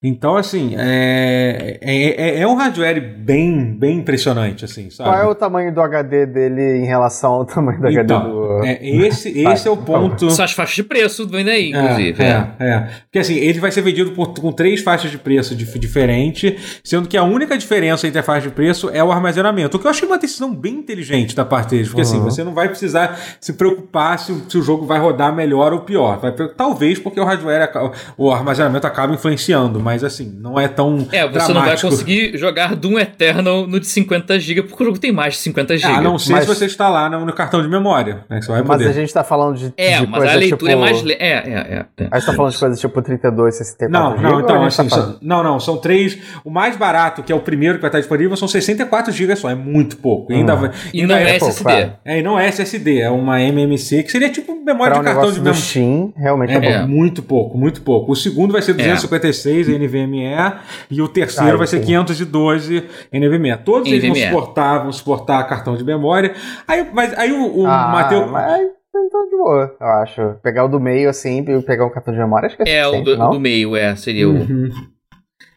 Então, 0.05 0.35
assim, 0.37 0.75
é, 0.77 1.79
é, 1.81 2.39
é, 2.39 2.41
é, 2.41 2.47
um 2.47 2.57
hardware 2.57 3.01
bem, 3.19 3.73
bem 3.73 3.99
impressionante, 3.99 4.65
assim, 4.65 4.91
sabe? 4.91 5.09
Qual 5.09 5.21
é 5.21 5.25
o 5.25 5.33
tamanho 5.33 5.73
do 5.73 5.81
HD 5.81 6.27
dele 6.27 6.79
em 6.79 6.87
relação 6.87 7.35
ao 7.35 7.45
tamanho 7.45 7.81
do 7.81 7.89
então, 7.89 8.17
HD 8.17 8.33
do... 8.33 8.65
É, 8.65 9.07
esse, 9.07 9.29
esse 9.47 9.69
é 9.69 9.71
o 9.71 9.77
ponto... 9.77 10.29
São 10.33 10.45
as 10.45 10.51
faixas 10.51 10.75
de 10.75 10.83
preço 10.83 11.29
vem 11.29 11.45
daí, 11.45 11.71
inclusive. 11.71 12.21
É, 12.21 12.49
é, 12.59 12.69
é, 12.69 12.89
Porque, 13.05 13.21
assim, 13.21 13.37
ele 13.37 13.61
vai 13.61 13.71
ser 13.71 13.83
vendido 13.83 14.11
por, 14.11 14.35
com 14.35 14.51
três 14.51 14.83
faixas 14.83 15.09
de 15.09 15.19
preço 15.19 15.55
dif 15.55 15.79
diferentes, 15.79 16.81
sendo 16.83 17.07
que 17.07 17.17
a 17.17 17.23
única 17.23 17.57
diferença 17.57 18.09
entre 18.09 18.19
a 18.19 18.25
faixa 18.25 18.49
de 18.49 18.55
preço 18.55 18.91
é 18.91 19.05
o 19.05 19.13
armazenamento. 19.13 19.77
O 19.77 19.81
que 19.81 19.87
eu 19.87 19.91
achei 19.91 20.09
uma 20.09 20.19
decisão 20.19 20.53
bem 20.53 20.75
inteligente 20.75 21.37
da 21.37 21.45
parte 21.45 21.71
deles, 21.71 21.87
porque, 21.87 22.01
assim, 22.01 22.17
uhum. 22.17 22.27
assim, 22.27 22.37
você 22.37 22.43
não 22.43 22.55
vai 22.55 22.69
precisar 22.69 23.17
se 23.41 23.53
preocupar 23.53 24.19
se, 24.19 24.35
se, 24.49 24.59
o 24.59 24.63
jogo 24.63 24.85
vai 24.85 24.99
rodar 24.99 25.33
melhor 25.33 25.73
ou 25.73 25.83
pior. 25.83 26.19
Vai, 26.19 26.33
talvez 26.57 26.99
porque 26.99 27.21
o 27.21 27.25
hardware, 27.25 27.71
o 28.19 28.33
armazenamento 28.33 28.85
acaba 28.85 29.15
influenciando, 29.15 29.79
mas 29.79 29.92
mas 29.93 30.03
assim, 30.03 30.35
não 30.41 30.59
é 30.59 30.69
tão. 30.69 31.07
É, 31.13 31.23
você 31.23 31.29
dramático. 31.29 31.53
não 31.53 31.63
vai 31.63 31.79
conseguir 31.79 32.39
jogar 32.39 32.75
Doom 32.75 32.99
Eternal 32.99 33.67
no 33.67 33.79
de 33.79 33.87
50 33.87 34.41
GB, 34.41 34.63
porque 34.63 34.83
o 34.83 34.87
jogo 34.87 34.99
tem 34.99 35.13
mais 35.13 35.35
de 35.35 35.41
50 35.41 35.77
GB. 35.77 35.93
Ah, 35.93 36.01
não 36.01 36.19
sei 36.19 36.35
mas... 36.35 36.45
se 36.45 36.55
você 36.55 36.65
está 36.65 36.89
lá 36.89 37.11
no, 37.11 37.27
no 37.27 37.33
cartão 37.35 37.61
de 37.61 37.69
memória. 37.69 38.25
Né, 38.31 38.41
mas 38.41 38.47
poder. 38.47 38.89
a 38.89 38.93
gente 38.93 39.09
está 39.09 39.23
falando 39.23 39.59
de. 39.59 39.73
É, 39.77 40.01
de 40.01 40.07
mas 40.07 40.23
a 40.23 40.35
leitura 40.35 40.57
tipo... 40.57 40.69
é 40.69 40.77
mais. 40.77 41.03
Le... 41.03 41.13
É, 41.13 41.17
é, 41.19 41.87
é, 41.99 42.05
A 42.11 42.15
gente 42.15 42.19
está 42.21 42.33
falando 42.33 42.53
de 42.53 42.59
coisas 42.59 42.81
tipo 42.81 43.03
32, 43.03 43.55
64 43.55 43.93
Não, 43.93 44.31
não, 44.31 44.41
então, 44.41 44.65
assim, 44.65 44.89
tá 44.89 45.17
não, 45.21 45.43
não, 45.43 45.61
são 45.61 45.77
três. 45.77 46.17
O 46.43 46.51
mais 46.51 46.75
barato, 46.75 47.23
que 47.23 47.31
é 47.31 47.37
o 47.37 47.41
primeiro 47.41 47.75
que 47.75 47.83
vai 47.83 47.91
estar 47.91 48.01
disponível, 48.01 48.35
são 48.35 48.49
64 48.49 49.13
GB 49.13 49.37
só, 49.37 49.51
é 49.51 49.55
muito 49.55 49.99
pouco. 49.99 50.33
E, 50.33 50.37
ainda, 50.37 50.57
hum. 50.57 50.71
e 50.95 51.07
não 51.07 51.15
é, 51.15 51.33
é 51.33 51.37
SSD. 51.37 51.65
Pouco, 51.65 51.99
é, 52.05 52.19
e 52.19 52.23
não 52.23 52.41
é 52.41 52.49
SSD, 52.49 53.01
é 53.01 53.11
uma 53.11 53.43
MMC, 53.43 54.05
que 54.05 54.11
seria 54.11 54.31
tipo 54.31 54.55
memória 54.65 54.95
pra 54.95 55.03
de 55.03 55.11
um 55.11 55.13
cartão 55.13 55.33
de 55.33 55.41
memória. 55.41 55.61
Steam, 55.61 56.15
realmente 56.17 56.53
é, 56.55 56.73
é, 56.73 56.87
muito 56.87 57.23
pouco, 57.23 57.59
muito 57.59 57.83
pouco. 57.83 58.13
O 58.13 58.17
segundo 58.17 58.53
vai 58.53 58.63
ser 58.63 58.73
256 58.75 59.69
é. 59.69 59.73
NVMe 59.83 60.55
e 60.91 61.03
o 61.03 61.09
terceiro 61.09 61.55
ah, 61.55 61.59
vai 61.59 61.67
ser 61.67 61.81
512 61.81 62.85
NVMe. 63.13 63.57
Todos 63.65 63.89
NVMe. 63.89 64.07
eles 64.07 64.09
vão 64.09 64.31
suportar, 64.31 64.79
vão 64.79 64.93
suportar 64.93 65.49
cartão 65.49 65.77
de 65.77 65.85
memória. 65.85 66.35
Aí, 66.67 66.87
mas 66.93 67.17
aí 67.19 67.33
o, 67.33 67.63
o 67.63 67.67
ah, 67.67 67.89
Matheus. 67.89 68.31
Mas... 68.31 68.69
Então, 68.95 69.29
de 69.29 69.37
boa, 69.37 69.75
eu 69.81 69.87
acho. 69.87 70.35
Pegar 70.43 70.65
o 70.65 70.69
do 70.69 70.79
meio, 70.79 71.09
assim, 71.09 71.43
pegar 71.63 71.87
o 71.87 71.91
cartão 71.91 72.13
de 72.13 72.21
memória, 72.21 72.47
acho 72.47 72.57
que 72.57 72.63
é 72.63 72.77
É, 72.77 72.87
o 72.87 73.03
do, 73.03 73.17
do, 73.17 73.41
meio, 73.41 73.75
é, 73.75 73.97
seria 73.97 74.29
uhum. 74.29 74.69
o... 74.69 74.93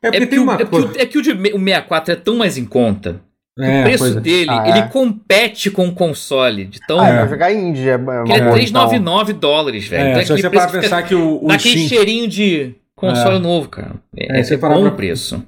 É, 0.02 0.10
porque 0.10 0.24
é, 0.24 0.26
tem 0.26 0.40
uma... 0.40 0.54
é, 0.56 0.66
que 0.66 0.76
o, 0.76 0.92
é 0.98 1.06
que 1.06 1.18
o, 1.18 1.22
de, 1.22 1.32
o 1.32 1.60
64 1.60 2.14
é 2.14 2.16
tão 2.16 2.38
mais 2.38 2.58
em 2.58 2.64
conta 2.64 3.22
é, 3.58 3.80
o 3.80 3.84
preço 3.84 4.18
é. 4.18 4.22
dele, 4.22 4.50
ah, 4.50 4.68
ele 4.68 4.80
é. 4.80 4.88
compete 4.88 5.72
com 5.72 5.88
o 5.88 5.94
console. 5.94 6.66
De 6.66 6.80
tão... 6.82 7.00
Ah, 7.00 7.08
é, 7.08 7.18
pra 7.20 7.28
jogar 7.28 7.54
indie. 7.54 7.90
É, 7.90 7.94
ele 7.94 8.34
é 8.34 8.52
399 8.52 9.34
dólares, 9.34 9.88
velho. 9.88 10.04
É, 10.04 10.12
então, 10.12 10.36
se 10.36 10.42
você 10.42 10.50
para 10.50 10.68
pensar 10.68 11.04
que 11.04 11.16
o, 11.16 11.42
o 11.42 11.48
Naquele 11.48 11.86
Steam... 11.86 11.88
cheirinho 11.88 12.28
de 12.28 12.76
console 12.96 13.38
é. 13.38 13.40
novo, 13.40 13.70
cara. 13.70 13.96
É, 14.18 14.40
é, 14.40 14.42
é 14.42 14.58
bom 14.58 14.82
pra... 14.82 14.92
preço. 14.92 15.46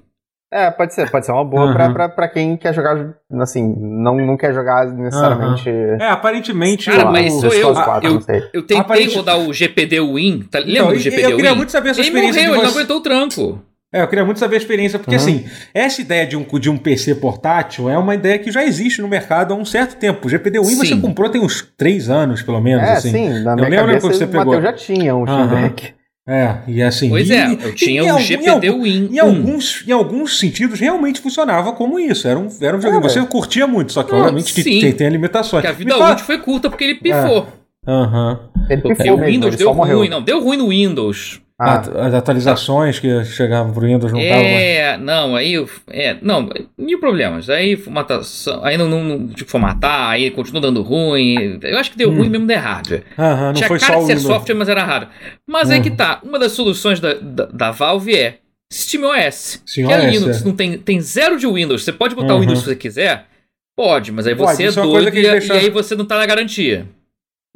É, 0.52 0.72
pode 0.72 0.94
ser, 0.94 1.12
pode 1.12 1.26
ser 1.26 1.34
uma 1.34 1.44
boa 1.44 1.66
uhum. 1.66 1.74
pra, 1.74 1.90
pra, 1.90 2.10
pra 2.10 2.28
quem 2.30 2.56
quer 2.56 2.74
jogar, 2.74 3.16
assim, 3.42 3.76
não, 3.78 4.16
não 4.16 4.38
quer 4.38 4.54
jogar 4.54 4.86
necessariamente. 4.86 5.70
Uhum. 5.70 5.98
É, 6.00 6.10
aparentemente. 6.10 6.90
Cara, 6.90 7.12
mas 7.12 7.34
sou 7.34 7.54
eu. 7.54 7.74
4, 7.74 8.10
eu, 8.10 8.14
eu 8.54 8.62
tentei 8.62 8.78
Aparente... 8.78 9.18
rodar 9.18 9.38
o 9.40 9.52
GPD 9.52 10.00
Win. 10.00 10.48
Tá, 10.50 10.60
lembra 10.60 10.74
então, 10.74 10.88
do 10.94 11.00
GPD 11.00 11.26
Win? 11.26 11.32
Eu 11.32 11.36
queria 11.36 11.56
muito 11.56 11.72
saber 11.72 11.90
a 11.90 11.94
sua 11.96 12.02
ele 12.02 12.08
experiência. 12.08 12.40
Ele 12.40 12.48
morreu, 12.48 12.62
ele 12.62 12.72
não 12.72 12.78
aguentou 12.78 12.98
o 12.98 13.02
tranco. 13.02 13.62
É, 13.92 14.02
eu 14.02 14.08
queria 14.08 14.24
muito 14.24 14.40
saber 14.40 14.56
a 14.56 14.58
experiência, 14.58 15.00
porque 15.00 15.16
uhum. 15.16 15.22
assim, 15.22 15.46
essa 15.74 16.02
ideia 16.02 16.26
de 16.26 16.36
um, 16.38 16.44
de 16.60 16.70
um 16.70 16.78
PC 16.78 17.16
portátil 17.16 17.90
é 17.90 17.98
uma 17.98 18.16
ideia 18.16 18.38
que 18.38 18.52
já 18.52 18.64
existe 18.64 19.02
no 19.02 19.08
mercado 19.08 19.54
há 19.54 19.58
um 19.58 19.66
certo 19.66 19.98
tempo. 19.98 20.28
O 20.28 20.30
GPD 20.30 20.60
Win 20.60 20.76
você 20.76 20.96
comprou 20.96 21.30
tem 21.30 21.42
uns 21.42 21.66
três 21.76 22.10
anos, 22.10 22.42
pelo 22.42 22.62
menos. 22.62 22.84
É, 22.84 22.94
assim. 22.94 23.12
sim, 23.12 23.44
na 23.44 23.52
eu 23.52 23.56
minha 23.56 23.70
lembro 23.70 23.88
cabeça, 23.88 24.08
você 24.08 24.28
pegou. 24.28 24.54
Eu 24.54 24.62
já 24.62 24.74
tinha 24.74 25.16
um 25.16 25.26
Steam 25.26 25.42
uhum. 25.42 25.62
Deck. 25.62 25.97
É, 26.28 26.58
e 26.68 26.84
assim. 26.84 27.08
Pois 27.10 27.30
e, 27.30 27.34
é, 27.34 27.54
eu 27.54 27.74
tinha 27.74 28.14
o 28.14 28.18
um 28.18 28.20
GPD 28.20 28.70
Win. 28.70 29.10
Em, 29.14 29.20
alguns, 29.20 29.84
em 29.88 29.92
alguns 29.94 30.38
sentidos, 30.38 30.78
realmente 30.78 31.22
funcionava 31.22 31.72
como 31.72 31.98
isso. 31.98 32.28
Era 32.28 32.38
um, 32.38 32.50
era 32.60 32.76
um 32.76 32.82
jogo. 32.82 32.98
É, 32.98 33.00
você 33.00 33.26
curtia 33.26 33.66
muito, 33.66 33.94
só 33.94 34.04
que 34.04 34.12
Não, 34.12 34.20
obviamente 34.20 34.54
tem, 34.62 34.92
tem, 34.92 35.10
limitações. 35.10 35.64
Porque 35.64 35.68
a 35.68 35.72
vida 35.72 36.12
útil 36.12 36.26
foi 36.26 36.38
curta 36.40 36.70
porque 36.70 36.84
ele 36.84 36.96
pifou. 36.96 37.48
Aham. 37.88 38.42
É. 38.58 38.60
Uhum. 38.60 38.66
Ele 38.70 38.82
pifou. 38.82 39.14
O 39.14 39.26
Windows 39.26 39.56
deu 39.56 39.72
ruim, 39.72 40.10
não, 40.10 40.22
deu 40.22 40.44
ruim 40.44 40.58
no 40.58 40.68
Windows. 40.68 41.40
Ah, 41.60 41.80
as 41.80 42.14
atualizações 42.14 43.00
que 43.00 43.26
chegavam 43.26 43.74
pro 43.74 43.82
Windows 43.82 44.12
não 44.12 44.20
estavam. 44.20 44.44
É, 44.44 44.96
não, 44.96 45.36
aí. 45.36 45.56
É, 45.88 46.16
não, 46.22 46.48
mil 46.78 47.00
problemas. 47.00 47.50
Aí 47.50 47.76
formatação. 47.76 48.64
Aí 48.64 48.78
não, 48.78 48.88
não 48.88 49.28
tipo, 49.30 49.50
formatar, 49.50 50.12
aí 50.12 50.30
continua 50.30 50.62
dando 50.62 50.84
ruim. 50.84 51.58
Eu 51.64 51.80
acho 51.80 51.90
que 51.90 51.98
deu 51.98 52.12
hum. 52.12 52.18
ruim 52.18 52.30
mesmo 52.30 52.46
de 52.46 52.54
hardware. 52.54 53.04
Aham, 53.18 53.48
não 53.48 53.54
Tinha 53.54 53.68
foi 53.68 53.80
cara 53.80 53.94
só 53.96 54.00
de 54.02 54.06
ser 54.06 54.20
software, 54.20 54.54
mas 54.54 54.70
era 54.70 54.84
raro. 54.84 55.08
Mas 55.48 55.72
aí 55.72 55.82
que 55.82 55.90
tá. 55.90 56.20
Uma 56.24 56.38
das 56.38 56.52
soluções 56.52 57.00
da, 57.00 57.16
da, 57.16 57.46
da 57.46 57.72
Valve 57.72 58.16
é 58.16 58.38
SteamOS. 58.72 59.64
Steam 59.66 59.88
que 59.88 59.94
é 59.94 60.10
Linux, 60.12 60.42
é. 60.42 60.46
não 60.46 60.56
tem, 60.56 60.78
tem 60.78 61.02
zero 61.02 61.40
de 61.40 61.48
Windows. 61.48 61.84
Você 61.84 61.92
pode 61.92 62.14
botar 62.14 62.34
o 62.34 62.36
uhum. 62.36 62.42
Windows 62.42 62.60
se 62.60 62.66
você 62.66 62.76
quiser? 62.76 63.26
Pode, 63.76 64.12
mas 64.12 64.28
aí 64.28 64.36
você 64.36 64.64
pode, 64.64 64.64
é, 64.64 64.68
é 64.68 64.72
doido 64.72 65.18
e, 65.18 65.22
deixa... 65.22 65.54
e 65.56 65.58
aí 65.58 65.70
você 65.70 65.96
não 65.96 66.06
tá 66.06 66.18
na 66.18 66.26
garantia. 66.26 66.88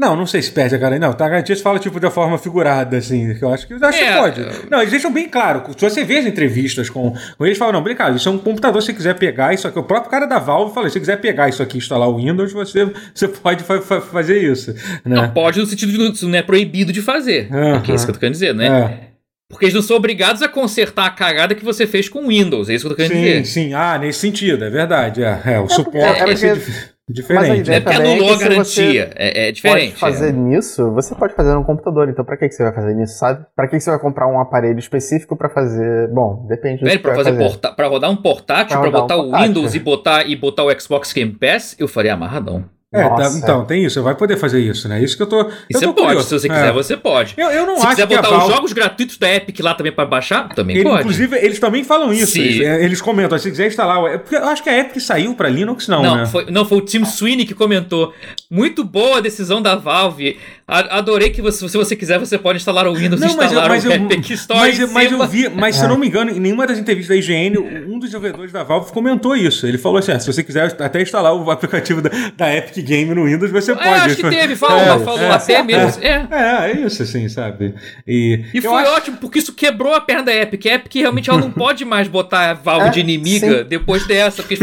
Não, 0.01 0.15
não 0.15 0.25
sei 0.25 0.41
se 0.41 0.51
perde 0.51 0.73
a 0.73 0.79
garantia. 0.79 1.07
Não, 1.07 1.13
tá, 1.13 1.27
a 1.27 1.29
garantia 1.29 1.55
se 1.55 1.61
fala 1.61 1.77
tipo 1.77 1.99
de 1.99 2.07
uma 2.07 2.11
forma 2.11 2.35
figurada, 2.39 2.97
assim. 2.97 3.37
Eu 3.39 3.53
acho 3.53 3.67
que, 3.67 3.73
eu 3.73 3.85
acho 3.85 3.99
é, 3.99 4.11
que 4.11 4.17
pode. 4.17 4.41
Não, 4.67 4.79
eles 4.79 4.89
deixam 4.89 5.13
bem 5.13 5.29
claro. 5.29 5.61
Se 5.77 5.87
você 5.87 6.03
vê 6.03 6.17
as 6.17 6.25
entrevistas 6.25 6.89
com, 6.89 7.13
com 7.37 7.45
eles, 7.45 7.55
falam, 7.55 7.73
não, 7.73 7.83
bem 7.83 7.95
claro, 7.95 8.15
isso 8.15 8.27
é 8.27 8.31
um 8.31 8.39
computador, 8.39 8.81
se 8.81 8.87
você 8.87 8.93
quiser 8.95 9.13
pegar 9.19 9.53
isso 9.53 9.67
aqui. 9.67 9.77
O 9.77 9.83
próprio 9.83 10.09
cara 10.09 10.25
da 10.25 10.39
Valve 10.39 10.73
fala, 10.73 10.87
se 10.87 10.93
você 10.93 10.99
quiser 11.01 11.17
pegar 11.17 11.49
isso 11.49 11.61
aqui 11.61 11.77
e 11.77 11.77
instalar 11.77 12.09
o 12.09 12.17
Windows, 12.17 12.51
você, 12.51 12.91
você 13.13 13.27
pode 13.27 13.63
fa 13.63 13.79
fa 13.79 14.01
fazer 14.01 14.41
isso. 14.41 14.73
Né? 15.05 15.17
Não, 15.17 15.29
pode 15.29 15.59
no 15.59 15.67
sentido 15.67 15.91
de 15.91 16.11
isso 16.11 16.27
não 16.27 16.35
é 16.35 16.41
proibido 16.41 16.91
de 16.91 17.03
fazer. 17.03 17.47
É, 17.53 17.91
é 17.91 17.95
isso 17.95 18.03
que 18.03 18.09
eu 18.09 18.15
tô 18.15 18.19
querendo 18.19 18.33
dizer, 18.33 18.55
né? 18.55 18.67
É. 18.67 19.11
Porque 19.51 19.65
eles 19.65 19.75
não 19.75 19.83
são 19.83 19.97
obrigados 19.97 20.41
a 20.41 20.47
consertar 20.47 21.05
a 21.05 21.09
cagada 21.11 21.53
que 21.53 21.63
você 21.63 21.85
fez 21.85 22.09
com 22.09 22.25
o 22.25 22.27
Windows. 22.29 22.69
É 22.69 22.73
isso 22.73 22.87
que 22.87 22.93
eu 22.93 22.95
tô 22.95 23.03
querendo 23.03 23.19
sim, 23.19 23.23
dizer. 23.23 23.45
Sim, 23.45 23.67
sim. 23.67 23.73
Ah, 23.75 23.99
nesse 23.99 24.17
sentido, 24.17 24.65
é 24.65 24.69
verdade. 24.71 25.21
É, 25.21 25.41
é 25.45 25.59
o 25.59 25.65
é 25.65 25.69
suporte. 25.69 26.21
É, 26.21 26.21
é 26.21 26.25
porque... 26.25 26.91
Diferente. 27.11 27.41
Mas 27.41 27.51
a 27.51 27.55
ideia 27.57 27.77
é 27.77 27.79
porque 27.81 27.97
anulou 27.97 28.29
é 28.29 28.33
a 28.33 28.37
garantia. 28.37 29.09
É, 29.15 29.47
é, 29.47 29.51
diferente. 29.51 29.99
Pode 29.99 29.99
fazer 29.99 30.29
é. 30.29 30.31
nisso, 30.31 30.91
você 30.91 31.13
pode 31.15 31.33
fazer 31.33 31.53
no 31.53 31.63
computador. 31.63 32.09
Então, 32.09 32.23
pra 32.23 32.37
que, 32.37 32.47
que 32.47 32.55
você 32.55 32.63
vai 32.63 32.73
fazer 32.73 32.93
nisso, 32.93 33.17
sabe? 33.17 33.45
Pra 33.55 33.67
que, 33.67 33.77
que 33.77 33.83
você 33.83 33.89
vai 33.89 33.99
comprar 33.99 34.27
um 34.27 34.39
aparelho 34.39 34.79
específico 34.79 35.35
pra 35.35 35.49
fazer. 35.49 36.07
Bom, 36.09 36.45
depende 36.47 36.83
Velho, 36.83 36.95
do 36.95 36.97
que 36.97 37.03
pra, 37.03 37.15
fazer, 37.15 37.31
fazer. 37.31 37.43
Porta... 37.43 37.71
pra 37.73 37.87
rodar 37.87 38.09
um 38.09 38.15
portátil, 38.15 38.79
pra, 38.79 38.89
pra 38.89 39.01
botar 39.01 39.17
um 39.17 39.31
o 39.31 39.37
Windows 39.37 39.75
e 39.75 39.79
botar, 39.79 40.27
e 40.27 40.35
botar 40.35 40.63
o 40.63 40.79
Xbox 40.79 41.11
Game 41.13 41.33
Pass, 41.33 41.75
eu 41.79 41.87
faria 41.87 42.13
amarradão. 42.13 42.65
É, 42.93 43.07
tá, 43.07 43.31
então, 43.37 43.63
tem 43.63 43.85
isso, 43.85 44.03
vai 44.03 44.13
poder 44.13 44.35
fazer 44.35 44.59
isso, 44.59 44.89
né? 44.89 45.01
Isso 45.01 45.15
que 45.15 45.23
eu 45.23 45.27
tô. 45.27 45.49
E 45.69 45.73
você 45.73 45.85
pode, 45.85 45.95
curioso. 45.95 46.27
se 46.27 46.39
você 46.39 46.49
quiser, 46.49 46.67
é. 46.67 46.71
você 46.73 46.97
pode. 46.97 47.35
Eu, 47.37 47.49
eu 47.49 47.65
não 47.65 47.77
se 47.77 47.83
acho 47.83 47.95
quiser 47.95 48.07
que 48.07 48.15
botar 48.17 48.27
Valve... 48.27 48.45
os 48.47 48.53
jogos 48.53 48.73
gratuitos 48.73 49.17
da 49.17 49.33
Epic 49.33 49.57
lá 49.61 49.73
também 49.73 49.93
pra 49.93 50.05
baixar, 50.05 50.49
também 50.49 50.75
Ele, 50.75 50.83
pode. 50.83 50.99
Inclusive, 50.99 51.37
eles 51.37 51.57
também 51.57 51.85
falam 51.85 52.11
isso. 52.11 52.37
Eles, 52.37 52.59
é, 52.59 52.83
eles, 52.83 52.99
comentam, 52.99 53.39
se 53.39 53.49
quiser 53.49 53.67
instalar. 53.67 54.19
Porque 54.19 54.35
eu 54.35 54.43
acho 54.45 54.61
que 54.61 54.69
a 54.69 54.77
Epic 54.77 55.01
saiu 55.01 55.33
pra 55.35 55.47
Linux, 55.47 55.87
não. 55.87 56.03
Não, 56.03 56.17
né? 56.17 56.25
foi, 56.25 56.51
não, 56.51 56.65
foi 56.65 56.79
o 56.79 56.81
Tim 56.81 57.05
Sweeney 57.05 57.45
que 57.45 57.53
comentou. 57.53 58.13
Muito 58.49 58.83
boa 58.83 59.19
a 59.19 59.21
decisão 59.21 59.61
da 59.61 59.73
Valve. 59.77 60.37
Adorei 60.67 61.29
que 61.29 61.41
você, 61.41 61.69
se 61.69 61.77
você 61.77 61.95
quiser, 61.95 62.19
você 62.19 62.37
pode 62.37 62.57
instalar 62.57 62.87
o 62.87 62.93
Windows 62.93 63.21
e 63.21 63.25
instalar 63.25 63.69
mas 63.69 63.85
o 63.85 63.87
eu, 63.87 63.93
Epic 63.93 64.31
Store. 64.31 64.59
Mas, 64.59 64.79
eu, 64.79 64.87
mas 64.89 65.11
eu 65.11 65.27
vi, 65.27 65.49
mas 65.49 65.75
se 65.77 65.83
eu 65.83 65.89
não 65.89 65.97
me 65.97 66.07
engano, 66.07 66.31
em 66.31 66.39
nenhuma 66.39 66.67
das 66.67 66.77
entrevistas 66.77 67.15
da 67.15 67.21
IGN, 67.21 67.57
um 67.57 67.99
dos 67.99 68.09
desenvolvedores 68.09 68.51
da 68.51 68.63
Valve 68.63 68.91
comentou 68.91 69.33
isso. 69.33 69.65
Ele 69.65 69.77
falou 69.77 69.97
assim: 69.97 70.11
ah, 70.11 70.19
se 70.19 70.27
você 70.27 70.43
quiser 70.43 70.75
até 70.81 71.01
instalar 71.01 71.33
o 71.33 71.49
aplicativo 71.49 72.01
da, 72.01 72.09
da 72.35 72.53
Epic 72.53 72.80
Game 72.81 73.13
no 73.13 73.25
Windows, 73.25 73.51
você 73.51 73.73
pode. 73.73 73.87
É, 73.87 73.91
acho 73.91 74.15
que 74.15 74.29
teve, 74.29 74.55
falou, 74.55 74.77
é, 74.77 74.99
falou 74.99 75.19
é, 75.19 75.31
até 75.31 75.63
mesmo. 75.63 76.03
É, 76.03 76.27
é, 76.31 76.71
é 76.71 76.85
isso, 76.85 77.03
assim, 77.03 77.27
sabe? 77.29 77.73
E, 78.07 78.45
e 78.53 78.61
foi 78.61 78.81
acho... 78.81 78.91
ótimo, 78.91 79.17
porque 79.17 79.39
isso 79.39 79.53
quebrou 79.53 79.93
a 79.93 80.01
perna 80.01 80.23
da 80.23 80.35
Epic. 80.35 80.65
A 80.65 80.73
Epic 80.75 80.95
realmente 80.95 81.29
ela 81.29 81.39
não 81.39 81.51
pode 81.53 81.85
mais 81.85 82.07
botar 82.07 82.51
a 82.51 82.53
Valve 82.53 82.87
é, 82.87 82.89
de 82.89 82.99
inimiga 82.99 83.59
sim. 83.59 83.63
depois 83.69 84.05
dessa. 84.05 84.43
Porque, 84.43 84.57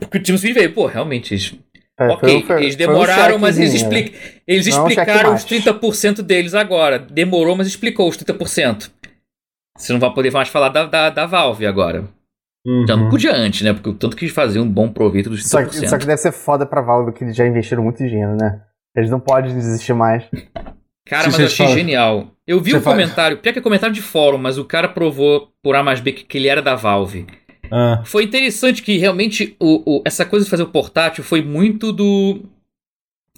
porque 0.00 0.18
o 0.18 0.22
time 0.22 0.52
veio, 0.52 0.72
pô, 0.72 0.86
realmente. 0.86 1.58
É, 2.00 2.06
ok, 2.06 2.44
foi, 2.46 2.62
eles 2.62 2.76
demoraram, 2.76 3.36
um 3.36 3.38
mas 3.38 3.58
eles, 3.58 3.74
expli 3.74 4.14
eles 4.46 4.68
explicaram 4.68 5.32
um 5.32 5.34
os 5.34 5.44
30% 5.44 6.22
deles 6.22 6.54
agora. 6.54 6.98
Demorou, 6.98 7.56
mas 7.56 7.66
explicou 7.66 8.08
os 8.08 8.16
30%. 8.16 8.90
Você 9.76 9.92
não 9.92 10.00
vai 10.00 10.12
poder 10.12 10.32
mais 10.32 10.48
falar 10.48 10.68
da, 10.70 10.86
da, 10.86 11.10
da 11.10 11.26
Valve 11.26 11.66
agora. 11.66 12.04
Uhum. 12.66 12.82
Então 12.82 12.96
não 12.96 13.08
podia 13.08 13.34
antes, 13.34 13.62
né? 13.62 13.72
Porque 13.72 13.88
o 13.88 13.94
tanto 13.94 14.16
que 14.16 14.28
fazer 14.28 14.60
um 14.60 14.68
bom 14.68 14.88
proveito 14.88 15.30
dos 15.30 15.44
30%. 15.44 15.48
Só 15.48 15.64
que, 15.64 15.88
só 15.88 15.98
que 15.98 16.06
deve 16.06 16.18
ser 16.18 16.32
foda 16.32 16.66
pra 16.66 16.82
Valve, 16.82 17.12
que 17.12 17.24
eles 17.24 17.36
já 17.36 17.46
investiram 17.46 17.82
muito 17.82 17.98
dinheiro, 17.98 18.36
né? 18.36 18.60
Eles 18.96 19.10
não 19.10 19.20
podem 19.20 19.54
desistir 19.54 19.94
mais. 19.94 20.24
Cara, 21.06 21.24
Se 21.24 21.30
mas 21.30 21.38
eu 21.38 21.46
achei 21.46 21.66
fala... 21.66 21.78
genial. 21.78 22.26
Eu 22.46 22.60
vi 22.60 22.74
o 22.74 22.78
um 22.78 22.82
comentário, 22.82 23.38
pior 23.38 23.52
que 23.52 23.58
é 23.58 23.62
comentário 23.62 23.94
de 23.94 24.02
fórum, 24.02 24.38
mas 24.38 24.58
o 24.58 24.64
cara 24.64 24.88
provou 24.88 25.52
por 25.62 25.74
A 25.74 25.82
mais 25.82 26.00
B 26.00 26.12
que 26.12 26.38
ele 26.38 26.48
era 26.48 26.60
da 26.60 26.74
Valve. 26.74 27.26
Ah. 27.70 28.02
Foi 28.04 28.24
interessante 28.24 28.82
que 28.82 28.96
realmente 28.98 29.56
o, 29.60 29.98
o, 29.98 30.02
essa 30.04 30.24
coisa 30.24 30.44
de 30.44 30.50
fazer 30.50 30.62
o 30.62 30.68
portátil 30.68 31.22
foi 31.22 31.42
muito 31.42 31.92
do. 31.92 32.42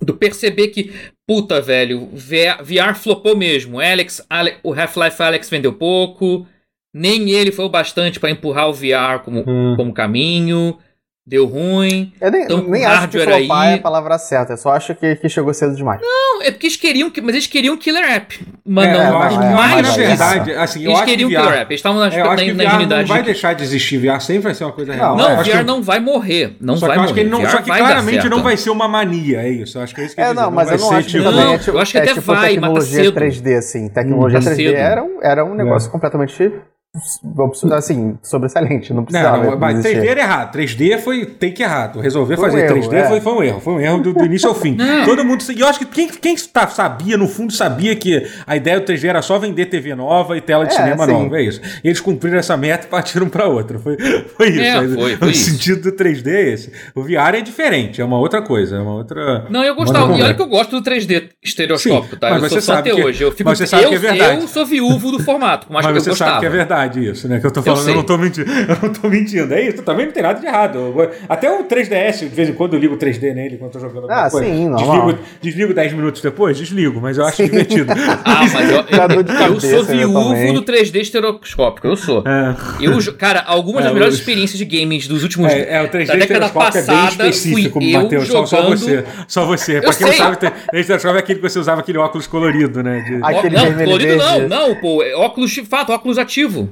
Do 0.02 0.14
perceber 0.14 0.68
que, 0.68 0.92
puta, 1.26 1.60
velho, 1.60 2.08
VR, 2.14 2.62
VR 2.62 2.94
flopou 2.94 3.36
mesmo. 3.36 3.78
Alex, 3.78 4.24
Alex 4.30 4.58
o 4.62 4.72
Half-Life 4.72 5.22
Alex 5.22 5.50
vendeu 5.50 5.74
pouco. 5.74 6.46
Nem 6.93 7.30
ele 7.30 7.53
foi 7.53 7.64
o 7.64 7.68
bastante 7.68 8.18
para 8.18 8.30
empurrar 8.30 8.68
o 8.68 8.72
VR 8.72 9.20
como, 9.24 9.45
hum. 9.47 9.74
como 9.76 9.93
caminho. 9.95 10.76
deu 11.26 11.47
ruim. 11.47 12.12
Eu 12.20 12.28
nem, 12.32 12.43
Então, 12.43 12.62
nem 12.66 12.84
acho 12.84 13.07
que 13.07 13.20
flopar 13.20 13.61
aí- 13.61 13.72
é 13.72 13.74
a 13.74 13.78
palavra 13.78 14.18
certa, 14.18 14.55
eu 14.55 14.57
só 14.57 14.72
acho 14.72 14.97
que, 14.97 15.14
que 15.14 15.28
chegou 15.28 15.55
cedo 15.55 15.76
demais. 15.76 16.01
Não, 16.01 16.43
é 16.43 16.51
porque 16.51 16.66
eles 16.66 16.76
queriam, 16.76 17.09
que- 17.09 17.20
mas 17.20 17.36
eles 17.36 17.47
queriam 17.47 17.76
killer 17.76 18.03
app. 18.05 18.41
Mas 18.66 18.86
É, 18.88 18.93
não, 19.11 19.20
que- 19.20 19.26
é, 19.26 19.28
que, 19.28 19.36
mais 19.36 19.55
na 19.55 19.55
mas 19.55 19.66
que 19.70 19.76
é 19.76 19.88
isso. 19.91 19.97
verdade, 20.09 20.53
assim, 20.55 20.78
eu 20.80 20.86
Eles 20.86 20.95
acho 20.97 21.05
que 21.05 21.11
queriam 21.12 21.30
VR, 21.30 21.36
killer 21.36 21.61
app, 21.61 21.72
eles 21.72 21.78
estavam 21.78 22.01
na, 22.01 22.07
é, 22.09 22.20
eu 22.20 22.30
acho 22.30 22.45
que 22.45 22.53
na, 22.53 22.64
na 22.64 22.70
VR 22.70 22.86
não 22.86 23.07
vai 23.07 23.18
de- 23.20 23.24
deixar 23.26 23.53
de 23.55 23.62
existir, 23.62 23.99
VR 23.99 24.20
sempre 24.20 24.43
vai 24.43 24.55
ser 24.55 24.64
uma 24.64 24.72
coisa 24.72 24.93
real. 24.93 25.16
Não, 25.16 25.22
Não, 25.28 25.34
acho 25.41 25.51
VR 25.51 25.59
que- 25.59 25.62
não 25.62 25.82
vai 25.82 26.01
morrer. 26.01 26.57
Não 26.61 26.76
Só 26.76 26.86
vai 26.88 26.97
que 26.97 27.03
que, 27.05 27.09
morrer. 27.11 27.20
ele 27.20 27.30
não, 27.30 27.41
VR 27.43 27.51
só 27.51 27.57
que 27.59 27.64
claramente 27.70 28.28
não 28.28 28.43
vai 28.43 28.57
ser 28.57 28.70
uma 28.70 28.88
mania, 28.88 29.43
é 29.43 29.51
isso. 29.51 29.78
Eu 29.78 29.82
acho 29.82 29.95
que 29.95 30.01
é 30.01 30.05
isso 30.07 30.14
que 30.16 30.20
eu 30.20 30.24
É, 30.24 30.34
não, 30.34 30.51
mas 30.51 30.66
vai 30.68 30.76
eu 30.76 30.80
não 30.80 30.91
acho 30.93 31.07
que 31.07 31.12
tipo- 31.12 31.22
também 31.30 31.45
Não, 31.45 31.55
é 31.55 31.59
tipo, 31.59 31.70
eu 31.76 31.78
acho 31.80 31.93
que 31.93 31.99
é 31.99 32.03
até 32.03 32.14
tipo 32.14 32.22
vai, 32.26 32.36
mas 32.36 32.45
tá 32.45 32.51
tecnologia 32.61 33.05
cedo. 33.05 33.14
3D, 33.14 33.55
assim. 33.57 33.88
Tecnologia 33.88 34.38
Hum, 34.41 34.43
tá 34.43 34.51
3D 34.51 34.70
cedo. 34.70 34.76
era 34.76 35.05
um, 35.05 35.18
era 35.22 35.45
um 35.45 35.55
negócio 35.55 35.88
É. 35.88 35.93
completamente, 35.93 36.53
assim, 37.72 38.18
sobressalente, 38.22 38.91
não 38.91 38.97
Não, 38.99 39.05
precisava 39.05 39.45
não, 39.51 39.59
mas 39.59 39.78
existir. 39.78 40.01
3D 40.01 40.07
era 40.09 40.20
errado. 40.20 40.53
3D 40.53 40.99
foi 40.99 41.24
tem 41.24 41.53
que 41.53 41.62
errado. 41.62 42.01
Resolver 42.01 42.36
Foi 42.36 42.49
um 42.49 42.51
fazer 42.53 42.64
erro, 42.64 42.74
3D 42.88 42.93
é. 42.95 43.05
foi, 43.09 43.20
foi 43.20 43.32
um 43.32 43.43
erro. 43.43 43.61
Foi 43.61 43.72
um 43.74 43.80
erro 43.80 43.99
do, 43.99 44.12
do 44.12 44.24
início 44.24 44.49
ao 44.49 44.55
fim. 44.55 44.74
Não. 44.76 45.05
Todo 45.05 45.24
mundo. 45.24 45.45
E 45.57 45.61
eu 45.61 45.66
acho 45.68 45.78
que 45.78 45.84
quem, 45.84 46.09
quem 46.09 46.34
tá- 46.36 46.66
sabia, 46.66 47.16
no 47.16 47.28
fundo, 47.28 47.53
sabia 47.53 47.95
que 47.95 48.26
a 48.47 48.57
ideia 48.57 48.80
do 48.80 48.86
3D 48.86 49.05
era 49.09 49.22
só 49.22 49.38
vender 49.38 49.66
TV 49.66 49.95
nova 49.95 50.36
e 50.36 50.41
tela 50.41 50.66
de 50.66 50.72
É, 50.74 50.76
cinema 50.76 51.07
sim. 51.07 51.12
nova. 51.12 51.38
É 51.38 51.43
isso. 51.43 51.61
E 51.84 51.88
eles 51.88 52.01
cumpriram 52.01 52.38
essa 52.38 52.57
meta 52.57 52.86
e 52.86 52.91
partiram 52.91 53.28
pra 53.28 53.47
outra. 53.47 53.78
Foi, 53.78 53.97
foi 54.36 54.49
isso. 54.51 54.61
É, 54.61 54.80
Mas 54.80 54.95
foi- 54.95 55.16
foi 55.16 55.28
o 55.28 55.30
isso. 55.30 55.51
sentido 55.51 55.82
do 55.82 55.93
3D 55.93 56.26
é 56.28 56.49
esse. 56.51 56.72
O 56.95 57.03
VR 57.03 57.36
é 57.36 57.41
diferente, 57.41 58.01
é 58.01 58.05
uma 58.05 58.18
outra 58.18 58.43
coisa. 58.43 58.76
É 58.76 58.80
uma 58.80 58.95
outra. 58.95 59.47
Não, 59.49 59.62
eu 59.62 59.74
gostava. 59.76 60.12
E 60.16 60.22
olha 60.22 60.34
que 60.34 60.43
eu 60.43 60.49
gosto 60.49 60.80
do 60.80 60.82
3D 60.91 61.28
estereoscópico, 61.43 62.14
Sim, 62.14 62.20
tá? 62.20 62.30
mas 62.30 62.43
Eu 62.43 62.49
você 62.49 62.55
sou 62.61 62.74
sabe 62.74 62.91
até 62.91 63.01
que- 63.01 63.07
hoje. 63.07 63.22
Eu, 63.22 63.30
fico, 63.30 63.49
mas 63.49 63.59
você 63.59 63.66
sabe 63.66 63.84
eu, 63.84 63.88
que 63.91 63.95
é 63.95 63.99
verdade. 63.99 64.41
eu 64.43 64.49
sou 64.49 64.66
viúvo 64.66 65.12
do 65.12 65.20
formato, 65.22 65.66
mas, 65.70 65.84
Mas 65.86 65.95
eu 65.97 66.03
você 66.03 66.11
gostava. 66.11 66.30
sabe 66.32 66.41
que 66.41 66.47
é 66.47 66.51
verdade 66.51 66.80
isso, 66.87 67.28
né? 67.28 67.39
Que 67.41 67.47
eu 67.47 67.51
tô 67.51 67.62
falando, 67.62 67.78
eu, 67.81 67.85
sei. 67.85 67.95
não 67.95 68.03
tô 68.03 68.16
mentindo. 68.18 68.51
Eu 68.70 68.76
não 68.83 68.93
tô 68.93 69.09
mentindo. 69.09 69.53
É 69.55 69.62
isso, 69.68 69.83
também 69.83 70.07
não 70.07 70.12
tem 70.12 70.22
nada 70.22 70.39
de 70.41 70.47
errado. 70.47 70.78
Eu- 70.78 71.11
Até 71.28 71.51
o 71.51 71.64
3DS, 71.64 72.20
de 72.20 72.26
vez 72.26 72.49
em 72.49 72.53
quando 72.53 72.74
eu 72.74 72.81
ligo 72.81 72.95
o 72.95 72.99
3D 72.99 73.35
nele 73.35 73.57
quando 73.59 73.74
eu 73.74 73.81
tô 73.81 73.81
jogando 73.81 74.05
alguma 74.05 74.26
Ah, 74.26 74.31
coisa. 74.31 74.47
sim, 74.47 74.68
normal. 74.68 75.07
desligo, 75.07 75.18
desligo 75.43 75.74
10 75.74 75.93
minutos 75.93 76.22
depois? 76.22 76.57
Desligo, 76.59 77.01
mas 77.01 77.18
eu 77.18 77.24
acho 77.24 77.43
divertido. 77.45 77.93
Ah, 78.24 78.41
mas 78.53 78.70
eu, 78.70 78.76
eu, 78.78 79.53
eu 79.55 79.61
sou 79.61 79.85
né, 79.85 79.95
viúvo 79.97 80.53
do 80.55 80.62
3D 80.62 80.97
estereoscópico, 81.01 81.87
eu 81.87 81.97
sou. 81.97 82.22
É. 82.26 82.55
Eu, 82.81 82.99
cara, 83.16 83.43
algumas 83.47 83.83
das 83.83 83.91
É, 83.91 83.95
melhores 83.95 84.14
os- 84.14 84.20
experiências 84.20 84.59
de 84.59 84.64
games 84.64 85.07
dos 85.09 85.22
últimos 85.22 85.53
É, 85.53 85.76
é, 85.76 85.83
o 85.83 85.89
3D 85.89 86.07
da 86.07 86.14
década 86.14 86.18
estereoscópico 86.47 86.78
é 86.78 86.83
bem 86.83 86.87
passada 86.97 87.28
específico, 87.28 87.81
fui 87.81 87.95
eu 87.95 88.03
Matheus. 88.03 88.26
Só, 88.28 88.47
só 88.47 88.57
jogando- 88.62 88.78
você. 88.78 89.05
Só 89.28 89.45
você. 89.47 89.81
Pra 89.81 89.93
quem 89.95 90.07
não 90.07 90.12
sei. 90.12 90.18
sabe, 90.18 90.37
o 90.37 90.39
3D 90.39 90.81
estereoscópico 90.81 91.16
é 91.16 91.20
aquele 91.20 91.39
que 91.41 91.49
você 91.49 91.59
usava 91.59 91.81
aquele 91.81 91.99
óculos 91.99 92.26
colorido, 92.26 92.83
né? 92.83 93.01
De- 93.01 93.20
Aquele 93.22 93.57
não, 93.57 93.74
colorido 93.85 94.16
não, 94.16 94.49
não, 94.49 94.74
pô, 94.76 95.03
é 95.03 95.14
óculos 95.14 95.51
de 95.51 95.64
fato, 95.64 95.93
óculos 95.93 96.18
ativo. 96.18 96.69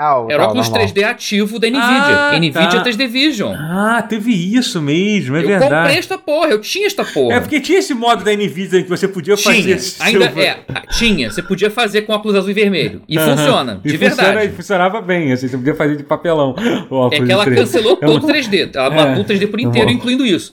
Ah, 0.00 0.20
o 0.22 0.30
Era 0.30 0.38
tal, 0.44 0.50
óculos 0.50 0.68
normal. 0.68 0.86
3D 0.88 1.02
ativo 1.04 1.58
da 1.58 1.66
Nvidia. 1.66 1.82
Ah, 1.88 2.32
Nvidia 2.38 2.68
tá. 2.68 2.84
3D 2.84 3.08
Vision. 3.08 3.52
Ah, 3.52 4.00
teve 4.08 4.32
isso 4.32 4.80
mesmo, 4.80 5.34
é 5.36 5.42
eu 5.42 5.48
verdade. 5.48 5.74
comprei 5.74 5.98
esta 5.98 6.16
porra, 6.16 6.50
eu 6.50 6.60
tinha 6.60 6.86
esta 6.86 7.04
porra. 7.04 7.34
É 7.34 7.40
porque 7.40 7.58
tinha 7.60 7.80
esse 7.80 7.92
modo 7.94 8.22
da 8.22 8.30
Nvidia 8.32 8.78
em 8.78 8.84
que 8.84 8.88
você 8.88 9.08
podia 9.08 9.36
fazer. 9.36 9.60
Tinha, 9.62 9.74
esse 9.74 10.00
ainda 10.00 10.30
seu- 10.30 10.38
é, 10.42 10.58
tinha. 10.96 11.30
Você 11.32 11.42
podia 11.42 11.68
fazer 11.68 12.02
com 12.02 12.12
óculos 12.12 12.36
azul 12.36 12.50
e 12.50 12.54
vermelho. 12.54 13.02
E 13.08 13.18
Aham. 13.18 13.36
funciona, 13.36 13.80
E 13.84 13.90
de 13.90 13.98
funciona- 13.98 14.22
verdade. 14.22 14.46
e 14.46 14.56
funcionava 14.56 15.00
bem, 15.02 15.32
assim, 15.32 15.48
você 15.48 15.56
podia 15.56 15.74
fazer 15.74 15.96
de 15.96 16.04
papelão 16.04 16.54
o 16.90 17.08
É 17.12 17.20
que 17.20 17.32
ela 17.32 17.44
de 17.44 17.50
3D. 17.50 17.56
cancelou 17.56 17.98
É 18.00 18.06
todo 18.06 18.22
o 18.22 18.26
uma- 18.26 18.32
3D. 18.32 18.70
Ela 18.72 18.86
É. 18.86 18.90
matou 18.90 19.22
o 19.22 19.26
3D 19.26 19.46
por 19.48 19.58
inteiro, 19.58 19.88
Uhum. 19.88 19.94
incluindo 19.94 20.24
isso. 20.24 20.52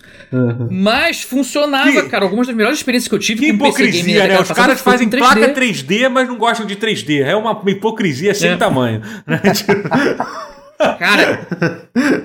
Mas 0.72 1.22
funcionava, 1.22 1.92
Que- 1.92 2.10
cara. 2.10 2.26
Algumas 2.26 2.48
das 2.48 2.56
melhores 2.56 2.80
experiências 2.80 3.08
que 3.08 3.14
eu 3.14 3.20
tive 3.20 3.40
Que 3.42 3.52
com 3.54 3.66
PC 3.66 3.78
Game 3.78 3.90
hipocrisia, 3.92 4.16
na 4.16 4.24
né? 4.24 4.28
década 4.30 4.44
Os 4.52 4.58
caras 4.58 4.82
fazem 4.82 5.08
com 5.08 5.18
placa 5.18 5.50
3D, 5.50 6.10
mas 6.10 6.28
não 6.28 6.38
gostam 6.38 6.66
de 6.66 6.76
3D. 6.76 7.22
É 7.22 7.36
uma 7.36 7.56
uma 7.56 7.72
hipocrisia 7.72 8.34
sem 8.34 8.50
É. 8.52 8.56
tamanho. 8.58 9.02
Cara, 11.00 11.48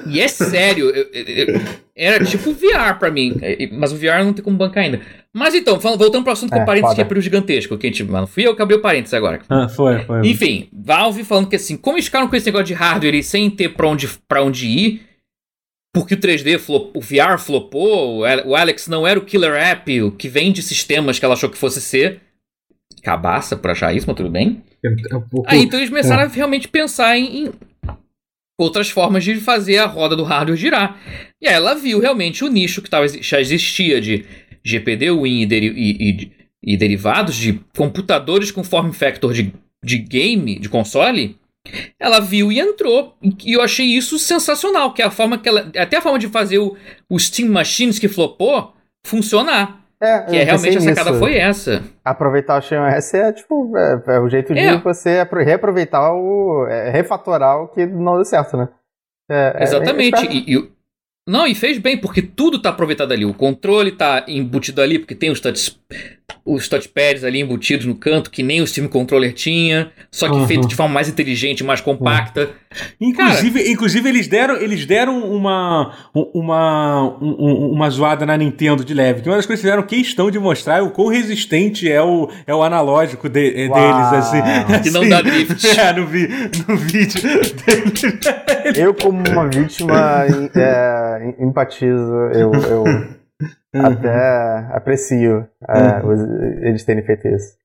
e 0.06 0.20
é 0.20 0.26
sério, 0.26 0.90
eu- 0.90 1.08
eu- 1.12 1.24
eu- 1.54 1.60
era 1.94 2.24
tipo 2.24 2.52
VR 2.52 2.98
pra 2.98 3.08
mim, 3.10 3.36
mas 3.72 3.92
o 3.92 3.96
VR 3.96 4.24
não 4.24 4.32
tem 4.32 4.42
como 4.42 4.56
bancar 4.56 4.82
ainda. 4.82 5.00
Mas 5.32 5.54
então, 5.54 5.78
voltando 5.78 6.24
pro 6.24 6.32
assunto 6.32 6.50
com 6.50 6.58
É, 6.58 6.62
o 6.62 6.66
parênteses 6.66 6.96
que 6.96 7.00
é 7.00 7.20
gigantesco, 7.20 7.78
que 7.78 7.86
a 7.86 7.90
gente, 7.90 8.02
mano, 8.02 8.26
fui 8.26 8.44
eu 8.44 8.56
que 8.56 8.60
abri 8.62 8.74
o 8.74 8.80
parênteses 8.80 9.14
agora. 9.14 9.38
Ah, 9.48 9.68
foi, 9.68 10.00
foi. 10.00 10.26
Enfim, 10.26 10.68
Valve 10.72 11.22
falando 11.22 11.48
que 11.48 11.54
assim, 11.54 11.76
como 11.76 11.96
eles 11.96 12.06
ficaram 12.06 12.26
com 12.26 12.34
esse 12.34 12.46
negócio 12.46 12.66
de 12.66 12.74
hardware 12.74 13.14
e 13.14 13.22
sem 13.22 13.48
ter 13.48 13.68
pra 13.68 13.86
onde, 13.86 14.08
pra 14.26 14.42
onde 14.42 14.66
ir, 14.66 15.02
porque 15.94 16.14
o 16.14 16.18
3D, 16.18 16.58
flop, 16.58 16.90
o 16.96 17.00
VR 17.00 17.38
flopou, 17.38 18.18
o 18.18 18.24
Ale- 18.24 18.42
o 18.46 18.56
Alex 18.56 18.88
não 18.88 19.06
era 19.06 19.18
o 19.18 19.24
killer 19.24 19.54
app, 19.54 20.02
o 20.02 20.10
que 20.10 20.28
vende 20.28 20.60
sistemas 20.60 21.20
que 21.20 21.24
ela 21.24 21.34
achou 21.34 21.48
que 21.48 21.56
fosse 21.58 21.80
ser. 21.80 22.20
Cabaça 23.02 23.56
por 23.56 23.70
achar 23.70 23.94
isso, 23.94 24.06
mas 24.06 24.16
tudo 24.16 24.30
bem. 24.30 24.62
É 24.84 25.16
um 25.16 25.20
pouco- 25.20 25.48
Aí 25.48 25.60
então 25.62 25.78
eles 25.78 25.90
começaram 25.90 26.22
a 26.22 26.26
realmente 26.26 26.68
pensar 26.68 27.16
em, 27.18 27.44
em 27.46 27.52
outras 28.58 28.90
formas 28.90 29.24
de 29.24 29.36
fazer 29.36 29.78
a 29.78 29.86
roda 29.86 30.14
do 30.16 30.22
hardware 30.24 30.56
girar. 30.58 31.00
E 31.40 31.48
aí 31.48 31.54
ela 31.54 31.74
viu 31.74 31.98
realmente 32.00 32.44
o 32.44 32.48
nicho 32.48 32.82
que 32.82 32.90
tava, 32.90 33.06
já 33.08 33.40
existia 33.40 34.00
de 34.00 34.24
GPD, 34.64 35.10
Win 35.12 35.40
e, 35.42 35.46
deri- 35.46 35.72
e- 35.74 36.10
e- 36.10 36.30
e 36.62 36.76
derivados 36.76 37.36
de 37.36 37.54
computadores 37.76 38.50
com 38.50 38.62
form 38.62 38.92
factor 38.92 39.32
de, 39.32 39.52
de 39.82 39.98
game, 39.98 40.58
de 40.58 40.68
console. 40.68 41.36
Ela 41.98 42.20
viu 42.20 42.50
e 42.52 42.58
entrou. 42.60 43.16
E 43.44 43.52
eu 43.54 43.62
achei 43.62 43.86
isso 43.86 44.18
sensacional, 44.18 44.92
que 44.92 45.00
é 45.02 45.04
a 45.06 45.10
forma 45.10 45.38
que 45.38 45.48
ela. 45.48 45.70
Até 45.76 45.96
a 45.96 46.00
forma 46.02 46.18
de 46.18 46.28
fazer 46.28 46.58
o, 46.58 46.76
o 47.08 47.18
Steam 47.18 47.50
Machines 47.50 47.98
que 47.98 48.08
flopou 48.08 48.74
funcionar. 49.06 49.79
É, 50.02 50.20
Que 50.22 50.36
é 50.38 50.44
realmente 50.44 50.78
a 50.78 50.80
sacada 50.80 51.10
nisso. 51.10 51.18
foi 51.20 51.36
essa. 51.36 51.82
Aproveitar 52.04 52.58
o 52.58 52.62
SteamOS 52.62 53.12
é 53.14 53.32
tipo, 53.32 53.76
é, 53.76 54.02
é 54.14 54.18
o 54.20 54.28
jeito 54.30 54.54
de 54.54 54.60
É. 54.60 54.78
você 54.78 55.18
apro- 55.18 55.42
reaproveitar 55.44 56.12
o. 56.14 56.66
é, 56.68 56.88
refatorar 56.90 57.60
o 57.62 57.68
que 57.68 57.84
não 57.84 58.14
deu 58.14 58.24
certo, 58.24 58.56
né? 58.56 58.68
É, 59.30 59.56
é, 59.58 59.62
Exatamente. 59.62 60.24
E, 60.26 60.56
e- 60.56 60.72
não, 61.28 61.46
e 61.46 61.54
fez 61.54 61.78
bem, 61.78 61.96
porque 61.96 62.22
tudo 62.22 62.58
tá 62.60 62.70
aproveitado 62.70 63.12
ali. 63.12 63.24
O 63.24 63.34
controle 63.34 63.92
tá 63.92 64.24
embutido 64.26 64.80
ali, 64.82 64.98
porque 64.98 65.14
tem 65.14 65.30
os, 65.30 65.38
touch, 65.40 65.76
os 66.44 66.68
touchpads 66.68 67.22
ali 67.24 67.40
embutidos 67.40 67.86
no 67.86 67.94
canto, 67.94 68.30
que 68.30 68.42
nem 68.42 68.60
o 68.60 68.66
Steam 68.66 68.88
Controller 68.88 69.32
tinha, 69.32 69.90
só 70.10 70.28
que 70.28 70.34
Uhum. 70.34 70.46
feito 70.46 70.66
de 70.66 70.74
forma 70.74 70.92
mais 70.94 71.08
inteligente, 71.08 71.62
mais 71.62 71.80
compacta. 71.80 72.50
Inclusive, 73.00 73.68
inclusive 73.68 74.08
eles 74.08 74.28
deram, 74.28 74.56
eles 74.56 74.86
deram 74.86 75.24
uma, 75.24 75.92
uma, 76.14 77.02
um- 77.20 77.36
um- 77.38 77.72
uma 77.72 77.90
zoada 77.90 78.24
na 78.24 78.36
Nintendo 78.36 78.84
de 78.84 78.94
leve. 78.94 79.22
Que 79.22 79.28
uma 79.28 79.36
das 79.36 79.44
coisas 79.46 79.60
que 79.60 79.68
fizeram 79.68 79.82
questão 79.86 80.30
de 80.30 80.38
mostrar 80.38 80.78
é 80.78 80.82
o 80.82 80.90
quão 80.90 81.08
resistente 81.08 81.90
é 81.90 82.00
o, 82.00 82.28
é 82.46 82.54
o 82.54 82.62
analógico 82.62 83.28
de- 83.28 83.48
é 83.48 83.68
deles, 83.68 84.12
assim. 84.12 84.38
Que 84.84 84.90
não 84.90 85.00
Assim, 85.00 85.10
dá 85.10 85.20
drift. 85.20 85.66
É, 85.80 85.92
no, 85.92 86.06
vi, 86.06 86.28
no 86.68 86.76
vídeo 86.76 87.20
deles. 87.22 88.78
Eu, 88.78 88.94
como 88.94 89.20
uma 89.28 89.48
vítima, 89.48 90.24
é, 90.54 91.19
empatizo, 91.38 92.12
eu, 92.34 92.52
eu 92.52 92.84
até 93.74 94.66
aprecio 94.74 95.46
é, 95.68 96.04
os- 96.04 96.20
eles 96.62 96.84
terem 96.84 97.02
feito 97.04 97.28
isso. 97.28 97.56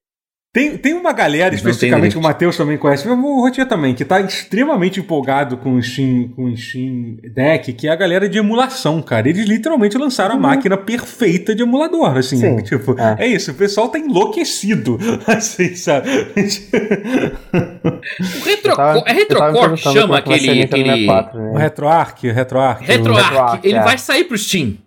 Tem, 0.55 0.77
tem 0.77 0.93
uma 0.93 1.11
galera, 1.11 1.49
Não 1.49 1.55
especificamente, 1.57 2.13
que 2.13 2.17
o. 2.17 2.21
Matheus 2.21 2.55
também 2.55 2.77
conhece, 2.77 3.05
o 3.09 3.41
Rotinha 3.41 3.65
também, 3.65 3.93
que 3.93 4.05
tá 4.05 4.21
extremamente 4.21 5.01
empolgado 5.01 5.57
com 5.57 5.73
o 5.75 5.83
Steam, 5.83 6.29
com 6.29 6.45
o 6.45 6.55
Steam 6.55 7.17
Deck, 7.33 7.73
que 7.73 7.89
é 7.89 7.91
a 7.91 7.95
galera 7.97 8.29
de 8.29 8.37
emulação, 8.37 9.01
cara. 9.01 9.27
Eles 9.27 9.45
literalmente 9.45 9.97
lançaram 9.97 10.35
a 10.35 10.39
máquina 10.39 10.77
perfeita 10.77 11.53
de 11.53 11.61
emulador, 11.61 12.15
assim. 12.15 12.37
Sim, 12.37 12.55
tipo, 12.63 12.95
é. 12.97 13.25
é. 13.25 13.27
isso, 13.27 13.51
o 13.51 13.53
pessoal 13.53 13.89
tá 13.89 13.99
enlouquecido, 13.99 14.97
assim, 15.27 15.75
sabe? 15.75 16.07
O 17.51 18.45
retro, 18.45 18.75
tava- 18.77 19.03
é 19.07 19.11
Retrocore 19.11 19.75
chama 19.75 20.19
é 20.19 20.21
ser 20.23 20.33
aquele. 20.33 20.61
Aquele 20.61 20.85
64, 20.85 21.37
o 21.37 21.53
né? 21.53 21.59
RetroArch, 21.63 22.27
RetroArch. 22.29 22.85
RetroArch. 22.85 23.27
RetroArch, 23.27 23.59
Ele 23.61 23.75
é. 23.75 23.83
vai 23.83 23.97
sair 23.97 24.23
pro 24.23 24.37
Steam. 24.37 24.84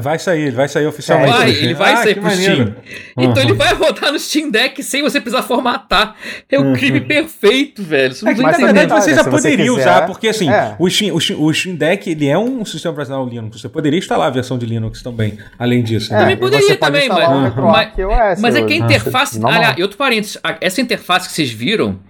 Vai 0.00 0.18
sair, 0.18 0.42
ele 0.42 0.56
vai 0.56 0.68
sair 0.68 0.86
oficialmente. 0.86 1.30
Vai, 1.30 1.52
pro 1.52 1.62
ele 1.62 1.74
vai 1.74 1.92
ah, 1.92 1.96
sair 1.98 2.14
pro 2.14 2.24
maneiro. 2.24 2.54
Steam. 2.64 2.74
Então 3.16 3.32
Uhum. 3.44 3.48
ele 3.48 3.52
vai 3.52 3.72
rodar 3.74 4.10
no 4.12 4.18
Steam 4.18 4.50
Deck 4.50 4.82
sem 4.82 5.02
você 5.02 5.20
precisar 5.20 5.44
formatar. 5.44 6.16
É 6.50 6.58
o 6.58 6.72
crime 6.72 7.00
perfeito, 7.00 7.80
velho. 7.84 8.12
Você 8.12 8.24
não 8.24 8.32
É 8.32 8.34
que, 8.34 8.40
tá 8.40 8.46
na 8.46 8.50
Mas 8.50 8.60
verdade 8.60 8.88
também, 8.88 9.02
você 9.04 9.14
já 9.14 9.22
você 9.22 9.30
poderia 9.30 9.64
quiser, 9.64 9.80
usar, 9.80 10.06
porque 10.06 10.26
assim, 10.26 10.50
é. 10.50 10.74
o, 10.80 10.90
Steam, 10.90 11.14
o, 11.14 11.20
Steam, 11.20 11.40
o 11.40 11.54
Steam 11.54 11.76
Deck 11.76 12.10
ele 12.10 12.26
é 12.26 12.36
um 12.36 12.64
sistema 12.64 12.90
operacional 12.90 13.24
Linux. 13.28 13.60
Você 13.60 13.68
poderia 13.68 14.00
instalar 14.00 14.26
a 14.26 14.30
versão 14.30 14.58
de 14.58 14.66
Linux 14.66 15.00
também, 15.00 15.38
além 15.56 15.80
disso. 15.84 16.12
É, 16.12 16.16
né? 16.16 16.20
Também 16.22 16.34
e 16.34 16.38
poderia 16.38 16.66
você 16.66 16.74
pode 16.74 16.92
também, 16.92 17.08
mas- 17.08 17.98
OS 17.98 18.40
Mas 18.40 18.56
é 18.56 18.62
que 18.62 18.72
a 18.72 18.76
interface. 18.76 19.38
Normal. 19.38 19.58
Aliás, 19.60 19.78
e 19.78 19.82
outro 19.82 19.96
parênteses, 19.96 20.38
essa 20.60 20.80
interface 20.80 21.28
que 21.28 21.34
vocês 21.34 21.52
viram, 21.52 22.00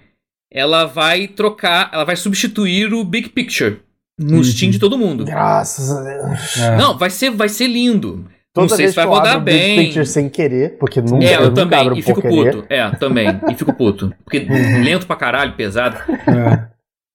ela 0.51 0.85
vai 0.85 1.27
trocar, 1.27 1.91
ela 1.93 2.03
vai 2.03 2.15
substituir 2.15 2.91
o 2.95 3.03
Big 3.03 3.29
Picture 3.29 3.79
no 4.19 4.37
Uhum. 4.37 4.43
Steam 4.43 4.69
de 4.71 4.77
todo 4.79 4.97
mundo. 4.97 5.23
Graças 5.25 5.89
a 5.91 6.01
Deus. 6.01 6.57
É. 6.57 6.75
Não, 6.77 6.97
vai 6.97 7.09
ser, 7.09 7.31
vai 7.31 7.47
ser 7.49 7.67
lindo. 7.67 8.25
Toda 8.53 8.67
não 8.67 8.75
sei 8.75 8.77
vez 8.85 8.89
se 8.91 8.95
vai 8.95 9.05
que 9.05 9.09
eu 9.11 9.15
rodar 9.15 9.31
abro 9.35 9.41
o 9.41 9.45
Big 9.45 9.57
bem. 9.57 9.85
Picture 9.85 10.05
sem 10.05 10.27
querer, 10.27 10.77
porque 10.79 10.99
nunca, 11.01 11.23
É, 11.25 11.35
eu, 11.35 11.41
nunca 11.43 11.53
também, 11.55 11.79
abro 11.79 11.97
e 11.97 12.01
fico 12.01 12.21
querer. 12.21 12.51
puto. 12.55 12.65
É, 12.69 12.89
também, 12.91 13.27
e 13.49 13.55
fico 13.55 13.73
puto. 13.73 14.13
Porque 14.23 14.39
lento 14.83 15.05
pra 15.07 15.15
caralho, 15.15 15.53
pesado. 15.53 15.97
É. 16.27 16.67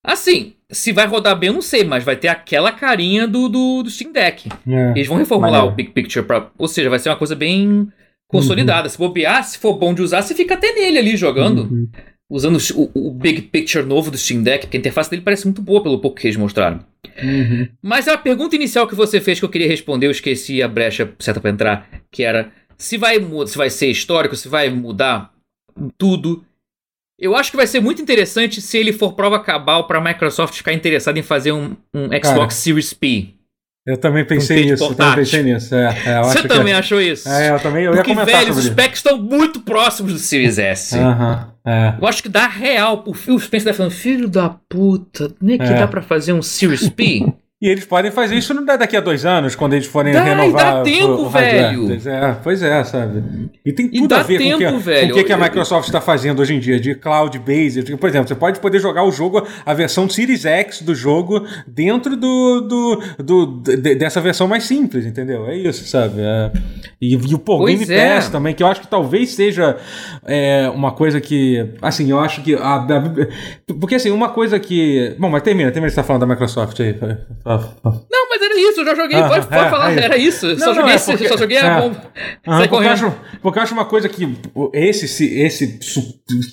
Assim, 0.07 0.53
se 0.71 0.93
vai 0.93 1.07
rodar 1.07 1.37
bem, 1.37 1.49
eu 1.49 1.55
não 1.55 1.63
sei, 1.63 1.83
mas 1.85 2.05
vai 2.05 2.15
ter 2.15 2.29
aquela 2.29 2.71
carinha 2.73 3.27
do, 3.27 3.49
do, 3.49 3.83
do 3.83 3.91
Steam 3.91 4.13
Deck. 4.13 4.49
É. 4.67 4.91
Eles 4.93 5.07
vão 5.09 5.17
reformular 5.17 5.53
Maneiro. 5.53 5.73
o 5.73 5.77
Big 5.77 5.91
Picture 5.91 6.25
pra. 6.25 6.49
Ou 6.59 6.69
seja, 6.69 6.89
vai 6.91 6.99
ser 6.99 7.09
uma 7.09 7.17
coisa 7.17 7.35
bem 7.35 7.89
consolidada. 8.29 8.89
Se 8.89 8.97
bobear, 8.99 9.43
se 9.45 9.59
for 9.59 9.75
bom 9.77 9.93
de 9.95 10.03
usar, 10.03 10.23
você 10.23 10.35
fica 10.35 10.55
até 10.55 10.73
nele 10.73 10.99
ali 10.99 11.17
jogando. 11.17 11.63
Uhum. 11.63 11.89
Usando 12.31 12.59
o, 12.75 13.09
o 13.09 13.11
Big 13.13 13.43
Picture 13.43 13.85
novo 13.85 14.11
do 14.11 14.19
Steam 14.19 14.43
Deck, 14.43 14.67
porque 14.67 14.77
a 14.77 14.81
interface 14.81 15.11
dele 15.11 15.23
parece 15.23 15.45
muito 15.47 15.63
boa 15.63 15.83
pelo 15.83 16.01
pouco 16.01 16.19
que 16.19 16.27
eles 16.27 16.37
mostraram. 16.37 16.85
Uhum. 17.23 17.69
Mas 17.83 18.09
a 18.09 18.17
pergunta 18.17 18.57
inicial 18.57 18.87
que 18.87 18.95
você 18.95 19.21
fez 19.21 19.39
que 19.39 19.45
eu 19.45 19.51
queria 19.51 19.69
responder, 19.69 20.07
eu 20.07 20.11
esqueci 20.11 20.63
a 20.63 20.69
brecha 20.69 21.13
certa 21.19 21.41
pra 21.41 21.51
entrar, 21.51 21.89
que 22.11 22.23
era 22.23 22.53
se 22.77 22.97
vai, 22.97 23.17
se 23.47 23.57
vai 23.57 23.71
ser 23.71 23.91
histórico, 23.91 24.37
se 24.37 24.49
vai 24.49 24.69
mudar 24.71 25.33
tudo. 25.99 26.45
Eu 27.19 27.37
acho 27.37 27.51
que 27.51 27.57
vai 27.57 27.67
ser 27.67 27.81
muito 27.81 28.03
interessante 28.03 28.61
se 28.61 28.77
ele 28.77 28.93
for 28.93 29.15
prova 29.15 29.39
cabal 29.39 29.87
pra 29.87 30.01
Microsoft 30.01 30.55
ficar 30.55 30.73
interessada 30.73 31.19
em 31.19 31.23
fazer 31.23 31.53
um, 31.53 31.77
um 31.95 32.07
Xbox 32.07 32.23
Cara, 32.23 32.51
Series 32.51 32.93
P. 32.93 33.34
Eu 33.87 33.99
também 33.99 34.25
pensei 34.25 34.65
nisso, 34.65 34.83
eu 34.85 34.95
também 34.95 35.17
pensei 35.17 35.43
nisso. 35.43 35.75
É, 35.75 35.87
é, 36.07 36.23
Você 36.23 36.43
também 36.49 36.73
que... 36.73 36.81
achou 36.81 37.01
isso? 37.01 37.29
É, 37.29 37.51
eu 37.51 37.61
também 37.61 37.85
eu 37.85 37.91
ia 37.91 37.97
Porque, 37.99 38.11
comentar 38.15 38.41
velho, 38.41 38.51
os 38.53 38.57
sobre 38.57 38.63
isso. 38.63 38.73
specs 38.73 38.99
estão 39.01 39.19
muito 39.19 39.61
próximos 39.61 40.13
do 40.15 40.19
Series 40.19 40.59
S. 40.59 40.97
Aham, 40.99 41.53
é. 41.67 41.95
Eu 42.01 42.09
acho 42.09 42.23
que 42.23 42.29
dá 42.31 42.47
real. 42.47 43.05
O 43.07 43.13
Phil 43.13 43.39
Spencer 43.39 43.73
tá 43.73 43.77
falando, 43.77 43.93
filho 43.93 44.27
da 44.29 44.49
puta, 44.69 45.31
nem 45.41 45.59
que 45.59 45.65
É. 45.65 45.75
dá 45.75 45.87
pra 45.87 46.01
fazer 46.01 46.33
um 46.33 46.41
Series 46.41 46.89
P? 46.89 47.27
E 47.65 47.69
eles 47.71 47.87
podem 47.87 48.11
fazer 48.11 48.35
isso 48.37 48.53
não 48.53 48.63
dá 48.63 48.77
daqui 48.77 48.95
a 48.95 49.01
dois 49.01 49.25
anos, 49.25 49.57
quando 49.57 49.73
eles 49.73 49.87
forem 49.87 50.13
Dá, 50.13 50.21
e 50.21 50.25
renovar 50.29 50.75
dá 50.75 50.81
o- 50.81 50.85
tempo, 50.85 51.13
o 51.13 51.29
hardware. 51.29 51.71
velho. 51.73 51.87
Pois 51.87 52.07
é, 52.07 52.37
pois 52.43 52.63
é, 52.63 52.85
sabe? 52.85 53.23
E 53.65 53.73
tem 53.73 53.87
E 53.87 53.91
tudo 54.01 54.09
dá 54.09 54.21
a 54.21 54.23
ver 54.23 54.37
tempo, 54.37 54.59
com 54.59 54.65
o 54.69 54.79
que, 54.79 54.85
velho. 54.85 55.07
com 55.07 55.13
o 55.13 55.17
que, 55.17 55.25
que 55.25 55.33
a 55.33 55.37
Microsoft 55.39 55.87
está 55.89 55.99
fazendo 55.99 56.41
hoje 56.43 56.55
em 56.55 56.61
dia, 56.61 56.79
de 56.79 56.95
cloud 56.95 57.39
based. 57.39 57.97
Por 57.97 58.07
exemplo, 58.07 58.29
você 58.29 58.35
pode 58.35 58.61
poder 58.61 58.81
jogar 58.81 59.03
o 59.05 59.11
jogo, 59.11 59.47
a 59.65 59.73
versão 59.73 60.07
Series 60.11 60.45
X 60.45 60.83
do 60.83 60.95
jogo, 60.95 61.43
dentro 61.67 62.17
do, 62.19 62.61
do, 62.61 63.03
do- 63.25 63.47
de- 63.77 63.95
dessa 63.95 64.21
versão 64.21 64.47
mais 64.47 64.65
simples, 64.65 65.07
entendeu? 65.07 65.47
É 65.49 65.57
isso, 65.57 65.87
sabe? 65.89 66.17
É. 66.21 66.53
E, 67.01 67.15
e 67.15 67.35
o 67.35 67.39
pô, 67.39 67.57
Pois 67.59 67.79
Game 67.79 67.95
é. 67.95 68.15
Pass 68.17 68.29
também, 68.29 68.55
que 68.55 68.63
eu 68.63 68.67
acho 68.67 68.83
que 68.83 68.89
talvez 68.89 69.31
seja 69.35 69.77
é, 70.27 70.71
uma 70.75 70.93
coisa 70.93 71.19
que. 71.19 71.67
Assim, 71.81 72.11
eu 72.11 72.21
acho 72.21 72.43
que. 72.43 72.55
A, 72.57 72.75
a- 72.77 73.05
porque 73.81 73.95
assim, 73.95 74.11
uma 74.11 74.29
coisa 74.29 74.61
que. 74.61 75.15
Bom, 75.19 75.31
mas 75.31 75.43
termina, 75.43 75.71
termina 75.71 75.89
você 75.89 75.97
tá 75.97 76.03
falando 76.03 76.21
da 76.21 76.27
Microsoft 76.27 76.79
aí. 76.81 76.95
Fala. 77.43 77.54
Não, 78.11 78.29
mas 78.31 78.43
era 78.43 78.59
isso, 78.59 78.81
eu 78.81 78.85
já 78.85 78.95
joguei. 78.95 79.19
Ah, 79.19 79.29
pode 79.29 79.47
pode 79.47 79.67
é, 79.67 79.71
falar, 79.71 79.93
é 79.93 80.05
era 80.05 80.17
isso. 80.17 80.47
Não, 80.49 80.59
só, 80.59 80.67
não, 80.67 80.75
joguei, 80.75 80.95
é 80.95 80.99
porque- 80.99 81.29
só 81.29 81.37
joguei 81.37 81.57
é. 81.57 81.61
a 81.61 81.81
bomba. 81.81 81.97
Aham, 82.47 82.59
Sai 82.59 82.69
porque, 82.69 82.87
eu 82.87 82.91
acho, 82.91 83.15
porque 83.43 83.59
eu 83.59 83.63
acho 83.63 83.75
uma 83.75 83.85
coisa 83.85 84.09
que 84.09 84.37
esse, 84.73 85.41
esse, 85.41 85.79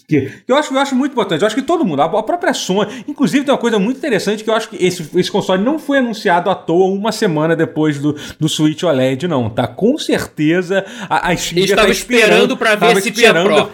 que 0.07 0.31
eu 0.47 0.55
acho, 0.55 0.73
eu 0.73 0.79
acho 0.79 0.95
muito 0.95 1.11
importante. 1.13 1.41
Eu 1.41 1.47
acho 1.47 1.55
que 1.55 1.61
todo 1.61 1.83
mundo, 1.85 2.01
a, 2.01 2.23
própria 2.23 2.53
Sony, 2.53 3.03
inclusive 3.07 3.43
tem 3.45 3.53
uma 3.53 3.59
coisa 3.59 3.79
muito 3.79 3.97
interessante 3.97 4.43
que 4.43 4.49
eu 4.49 4.53
acho 4.53 4.69
que 4.69 4.83
esse, 4.83 5.09
esse 5.15 5.31
console 5.31 5.63
não 5.63 5.79
foi 5.79 5.97
anunciado 5.99 6.49
à 6.49 6.55
toa 6.55 6.85
uma 6.93 7.11
semana 7.11 7.55
depois 7.55 7.97
do, 7.99 8.15
do 8.39 8.47
Switch 8.49 8.83
OLED, 8.83 9.27
não. 9.27 9.49
Tá 9.49 9.67
com 9.67 9.97
certeza 9.97 10.85
a, 11.09 11.29
a 11.31 11.35
Steam 11.37 11.65
já 11.67 11.75
tá 11.75 11.87
esperando 11.89 12.55
pra 12.57 12.75
ver 12.75 13.01
se 13.01 13.11
tinha 13.11 13.27
esperando- 13.27 13.45
Pro. 13.47 13.71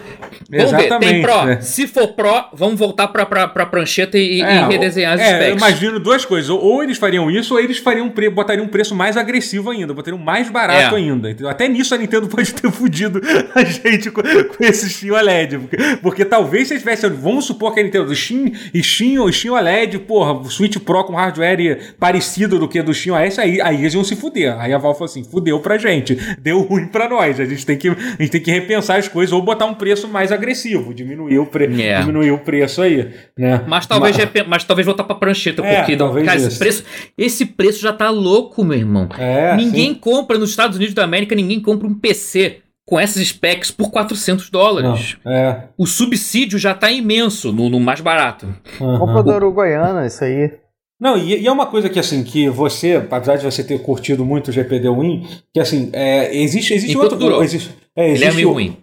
Vamos 0.50 0.70
ver, 0.70 0.76
tem 0.78 0.86
Exatamente, 0.86 1.22
Pro. 1.22 1.44
né? 1.44 1.60
Se 1.60 1.86
for 1.86 2.08
Pro, 2.08 2.44
vamos 2.54 2.78
voltar 2.78 3.08
pra, 3.08 3.26
pra, 3.26 3.48
pra 3.48 3.66
prancheta 3.66 4.16
e, 4.16 4.38
e 4.38 4.40
É, 4.40 4.66
redesenhar 4.66 5.14
as 5.14 5.20
é, 5.20 5.32
eu 5.32 5.36
specs. 5.42 5.56
imagino 5.56 6.00
duas 6.00 6.24
coisas. 6.24 6.48
Ou, 6.48 6.58
ou 6.62 6.82
eles 6.82 6.96
fariam 7.08 7.30
isso, 7.30 7.54
ou 7.54 7.60
eles 7.60 7.78
fariam 7.78 8.12
botariam 8.34 8.64
um 8.66 8.68
preço 8.68 8.94
mais 8.94 9.16
agressivo 9.16 9.70
ainda, 9.70 9.94
botariam 9.94 10.18
mais 10.18 10.50
barato 10.50 10.94
É. 10.94 10.98
ainda. 10.98 11.30
entendeu? 11.30 11.48
Até 11.48 11.66
nisso 11.66 11.94
a 11.94 11.98
Nintendo 11.98 12.28
pode 12.28 12.52
ter 12.52 12.70
fudido 12.70 13.20
a 13.54 13.64
gente 13.64 14.10
com, 14.10 14.20
com 14.22 14.64
esse 14.64 14.88
Steam 14.90 15.14
OLED. 15.14 15.58
Porque, 15.58 15.76
porque 16.02 16.24
talvez 16.24 16.68
se 16.68 16.74
eles 16.74 16.82
tivessem. 16.82 17.08
Vamos 17.10 17.46
supor 17.46 17.72
que 17.72 17.80
a 17.80 17.82
Nintendo 17.82 18.06
do 18.06 18.14
Steam 18.14 18.52
e 18.74 18.82
Steam, 18.82 19.24
o 19.24 19.32
Steam 19.32 19.54
OLED, 19.54 19.98
porra, 20.00 20.32
o 20.32 20.50
Switch 20.50 20.76
Pro 20.78 21.04
com 21.04 21.14
hardware 21.14 21.94
parecido 21.98 22.58
do 22.58 22.68
que 22.68 22.82
do 22.82 22.92
Steam 22.92 23.16
OS, 23.16 23.38
aí, 23.38 23.60
aí 23.60 23.76
eles 23.80 23.94
iam 23.94 24.04
se 24.04 24.14
fuder. 24.16 24.54
Aí 24.60 24.72
a 24.72 24.78
Valve 24.78 24.98
falou 24.98 25.10
assim: 25.10 25.24
fudeu 25.24 25.60
pra 25.60 25.78
gente, 25.78 26.14
deu 26.40 26.60
ruim 26.60 26.86
pra 26.86 27.08
nós. 27.08 27.40
A 27.40 27.44
gente 27.46 27.64
tem 27.64 27.76
que, 27.78 27.88
a 27.88 27.94
gente 28.20 28.30
tem 28.30 28.40
que 28.40 28.50
repensar 28.50 28.98
as 28.98 29.08
coisas 29.08 29.32
ou 29.32 29.40
botar 29.40 29.64
um 29.66 29.74
preço 29.74 30.06
mais 30.08 30.30
agressivo, 30.30 30.92
diminuir 30.92 31.38
o, 31.38 31.46
pre, 31.46 31.64
É. 31.82 32.00
diminuir 32.00 32.30
o 32.32 32.38
preço 32.38 32.82
aí. 32.82 33.08
Né? 33.36 33.62
Mas 33.66 33.86
talvez, 33.86 34.16
repen- 34.16 34.44
mas 34.46 34.64
talvez 34.64 34.84
voltar 34.84 35.04
pra 35.04 35.14
prancheta, 35.14 35.62
É, 35.64 35.76
porque 35.78 35.96
talvez 35.96 36.26
cara, 36.26 36.38
isso. 36.38 36.58
preço, 36.58 36.84
esse 37.16 37.44
preço 37.46 37.80
já 37.80 37.92
tá 37.92 38.10
louco, 38.10 38.64
meu 38.64 38.78
irmão. 38.78 39.08
É, 39.18 39.56
ninguém 39.56 39.88
sim. 39.92 39.94
compra 39.94 40.38
nos 40.38 40.50
Estados 40.50 40.76
Unidos 40.76 40.94
da 40.94 41.04
América, 41.04 41.34
ninguém 41.34 41.60
compra 41.60 41.86
um 41.86 41.94
PC 41.94 42.58
com 42.86 42.98
essas 42.98 43.26
specs 43.26 43.70
por 43.70 43.90
400 43.90 44.48
dólares. 44.50 45.16
Não, 45.24 45.30
é. 45.32 45.68
O 45.76 45.86
subsídio 45.86 46.58
já 46.58 46.72
tá 46.74 46.90
imenso 46.90 47.52
no, 47.52 47.68
no 47.68 47.78
mais 47.78 48.00
barato. 48.00 48.46
aham. 48.80 48.98
Comprador 48.98 49.36
Uruguaiana, 49.42 50.06
isso 50.06 50.24
aí. 50.24 50.52
Não, 51.00 51.16
e, 51.16 51.40
e 51.42 51.46
é 51.46 51.52
uma 51.52 51.66
coisa 51.66 51.88
que 51.88 51.98
assim, 51.98 52.24
que 52.24 52.48
você, 52.48 52.94
apesar 53.10 53.36
de 53.36 53.44
você 53.44 53.62
ter 53.62 53.80
curtido 53.82 54.24
muito 54.24 54.48
o 54.48 54.52
GPD 54.52 54.88
Win, 54.88 55.26
que 55.54 55.60
assim, 55.60 55.90
é, 55.92 56.36
existe, 56.36 56.74
existe 56.74 56.92
Enquanto 56.92 57.12
outro. 57.12 57.18
durou. 57.18 57.44
Existe, 57.44 57.70
é, 57.94 58.04
Ele 58.04 58.10
é 58.10 58.14
existe 58.14 58.34
meio 58.36 58.48
o- 58.48 58.52
ruim. 58.54 58.76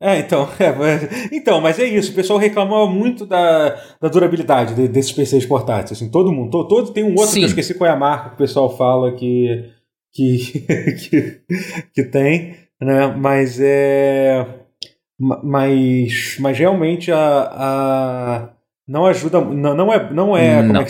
É, 0.00 0.18
então, 0.18 0.48
é, 0.58 0.72
mas- 0.72 1.32
então, 1.32 1.60
mas 1.60 1.78
é 1.78 1.84
isso. 1.84 2.12
O 2.12 2.14
pessoal 2.14 2.38
reclamava 2.38 2.86
muito 2.86 3.24
da, 3.26 3.70
da 4.00 4.08
durabilidade 4.08 4.74
de- 4.74 4.88
desses 4.88 5.12
PCs 5.12 5.46
portáteis. 5.46 5.92
Assim, 5.92 6.10
todo 6.10 6.32
mundo, 6.32 6.50
to- 6.50 6.68
todo, 6.68 6.92
tem 6.92 7.04
um 7.04 7.12
outro 7.14 7.26
Sim. 7.32 7.40
que 7.40 7.44
eu 7.44 7.48
esqueci 7.48 7.74
qual 7.74 7.88
é 7.90 7.92
a 7.92 7.96
marca 7.96 8.28
que 8.30 8.34
o 8.34 8.38
pessoal 8.38 8.76
fala 8.76 9.12
que 9.12 9.70
que, 10.12 10.38
que, 11.10 11.40
que 11.94 12.04
tem, 12.04 12.56
né? 12.80 13.08
Mas 13.16 13.58
é, 13.60 14.46
ma- 15.18 15.40
mas, 15.42 16.36
mas 16.40 16.58
realmente 16.58 17.12
a, 17.12 17.18
a 17.52 18.48
não 18.88 19.04
ajuda, 19.06 19.40
não, 19.40 19.74
não 19.74 19.92
é, 19.92 20.12
não 20.12 20.36
é, 20.36 20.60
como 20.62 20.72
Não. 20.72 20.80
é 20.80 20.86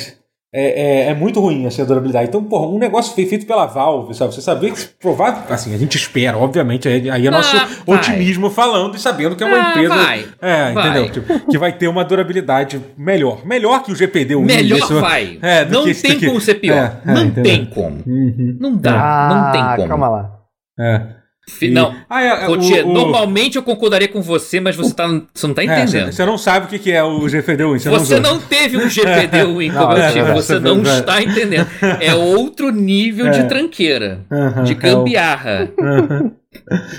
é, 0.59 1.07
é, 1.09 1.11
é 1.11 1.15
muito 1.15 1.39
ruim 1.41 1.67
assim, 1.67 1.83
a 1.83 1.85
durabilidade. 1.85 2.29
Então, 2.29 2.43
porra, 2.43 2.67
um 2.69 2.79
negócio 2.79 3.15
fe- 3.15 3.27
feito 3.27 3.47
pela 3.47 3.67
Valve, 3.67 4.15
sabe? 4.15 4.35
Você 4.35 4.41
saber 4.41 4.73
que 4.73 4.85
provável, 5.01 5.43
assim, 5.51 5.75
a 5.75 5.79
gente 5.79 5.97
espera, 5.97 6.39
obviamente, 6.39 6.89
aí 6.89 7.27
é 7.27 7.31
nosso 7.31 7.57
Ah, 7.57 7.69
vai. 7.87 7.97
otimismo 7.99 8.49
falando 8.51 8.97
e 8.97 8.99
sabendo 8.99 9.37
que 9.37 9.45
é 9.45 9.47
uma 9.47 9.57
Ah, 9.57 9.71
empresa. 9.71 9.95
vai, 9.95 10.25
É, 10.41 10.73
vai. 10.73 10.89
entendeu? 10.89 11.11
Tipo, 11.13 11.51
que 11.51 11.59
vai 11.59 11.73
ter 11.73 11.89
uma 11.89 12.05
durabilidade 12.05 12.81
melhor. 12.97 13.45
Melhor 13.45 13.83
que 13.83 13.93
o 13.93 13.95
GPD 13.95 14.35
1. 14.37 14.43
Melhor 14.43 14.81
desse- 14.81 14.95
vai. 14.95 15.39
É, 15.43 15.65
não 15.67 15.85
tem 15.85 16.21
como 16.21 16.41
ser 16.41 16.55
pior. 16.55 16.77
É, 16.77 17.11
é, 17.11 17.15
não 17.15 17.25
entendeu? 17.25 17.53
tem 17.53 17.65
como. 17.67 18.03
Uhum. 18.07 18.57
Não 18.61 18.77
dá. 18.77 18.93
ah, 18.95 19.35
não 19.35 19.53
tem 19.53 19.77
como. 19.77 19.89
calma 19.89 20.09
lá. 20.09 20.31
É. 20.79 21.17
E- 21.63 21.71
Não. 21.71 21.95
Ah, 22.11 22.23
é, 22.23 22.27
é, 22.27 22.47
Rotier, 22.47 22.85
o- 22.85 22.91
o- 22.91 22.93
normalmente 22.93 23.57
eu 23.57 23.63
concordaria 23.63 24.09
com 24.09 24.21
você, 24.21 24.59
mas 24.59 24.75
você, 24.75 24.93
tá, 24.93 25.07
você 25.33 25.47
não 25.47 25.55
tá 25.55 25.63
É, 25.63 25.65
entendendo. 25.65 26.11
Você 26.13 26.25
não 26.27 26.37
sabe 26.37 26.67
o 26.67 26.79
que 26.79 26.91
é 26.91 27.03
o 27.05 27.29
GPD 27.29 27.65
1. 27.65 27.79
Você, 27.79 27.89
Você 27.91 28.21
não, 28.21 28.35
não 28.35 28.41
teve 28.41 28.77
um 28.77 28.91
GPD 28.91 29.45
Win 29.45 29.71
como 29.71 29.85
Não, 29.87 29.93
eu 29.93 30.03
é, 30.03 30.13
tive, 30.13 30.29
é, 30.31 30.35
você 30.35 30.55
é 30.57 30.61
não 30.61 30.83
está 30.83 31.23
entendendo. 31.23 31.69
É 32.01 32.13
outro 32.19 32.71
nível 32.71 33.29
É. 33.29 33.31
de 33.31 33.49
tranqueira, 33.49 34.21
Aham, 34.31 34.65
de 34.65 34.73
é 34.73 34.75
o- 34.75 34.79
gambiarra. 34.79 35.71
Aham. 35.81 36.33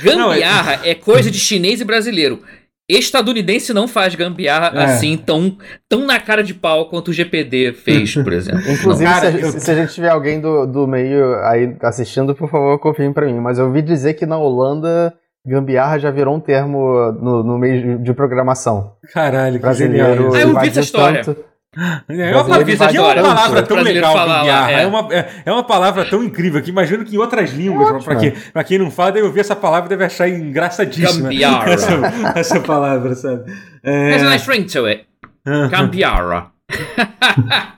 Gambiarra 0.03 0.79
é 0.83 0.93
coisa 0.95 1.29
de 1.31 1.39
chinês 1.39 1.81
e 1.81 1.83
brasileiro. 1.83 2.41
Estadunidense 2.89 3.73
não 3.73 3.87
faz 3.87 4.15
gambiarra 4.15 4.71
É. 4.79 4.83
assim 4.85 5.17
tão, 5.17 5.57
tão 5.89 6.05
na 6.05 6.19
cara 6.19 6.43
de 6.43 6.53
pau 6.53 6.85
quanto 6.89 7.09
o 7.09 7.13
GPD 7.13 7.73
fez, 7.73 8.13
por 8.15 8.31
exemplo. 8.33 8.61
Inclusive, 8.71 9.09
cara, 9.09 9.31
se, 9.31 9.37
a, 9.37 9.39
eu- 9.41 9.51
se 9.59 9.71
a 9.71 9.75
gente 9.75 9.93
tiver 9.93 10.09
alguém 10.09 10.39
do, 10.39 10.65
do 10.65 10.87
meio 10.87 11.35
aí 11.43 11.75
assistindo, 11.81 12.33
por 12.33 12.49
favor, 12.49 12.79
confirme 12.79 13.13
pra 13.13 13.25
mim. 13.25 13.39
Mas 13.39 13.59
eu 13.59 13.65
ouvi 13.65 13.81
dizer 13.81 14.13
que 14.13 14.25
na 14.25 14.37
Holanda, 14.37 15.13
gambiarra 15.45 15.99
já 15.99 16.11
virou 16.11 16.35
um 16.35 16.39
termo 16.39 17.11
no, 17.21 17.43
no 17.43 17.57
meio 17.57 17.99
de 17.99 18.13
programação. 18.13 18.93
Caralho, 19.13 19.55
que 19.55 19.61
Brasileiro 19.61 20.07
genial. 20.23 20.33
Ah, 20.33 20.39
eu 20.39 20.45
vi 20.47 20.51
invadiu 20.51 20.69
essa 20.71 20.79
história. 20.79 21.23
tanto. 21.23 21.43
É 22.09 22.35
uma, 22.35 22.57
é 22.57 23.21
uma 23.21 23.35
palavra 23.35 23.63
tão 23.63 23.77
legal, 23.81 24.13
gambiarra. 24.15 24.71
é. 24.71 24.81
É. 24.81 24.87
uma, 24.87 25.13
é, 25.13 25.29
é 25.45 25.51
uma 25.51 25.63
palavra 25.63 26.05
tão 26.05 26.23
incrível 26.23 26.61
que 26.61 26.71
imagino 26.71 27.05
que 27.05 27.15
em 27.15 27.19
outras 27.19 27.51
línguas, 27.51 28.03
pra 28.03 28.15
quem, 28.15 28.31
pra 28.31 28.63
quem 28.63 28.79
não 28.79 28.89
fala, 28.89 29.11
deve 29.11 29.27
ouvir 29.27 29.41
essa 29.41 29.55
palavra 29.55 29.85
e 29.85 29.89
deve 29.89 30.03
achar 30.03 30.27
engraçadíssima. 30.27 31.29
Gambiarra. 31.29 31.69
Essa, 31.77 31.93
essa 32.35 32.59
palavra, 32.61 33.13
sabe? 33.13 33.51
É, 33.83 34.09
There's 34.09 34.23
a 34.23 34.29
nice 34.31 34.49
ring 34.49 34.63
to 34.65 34.85
it. 34.85 35.05
Gambiarra. 35.69 36.51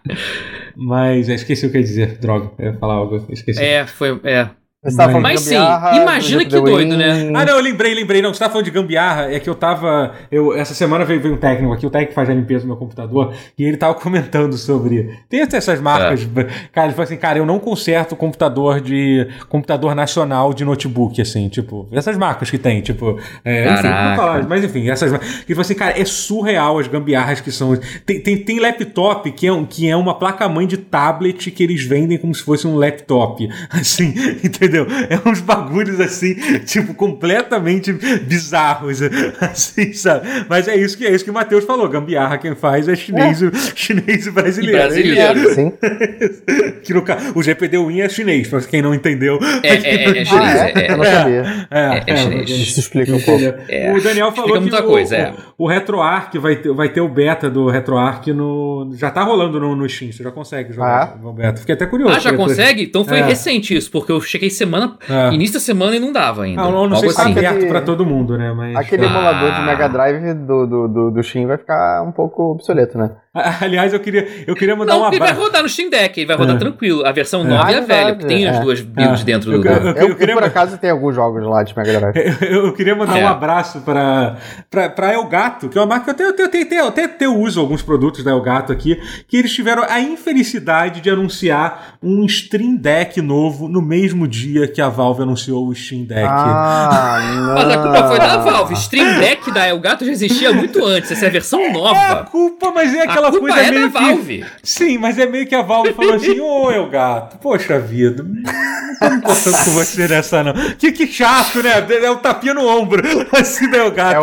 mas 0.76 1.28
eu 1.28 1.36
esqueci 1.36 1.66
o 1.66 1.72
que 1.72 1.78
eu 1.78 1.82
ia 1.82 1.88
dizer, 1.88 2.18
droga. 2.20 2.52
Eu 2.58 2.72
ia 2.72 2.78
falar 2.78 2.94
algo, 2.94 3.26
esqueci. 3.30 3.62
É, 3.62 3.86
foi. 3.86 4.20
É. 4.24 4.50
Você 4.82 4.96
tava 4.96 5.10
falando 5.12 5.24
Mas 5.24 5.42
de 5.42 5.48
sim, 5.50 5.56
gambiarra, 5.56 5.98
imagina 6.02 6.44
do 6.46 6.50
que 6.50 6.62
doido, 6.62 6.96
né? 6.96 7.32
Ah, 7.36 7.44
não, 7.46 7.58
eu 7.58 7.62
lembrei, 7.62 7.94
lembrei. 7.94 8.22
Não, 8.22 8.34
você 8.34 8.40
tá 8.40 8.50
falando 8.50 8.64
de 8.64 8.72
gambiarra, 8.72 9.30
é 9.30 9.38
que 9.38 9.50
eu 9.50 9.56
tava. 9.56 10.14
Eu, 10.32 10.54
essa 10.54 10.74
semana 10.74 11.04
veio, 11.04 11.20
veio 11.20 11.34
um 11.34 11.38
técnico 11.38 11.74
aqui, 11.74 11.86
o 11.86 11.90
técnico 11.90 12.12
que 12.12 12.16
faz 12.16 12.30
a 12.30 12.34
limpeza 12.34 12.62
do 12.62 12.68
meu 12.68 12.78
computador, 12.78 13.34
e 13.58 13.66
ele 13.66 13.76
tava 13.76 13.94
comentando 13.96 14.56
sobre. 14.56 15.20
Tem 15.28 15.42
essas 15.42 15.82
marcas. 15.82 16.22
É. 16.24 16.44
Cara, 16.72 16.88
ele 16.88 16.94
falou 16.94 17.04
assim, 17.04 17.18
cara, 17.18 17.38
eu 17.40 17.46
não 17.46 17.60
conserto 17.60 18.16
computador 18.16 18.80
de. 18.80 19.28
computador 19.50 19.94
nacional 19.94 20.54
de 20.54 20.64
notebook, 20.64 21.22
assim, 21.22 21.50
tipo. 21.50 21.86
Essas 21.92 22.16
marcas 22.18 22.50
que 22.50 22.58
tem, 22.58 22.80
tipo. 22.80 23.20
É, 23.44 23.74
enfim, 23.74 23.84
não 23.90 24.16
falar, 24.16 24.48
mas 24.48 24.64
enfim, 24.64 24.90
essas. 24.90 25.12
Ele 25.12 25.22
falou 25.50 25.62
assim, 25.62 25.76
cara, 25.76 26.00
é 26.00 26.06
surreal 26.06 26.80
as 26.80 26.88
gambiarras 26.88 27.42
que 27.42 27.52
são. 27.52 27.76
Tem, 28.06 28.22
tem, 28.22 28.38
tem 28.38 28.60
laptop 28.62 29.30
que 29.34 29.46
é, 29.46 29.52
um- 29.52 29.66
que 29.66 29.90
é 29.90 29.96
uma 29.98 30.18
placa-mãe 30.18 30.66
de 30.66 30.78
tablet 30.78 31.52
que 31.52 31.62
eles 31.64 31.84
vendem 31.84 32.18
como 32.18 32.34
se 32.34 32.42
fosse 32.42 32.66
um 32.66 32.78
laptop. 32.78 33.46
Assim, 33.70 34.14
entendeu? 34.42 34.69
É 34.78 35.30
uns 35.30 35.42
bagulhos 35.42 36.00
assim, 36.00 36.36
tipo, 36.66 36.94
completamente 36.94 37.92
bizarros. 37.94 39.00
Assim, 39.40 39.94
sabe? 39.94 40.28
Mas 40.48 40.68
é 40.68 40.76
isso 40.76 40.98
que 40.98 41.06
é 41.06 41.12
isso 41.14 41.24
que 41.24 41.32
o 41.32 41.34
Matheus 41.34 41.64
falou. 41.66 41.88
Gambiarra 41.90 42.38
quem 42.38 42.56
faz 42.56 42.88
é 42.88 42.96
chinês, 42.96 43.40
chinês 43.76 44.28
e 44.28 44.32
brasileiro. 44.32 44.78
E 44.78 44.82
brasileiro. 44.82 45.50
É, 45.50 45.54
sim. 45.54 45.74
Que 46.84 46.94
no 46.94 47.04
o 47.36 47.44
GPD 47.44 47.78
Win 47.78 48.02
é 48.02 48.10
chinês, 48.10 48.48
pra 48.48 48.62
quem 48.62 48.82
não 48.82 48.94
entendeu. 48.94 49.40
É, 49.64 49.68
é, 49.68 49.74
é, 49.74 50.18
é 50.20 50.22
Ah, 50.22 50.26
chinês. 50.26 50.56
é? 50.56 50.74
é, 50.86 50.92
Eu 50.92 50.98
não 50.98 51.04
é. 51.04 51.12
sabia. 51.12 51.68
É, 51.72 52.04
é 52.08 52.18
chinês. 52.18 52.50
Isso 52.50 52.80
explica 52.80 53.14
um 53.14 53.20
pouco. 53.22 53.42
Entendeu? 53.44 53.60
É, 53.68 53.94
o 53.94 54.02
Daniel 54.02 54.32
falou 54.32 54.50
explica 54.50 54.54
que 54.54 54.60
muita 54.72 54.84
o, 54.84 54.88
coisa, 54.88 55.16
é. 55.16 55.34
O 55.60 55.68
RetroArch 55.68 56.38
vai 56.38 56.56
ter, 56.56 56.72
vai 56.74 56.88
ter 56.88 57.02
o 57.02 57.10
beta 57.10 57.50
do 57.50 57.68
RetroArch 57.70 58.32
no. 58.32 58.90
Já 58.94 59.12
tá 59.12 59.22
rolando 59.24 59.60
no, 59.60 59.76
no 59.76 59.88
Steam, 59.90 60.10
você 60.12 60.24
já 60.24 60.32
consegue 60.32 60.72
jogar 60.72 61.14
Ah. 61.16 61.18
no 61.22 61.34
beta. 61.34 61.60
Fiquei 61.60 61.76
até 61.76 61.86
curioso. 61.86 62.16
Ah, 62.16 62.20
já 62.20 62.34
consegue? 62.34 62.84
Então 62.84 63.04
foi 63.04 63.20
É. 63.20 63.24
recente 63.24 63.76
isso, 63.76 63.92
porque 63.92 64.10
eu 64.10 64.22
cheguei 64.22 64.50
semana, 64.50 64.98
É. 65.10 65.34
início 65.34 65.56
da 65.56 65.60
semana 65.60 65.98
e 65.98 66.00
não 66.00 66.14
dava 66.14 66.44
ainda. 66.44 66.62
Ah, 66.62 66.72
não, 66.72 66.88
não 66.88 66.96
sei 66.96 67.10
se 67.10 67.16
tá 67.18 67.24
assim. 67.24 67.32
aberto 67.34 67.68
pra 67.68 67.82
todo 67.82 68.06
mundo, 68.06 68.38
né? 68.38 68.54
Mas. 68.54 68.74
Aquele 68.78 69.06
Ah. 69.06 69.10
emulador 69.10 69.52
de 69.52 69.62
Mega 69.64 69.88
Drive 69.90 70.34
do, 70.34 70.66
do, 70.66 70.88
do, 70.88 71.12
do 71.12 71.24
Steam 71.24 71.46
vai 71.46 71.58
ficar 71.58 72.04
um 72.08 72.12
pouco 72.14 72.52
obsoleto, 72.54 72.98
né? 72.98 73.12
Aliás, 73.62 73.94
eu 73.94 74.00
queria, 74.00 74.28
eu 74.48 74.56
queria 74.56 74.76
mandar 74.76 74.94
Não, 74.94 75.04
um 75.04 75.08
ele 75.08 75.20
vai 75.20 75.34
rodar 75.34 75.64
no 75.64 75.70
Steam 75.70 75.90
Deck, 75.90 76.20
ele 76.20 76.28
vai 76.28 76.36
rodar 76.38 76.56
É. 76.56 76.60
tranquilo. 76.60 77.06
A 77.06 77.12
versão 77.12 77.42
É. 77.42 77.44
nova 77.46 77.66
Ah, 77.68 77.72
e 77.72 77.76
a 77.76 77.78
é 77.78 77.82
velha, 77.82 77.88
verdade, 78.06 78.20
que 78.20 78.26
tem 78.28 78.48
as 78.48 78.58
é. 78.58 78.60
duas 78.62 78.82
builds 78.82 79.22
Ah, 79.22 79.26
dentro 79.26 79.52
eu- 79.54 79.62
do. 79.62 79.68
eu- 79.68 79.74
Eu, 79.74 79.86
eu 79.96 80.08
eu, 80.10 80.16
queria- 80.16 80.36
por 80.36 80.44
acaso, 80.44 80.78
tenho 80.78 80.94
alguns 80.94 81.16
jogos 81.16 81.44
lá 81.44 81.64
de 81.64 81.76
Mega 81.78 82.00
Drive. 82.00 82.16
Eu, 82.50 82.66
eu 82.68 82.74
queria 82.74 82.96
mandar 82.96 83.18
É. 83.20 83.24
um 83.26 83.28
abraço 83.28 83.82
para 83.82 84.38
para 84.70 85.14
Elgato, 85.14 85.70
que 85.70 85.78
é 85.78 85.82
uma 85.82 85.88
marca 85.88 86.14
que 86.14 86.22
eu 86.24 86.34
tenho, 86.34 86.50
tenho, 86.50 86.88
até, 86.88 87.04
até 87.06 87.28
uso 87.28 87.60
alguns 87.60 87.82
produtos 87.82 88.24
da 88.24 88.32
Elgato 88.32 88.72
aqui, 88.72 89.00
que 89.28 89.38
eles 89.38 89.52
tiveram 89.54 89.84
a 89.88 90.00
infelicidade 90.00 91.02
de 91.02 91.10
anunciar 91.10 91.96
um 92.02 92.26
Stream 92.26 92.76
Deck 92.76 93.22
novo 93.22 93.68
no 93.68 93.82
mesmo 93.82 94.28
dia 94.28 94.68
que 94.68 94.82
a 94.82 94.90
Valve 94.90 95.24
anunciou 95.24 95.68
o 95.68 95.76
Steam 95.76 96.04
Deck. 96.06 96.28
Ah, 96.28 97.20
não. 97.36 97.54
Mas 97.56 97.70
a 97.70 97.78
culpa 97.78 98.08
foi 98.08 98.20
da 98.20 98.38
Valve. 98.38 98.74
Stream 98.76 99.20
Deck 99.20 99.52
da 99.52 99.68
Elgato 99.68 100.06
já 100.06 100.12
existia 100.12 100.52
muito 100.54 100.84
antes. 100.86 101.12
Essa 101.12 101.26
é 101.26 101.28
a 101.28 101.32
versão 101.32 101.60
É 101.60 101.70
a 101.70 101.74
nova. 101.74 102.24
culpa, 102.26 102.72
mas 102.72 102.94
é 102.94 103.02
A 103.04 103.08
aquela 103.30 103.40
culpa 103.40 103.54
coisa 103.54 103.68
é 103.68 103.72
meio 103.72 103.90
da 103.90 104.00
que... 104.00 104.06
Valve. 104.06 104.46
Sim, 104.64 104.98
mas 104.98 105.18
é 105.18 105.26
meio 105.26 105.48
que 105.48 105.56
a 105.56 105.62
Valve 105.62 105.94
falou 105.94 106.14
assim, 106.16 106.40
ô 106.42 106.72
Elgato, 106.72 107.38
poxa 107.38 107.80
vida, 107.80 108.24
não 108.24 108.44
tô 109.00 109.10
me 109.10 109.18
importando 109.18 109.58
com 109.66 109.72
você 109.72 110.08
nessa 110.08 110.44
não. 110.44 110.54
Que, 110.78 110.92
que 110.92 111.08
chato, 111.08 111.64
né? 111.64 111.72
É 112.04 112.10
o 112.12 112.18
tapinha 112.18 112.54
no 112.54 112.68
ombro, 112.68 113.02
assim 113.32 113.70
da 113.70 113.78
Elgato. 113.78 114.16
É 114.16 114.20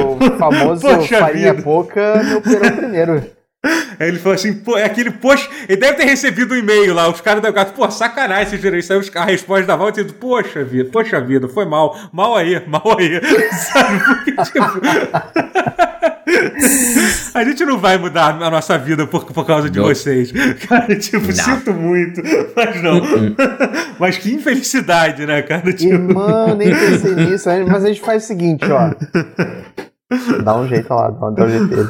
o, 0.00 0.16
Pô, 0.16 0.24
o 0.26 0.38
famoso 0.38 0.82
Poxa 0.82 1.18
farinha 1.18 1.52
vida. 1.52 1.62
pouca, 1.64 2.22
meu 2.24 2.40
perão 2.42 2.76
primeiro. 2.76 3.22
Aí 3.98 4.08
ele 4.08 4.18
falou 4.18 4.34
assim, 4.34 4.54
pô, 4.54 4.78
é 4.78 4.84
aquele 4.84 5.10
post. 5.10 5.48
Ele 5.68 5.78
deve 5.78 5.92
ter 5.98 6.04
recebido 6.04 6.54
um 6.54 6.56
e-mail 6.56 6.94
lá, 6.94 7.10
os 7.10 7.20
caras 7.20 7.42
da 7.42 7.50
Gato, 7.50 7.74
pô, 7.74 7.90
sacanagem 7.90 8.44
esse 8.54 8.56
gerente. 8.56 8.86
Saiu 8.86 9.00
os- 9.00 9.14
a 9.14 9.24
resposta 9.26 9.66
da 9.66 9.76
Val 9.76 9.90
dizendo, 9.90 10.14
poxa 10.14 10.64
vida, 10.64 10.88
poxa 10.90 11.20
vida, 11.20 11.46
foi 11.46 11.66
mal, 11.66 11.94
mal 12.10 12.36
aí, 12.38 12.62
mal 12.66 12.96
aí. 12.98 13.20
Sabe? 13.52 14.00
Porque, 14.02 14.32
tipo. 14.32 14.80
a 17.34 17.44
gente 17.44 17.64
não 17.64 17.78
vai 17.78 17.98
mudar 17.98 18.40
a 18.42 18.50
nossa 18.50 18.76
vida 18.78 19.06
por, 19.06 19.24
por 19.24 19.46
causa 19.46 19.68
de 19.70 19.78
Não. 19.78 19.86
vocês. 19.86 20.32
Cara, 20.68 20.96
tipo, 20.96 21.30
sinto 21.32 21.72
muito, 21.72 22.22
mas 22.56 22.82
não. 22.82 23.00
mas 23.98 24.16
que 24.18 24.32
infelicidade, 24.32 25.26
né, 25.26 25.42
cara? 25.42 25.68
E, 25.70 25.74
Tipo, 25.74 26.14
mano, 26.14 26.54
nem 26.56 26.70
pensei 26.70 27.14
nisso. 27.26 27.48
Mas 27.68 27.84
a 27.84 27.88
gente 27.88 28.00
faz 28.00 28.24
o 28.24 28.26
seguinte, 28.26 28.64
ó. 28.70 28.90
Dá 30.42 30.56
um 30.58 30.66
jeito 30.68 30.92
lá, 30.92 31.10
dá 31.10 31.44
um, 31.44 31.48
jeito 31.48 31.66
dele. 31.68 31.88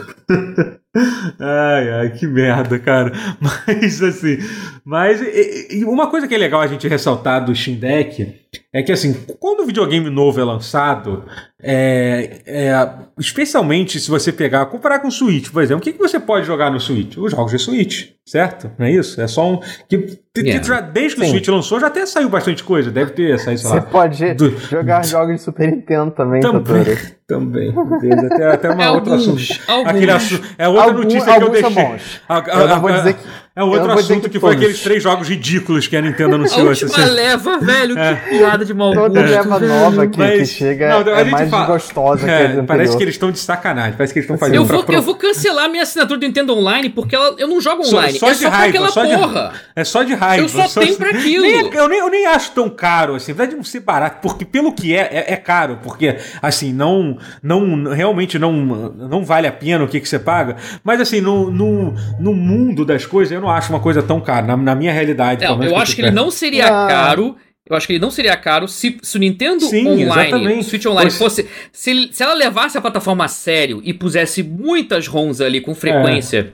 Ai, 1.41 1.91
ai, 1.93 2.11
que 2.11 2.27
merda, 2.27 2.79
cara. 2.79 3.12
Mas 3.41 4.03
assim, 4.03 4.39
mas 4.85 5.21
e- 5.23 5.79
e 5.79 5.85
uma 5.85 6.09
coisa 6.09 6.27
que 6.29 6.35
é 6.35 6.39
legal 6.39 6.61
a 6.61 6.67
gente 6.67 6.87
ressaltar 6.89 7.45
do 7.45 7.55
Steam 7.55 7.79
Deck 7.79 8.35
é 8.72 8.82
que 8.82 8.92
assim, 8.92 9.14
quando 9.38 9.60
o 9.60 9.66
videogame 9.66 10.09
novo 10.10 10.40
é 10.40 10.44
lançado, 10.44 11.24
é, 11.62 12.40
é, 12.47 12.88
especialmente 13.18 13.98
se 14.01 14.09
você 14.10 14.32
pegar, 14.32 14.64
comparar 14.66 15.01
com 15.01 15.09
o 15.09 15.12
Switch, 15.12 15.51
por 15.51 15.62
exemplo, 15.62 15.80
o 15.80 15.84
que, 15.84 15.92
que 15.92 15.98
você 15.98 16.18
pode 16.20 16.47
jogar 16.47 16.70
no 16.70 16.80
Switch? 16.80 17.16
Os 17.18 17.32
jogos 17.32 17.51
de 17.52 17.59
Switch, 17.59 18.10
certo? 18.24 18.70
Não 18.78 18.86
é 18.86 18.92
isso? 18.92 19.20
É 19.20 19.26
só 19.26 19.51
um. 19.52 19.60
Que, 19.88 20.18
Yeah. 20.38 20.62
já, 20.64 20.80
desde 20.80 21.16
que 21.16 21.22
o 21.22 21.24
Sim. 21.24 21.30
Switch 21.32 21.48
lançou, 21.48 21.80
já 21.80 21.88
até 21.88 22.06
saiu 22.06 22.28
bastante 22.28 22.62
coisa. 22.62 22.88
Deve 22.88 23.10
ter 23.10 23.36
saído, 23.40 23.60
Você 23.62 23.74
lá. 23.74 23.82
pode 23.82 24.34
do- 24.34 24.56
jogar 24.60 25.05
jogos 25.05 25.34
de 25.34 25.42
Super 25.42 25.72
Nintendo 25.72 26.12
também, 26.12 26.40
Também, 26.40 26.84
também. 27.26 27.72
Beleza, 28.01 28.26
Até, 28.34 28.47
até 28.52 28.70
uma 28.70 28.92
outra 28.92 29.14
Alguns, 29.14 29.26
assunto. 29.51 29.70
alguns. 29.70 29.90
Aquele 29.90 30.10
assu- 30.12 30.40
é 30.56 30.68
outra 30.68 30.84
Alguns- 30.84 31.05
notícia 31.05 31.34
que 31.36 31.42
eu 31.42 31.51
deixei. 31.51 31.74
bons. 31.84 32.20
A- 32.28 32.36
a- 32.38 32.60
Eu 32.62 32.68
não 32.68 32.80
vou 32.80 32.92
dizer 32.92 33.14
que- 33.14 33.20
É 33.61 33.65
outro 33.65 33.89
dizer 33.89 34.01
assunto 34.15 34.23
que, 34.24 34.31
que 34.31 34.41
foi 34.41 34.55
aqueles 34.55 34.81
três 34.81 35.03
jogos 35.03 35.28
ridículos 35.28 35.87
que 35.87 35.97
a 35.97 36.01
Nintendo 36.03 36.32
A 36.32 36.35
anunciou. 36.37 36.69
última 36.69 36.91
essa- 36.91 37.05
leva, 37.05 37.59
velho, 37.59 37.99
É. 37.99 38.15
que 38.16 38.39
piada 38.39 38.65
de 38.65 38.74
mau 38.74 38.93
Toda 38.93 39.20
gosto. 39.20 39.31
leva 39.31 39.61
nova 39.61 40.07
que, 40.07 40.19
Mas- 40.19 40.39
que 40.39 40.47
chega 40.47 40.89
Não, 40.89 41.12
a 41.15 41.20
é 41.20 41.23
gente 41.24 41.31
mais 41.32 41.51
fala- 41.51 41.66
gostosa 41.66 42.24
que 42.24 42.31
É, 42.31 42.45
a 42.47 42.49
do 42.57 42.65
parece 42.65 42.97
que 42.97 43.03
eles 43.03 43.15
estão 43.15 43.31
de 43.31 43.39
sacanagem. 43.39 43.95
Parece 43.97 44.12
que 44.12 44.19
eles 44.19 44.24
estão 44.24 44.39
fazendo 44.39 44.57
Eu 44.57 44.65
pra 44.66 44.77
vou, 44.77 44.85
pro- 44.85 44.95
eu 44.95 45.03
vou 45.03 45.15
cancelar 45.16 45.69
minha 45.70 45.82
assinatura 45.82 46.19
do 46.19 46.27
Nintendo 46.27 46.55
Online 46.55 46.91
porque 46.91 47.15
ela, 47.15 47.35
eu 47.39 47.49
não 47.49 47.61
jogo 47.61 47.85
Só- 47.85 47.97
online. 47.99 48.19
só 48.19 48.28
é 48.28 48.32
de 48.32 48.39
só 48.39 48.49
raiva, 48.49 48.78
pra 48.78 48.89
só 48.89 49.05
de- 49.05 49.12
aquela 49.12 49.28
porra. 49.28 49.53
É 49.77 49.85
só 49.85 50.03
de 50.03 50.15
raiva. 50.15 50.45
Eu 50.45 50.49
só 50.49 50.81
tenho 50.81 50.97
pra 50.97 51.11
aquilo. 51.11 51.43
Nem 51.43 51.55
é- 51.59 51.70
eu, 51.81 51.89
nem, 51.89 51.99
eu 51.99 52.09
nem 52.11 52.27
acho 52.27 52.53
tão 52.53 52.69
caro, 52.69 53.15
assim. 53.15 53.32
Na 53.32 53.37
verdade, 53.39 53.57
não 53.57 53.65
ser 53.65 53.81
barato, 53.81 54.19
porque 54.23 54.45
pelo 54.45 54.73
que 54.73 54.95
é, 54.95 55.01
é, 55.28 55.32
é 55.35 55.37
caro. 55.37 55.78
Porque, 55.82 56.16
assim, 56.41 56.73
não, 56.73 57.19
não 57.43 57.85
realmente 57.93 58.39
não, 58.39 58.53
não 58.53 59.24
vale 59.24 59.47
a 59.47 59.53
pena 59.53 59.85
o 59.85 59.89
que, 59.89 60.01
que 60.01 60.09
você 60.09 60.19
paga. 60.19 60.57
Mas, 60.85 61.01
assim, 61.01 61.20
no, 61.20 61.51
no, 61.51 61.95
no 62.19 62.32
mundo 62.35 62.85
das 62.85 63.05
coisas, 63.05 63.32
eu 63.32 63.41
não 63.41 63.49
acho 63.51 63.70
uma 63.72 63.81
coisa 63.81 64.02
tão 64.02 64.20
cara. 64.20 64.47
Na, 64.47 64.56
na 64.56 64.74
minha 64.74 64.93
realidade, 64.93 65.44
Não, 65.44 65.62
eu 65.62 65.70
que 65.70 65.74
acho 65.77 65.94
que 65.94 66.02
ele 66.02 66.10
não 66.10 66.31
seria 66.31 66.66
Ah. 66.66 66.86
caro. 66.89 67.36
Eu 67.68 67.77
acho 67.77 67.86
que 67.86 67.93
ele 67.93 68.01
não 68.01 68.10
seria 68.10 68.36
caro 68.36 68.66
se, 68.66 68.98
se 69.01 69.16
o 69.16 69.20
Nintendo 69.20 69.60
Sim, 69.64 69.86
Online, 69.86 70.02
exatamente. 70.02 70.64
Switch 70.64 70.86
Online 70.86 71.09
Pois- 71.10 71.16
fosse. 71.18 71.47
Se, 71.70 72.09
se 72.10 72.20
ela 72.22 72.35
levasse 72.35 72.77
a 72.77 72.81
plataforma 72.81 73.24
a 73.24 73.28
sério 73.28 73.81
e 73.85 73.94
pusesse 73.94 74.43
muitas 74.43 75.06
ROMs 75.06 75.40
ali 75.40 75.60
com 75.60 75.72
frequência. 75.72 76.43
De 76.43 76.52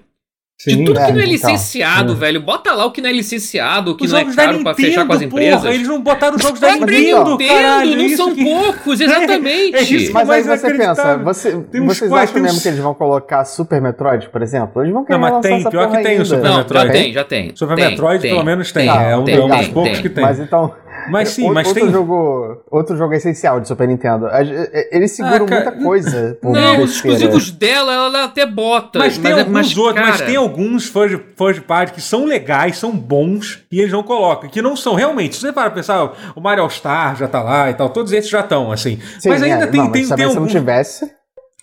Sim. 0.58 0.84
tudo 0.86 0.94
que 0.94 1.00
não 1.00 1.06
é 1.06 1.10
então. 1.10 1.22
licenciado, 1.26 2.12
É. 2.12 2.16
velho. 2.16 2.40
Bota 2.40 2.72
lá 2.72 2.86
o 2.86 2.90
que 2.90 3.02
não 3.02 3.10
é 3.10 3.12
licenciado, 3.12 3.90
o 3.90 3.94
que 3.96 4.06
Os 4.06 4.10
não 4.12 4.18
é 4.18 4.22
jogos 4.22 4.36
da 4.36 4.44
caro 4.46 4.62
pra 4.62 4.74
fechar 4.74 5.06
com 5.06 5.12
as 5.12 5.20
Nintendo, 5.20 5.36
empresas. 5.42 5.60
porra, 5.60 5.74
eles 5.74 5.88
não 5.88 6.00
botaram 6.00 6.36
os 6.36 6.42
jogos 6.42 6.60
da 6.60 6.72
Nintendo, 6.72 7.30
Nintendo, 7.32 7.54
caralho. 7.54 7.96
não 7.96 8.08
são 8.16 8.34
que- 8.34 8.42
poucos, 8.44 9.00
É 9.02 9.04
exatamente. 9.04 9.96
isso, 9.96 10.12
Mas 10.14 10.30
aí 10.30 10.42
você 10.42 10.74
pensa, 10.74 11.16
você, 11.18 11.50
vocês 11.52 11.98
quatro, 12.10 12.16
acham 12.16 12.40
mesmo 12.42 12.56
uns- 12.56 12.62
que 12.62 12.68
eles 12.68 12.80
vão 12.80 12.94
colocar 12.94 13.44
Super 13.44 13.82
Metroid, 13.82 14.30
por 14.30 14.40
exemplo? 14.40 14.82
Eles 14.82 14.94
vão 14.94 15.04
querer 15.04 15.18
Não, 15.18 15.20
mas 15.20 15.32
lançar 15.34 15.48
tem, 15.50 15.58
essa 15.60 15.70
pior 15.70 15.90
que 15.90 15.96
tem 15.98 16.04
o 16.06 16.08
ainda. 16.12 16.24
Super 16.24 16.42
Não, 16.42 16.56
Metroid. 16.56 16.86
já 16.86 16.92
tem, 16.92 17.12
já 17.12 17.24
tem. 17.24 17.52
Super 17.54 17.74
Tem, 17.76 17.90
Metroid, 17.90 18.22
tem, 18.22 18.30
pelo 18.30 18.44
menos, 18.44 18.72
tem. 18.72 18.88
É 18.88 19.16
um, 19.16 19.24
tem, 19.24 19.34
é 19.36 19.44
um 19.44 19.48
dos 19.48 19.68
poucos 19.68 19.98
que 20.00 20.08
tem. 20.08 20.24
Mas 20.24 20.40
então, 20.40 20.72
Mas 21.10 21.28
sim, 21.30 21.42
outro, 21.42 21.54
mas 21.54 21.66
outro 21.68 21.82
tem. 21.82 21.92
jogo, 21.92 22.62
outro 22.70 22.96
jogo 22.96 23.14
essencial 23.14 23.60
de 23.60 23.68
Super 23.68 23.86
Nintendo. 23.88 24.26
E- 24.26 24.88
Eles 24.96 25.12
seguram 25.12 25.44
Ah, 25.44 25.48
cara, 25.48 25.64
muita 25.70 25.84
coisa. 25.84 26.38
por 26.42 26.52
Não, 26.52 26.82
os 26.82 26.92
exclusivos 26.96 27.50
dela, 27.50 27.92
ela 27.92 28.24
até 28.24 28.44
bota. 28.46 28.98
Mas 28.98 29.18
tem 29.18 29.30
é- 29.32 29.38
alguns 29.40 29.52
mas, 29.52 29.76
outros, 29.78 30.04
mas 30.04 30.16
cara, 30.16 30.26
tem 30.26 30.36
alguns 30.36 30.86
first 30.86 31.60
party 31.66 31.92
que 31.92 32.00
são 32.00 32.24
legais, 32.24 32.78
são 32.78 32.90
bons, 32.92 33.60
e 33.70 33.80
eles 33.80 33.92
não 33.92 34.02
colocam. 34.02 34.48
Que 34.48 34.60
não 34.62 34.76
são 34.76 34.94
realmente. 34.94 35.34
Se 35.36 35.42
você 35.42 35.52
para 35.52 35.70
pensar, 35.70 36.12
o 36.34 36.40
Mario 36.40 36.62
All 36.64 36.70
Star 36.70 37.16
já 37.16 37.28
tá 37.28 37.42
lá 37.42 37.70
e 37.70 37.74
tal, 37.74 37.88
todos 37.90 38.12
esses 38.12 38.30
já 38.30 38.40
estão, 38.40 38.72
assim. 38.72 38.98
Sim, 39.18 39.28
mas 39.30 39.42
ainda 39.42 39.64
é, 39.64 39.66
tem, 39.66 39.80
não, 39.80 39.90
tem, 39.92 40.02
mas 40.06 40.08
tem 40.16 40.16
se 40.18 40.22
alguns. 40.36 40.36
não 40.54 40.60
tivesse. 40.60 41.10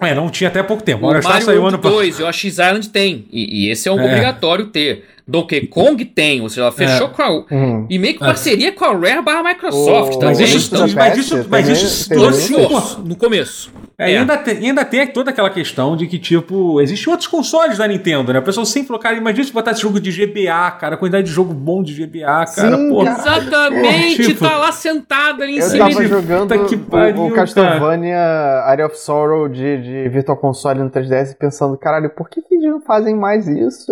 É, 0.02 0.14
não 0.15 0.28
tinha 0.30 0.49
até 0.49 0.61
pouco 0.64 0.82
tempo. 0.84 1.03
O 1.03 1.06
Mario 1.07 1.18
All 1.20 1.22
Star 1.24 1.41
saiu 1.44 1.65
ano 1.65 1.78
passado. 1.78 1.98
2 1.99 2.20
e 2.20 2.24
o 2.24 2.28
Yoshi's 2.28 2.53
Island 2.53 2.90
tem. 2.90 3.26
E, 3.32 3.68
e 3.68 3.72
esse 3.72 3.88
é 3.88 3.91
um 3.91 3.99
É. 3.99 4.06
obrigatório 4.06 4.65
ter. 4.68 5.06
Donkey 5.28 5.68
Kong 5.68 6.04
tem, 6.04 6.41
ou 6.41 6.50
seja, 6.50 6.62
ela 6.64 6.72
fechou 6.72 7.08
É. 7.08 7.10
com 7.10 7.22
a. 7.22 7.45
Hum. 7.52 7.88
E 7.90 7.98
meio 7.98 8.18
que 8.18 8.24
É. 8.24 8.26
parceria 8.28 8.72
com 8.74 8.84
a 8.84 8.91
Rare 8.94 9.22
barra 9.22 9.44
Microsoft 9.44 10.16
O- 10.16 10.20
também. 10.20 10.36
Mas 10.36 10.40
isso- 10.40 10.76
então, 10.76 10.88
mas 10.95 11.18
isso- 11.18 11.45
mas 11.50 11.68
isso 11.70 12.10
tem 12.10 12.18
no 12.18 12.68
começo. 12.68 13.02
No 13.06 13.16
começo. 13.16 13.72
É, 13.98 14.12
e 14.12 14.18
ainda, 14.18 14.36
tem, 14.38 14.58
ainda 14.58 14.84
tem 14.84 15.06
toda 15.08 15.30
aquela 15.30 15.50
questão 15.52 15.95
de 15.95 16.08
que, 16.08 16.18
tipo, 16.18 16.82
existem 16.82 17.12
outros 17.12 17.28
consoles 17.28 17.78
da 17.78 17.88
Nintendo, 17.88 18.34
né? 18.34 18.40
A 18.40 18.41
pessoa 18.41 18.66
sempre 18.66 18.88
falou, 18.88 19.02
cara, 19.02 19.16
imagina 19.16 19.45
se 19.45 19.54
botasse 19.54 19.82
jogo 19.82 20.00
de 20.00 20.12
GBA, 20.12 20.72
cara, 20.72 20.95
a 20.95 20.98
quantidade 20.98 21.28
de 21.28 21.32
jogo 21.34 21.54
bom 21.54 21.82
de 21.84 21.94
GBA, 21.94 22.26
cara, 22.48 22.76
Sim, 22.78 22.90
pô. 22.90 23.06
cara. 23.06 23.18
Exatamente, 23.20 24.24
Tipo, 24.26 24.44
tá 24.50 24.58
lá 24.58 24.72
sentado 24.72 25.44
ali 25.44 25.54
em 25.54 25.60
Eu 25.60 25.70
cima. 25.70 25.90
tava 25.90 26.02
de- 26.04 26.08
jogando 26.10 26.66
que 26.66 26.76
o- 26.76 26.80
pariu, 26.80 27.26
o, 27.28 27.32
Castlevania 27.32 28.18
Area 28.66 28.88
of 28.88 28.98
Sorrow 28.98 29.48
de, 29.48 29.78
de 29.82 30.10
Virtual 30.10 30.38
Console 30.38 30.80
no 30.80 30.90
3DS 30.90 31.34
pensando, 31.38 31.78
caralho, 31.78 32.10
por 32.10 32.30
que, 32.30 32.41
que 32.41 32.56
eles 32.56 32.66
não 32.70 32.82
fazem 32.82 33.16
mais 33.16 33.48
isso? 33.48 33.91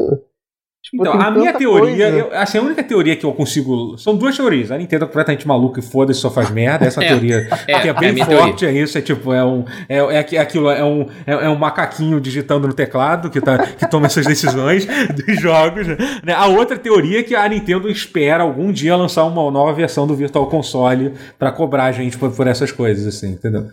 Tipo, 0.84 1.03
Então, 1.03 1.14
a 1.22 1.30
minha 1.30 1.53
teoria, 1.53 2.10
eu- 2.10 2.30
assim, 2.34 2.58
a 2.58 2.62
única 2.64 2.82
teoria 2.84 3.16
que 3.16 3.24
eu 3.24 3.32
consigo. 3.34 3.95
São 3.99 4.16
duas 4.16 4.36
teorias. 4.36 4.72
A 4.72 4.78
Nintendo 4.80 5.03
é 5.06 5.08
completamente 5.08 5.48
maluca 5.48 5.80
e 5.80 5.84
foda-se, 5.84 6.20
só 6.20 6.32
faz 6.32 6.49
merda. 6.49 6.86
Essa 6.88 7.02
É, 7.06 7.08
teoria 7.10 7.48
é, 7.68 7.80
que 7.80 7.88
é 7.88 7.91
é 7.91 7.94
bem 7.94 8.12
minha 8.14 8.26
forte, 8.26 8.66
é 8.66 8.72
isso. 8.72 8.98
É 8.98 9.02
tipo, 9.02 9.32
é 9.32 9.45
um. 9.45 9.64
É, 9.88 9.98
é 9.98 10.18
aqui- 10.18 10.38
aquilo, 10.40 10.72
é 10.72 10.84
um, 10.84 11.06
é, 11.28 11.34
é 11.34 11.49
um 11.49 11.56
macaquinho 11.56 12.20
digitando 12.20 12.68
no 12.68 12.74
teclado 12.74 13.30
que, 13.30 13.40
tá, 13.40 13.60
que 13.60 13.88
toma 13.91 14.08
essas 14.08 14.26
decisões 14.26 14.88
dos 15.14 15.40
jogos. 15.40 15.86
né? 15.86 16.34
A 16.36 16.48
outra 16.48 16.76
teoria 16.80 17.20
é 17.20 17.24
que 17.24 17.36
a 17.36 17.48
Nintendo 17.48 17.88
espera 17.88 18.41
algum 18.41 18.72
dia 18.72 18.95
lançar 18.95 19.24
uma 19.26 19.52
nova 19.52 19.72
versão 19.74 20.08
do 20.08 20.16
Virtual 20.16 20.48
Console 20.48 21.14
pra 21.38 21.52
cobrar 21.52 21.86
a 21.86 21.91
gente 21.91 22.18
por, 22.18 22.32
por 22.32 22.48
essas 22.48 22.72
coisas, 22.72 23.06
assim, 23.06 23.34
entendeu? 23.34 23.68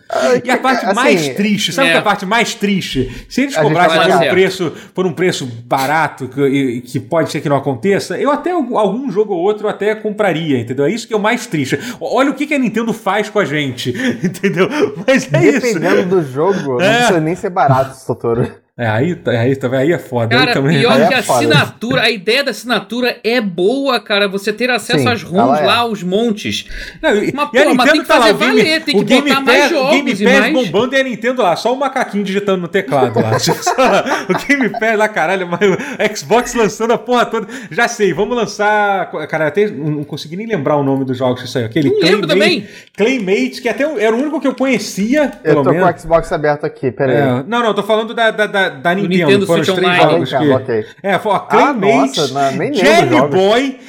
E 0.45 0.51
a 0.51 0.57
parte 0.57 0.85
assim, 0.85 0.95
mais 0.95 1.27
triste, 1.29 1.73
sabe 1.73 1.87
é. 1.87 1.91
que 1.93 1.97
é 1.97 1.99
a 2.01 2.03
parte 2.03 2.25
mais 2.27 2.53
triste? 2.53 3.25
Se 3.27 3.41
eles 3.41 3.57
cobrassem 3.57 3.99
por 3.99 4.09
um 4.11 4.17
certo. 4.19 4.31
preço, 4.31 4.73
por 4.93 5.07
um 5.07 5.11
preço 5.13 5.45
barato, 5.65 6.27
que, 6.27 6.39
e- 6.41 6.98
que 6.99 7.07
pode 7.07 7.31
ser 7.31 7.41
que 7.41 7.49
não 7.49 7.55
aconteça, 7.57 8.17
eu 8.17 8.31
até 8.31 8.51
algum 8.51 9.09
jogo 9.11 9.33
ou 9.33 9.39
outro 9.41 9.65
eu 9.65 9.69
até 9.69 9.95
compraria, 9.95 10.59
entendeu? 10.59 10.85
É 10.85 10.91
isso 10.91 11.07
que 11.07 11.13
é 11.13 11.17
o 11.17 11.19
mais 11.19 11.47
triste. 11.47 11.79
Olha 11.99 12.31
o 12.31 12.33
que, 12.33 12.45
que 12.47 12.53
a 12.53 12.59
Nintendo 12.59 12.93
faz 12.93 13.29
com 13.29 13.39
a 13.39 13.45
gente, 13.45 13.89
entendeu? 14.23 14.67
Mas 15.07 15.31
é 15.33 15.43
isso. 15.49 15.61
Dependendo 15.61 16.05
do 16.17 16.23
jogo, 16.23 16.77
não 16.77 16.81
É. 16.81 16.97
precisa 16.97 17.19
nem 17.19 17.35
ser 17.35 17.49
barato, 17.49 17.95
Totoro. 18.05 18.51
É, 18.79 18.87
aí, 18.87 19.13
tá- 19.13 19.31
aí, 19.31 19.55
tá- 19.57 19.77
aí 19.77 19.91
é 19.91 19.97
foda. 19.99 20.33
aí 20.33 20.39
Cara, 20.39 20.53
também. 20.53 20.79
pior 20.79 20.93
Aí 20.93 21.07
que 21.09 21.13
é 21.13 21.17
a 21.17 21.21
foda. 21.23 21.39
assinatura, 21.39 22.01
a 22.03 22.09
ideia 22.09 22.45
da 22.45 22.51
assinatura 22.51 23.17
é 23.25 23.41
boa, 23.41 23.99
cara. 23.99 24.25
Você 24.29 24.53
ter 24.53 24.69
acesso 24.69 24.99
Sim, 25.03 25.07
às 25.09 25.21
ROMs 25.21 25.59
é. 25.59 25.65
lá, 25.65 25.85
os 25.85 26.01
montes. 26.01 26.65
Não, 27.01 27.09
e, 27.13 27.33
Mas, 27.33 27.49
e 27.53 27.63
pô, 27.65 27.73
mas 27.75 27.91
tem 27.91 28.01
que 28.01 28.07
tá 28.07 28.17
lá, 28.17 28.21
fazer 28.27 28.33
o 28.35 28.37
Game, 28.37 28.57
valer, 28.61 28.83
tem 28.85 28.97
que 28.97 29.03
Game 29.03 29.29
botar 29.29 29.41
mais 29.41 29.61
Pass, 29.63 29.71
o 29.71 29.89
Game 29.89 29.97
jogos 30.15 30.21
e 30.21 30.23
Pass 30.23 30.39
mais- 30.39 30.53
bombando 30.53 30.95
e 30.95 30.99
a 30.99 31.03
Nintendo 31.03 31.41
lá, 31.41 31.55
só 31.57 31.73
o 31.73 31.77
macaquinho 31.77 32.23
digitando 32.23 32.61
no 32.61 32.67
teclado 32.69 33.19
lá. 33.19 33.31
o 34.29 34.47
Game 34.47 34.69
Pass 34.79 34.97
lá, 34.97 35.09
caralho, 35.09 35.45
mas 35.45 35.59
o 35.61 36.15
Xbox 36.17 36.53
lançando 36.53 36.93
a 36.93 36.97
porra 36.97 37.25
toda. 37.25 37.47
Já 37.69 37.89
sei, 37.89 38.13
vamos 38.13 38.37
lançar. 38.37 39.11
Cara, 39.27 39.47
até 39.47 39.67
não 39.69 40.05
consegui 40.05 40.37
nem 40.37 40.47
lembrar 40.47 40.77
o 40.77 40.83
nome 40.83 41.03
dos 41.03 41.17
jogos 41.17 41.41
que 41.41 41.49
saiu. 41.49 41.65
Aquele 41.65 41.89
Não 41.89 41.99
lembro 41.99 42.27
Claymate- 42.27 42.61
também. 42.61 42.67
Claymate, 42.95 43.61
que 43.61 43.67
até 43.67 43.83
era 44.01 44.15
o 44.15 44.19
único 44.19 44.39
que 44.39 44.47
eu 44.47 44.55
conhecia, 44.55 45.31
Eu 45.43 45.55
tô 45.63 45.71
menos. 45.71 45.89
com 45.91 45.97
o 45.97 45.99
Xbox 45.99 46.31
aberto 46.31 46.65
aqui, 46.65 46.91
peraí. 46.91 47.15
É, 47.17 47.43
não, 47.45 47.61
não, 47.61 47.73
tô 47.73 47.83
falando 47.83 48.13
da, 48.13 48.31
da, 48.31 48.45
da, 48.47 48.68
da 48.69 48.95
Nintendo. 48.95 49.25
Nintendo 49.25 49.47
foram 49.47 49.61
os 49.61 49.67
Switch 49.67 49.79
três 49.79 49.99
Online. 50.01 50.25
jogos 50.25 50.33
Ah, 50.33 50.59
que... 50.65 50.85
É, 51.07 51.19
foi 51.19 51.31
a 51.31 51.35
Ah, 51.35 51.39
Claymate, 51.39 52.19
nossa, 52.19 52.27
não, 52.33 52.51
nem 52.57 52.71
lembro 52.71 53.17
Jelly. 53.17 53.27
Boy. 53.29 53.79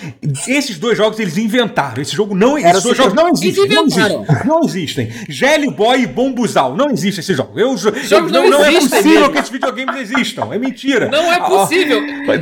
Esses 0.49 0.79
dois 0.79 0.97
jogos 0.97 1.19
eles 1.21 1.37
inventaram. 1.39 2.01
Esse 2.03 2.15
jogo 2.17 2.35
não, 2.35 2.57
Era 2.59 2.71
esses 2.71 2.83
dois 2.83 2.99
assim, 2.99 3.09
jogos 3.11 3.23
não 3.23 3.31
existem. 3.33 3.67
Não 3.69 3.85
inventaram. 3.85 4.23
existem. 4.25 4.47
Não 4.49 4.61
existem. 4.65 5.11
Jelly 5.29 5.71
Boy 5.71 6.03
e 6.03 6.07
Bombuzal. 6.07 6.75
Não 6.77 6.91
existem 6.91 7.21
esses 7.21 7.37
jogos. 7.37 7.57
Eu, 7.61 7.77
jogos 7.77 8.33
não, 8.33 8.43
não 8.45 8.51
não 8.51 8.65
é 8.65 8.73
possível 8.73 9.03
mesmo. 9.13 9.33
que 9.33 9.39
esses 9.39 9.51
videogames 9.51 9.97
existam. 10.11 10.49
É 10.53 10.59
mentira. 10.59 11.09
Não 11.09 11.33
é 11.33 11.37
Ah, 11.37 11.41
possível. 11.43 12.01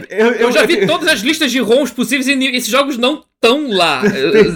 Eu, 0.09 0.33
Eu 0.33 0.53
já 0.53 0.65
vi 0.65 0.87
todas 0.87 1.09
as 1.09 1.21
listas 1.21 1.51
de 1.51 1.59
ROMs 1.61 1.91
possíveis 1.93 2.27
e 2.29 2.57
esses 2.57 2.69
jogos 2.71 2.97
não 2.97 3.23
estão 3.43 3.71
lá. 3.71 4.03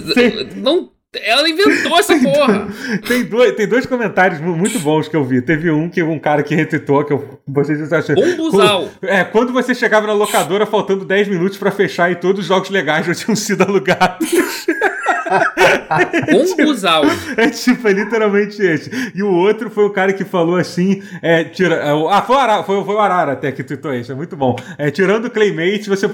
Não, 0.57 0.91
ela 1.15 1.49
inventou 1.49 1.99
essa 1.99 2.17
porra. 2.21 2.69
Tem 3.07 3.25
dois, 3.25 3.53
tem 3.55 3.67
dois 3.67 3.85
comentários 3.87 4.41
mu- 4.41 4.57
muito 4.57 4.79
bons 4.79 5.09
que 5.09 5.17
eu 5.17 5.25
vi. 5.25 5.43
Teve 5.43 5.71
um 5.71 5.89
que 5.89 6.03
um 6.03 6.19
cara 6.19 6.43
que 6.43 6.55
retweetou, 6.55 7.05
que 7.05 7.13
eu, 7.13 7.41
vocês 7.47 7.93
assim, 7.93 8.15
Bombuzal. 8.15 8.89
É, 9.03 9.23
quando 9.25 9.53
você 9.53 9.75
chegava 9.75 10.07
na 10.07 10.13
locadora 10.15 10.65
faltando 10.67 11.05
10 11.05 11.29
minutos 11.29 11.59
pra 11.59 11.71
fechar 11.71 12.11
e 12.11 12.17
todos 12.17 12.41
os 12.43 12.47
jogos 12.47 12.71
legais 12.71 13.07
já 13.07 13.15
tinham 13.15 13.37
sido 13.37 13.63
alugados. 13.63 14.31
Bombuzal. 16.57 17.05
É 17.37 17.49
tipo, 17.49 17.89
é 17.89 17.93
literalmente 17.93 18.63
esse. 18.63 18.91
E 19.15 19.23
o 19.23 19.31
outro 19.31 19.71
foi 19.71 19.85
o 19.85 19.91
cara 19.91 20.13
que 20.13 20.25
falou 20.25 20.57
assim: 20.57 21.03
é, 21.21 21.45
tira, 21.45 21.77
é, 21.77 21.91
ah, 22.11 22.23
foi 22.23 22.37
o, 22.37 22.39
Arara, 22.39 22.63
foi, 22.63 22.85
foi 22.85 22.95
o 22.95 22.99
Arara 22.99 23.33
até 23.33 23.53
que 23.53 23.63
tweetou 23.63 23.95
isso, 23.95 24.13
é 24.13 24.15
muito 24.15 24.37
bom. 24.37 24.57
É, 24.79 24.91
tirando 24.91 25.27
o 25.27 25.31
Claymate, 25.31 25.89
você, 25.89 26.09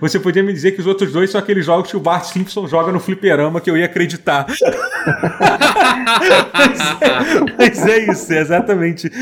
você 0.00 0.18
podia 0.18 0.42
me 0.42 0.52
dizer 0.52 0.72
que 0.72 0.80
os 0.80 0.86
outros 0.86 1.12
dois 1.12 1.30
são 1.30 1.38
aqueles 1.40 1.64
jogos 1.64 1.90
que 1.90 1.96
o 1.96 2.00
Bart 2.00 2.24
Simpson 2.24 2.66
joga 2.66 2.92
no 2.92 3.00
fliperama 3.00 3.60
que 3.60 3.70
eu 3.70 3.76
ia 3.76 3.86
acreditar. 3.86 4.46
Mas 7.58 7.86
é 7.86 8.10
isso, 8.10 8.32
é 8.32 8.40
exatamente. 8.40 9.10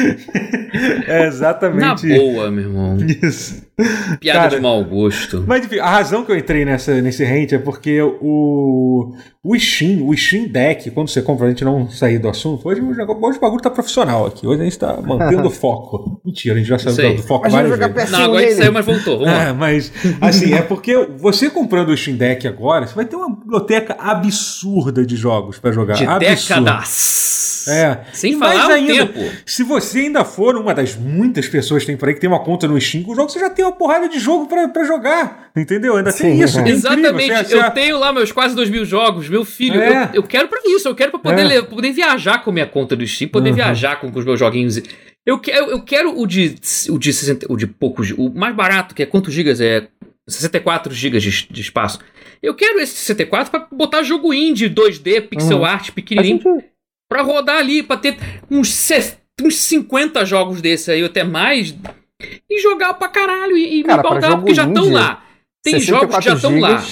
É 1.07 1.19
Na 1.21 1.27
exatamente 1.27 2.09
boa, 2.09 2.51
meu 2.51 2.65
irmão. 2.65 2.97
isso. 3.23 3.63
Piada 4.21 4.39
Cara, 4.41 4.57
de 4.57 4.61
mau 4.61 4.85
gosto. 4.85 5.45
Mas 5.47 5.65
enfim, 5.65 5.79
a 5.79 5.89
razão 5.89 6.25
que 6.25 6.31
eu 6.33 6.37
entrei 6.37 6.65
nessa, 6.65 7.01
nesse 7.01 7.25
rant 7.25 7.53
é 7.53 7.59
porque 7.59 8.01
o, 8.03 9.15
o 9.43 9.59
Steam, 9.59 10.07
o 10.07 10.17
Steam 10.17 10.47
Deck, 10.49 10.91
quando 10.91 11.09
você 11.09 11.23
compra, 11.23 11.47
a 11.47 11.49
gente 11.51 11.65
não 11.65 11.89
sair 11.89 12.19
do 12.19 12.29
assunto, 12.29 12.69
hoje, 12.69 12.81
hoje 12.81 13.01
o 13.01 13.41
bagulho 13.41 13.63
tá 13.63 13.71
profissional 13.71 14.27
aqui. 14.27 14.47
Hoje 14.47 14.61
a 14.61 14.65
gente 14.65 14.79
tá 14.79 14.99
mantendo 15.01 15.49
o 15.49 15.51
foco. 15.51 16.21
Mentira, 16.25 16.55
a 16.55 16.59
gente 16.59 16.69
já 16.69 16.79
saiu 16.79 16.95
Sei. 16.95 17.17
do 17.17 17.23
foco 17.23 17.49
várias 17.49 17.77
vezes. 17.79 17.95
PS1 17.95 18.11
Não, 18.11 18.25
agora 18.25 18.39
a 18.39 18.43
gente 18.43 18.57
saiu, 18.57 18.73
mas 18.73 18.85
voltou. 18.87 19.19
Vamos 19.19 19.33
lá. 19.33 19.43
É, 19.49 19.53
mas 19.53 19.93
assim, 20.21 20.53
é 20.53 20.63
porque 20.63 20.97
você 21.17 21.49
comprando 21.49 21.89
o 21.89 21.97
Steam 21.97 22.17
Deck 22.17 22.47
agora, 22.47 22.87
você 22.87 22.95
vai 22.95 23.05
ter 23.05 23.17
uma 23.17 23.35
biblioteca 23.35 23.97
absurda 23.99 25.05
de 25.05 25.17
jogos 25.17 25.59
pra 25.59 25.73
jogar. 25.73 25.95
De 25.95 26.05
Absurda. 26.07 26.61
décadas. 26.61 27.23
É. 27.69 27.99
Sem 28.13 28.33
E 28.33 28.37
mais 28.37 28.61
falar 28.61 28.71
o 28.71 28.75
ainda, 28.75 29.07
tempo. 29.07 29.37
Se 29.47 29.63
você 29.63 30.01
ainda 30.01 30.25
for 30.25 30.57
uma 30.57 30.75
das 30.75 30.97
muitas 30.97 31.47
pessoas 31.49 31.83
que 31.83 31.87
tem 31.87 31.97
por 31.97 32.09
aí 32.09 32.15
que 32.15 32.21
tem 32.21 32.29
uma 32.29 32.41
conta 32.41 32.67
no 32.67 32.81
Steam, 32.81 33.05
o 33.07 33.15
jogo 33.15 33.31
você 33.31 33.39
já 33.39 33.51
tem 33.51 33.62
uma 33.65 33.73
porrada 33.73 34.09
de 34.09 34.19
jogo 34.19 34.47
pra, 34.47 34.69
pra 34.69 34.85
jogar. 34.85 35.51
Entendeu? 35.57 35.97
Ainda 35.97 36.13
tem 36.13 36.37
Sim. 36.39 36.43
isso. 36.45 36.63
que 36.63 36.69
é. 36.71 36.73
Exatamente, 36.73 37.29
Você- 37.35 37.45
você- 37.45 37.59
eu 37.59 37.71
tenho 37.71 37.99
lá 37.99 38.13
meus 38.13 38.33
quase 38.33 38.55
dois 38.55 38.71
mil 38.71 38.85
jogos, 38.85 39.29
meu 39.29 39.45
filho, 39.45 39.81
É. 39.81 40.05
eu, 40.13 40.17
eu 40.17 40.23
quero 40.23 40.49
pra 40.49 40.61
isso, 40.67 40.89
eu 40.89 40.95
quero 40.95 41.11
pra 41.11 41.21
poder, 41.21 41.51
É. 41.51 41.63
poder 41.63 41.93
viajar 41.93 42.43
com 42.43 42.51
a 42.51 42.53
minha 42.53 42.67
conta 42.67 42.95
do 42.97 43.07
Steam, 43.07 43.29
poder 43.29 43.51
Uhum. 43.51 43.57
viajar 43.57 43.97
com, 44.01 44.11
com 44.11 44.19
os 44.19 44.25
meus 44.25 44.39
joguinhos. 44.39 44.81
Eu 45.25 45.39
quero, 45.39 45.67
eu 45.71 45.83
quero 45.83 46.19
o 46.19 46.27
de, 46.27 46.55
o 46.91 46.99
de 46.99 47.13
60, 47.13 47.47
o 47.53 47.57
de 47.57 47.67
poucos, 47.67 48.11
o 48.17 48.29
mais 48.31 48.55
barato, 48.55 48.95
que 48.95 49.03
é 49.03 49.07
quantos 49.07 49.33
gigas? 49.33 49.61
É 49.61 49.87
64 50.29 50.93
gigas 50.95 51.23
de, 51.23 51.47
de 51.51 51.61
espaço. 51.61 51.99
Eu 52.43 52.55
quero 52.55 52.81
esse 52.81 52.95
64 52.95 53.51
pra 53.51 53.67
botar 53.71 54.03
jogo 54.03 54.33
indie 54.35 54.69
2D, 54.69 55.21
pixel 55.21 55.59
Uhum. 55.59 55.65
art, 55.65 55.91
pequenininho, 55.93 56.41
sentido. 56.43 56.65
pra 57.09 57.23
rodar 57.23 57.59
ali, 57.59 57.83
pra 57.83 57.97
ter 57.97 58.17
uns, 58.51 58.89
uns 59.41 59.57
50 59.59 60.25
jogos 60.25 60.61
desse 60.61 60.91
aí, 60.91 61.03
ou 61.03 61.07
até 61.09 61.23
mais, 61.23 61.73
e 62.49 62.61
jogar 62.61 62.95
pra 62.95 63.09
caralho 63.09 63.57
e, 63.57 63.81
e 63.81 63.85
Cara, 63.85 64.03
me 64.03 64.09
baldar, 64.09 64.37
porque 64.39 64.55
já 64.55 64.67
estão 64.67 64.93
lá. 64.93 65.23
Tem 65.63 65.81
jogos 65.81 66.17
que 66.17 66.23
já 66.23 66.35
estão 66.35 66.59
lá. 66.59 66.83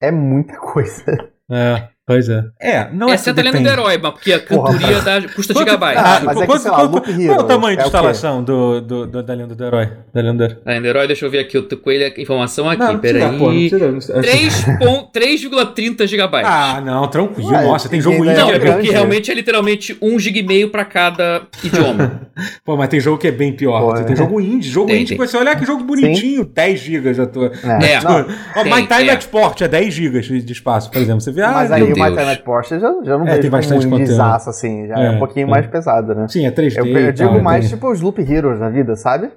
É 0.00 0.10
muita 0.10 0.56
coisa. 0.56 1.30
É, 1.50 1.88
pois 2.06 2.28
é. 2.28 2.44
É, 2.60 2.88
não 2.92 3.08
é 3.08 3.14
Exceto 3.14 3.40
a 3.40 3.42
lenda 3.42 3.60
do 3.60 3.68
herói, 3.68 3.98
mas 3.98 4.12
porque 4.12 4.32
a 4.32 4.40
Porra, 4.40 4.72
cantoria 4.72 5.00
da, 5.00 5.22
custa 5.28 5.52
Quanto- 5.54 5.66
gigabyte. 5.66 5.98
Ah, 5.98 6.20
mas 6.24 6.36
é 6.36 6.40
que, 6.40 6.46
quanto- 6.46 6.62
sei 6.62 6.70
lá, 6.70 6.88
quanto- 6.88 7.02
Qual 7.12 7.38
é 7.38 7.40
o 7.40 7.44
tamanho 7.44 7.76
de 7.76 7.80
é 7.80 7.82
quê? 7.84 7.88
instalação 7.88 8.42
do, 8.44 8.80
do, 8.80 9.06
do- 9.06 9.22
da 9.22 9.34
lenda 9.34 9.54
do 9.54 9.64
herói? 9.64 9.88
Da 10.12 10.20
lenda 10.20 10.48
do 10.48 10.52
herói? 10.70 10.86
Herói, 10.88 11.06
deixa 11.06 11.24
eu 11.26 11.30
ver 11.30 11.38
aqui, 11.40 11.56
eu 11.56 11.62
tô 11.66 11.76
com 11.76 11.90
ele, 11.90 12.04
a 12.04 12.20
informação 12.20 12.68
aqui, 12.68 12.82
Não, 12.82 12.98
peraí. 12.98 13.38
pô, 13.38 13.46
não 13.46 13.54
precisa, 13.54 13.86
não 13.86 13.92
precisa. 13.94 14.20
3 14.20 14.64
pon- 14.78 15.10
3,30 15.12 16.06
gigabytes. 16.06 16.50
Ah, 16.50 16.80
não, 16.84 17.06
tranquilo. 17.08 17.50
Ué, 17.50 17.62
Nossa, 17.64 17.88
tem 17.88 18.00
jogo 18.00 18.24
indie. 18.24 18.36
não, 18.38 18.46
que 18.46 18.52
é 18.52 18.56
é 18.56 18.58
porque 18.72 18.90
realmente 18.90 19.30
é 19.30 19.34
literalmente 19.34 19.96
1 20.00 20.18
GB 20.18 20.40
e 20.40 20.42
meio 20.42 20.68
pra 20.70 20.84
cada 20.84 21.42
idioma. 21.62 22.20
Pô, 22.64 22.76
mas 22.76 22.88
tem 22.88 23.00
jogo 23.00 23.18
que 23.18 23.28
é 23.28 23.32
bem 23.32 23.52
pior. 23.52 23.80
Pô, 23.80 23.96
é. 23.96 24.02
tem 24.04 24.16
jogo 24.16 24.40
indie. 24.40 24.68
Jogo 24.68 24.86
Tem, 24.88 24.96
indie 25.02 25.08
tem. 25.10 25.18
que 25.18 25.26
você 25.26 25.36
olha 25.36 25.54
que 25.56 25.64
jogo 25.64 25.84
bonitinho, 25.84 26.44
10 26.44 26.80
GB 26.80 27.14
já 27.14 27.26
tô. 27.26 27.44
É. 27.46 27.50
É. 27.94 27.98
Ó, 28.56 28.62
tem, 28.62 28.72
My 28.74 28.86
Time 28.86 29.08
é. 29.08 29.12
at 29.12 29.26
Port 29.28 29.60
é 29.60 29.68
10 29.68 29.94
GB 29.94 30.20
de 30.20 30.52
espaço, 30.52 30.90
por 30.90 31.00
exemplo. 31.00 31.20
Você 31.20 31.30
vê, 31.32 31.42
ah, 31.42 31.64
Deus. 31.94 32.10
My 32.10 32.16
Time 32.16 32.30
at 32.32 32.42
Porsche 32.42 32.78
já, 32.78 32.92
já 33.04 33.16
não 33.18 33.26
É, 33.26 33.30
vejo 33.30 33.42
tem 33.42 33.50
bastante 33.50 33.86
um 33.86 33.94
indizaço, 33.98 34.50
assim. 34.50 34.86
Já 34.88 34.98
é, 34.98 35.06
É, 35.06 35.10
um 35.10 35.18
pouquinho 35.18 35.46
é. 35.46 35.50
mais 35.50 35.66
pesado, 35.66 36.14
né? 36.14 36.26
Sim, 36.28 36.46
é 36.46 36.50
3D. 36.50 36.78
Eu, 36.78 36.86
eu 36.86 37.14
tal, 37.14 37.28
digo 37.28 37.42
mais, 37.42 37.66
tem- 37.68 37.74
tipo, 37.74 37.90
os 37.90 38.00
Loop 38.00 38.20
Heroes 38.20 38.60
da 38.60 38.68
vida, 38.68 38.94
sabe? 38.96 39.30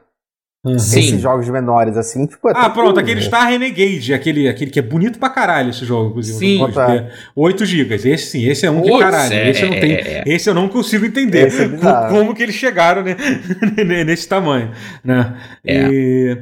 Sim. 0.79 0.99
Esses 0.99 1.21
jogos 1.21 1.47
menores, 1.47 1.95
assim, 1.95 2.25
tipo... 2.25 2.49
é 2.49 2.53
Ah, 2.53 2.69
pronto, 2.69 2.99
aquele 2.99 3.21
Star 3.21 3.47
Renegade, 3.47 4.13
aquele, 4.13 4.49
aquele 4.49 4.69
que 4.69 4.79
é 4.79 4.81
bonito 4.81 5.17
pra 5.17 5.29
caralho 5.29 5.69
esse 5.69 5.85
jogo, 5.85 6.09
inclusive. 6.09 6.38
Sim. 6.38 6.59
eu 6.59 6.67
gosto 6.67 6.91
de- 6.91 7.05
8 7.35 7.65
GB. 7.65 7.95
Esse 7.95 8.17
sim, 8.31 8.45
esse 8.49 8.65
é 8.65 8.71
um 8.71 8.81
de 8.81 8.89
Putz, 8.89 8.99
caralho. 9.01 9.34
é, 9.34 9.49
esse 9.49 9.61
eu 9.63 9.69
não 9.69 9.79
tenho. 9.79 9.93
é. 9.99 10.23
Esse 10.25 10.49
eu 10.49 10.53
não 10.53 10.67
consigo 10.67 11.05
entender. 11.05 11.47
É 11.53 12.09
como 12.09 12.35
que 12.35 12.43
eles 12.43 12.55
chegaram 12.55 13.01
né, 13.03 13.15
nesse 14.03 14.27
tamanho. 14.27 14.71
Né? 15.05 15.38
É. 15.65 15.88
E- 15.89 16.38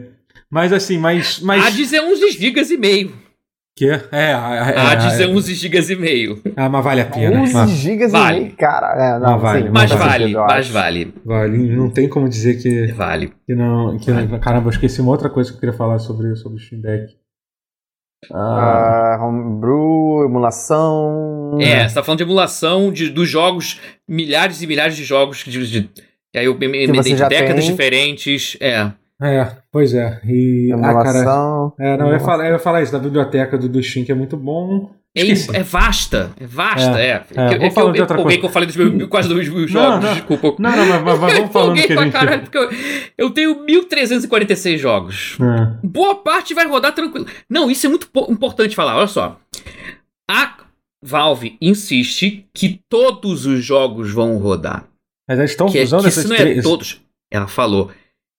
mas 0.50 0.74
assim, 0.74 0.98
mas. 0.98 1.40
mas 1.42 1.64
A 1.68 1.70
dizer 1.70 2.00
11 2.02 2.32
GB 2.32 2.62
e 2.74 2.78
meio. 2.78 3.14
Que 3.78 3.90
é, 3.90 3.96
é, 4.12 4.22
é, 4.32 4.34
A 4.34 4.94
é, 4.94 4.96
dizer 4.96 5.28
11 5.28 5.54
GB 5.54 5.94
e 5.94 5.96
meio. 5.98 6.42
ah, 6.56 6.70
mas 6.70 6.84
vale 6.84 7.02
a 7.02 7.06
pena. 7.06 7.42
11 7.42 7.54
Mas- 7.54 7.70
gigas 7.72 8.12
Vale. 8.14 8.38
e 8.38 8.42
meio, 8.44 8.56
cara. 8.56 8.88
É, 8.96 9.20
não, 9.20 9.32
Não, 9.32 9.40
vale, 9.40 9.64
sim, 9.64 9.70
Mas 9.74 9.92
faz 9.92 10.02
vale, 10.12 10.34
mas 10.34 10.68
vale, 10.70 11.14
Vale, 11.26 11.58
não 11.76 11.90
tem 11.90 12.08
como 12.08 12.30
dizer 12.30 12.62
que, 12.62 12.88
vale. 12.94 13.34
que 13.46 13.54
não. 13.54 13.98
Que 13.98 14.12
não- 14.12 14.40
Caramba, 14.40 14.68
eu 14.68 14.72
esqueci 14.72 15.02
uma 15.02 15.12
outra 15.12 15.30
coisa 15.30 15.50
que 15.52 15.58
eu 15.58 15.60
queria 15.60 15.76
falar 15.76 16.00
sobre, 16.00 16.36
sobre 16.38 16.58
o 16.58 16.62
Steam 16.62 16.82
Deck. 16.82 17.14
Ah, 18.32 19.18
Ah, 19.20 19.26
homebrew, 19.26 20.24
emulação... 20.26 21.58
É, 21.60 21.88
você 21.88 21.96
tá 21.96 22.02
falando 22.04 22.20
de 22.20 22.24
emulação 22.24 22.92
de, 22.92 23.10
dos 23.10 23.30
jogos, 23.30 23.80
milhares 24.08 24.62
e 24.62 24.68
milhares 24.68 24.96
de 24.96 25.04
jogos 25.04 25.44
de, 25.46 25.70
de, 25.70 25.84
que 26.34 26.40
aí 26.40 26.46
eu 26.46 26.58
me, 26.58 26.68
me, 26.68 26.88
me 26.88 27.02
de 27.04 27.14
décadas 27.28 27.64
tem. 27.66 27.72
diferentes. 27.72 28.58
É. 28.60 28.90
é, 29.22 29.52
pois 29.72 29.94
é. 29.94 30.20
E, 30.26 30.72
ah, 30.74 30.94
cara, 31.04 31.20
é, 31.80 31.98
não, 31.98 32.08
eu 32.08 32.14
ia, 32.14 32.20
falar, 32.20 32.46
eu 32.48 32.54
ia 32.54 32.60
falar 32.60 32.82
isso 32.82 32.92
da 32.92 33.00
biblioteca 33.00 33.58
do, 33.58 33.70
do 33.70 33.82
Steam, 33.82 34.06
que 34.06 34.12
é 34.12 34.16
muito 34.16 34.36
bom. 34.36 34.92
É, 35.18 35.22
Esqueci. 35.22 35.56
é 35.56 35.64
vasta, 35.64 36.32
é 36.38 36.46
vasta, 36.46 37.00
é. 37.00 37.12
é, 37.12 37.20
Que- 37.20 37.36
vamos 37.36 37.60
que 37.70 37.72
falar 37.72 37.88
eu, 37.90 37.94
de 37.94 38.02
outra 38.02 38.22
coisa. 38.22 38.38
que 38.38 38.46
eu 38.46 38.50
falei 38.50 38.68
dos 38.68 38.76
meus, 38.76 39.08
quase 39.08 39.30
dos 39.30 39.48
mil 39.48 39.66
jogos, 39.66 40.04
não. 40.04 40.14
desculpa. 40.14 40.54
Não, 40.60 40.76
não, 40.76 41.02
mas, 41.02 41.20
mas- 41.20 41.34
vamos 41.38 41.52
falando 41.54 41.76
que 41.76 41.94
a 41.94 41.96
pra 41.96 42.04
gente. 42.04 42.12
caralho, 42.12 42.42
porque 42.42 42.58
eu, 42.58 42.70
eu 43.18 43.30
tenho 43.30 43.64
1346 43.64 44.82
jogos. 44.82 45.38
É. 45.40 45.88
Boa 45.88 46.16
parte 46.16 46.54
vai 46.54 46.68
rodar 46.68 46.94
tranquilo. 46.94 47.26
Não, 47.50 47.72
isso 47.72 47.86
é 47.86 47.90
muito 47.90 48.10
po- 48.10 48.30
importante 48.30 48.76
falar, 48.76 48.98
olha 48.98 49.08
só. 49.08 49.40
A 50.30 50.58
Valve 51.02 51.56
insiste 51.62 52.46
que 52.54 52.82
todos 52.90 53.46
os 53.46 53.64
jogos 53.64 54.12
vão 54.12 54.38
rodar. 54.38 54.86
Mas 55.30 55.40
eles 55.40 55.52
estão 55.52 55.68
que, 55.70 55.80
é- 55.80 55.84
usando 55.84 56.02
que 56.02 56.08
essas 56.10 56.24
se 56.24 56.30
não 56.30 56.36
é 56.36 56.62
todos. 56.62 57.02
Ela 57.32 57.48
falou. 57.48 57.90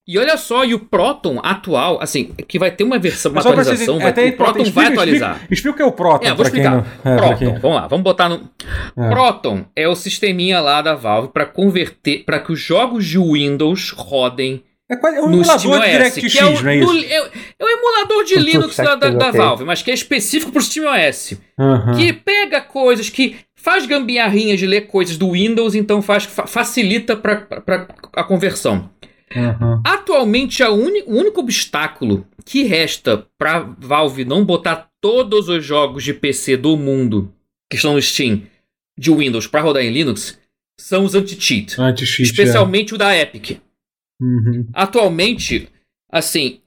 E 0.08 0.16
olha 0.18 0.36
só, 0.36 0.64
e 0.64 0.72
o 0.72 0.78
Proton 0.78 1.40
atual, 1.42 1.98
assim, 2.00 2.26
que 2.46 2.58
vai 2.60 2.70
ter 2.70 2.84
uma 2.84 2.96
versão, 2.98 3.32
uma 3.32 3.42
vocês- 3.42 3.58
atualização, 3.58 3.96
é, 3.96 4.00
vai, 4.00 4.10
até 4.10 4.26
o 4.28 4.32
Proton 4.36 4.62
explica- 4.62 4.72
vai 4.74 4.84
explica- 4.84 5.02
atualizar. 5.26 5.40
Explica 5.50 5.70
o 5.72 5.76
que 5.76 5.82
é 5.82 5.84
o 5.86 5.92
Proton. 5.92 6.26
É, 6.26 6.34
vou 6.34 6.44
explicar. 6.46 6.70
não- 7.04 7.12
é, 7.12 7.16
Proton, 7.16 7.36
quem- 7.38 7.58
vamos 7.58 7.76
lá, 7.76 7.86
vamos 7.88 8.04
botar 8.04 8.28
no. 8.28 8.48
É. 8.96 9.08
Proton 9.10 9.64
é 9.74 9.88
o 9.88 9.96
sisteminha 9.96 10.60
lá 10.60 10.80
da 10.80 10.94
Valve 10.94 11.28
para 11.32 11.44
converter, 11.44 12.24
para 12.24 12.38
que 12.38 12.52
os 12.52 12.60
jogos 12.60 13.04
de 13.04 13.18
Windows 13.18 13.90
rodem 13.90 14.62
É 14.88 14.94
quase 14.94 15.16
é 15.16 15.20
um 15.20 15.26
no 15.28 15.38
emulador 15.42 15.80
de 15.80 15.90
DirectX, 15.90 16.32
que 16.32 16.38
é 16.38 16.44
o, 16.44 16.62
não 16.62 16.70
é 16.70 16.76
isso? 16.76 16.92
é 17.10 17.22
o- 17.22 17.26
é 17.58 17.64
o 17.64 17.68
emulador 17.68 18.24
de 18.24 18.34
Linux 18.36 18.76
da, 18.76 18.94
da, 18.94 19.10
da. 19.10 19.30
Valve, 19.32 19.64
mas 19.64 19.82
que 19.82 19.90
é 19.90 19.94
específico 19.94 20.52
pro 20.52 20.62
SteamOS. 20.62 21.34
Aham. 21.58 21.96
Que 21.96 22.12
pega 22.12 22.60
coisas, 22.60 23.10
que 23.10 23.34
faz 23.56 23.84
gambiarrinha 23.86 24.56
de 24.56 24.64
ler 24.68 24.82
coisas 24.82 25.16
do 25.16 25.32
Windows, 25.32 25.74
então 25.74 26.00
faz, 26.00 26.22
fa- 26.26 26.46
facilita 26.46 27.16
para 27.16 27.44
a 28.14 28.22
conversão. 28.22 28.88
Uhum. 29.34 29.82
Atualmente, 29.84 30.62
o 30.62 30.74
único 30.74 31.40
obstáculo 31.40 32.26
que 32.44 32.62
resta 32.62 33.26
pra 33.36 33.58
Valve 33.78 34.24
não 34.24 34.44
botar 34.44 34.88
todos 35.00 35.48
os 35.48 35.64
jogos 35.64 36.04
de 36.04 36.14
PC 36.14 36.56
do 36.56 36.76
mundo 36.76 37.32
que 37.70 37.76
estão 37.76 37.94
no 37.94 38.02
Steam 38.02 38.42
de 38.98 39.12
Windows 39.12 39.46
pra 39.46 39.60
rodar 39.60 39.82
em 39.82 39.90
Linux 39.90 40.38
são 40.78 41.04
os 41.04 41.14
anti-cheat. 41.14 41.80
Anti-cheat. 41.80 42.30
Especialmente 42.30 42.94
o 42.94 42.98
da 42.98 43.16
Epic. 43.16 43.52
é. 43.52 43.60
Uhum. 44.18 44.66
Atualmente, 44.72 45.68
assim, 46.10 46.60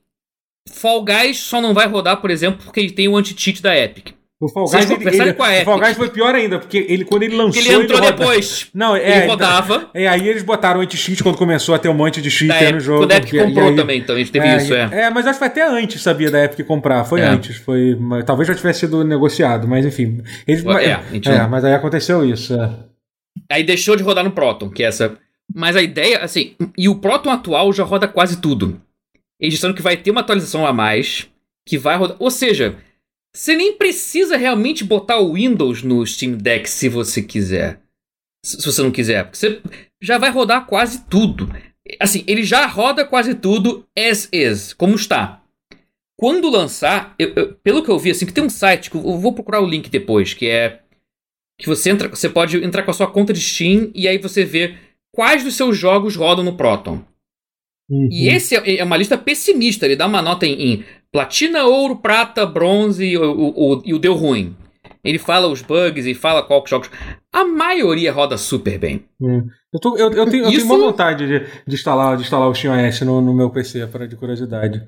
Fall 0.69 1.03
Guys 1.03 1.37
só 1.37 1.61
não 1.61 1.73
vai 1.73 1.87
rodar, 1.87 2.21
por 2.21 2.29
exemplo, 2.29 2.63
porque 2.63 2.79
ele 2.79 2.91
tem 2.91 3.07
o 3.07 3.17
anti-cheat 3.17 3.61
da 3.61 3.75
Epic. 3.75 4.13
O 4.41 4.47
Fall 4.47 4.67
Vocês 4.67 4.85
Guys, 4.85 5.01
ele, 5.01 5.21
ele- 5.21 5.33
com 5.33 5.43
a 5.43 5.49
o. 5.49 5.65
Fall 5.65 5.79
Guys 5.81 5.97
foi 5.97 6.09
pior 6.09 6.33
ainda, 6.33 6.59
porque 6.59 6.85
ele, 6.87 7.03
quando 7.03 7.23
ele 7.23 7.35
lançou. 7.35 7.61
Porque 7.61 7.73
ele 7.73 7.83
entrou 7.83 7.99
roda- 7.99 8.11
depois. 8.13 8.67
Não, 8.73 8.95
é. 8.95 9.01
ele 9.01 9.15
então- 9.17 9.29
rodava. 9.31 9.89
É, 9.93 10.07
aí 10.07 10.25
eles 10.29 10.43
botaram 10.43 10.79
anti-cheat 10.79 11.21
quando 11.21 11.37
começou 11.37 11.75
a 11.75 11.79
ter 11.79 11.89
um 11.89 11.93
monte 11.93 12.21
de 12.21 12.31
cheat 12.31 12.71
no 12.71 12.79
jogo. 12.79 12.99
Quando 12.99 13.11
a 13.11 13.15
Epic 13.17 13.29
porque- 13.31 13.43
comprou 13.45 13.67
aí- 13.69 13.75
também, 13.75 13.99
então 13.99 14.15
a 14.15 14.19
gente 14.19 14.31
teve 14.31 14.47
é, 14.47 14.55
isso, 14.57 14.73
é. 14.73 14.89
É, 14.93 15.09
mas 15.09 15.25
acho 15.27 15.33
que 15.33 15.39
foi 15.39 15.47
até 15.47 15.67
antes, 15.67 16.01
sabia, 16.01 16.31
da 16.31 16.41
Epic 16.45 16.65
comprar. 16.65 17.03
Foi 17.03 17.19
É. 17.19 17.25
antes. 17.25 17.57
Foi, 17.57 17.97
mas 17.99 18.23
talvez 18.23 18.47
já 18.47 18.55
tivesse 18.55 18.79
sido 18.79 19.03
negociado, 19.03 19.67
mas 19.67 19.85
enfim. 19.85 20.21
Eles, 20.47 20.65
É, 20.65 20.85
é, 20.85 21.37
não- 21.39 21.49
mas 21.49 21.65
aí 21.65 21.73
aconteceu 21.73 22.23
isso. 22.23 22.53
é. 22.53 22.69
Aí 23.51 23.63
deixou 23.63 23.97
de 23.97 24.03
rodar 24.03 24.23
no 24.23 24.31
Proton, 24.31 24.69
que 24.69 24.83
é 24.83 24.87
essa. 24.87 25.17
Mas 25.53 25.75
a 25.75 25.81
ideia, 25.81 26.19
assim, 26.19 26.55
e 26.77 26.87
o 26.87 26.95
Proton 26.95 27.29
atual 27.29 27.73
já 27.73 27.83
roda 27.83 28.07
quase 28.07 28.39
tudo. 28.39 28.79
Eles 29.37 29.55
disseram 29.55 29.73
que 29.73 29.81
vai 29.81 29.97
ter 29.97 30.11
uma 30.11 30.21
atualização 30.21 30.65
a 30.65 30.71
mais, 30.71 31.27
que 31.67 31.77
vai 31.77 31.97
rodar. 31.97 32.15
Ou 32.19 32.29
seja, 32.31 32.75
você 33.35 33.55
nem 33.55 33.73
precisa 33.77 34.37
realmente 34.37 34.83
botar 34.83 35.19
o 35.19 35.33
Windows 35.33 35.83
no 35.83 36.05
Steam 36.05 36.37
Deck 36.37 36.69
se 36.69 36.89
você 36.89 37.21
quiser. 37.21 37.79
Se 38.45 38.65
você 38.65 38.81
não 38.81 38.91
quiser, 38.91 39.23
porque 39.25 39.37
você 39.37 39.61
já 40.01 40.17
vai 40.17 40.29
rodar 40.31 40.65
quase 40.65 41.03
tudo. 41.05 41.49
Assim, 41.99 42.23
ele 42.27 42.43
já 42.43 42.65
roda 42.65 43.05
quase 43.05 43.35
tudo 43.35 43.85
as 43.97 44.29
is, 44.31 44.73
como 44.73 44.95
está. 44.95 45.43
Quando 46.17 46.49
lançar, 46.49 47.15
eu- 47.17 47.33
eu- 47.35 47.53
pelo 47.55 47.83
que 47.83 47.89
eu 47.89 47.99
vi, 47.99 48.11
assim, 48.11 48.25
que 48.25 48.33
tem 48.33 48.43
um 48.43 48.49
site, 48.49 48.89
que 48.89 48.97
eu 48.97 49.17
vou 49.17 49.33
procurar 49.33 49.61
o 49.61 49.67
link 49.67 49.89
depois, 49.89 50.33
que 50.33 50.47
é 50.47 50.81
que 51.59 51.67
você 51.67 51.89
entra, 51.89 52.07
você 52.07 52.29
pode 52.29 52.57
entrar 52.63 52.83
com 52.83 52.91
a 52.91 52.93
sua 52.93 53.07
conta 53.11 53.33
de 53.33 53.41
Steam 53.41 53.91
e 53.93 54.07
aí 54.07 54.17
você 54.17 54.45
vê 54.45 54.77
quais 55.13 55.43
dos 55.43 55.55
seus 55.55 55.77
jogos 55.77 56.15
rodam 56.15 56.43
no 56.43 56.55
Proton. 56.55 57.03
Uhum. 57.89 58.07
E 58.11 58.27
esse 58.29 58.55
é 58.55 58.77
é 58.77 58.83
uma 58.83 58.97
lista 58.97 59.17
pessimista, 59.17 59.85
ele 59.85 59.95
dá 59.95 60.05
uma 60.05 60.21
nota 60.21 60.45
em, 60.45 60.53
em 60.73 60.83
platina, 61.11 61.65
ouro, 61.65 61.95
prata, 61.97 62.45
bronze 62.45 63.03
e 63.05 63.17
o, 63.17 63.23
o- 63.31 63.73
o- 63.77 63.81
e 63.85 63.93
o 63.93 63.99
deu 63.99 64.13
ruim. 64.13 64.55
Ele 65.03 65.17
fala 65.17 65.47
os 65.47 65.61
bugs 65.61 66.05
e 66.05 66.13
fala 66.13 66.43
qual 66.43 66.61
que 66.63 66.69
jogos. 66.69 66.89
A 67.31 67.43
maioria 67.45 68.11
roda 68.11 68.37
super 68.37 68.77
bem. 68.77 69.05
Hum. 69.19 69.47
Eu, 69.73 69.79
tô- 69.79 69.97
eu- 69.97 70.11
eu 70.11 70.11
tenho, 70.11 70.43
eu 70.45 70.49
tenho 70.49 70.49
Isso- 70.51 70.65
uma 70.65 70.77
vontade 70.77 71.25
de, 71.25 71.39
de 71.65 71.75
instalar, 71.75 72.17
de 72.17 72.23
instalar 72.23 72.49
o 72.49 72.53
SteamOS 72.53 73.01
no, 73.01 73.21
no 73.21 73.33
meu 73.33 73.49
PC, 73.49 73.87
para 73.87 74.07
de 74.07 74.15
curiosidade. 74.15 74.81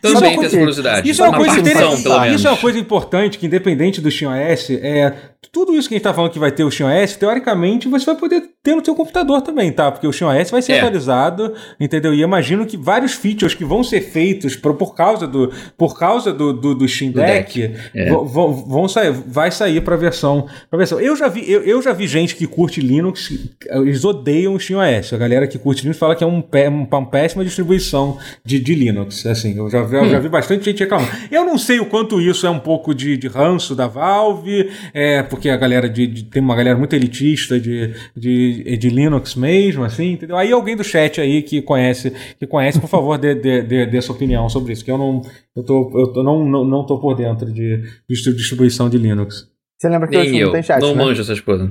Também 0.00 0.36
tem 0.36 0.44
essa 0.46 0.56
curiosidade. 0.56 1.10
Isso 1.10 1.22
é 1.24 1.28
uma, 1.28 1.36
coisa 1.38 1.58
interessante. 1.58 2.34
Isso 2.34 2.46
é 2.46 2.50
uma 2.50 2.56
coisa 2.58 2.78
importante 2.78 3.38
que, 3.38 3.46
independente 3.46 4.00
do 4.00 4.10
SteamOS, 4.10 4.70
é, 4.70 5.12
tudo 5.52 5.74
isso 5.74 5.88
que 5.88 5.94
a 5.94 5.98
gente 5.98 6.04
tá 6.04 6.14
falando 6.14 6.30
que 6.30 6.38
vai 6.38 6.52
ter 6.52 6.62
o 6.64 6.70
SteamOS, 6.70 7.16
teoricamente 7.16 7.88
você 7.88 8.06
vai 8.06 8.14
poder 8.16 8.42
ter 8.62 8.74
no 8.74 8.84
seu 8.84 8.94
computador 8.94 9.42
também, 9.42 9.72
tá? 9.72 9.90
Porque 9.90 10.06
o 10.06 10.12
SteamOS 10.12 10.50
vai 10.50 10.62
ser 10.62 10.72
É. 10.74 10.78
atualizado, 10.78 11.54
entendeu? 11.80 12.14
E 12.14 12.22
imagino 12.22 12.64
que 12.66 12.76
vários 12.76 13.12
features 13.14 13.54
que 13.54 13.64
vão 13.64 13.82
ser 13.82 14.00
feitos 14.00 14.54
por, 14.56 14.74
por 14.74 14.94
causa 14.94 15.26
do 15.26 15.52
por 15.76 15.98
causa 15.98 16.32
do, 16.32 16.52
do, 16.52 16.74
do 16.74 16.88
Steam 16.88 17.10
Do 17.10 17.20
Deck, 17.20 17.74
É. 17.94 18.08
vão, 18.10 18.52
vão, 18.54 18.88
sair, 18.88 19.10
vai 19.12 19.50
sair 19.50 19.80
para 19.80 19.96
versão, 19.96 20.46
pra 20.70 20.76
versão. 20.78 21.00
Eu 21.00 21.16
já 21.16 21.28
vi, 21.28 21.50
eu, 21.50 21.62
eu 21.62 21.82
já 21.82 21.92
vi 21.92 22.06
gente 22.06 22.36
que 22.36 22.46
curte 22.46 22.80
Linux, 22.80 23.30
eles 23.70 24.04
odeiam 24.04 24.54
o 24.54 24.60
SteamOS. 24.60 25.12
A 25.12 25.16
galera 25.18 25.46
que 25.48 25.58
curte 25.58 25.82
Linux 25.82 25.98
fala 25.98 26.14
que 26.14 26.22
é 26.22 26.26
um, 26.26 26.38
um- 26.38 26.86
uma 26.90 27.06
péssima 27.06 27.44
distribuição 27.44 28.18
de, 28.44 28.58
de 28.60 28.74
Linux. 28.74 29.26
Assim, 29.26 29.63
eu 29.64 29.70
já 29.70 29.82
vi, 29.82 29.96
eu 29.96 30.08
já 30.08 30.18
vi 30.18 30.28
bastante 30.28 30.64
gente 30.64 30.80
reclamando. 30.80 31.10
Eu 31.30 31.44
não 31.44 31.58
sei 31.58 31.80
o 31.80 31.86
quanto 31.86 32.20
isso 32.20 32.46
é 32.46 32.50
um 32.50 32.58
pouco 32.58 32.94
de, 32.94 33.16
de 33.16 33.28
ranço 33.28 33.74
da 33.74 33.86
Valve, 33.86 34.70
é, 34.92 35.22
porque 35.22 35.48
a 35.48 35.56
galera 35.56 35.88
de, 35.88 36.06
de- 36.06 36.24
tem 36.24 36.42
uma 36.42 36.54
galera 36.56 36.76
muito 36.78 36.94
elitista 36.94 37.58
de, 37.58 37.92
de, 38.16 38.76
de 38.76 38.88
Linux 38.88 39.34
mesmo, 39.34 39.84
assim, 39.84 40.12
entendeu? 40.12 40.36
Aí 40.36 40.52
alguém 40.52 40.76
do 40.76 40.84
chat 40.84 41.20
aí 41.20 41.42
que 41.42 41.60
conhece, 41.62 42.12
que 42.38 42.46
conhece, 42.46 42.80
por 42.80 42.88
favor, 42.88 43.18
dê, 43.18 43.34
dê, 43.34 43.62
dê, 43.62 43.86
dê 43.86 44.00
sua 44.02 44.14
opinião 44.14 44.48
sobre 44.48 44.72
isso, 44.72 44.84
que 44.84 44.90
eu 44.90 44.98
não, 44.98 45.20
eu 45.56 45.62
tô, 45.64 45.90
eu 45.98 46.12
tô, 46.12 46.22
não, 46.22 46.44
não, 46.44 46.64
não 46.64 46.86
tô 46.86 46.98
por 47.00 47.14
dentro 47.14 47.52
de, 47.52 47.78
de 48.08 48.34
distribuição 48.34 48.88
de 48.88 48.98
Linux. 48.98 49.48
Você 49.78 49.88
lembra 49.88 50.08
que 50.08 50.16
Nem 50.16 50.32
não 50.32 50.38
eu. 50.38 50.52
tem 50.52 50.62
chat, 50.62 50.80
não 50.80 50.94
né? 50.94 51.04
manjo 51.04 51.20
essas 51.22 51.40
coisas. 51.40 51.70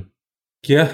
Que 0.62 0.76
é? 0.76 0.90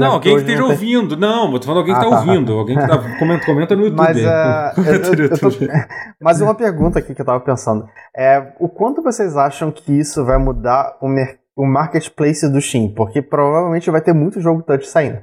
Não, 0.00 0.12
alguém 0.12 0.34
que 0.34 0.40
esteja 0.40 0.62
tem- 0.62 0.70
ouvindo. 0.70 1.16
Não, 1.16 1.52
eu 1.52 1.58
tô 1.58 1.66
falando 1.66 1.78
alguém 1.80 1.94
que 1.94 2.00
Ah, 2.00 2.04
tá, 2.04 2.10
tá. 2.10 2.16
ouvindo. 2.20 2.52
Alguém 2.52 2.76
que 2.78 2.86
tá. 2.86 2.98
Comenta, 3.18 3.46
comenta 3.46 3.76
no 3.76 3.82
YouTube. 3.84 3.98
Mas, 3.98 4.24
ah, 4.26 4.72
eu- 4.78 4.84
eu- 4.84 5.24
eu 5.30 5.38
tô-. 5.38 5.48
Mas 6.20 6.40
uma 6.40 6.54
pergunta 6.54 6.98
aqui 6.98 7.14
que 7.14 7.20
eu 7.20 7.26
tava 7.26 7.40
pensando. 7.40 7.86
É, 8.16 8.52
o 8.58 8.68
quanto 8.68 9.02
vocês 9.02 9.36
acham 9.36 9.70
que 9.70 9.92
isso 9.98 10.24
vai 10.24 10.38
mudar 10.38 10.96
o, 11.00 11.08
mer- 11.08 11.38
o 11.56 11.66
marketplace 11.66 12.50
do 12.50 12.60
Steam? 12.60 12.92
Porque 12.94 13.20
provavelmente 13.22 13.90
vai 13.90 14.00
ter 14.00 14.12
muito 14.12 14.40
jogo 14.40 14.62
touch 14.62 14.86
saindo. 14.88 15.18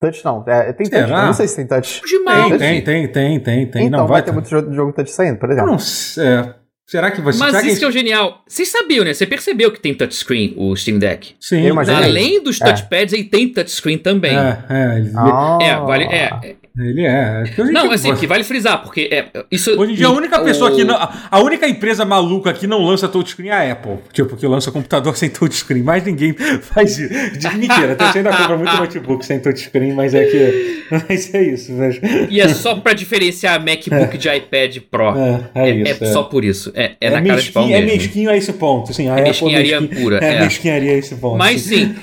Touch 0.00 0.22
não, 0.24 0.44
é, 0.46 0.72
tem 0.74 0.88
touch, 0.90 1.06
Será? 1.06 1.20
eu 1.20 1.26
não 1.26 1.32
sei 1.32 1.48
se 1.48 1.56
tem 1.56 1.66
touch. 1.66 2.02
Demais. 2.06 2.48
Tem, 2.50 2.58
tem, 2.58 2.82
tem, 2.82 3.08
tem, 3.12 3.40
tem, 3.40 3.70
tem. 3.70 3.86
então 3.86 4.00
não, 4.00 4.06
vai 4.06 4.16
vai 4.20 4.22
ter 4.22 4.32
muito 4.32 4.46
jogo, 4.48 4.70
jogo 4.72 4.92
touch 4.92 5.10
saindo, 5.10 5.38
por 5.38 5.48
Eu 5.48 5.52
exemplo. 5.54 5.70
não 5.72 5.78
sei. 5.78 6.54
É, 6.86 6.90
será 6.90 7.10
que 7.10 7.20
vai 7.20 7.32
ser? 7.32 7.38
Mas 7.40 7.56
será 7.56 7.66
isso 7.66 7.78
que 7.78 7.84
é 7.84 7.88
o 7.88 7.92
genial. 7.92 8.42
Vocês 8.46 8.68
sabiam, 8.68 9.04
né? 9.04 9.12
Você 9.12 9.26
percebeu 9.26 9.70
que 9.72 9.80
tem 9.80 9.92
touchscreen 9.94 10.54
o 10.56 10.74
Steam 10.76 10.98
Deck. 10.98 11.34
Sim, 11.40 11.62
Eu 11.62 11.70
imagino. 11.70 11.96
Além 11.96 12.42
dos 12.42 12.60
É. 12.60 12.64
touchpads, 12.64 13.12
ele 13.12 13.24
tem 13.24 13.48
touchscreen 13.48 13.98
também. 13.98 14.36
É, 14.36 14.58
é, 14.70 14.98
ele, 14.98 15.12
Ah. 15.16 15.58
É, 15.60 15.76
vale. 15.76 16.04
É, 16.04 16.56
ele 16.78 17.02
é. 17.02 17.44
é 17.56 17.64
não, 17.72 17.90
assim, 17.90 18.14
que 18.14 18.26
vale 18.26 18.44
frisar, 18.44 18.82
porque 18.82 19.08
é, 19.10 19.28
isso. 19.50 19.78
Hoje 19.80 19.92
em 19.92 19.94
dia, 19.94 20.06
a 20.08 20.10
única 20.10 20.40
o- 20.40 20.44
pessoa 20.44 20.70
que 20.74 20.84
não. 20.84 20.96
A 20.96 21.40
única 21.40 21.66
empresa 21.68 22.04
maluca 22.04 22.52
que 22.52 22.66
não 22.66 22.84
lança 22.84 23.08
touchscreen 23.08 23.50
é 23.50 23.52
a 23.52 23.72
Apple. 23.72 23.98
Tipo, 24.12 24.36
que 24.36 24.46
lança 24.46 24.70
computador 24.70 25.16
sem 25.16 25.30
touchscreen. 25.30 25.82
Mas 25.82 26.04
ninguém 26.04 26.34
faz 26.62 26.98
isso. 26.98 27.12
Mentira, 27.56 27.96
você 27.98 28.18
ainda 28.18 28.36
compra 28.36 28.56
muito 28.56 28.76
notebook 28.76 29.24
sem 29.24 29.38
touchscreen, 29.40 29.92
mas 29.94 30.14
é 30.14 30.24
que. 30.26 30.76
Mas 31.08 31.34
é 31.34 31.42
isso. 31.42 31.72
Mas, 31.72 31.98
E 32.30 32.40
é 32.40 32.48
só 32.48 32.76
pra 32.76 32.92
diferenciar 32.92 33.58
MacBook 33.64 34.16
de 34.16 34.28
iPad 34.28 34.76
Pro. 34.88 35.16
é, 35.18 35.50
é, 35.54 35.70
É, 35.70 35.74
isso. 35.92 36.04
é 36.04 36.12
só 36.12 36.22
por 36.22 36.44
isso. 36.44 36.70
É, 36.76 36.92
é, 37.00 37.10
na 37.10 37.18
é 37.18 37.24
cara 37.24 37.40
de 37.42 37.50
pau 37.50 37.64
mesquinho, 37.64 37.76
é 37.76 37.80
mesmo. 37.84 37.96
mesquinho 38.02 38.30
a 38.30 38.36
esse 38.36 38.52
ponto. 38.52 38.94
Sim, 38.94 39.08
a 39.08 39.12
É 39.12 39.12
Apple 39.14 39.24
mesquinharia 39.30 39.80
mesquinho- 39.80 40.02
pura, 40.02 40.18
É, 40.24 40.34
é. 40.34 40.40
mesquinharia 40.42 40.92
a 40.92 40.94
esse 40.96 41.14
ponto. 41.16 41.36
Mas 41.36 41.62
sim. 41.62 41.94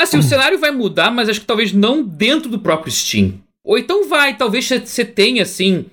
Assim, 0.00 0.18
o 0.18 0.22
cenário 0.22 0.58
vai 0.58 0.70
mudar, 0.72 1.10
mas 1.10 1.28
acho 1.28 1.40
que 1.40 1.46
talvez 1.46 1.72
não 1.72 2.02
dentro 2.02 2.50
do 2.50 2.58
próprio 2.58 2.92
Steam. 2.92 3.34
Ou 3.66 3.76
então 3.76 4.08
vai, 4.08 4.36
talvez 4.36 4.66
você 4.68 5.04
tenha, 5.04 5.42
assim, 5.42 5.86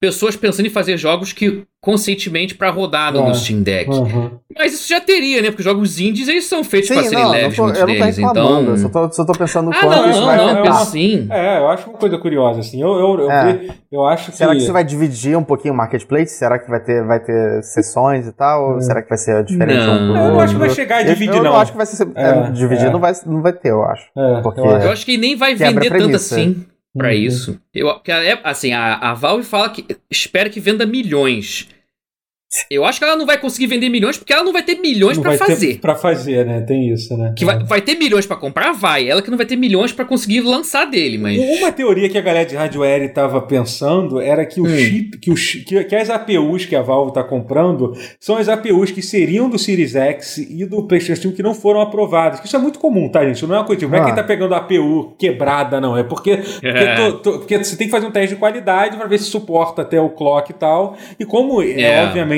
pessoas 0.00 0.36
pensando 0.36 0.66
em 0.66 0.70
fazer 0.70 0.96
jogos 0.96 1.32
que 1.32 1.64
conscientemente 1.82 2.54
pra 2.54 2.70
rodar 2.70 3.12
no, 3.12 3.26
no 3.28 3.34
Steam 3.34 3.62
Deck. 3.62 3.90
Uhum. 3.90 4.30
Mas 4.56 4.74
isso 4.74 4.88
já 4.88 5.00
teria, 5.00 5.40
né? 5.42 5.50
Porque 5.50 5.62
jogos 5.62 5.98
indies 5.98 6.28
eles 6.28 6.44
são 6.44 6.62
feitos 6.62 6.88
pra 6.90 7.02
Sim, 7.02 7.08
serem 7.08 7.24
não, 7.24 7.30
eu 7.30 7.34
não 7.34 7.42
leves, 7.42 7.56
tô, 7.56 7.62
muitos 7.64 7.80
eu 7.80 7.86
não 7.86 7.94
tô 7.94 8.00
deles. 8.00 8.16
reclamando, 8.16 8.60
Então. 8.60 8.70
eu 8.70 8.76
só 8.76 8.88
tô, 8.88 9.12
só 9.12 9.24
tô 9.24 9.32
pensando 9.32 9.64
no 9.66 9.72
Ah, 9.72 9.80
quanto 9.80 9.96
não, 9.96 10.10
isso 10.10 10.18
não, 10.20 10.26
vai 10.26 10.36
não, 10.36 10.48
é 10.48 10.52
afetar. 10.52 10.72
uma- 10.76 10.84
sim. 10.86 11.26
É, 11.30 11.58
eu 11.58 11.68
acho 11.68 11.90
uma 11.90 11.98
coisa 11.98 12.18
curiosa, 12.18 12.60
assim. 12.60 12.80
Eu, 12.82 12.88
eu, 12.90 13.20
eu, 13.20 13.30
É. 13.30 13.60
eu 13.90 14.04
acho 14.06 14.30
que. 14.30 14.36
Será 14.36 14.54
que 14.54 14.60
você 14.60 14.72
vai 14.72 14.84
dividir 14.84 15.36
um 15.36 15.42
pouquinho 15.44 15.74
o 15.74 15.76
marketplace? 15.76 16.34
Será 16.36 16.58
que 16.58 16.68
vai 16.70 16.80
ter, 16.80 17.04
vai 17.04 17.20
ter 17.20 17.62
sessões 17.64 18.26
e 18.26 18.32
tal? 18.32 18.74
Ou 18.74 18.80
será 18.80 19.02
que 19.02 19.08
vai 19.08 19.18
ser 19.18 19.42
diferente 19.44 19.84
Não. 19.84 20.12
um 20.12 20.16
É. 20.16 20.26
Eu 20.26 20.32
não 20.32 20.40
acho 20.40 20.52
que 20.54 20.58
vai 20.60 20.70
chegar 20.70 20.96
a 20.96 21.02
Eu- 21.02 21.06
dividir, 21.14 21.36
eu, 21.36 21.42
não. 21.44 21.52
Eu 21.52 21.56
acho 21.56 21.72
que 21.72 21.76
vai 21.76 21.86
ser. 21.86 22.08
é, 22.14 22.28
É, 22.28 22.50
dividir 22.50 22.86
é. 22.86 22.90
Não, 22.90 23.00
vai, 23.00 23.12
não 23.26 23.42
vai 23.42 23.52
ter, 23.52 23.70
eu 23.70 23.82
acho. 23.84 24.04
É, 24.16 24.40
Porque- 24.42 24.60
eu 24.60 24.70
acho. 24.70 24.86
Eu 24.86 24.94
que 25.06 25.16
nem 25.16 25.34
vai 25.36 25.54
vender 25.56 25.90
tanto 25.90 26.16
assim 26.16 26.64
pra 26.96 27.08
Uhum. 27.08 27.14
isso. 27.14 27.60
Eu, 27.74 27.88
é, 28.06 28.40
assim, 28.44 28.72
a, 28.72 28.94
a 28.96 29.14
Valve 29.14 29.44
fala 29.44 29.70
que 29.70 29.84
espera 30.10 30.50
que 30.50 30.60
venda 30.60 30.86
milhões. 30.86 31.68
Eu 32.70 32.84
acho 32.84 32.98
que 32.98 33.04
ela 33.04 33.14
não 33.16 33.26
vai 33.26 33.38
conseguir 33.38 33.66
vender 33.66 33.90
milhões 33.90 34.16
porque 34.16 34.32
ela 34.32 34.42
não 34.42 34.52
vai 34.54 34.62
ter 34.62 34.76
milhões 34.80 35.18
ter 35.18 35.36
fazer. 35.36 35.78
Pra 35.80 35.94
fazer, 35.94 36.46
né? 36.46 36.62
Tem 36.62 36.88
isso, 36.90 37.14
né? 37.16 37.34
Que 37.36 37.44
vai, 37.44 37.62
vai 37.62 37.82
ter 37.82 37.94
milhões 37.96 38.24
pra 38.26 38.36
comprar? 38.36 38.72
Vai. 38.72 39.06
Ela 39.08 39.20
que 39.20 39.30
não 39.30 39.36
vai 39.36 39.44
ter 39.46 39.56
milhões 39.56 39.92
pra 39.92 40.04
conseguir 40.04 40.40
lançar 40.40 40.86
dele, 40.86 41.18
mas. 41.18 41.38
Uma 41.58 41.70
teoria 41.70 42.08
que 42.08 42.16
a 42.16 42.22
galera 42.22 42.46
de 42.48 42.56
hardware 42.56 43.02
estava 43.02 43.40
pensando 43.42 44.18
era 44.20 44.46
que 44.46 44.60
o 44.60 44.64
Hum. 44.64 44.76
chip, 44.78 45.18
que, 45.18 45.30
o, 45.30 45.34
que, 45.34 45.84
que 45.84 45.94
as 45.96 46.08
APUs 46.08 46.64
que 46.64 46.74
a 46.74 46.80
Valve 46.80 47.10
está 47.10 47.22
comprando 47.22 47.92
são 48.18 48.36
as 48.38 48.48
APUs 48.48 48.90
que 48.90 49.02
seriam 49.02 49.50
do 49.50 49.58
Series 49.58 49.94
X 49.94 50.38
e 50.38 50.64
do 50.64 50.86
PlayStation 50.86 51.22
5 51.22 51.36
que 51.36 51.42
não 51.42 51.52
foram 51.54 51.82
aprovadas. 51.82 52.42
Isso 52.42 52.56
é 52.56 52.58
muito 52.58 52.78
comum, 52.78 53.10
tá, 53.10 53.24
gente? 53.26 53.44
Não 53.46 53.56
é 53.56 53.58
uma 53.58 53.64
coisa, 53.66 53.80
tipo, 53.80 53.90
não 53.92 53.98
é 53.98 54.02
Ah. 54.02 54.04
quem 54.06 54.14
tá 54.14 54.22
pegando 54.22 54.54
a 54.54 54.58
APU 54.58 55.14
quebrada, 55.18 55.80
não. 55.82 55.96
É 55.98 56.02
porque, 56.02 56.36
porque, 56.38 56.66
É. 56.66 56.94
tô- 56.94 57.12
tô- 57.18 57.38
porque 57.40 57.58
você 57.58 57.76
tem 57.76 57.88
que 57.88 57.90
fazer 57.90 58.06
um 58.06 58.10
teste 58.10 58.34
de 58.34 58.40
qualidade 58.40 58.96
para 58.96 59.06
ver 59.06 59.18
se 59.18 59.24
suporta 59.24 59.82
até 59.82 60.00
o 60.00 60.08
clock 60.08 60.50
e 60.50 60.54
tal. 60.54 60.96
E 61.20 61.26
como, 61.26 61.60
é, 61.62 61.80
É. 61.82 62.04
obviamente, 62.04 62.37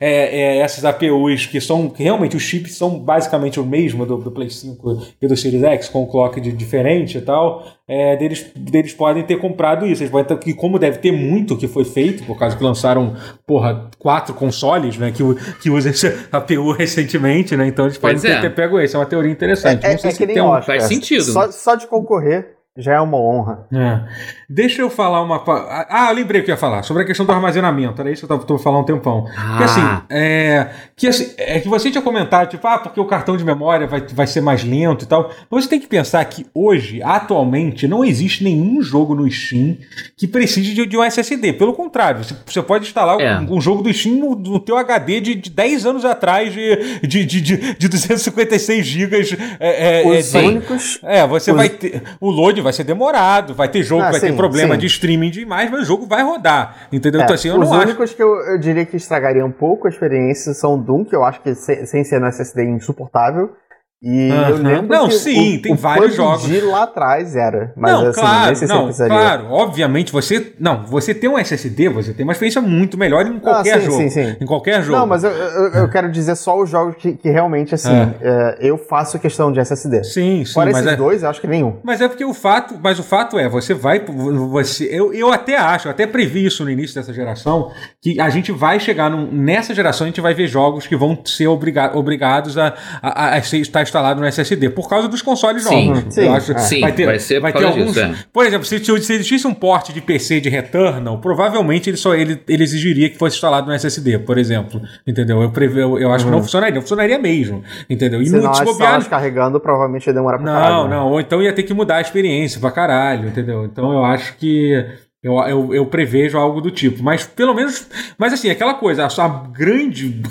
é, 0.00 0.56
é, 0.56 0.58
essas 0.58 0.84
APUs 0.84 1.46
que 1.46 1.60
são 1.60 1.88
que 1.88 2.02
realmente 2.02 2.36
os 2.36 2.42
chips 2.42 2.76
são 2.76 2.98
basicamente 2.98 3.58
o 3.60 3.64
mesmo 3.64 4.04
do, 4.06 4.16
do 4.16 4.30
Play 4.30 4.50
5 4.50 5.06
e 5.20 5.26
do 5.26 5.36
Series 5.36 5.62
X, 5.62 5.88
com 5.88 6.02
o 6.02 6.06
clock 6.06 6.40
de- 6.40 6.52
diferente 6.52 7.18
e 7.18 7.20
tal, 7.20 7.66
é, 7.88 8.16
deles, 8.16 8.46
deles 8.56 8.92
podem 8.92 9.22
ter 9.22 9.36
comprado 9.36 9.86
isso. 9.86 10.02
Eles 10.02 10.10
podem 10.10 10.26
ter, 10.26 10.38
que 10.42 10.54
como 10.54 10.78
deve 10.78 10.98
ter 10.98 11.12
muito 11.12 11.56
que 11.56 11.68
foi 11.68 11.84
feito, 11.84 12.24
por 12.24 12.38
causa 12.38 12.56
que 12.56 12.64
lançaram, 12.64 13.14
porra, 13.46 13.90
quatro 13.98 14.34
consoles, 14.34 14.98
né, 14.98 15.12
que, 15.12 15.22
que 15.62 15.70
usam 15.70 15.92
essa 15.92 16.28
APU 16.32 16.72
recentemente, 16.72 17.56
né, 17.56 17.66
então 17.66 17.84
eles 17.84 17.98
podem 17.98 18.18
ter, 18.18 18.30
é. 18.30 18.40
ter 18.40 18.54
pego 18.54 18.80
isso. 18.80 18.96
É 18.96 19.00
uma 19.00 19.06
teoria 19.06 19.30
interessante. 19.30 19.86
É, 19.86 19.92
Não 19.92 19.98
sei 19.98 20.10
é 20.10 20.12
se 20.12 20.18
que 20.18 20.26
nem 20.26 20.34
tem 20.34 20.42
um... 20.42 20.62
Faz 20.62 20.84
sentido. 20.84 21.22
Só, 21.22 21.50
só 21.50 21.74
de 21.74 21.86
concorrer, 21.86 22.55
já 22.76 22.94
é 22.94 23.00
uma 23.00 23.18
honra. 23.18 23.66
É. 23.72 24.00
Deixa 24.48 24.82
eu 24.82 24.90
falar 24.90 25.22
uma. 25.22 25.42
Ah, 25.88 26.06
eu 26.10 26.14
lembrei 26.14 26.40
o 26.40 26.44
que 26.44 26.50
eu 26.50 26.54
ia 26.54 26.58
falar, 26.58 26.82
sobre 26.82 27.02
a 27.02 27.06
questão 27.06 27.24
do 27.24 27.32
armazenamento. 27.32 28.00
Era 28.00 28.10
isso 28.10 28.26
que 28.26 28.32
eu 28.32 28.36
estava 28.36 28.58
falando 28.58 28.82
um 28.82 28.84
tempão. 28.84 29.26
Ah. 29.36 29.56
Que 29.58 29.64
assim, 29.64 30.02
é, 30.10 30.70
que 30.98 31.06
assim, 31.06 31.34
é 31.36 31.60
que 31.60 31.68
você 31.68 31.90
tinha 31.90 32.00
comentado, 32.00 32.48
tipo, 32.48 32.66
ah, 32.66 32.78
porque 32.78 32.98
o 32.98 33.04
cartão 33.04 33.36
de 33.36 33.44
memória 33.44 33.86
vai, 33.86 34.00
vai 34.00 34.26
ser 34.26 34.40
mais 34.40 34.64
lento 34.64 35.04
e 35.04 35.06
tal. 35.06 35.30
Mas 35.50 35.64
você 35.64 35.70
tem 35.70 35.78
que 35.78 35.86
pensar 35.86 36.24
que 36.24 36.46
hoje, 36.54 37.02
atualmente, 37.02 37.86
não 37.86 38.02
existe 38.02 38.42
nenhum 38.42 38.80
jogo 38.80 39.14
no 39.14 39.30
Steam 39.30 39.76
que 40.16 40.26
precise 40.26 40.72
de, 40.72 40.86
de 40.86 40.96
um 40.96 41.04
SSD. 41.04 41.52
Pelo 41.52 41.74
contrário, 41.74 42.24
você, 42.24 42.34
você 42.46 42.62
pode 42.62 42.86
instalar 42.86 43.20
é. 43.20 43.38
um, 43.40 43.56
um, 43.56 43.60
jogo 43.60 43.82
do 43.82 43.92
Steam 43.92 44.16
no, 44.16 44.34
no 44.34 44.58
teu 44.58 44.78
HD 44.78 45.20
de, 45.20 45.34
de 45.34 45.50
10 45.50 45.84
anos 45.84 46.04
atrás 46.06 46.50
de, 46.54 47.00
de, 47.06 47.26
de, 47.26 47.40
de, 47.42 47.74
de 47.74 47.88
256 47.88 48.86
GB. 48.86 49.36
É, 49.60 50.00
é, 50.00 50.08
Os 50.08 50.34
é, 50.34 50.38
únicos. 50.38 50.98
É, 51.02 51.26
você 51.26 51.50
Os... 51.50 51.56
vai 51.58 51.68
ter. 51.68 52.04
O 52.18 52.30
load 52.30 52.62
vai 52.62 52.72
ser 52.72 52.84
demorado, 52.84 53.52
vai 53.52 53.68
ter 53.68 53.82
jogo, 53.82 54.00
ah, 54.00 54.12
vai 54.12 54.20
sim, 54.20 54.28
ter 54.28 54.32
problema 54.32 54.74
sim. 54.76 54.80
de 54.80 54.86
streaming 54.86 55.28
de 55.28 55.42
imagem, 55.42 55.70
mas 55.70 55.82
o 55.82 55.84
jogo 55.84 56.06
vai 56.06 56.22
rodar. 56.22 56.88
Entendeu? 56.90 57.20
É, 57.20 57.24
então, 57.24 57.34
assim, 57.34 57.48
eu 57.48 57.60
os 57.60 57.70
únicos 57.70 58.04
acho... 58.04 58.16
que 58.16 58.22
eu, 58.22 58.34
eu, 58.46 58.58
diria 58.58 58.86
que 58.86 58.96
estragariam 58.96 59.46
um 59.48 59.52
pouco 59.52 59.86
a 59.86 59.90
experiência 59.90 60.54
são 60.54 60.85
Doom, 60.86 61.04
que 61.04 61.14
eu 61.14 61.24
acho 61.24 61.42
que 61.42 61.54
sem 61.54 62.04
ser 62.04 62.20
no 62.20 62.26
SSD 62.26 62.62
é 62.62 62.70
insuportável. 62.70 63.54
E 64.02 64.30
uhum. 64.30 64.48
eu 64.48 64.56
lembro 64.58 64.94
não, 64.94 65.10
sim, 65.10 65.56
o, 65.56 65.62
tem 65.62 65.72
o 65.72 65.74
vários 65.74 66.14
jogos. 66.14 66.42
De 66.42 66.60
lá 66.60 66.82
atrás 66.82 67.34
era, 67.34 67.72
mas 67.74 67.92
não, 67.92 68.08
assim, 68.08 68.20
claro, 68.20 68.68
não, 68.68 68.92
claro, 68.92 69.46
obviamente 69.50 70.12
você, 70.12 70.52
não, 70.60 70.84
você 70.84 71.14
tem 71.14 71.30
um 71.30 71.38
SSD, 71.38 71.88
você 71.88 72.12
tem 72.12 72.22
uma 72.22 72.32
experiência 72.32 72.60
muito 72.60 72.98
melhor 72.98 73.26
em 73.26 73.38
qualquer 73.38 73.78
ah, 73.78 73.80
sim, 73.80 73.86
jogo, 73.86 73.96
sim, 73.96 74.10
sim. 74.10 74.36
em 74.38 74.44
qualquer 74.44 74.82
jogo. 74.82 74.98
Não, 74.98 75.06
mas 75.06 75.24
eu, 75.24 75.30
eu, 75.30 75.68
eu 75.72 75.90
quero 75.90 76.12
dizer 76.12 76.36
só 76.36 76.60
os 76.60 76.68
jogos 76.68 76.96
que, 76.96 77.14
que 77.14 77.30
realmente 77.30 77.74
assim, 77.74 77.90
é. 77.90 78.16
É, 78.20 78.58
eu 78.60 78.76
faço 78.76 79.18
questão 79.18 79.50
de 79.50 79.60
SSD. 79.60 80.04
Sim, 80.04 80.44
sim, 80.44 80.52
Fora 80.52 80.70
esses 80.70 80.86
é, 80.86 80.94
dois, 80.94 81.24
acho 81.24 81.40
que 81.40 81.46
nenhum. 81.46 81.78
Mas 81.82 82.02
é 82.02 82.06
porque 82.06 82.24
o 82.24 82.34
fato, 82.34 82.78
mas 82.82 82.98
o 82.98 83.02
fato 83.02 83.38
é, 83.38 83.48
você 83.48 83.72
vai, 83.72 84.00
você, 84.00 84.84
eu, 84.84 85.14
eu 85.14 85.32
até 85.32 85.56
acho, 85.56 85.88
eu 85.88 85.90
até 85.90 86.06
previ 86.06 86.44
isso 86.44 86.62
no 86.62 86.70
início 86.70 86.94
dessa 86.94 87.14
geração, 87.14 87.70
que 88.02 88.20
a 88.20 88.28
gente 88.28 88.52
vai 88.52 88.78
chegar 88.78 89.10
num, 89.10 89.26
nessa 89.32 89.74
geração 89.74 90.04
a 90.04 90.08
gente 90.08 90.20
vai 90.20 90.34
ver 90.34 90.46
jogos 90.48 90.86
que 90.86 90.94
vão 90.94 91.18
ser 91.24 91.46
obriga, 91.46 91.96
obrigados 91.96 92.58
a, 92.58 92.74
a, 93.00 93.34
a, 93.34 93.38
estar 93.38 93.85
instalado 93.86 94.20
no 94.20 94.26
SSD 94.26 94.70
por 94.70 94.88
causa 94.88 95.08
dos 95.08 95.22
consoles 95.22 95.64
sim, 95.64 95.88
novos. 95.88 96.14
Sim, 96.14 96.26
eu 96.26 96.32
acho, 96.32 96.52
é. 96.52 96.58
sim, 96.58 96.80
vai 96.80 96.92
ter, 96.92 97.06
vai 97.06 97.18
ser 97.18 97.40
vai 97.40 97.52
ter 97.52 97.64
alguns. 97.64 97.94
Disso, 97.94 98.00
é. 98.00 98.14
Por 98.32 98.44
exemplo, 98.44 98.66
se, 98.66 98.78
se 98.78 98.92
existisse 98.92 99.46
um 99.46 99.54
porte 99.54 99.92
de 99.92 100.00
PC 100.00 100.40
de 100.40 100.48
Returnal, 100.48 101.18
provavelmente 101.18 101.88
ele 101.90 101.96
só 101.96 102.14
ele, 102.14 102.40
ele 102.48 102.62
exigiria 102.62 103.08
que 103.08 103.16
fosse 103.16 103.36
instalado 103.36 103.66
no 103.66 103.72
SSD, 103.72 104.18
por 104.20 104.38
exemplo. 104.38 104.80
Entendeu? 105.06 105.42
Eu 105.42 105.50
preve, 105.50 105.80
eu, 105.80 105.98
eu 105.98 106.12
acho 106.12 106.24
uhum. 106.24 106.28
que 106.28 106.30
não 106.30 106.38
uhum. 106.38 106.44
funcionaria, 106.44 106.74
não 106.74 106.82
funcionaria 106.82 107.18
mesmo. 107.18 107.62
Entendeu? 107.88 108.20
E 108.20 108.26
se 108.26 108.36
não 108.36 108.52
bobear... 108.64 109.08
carregando, 109.08 109.60
provavelmente 109.60 110.06
ia 110.06 110.12
demorar 110.12 110.38
pra 110.38 110.46
Não, 110.46 110.60
caralho, 110.60 110.88
né? 110.88 110.96
não. 110.96 111.10
Ou 111.12 111.20
então 111.20 111.42
ia 111.42 111.52
ter 111.52 111.62
que 111.62 111.74
mudar 111.74 111.96
a 111.96 112.00
experiência 112.00 112.60
pra 112.60 112.70
caralho, 112.70 113.28
entendeu? 113.28 113.64
Então 113.64 113.92
eu 113.92 114.04
acho 114.04 114.36
que. 114.36 114.84
Eu, 115.22 115.34
eu, 115.40 115.74
eu, 115.74 115.86
prevejo 115.86 116.38
algo 116.38 116.60
do 116.60 116.70
tipo. 116.70 117.02
Mas 117.02 117.26
pelo 117.26 117.54
menos. 117.54 117.88
Mas 118.16 118.32
assim, 118.32 118.48
aquela 118.48 118.74
coisa, 118.74 119.06
a, 119.06 119.24
a 119.24 119.28
grande 119.28 120.22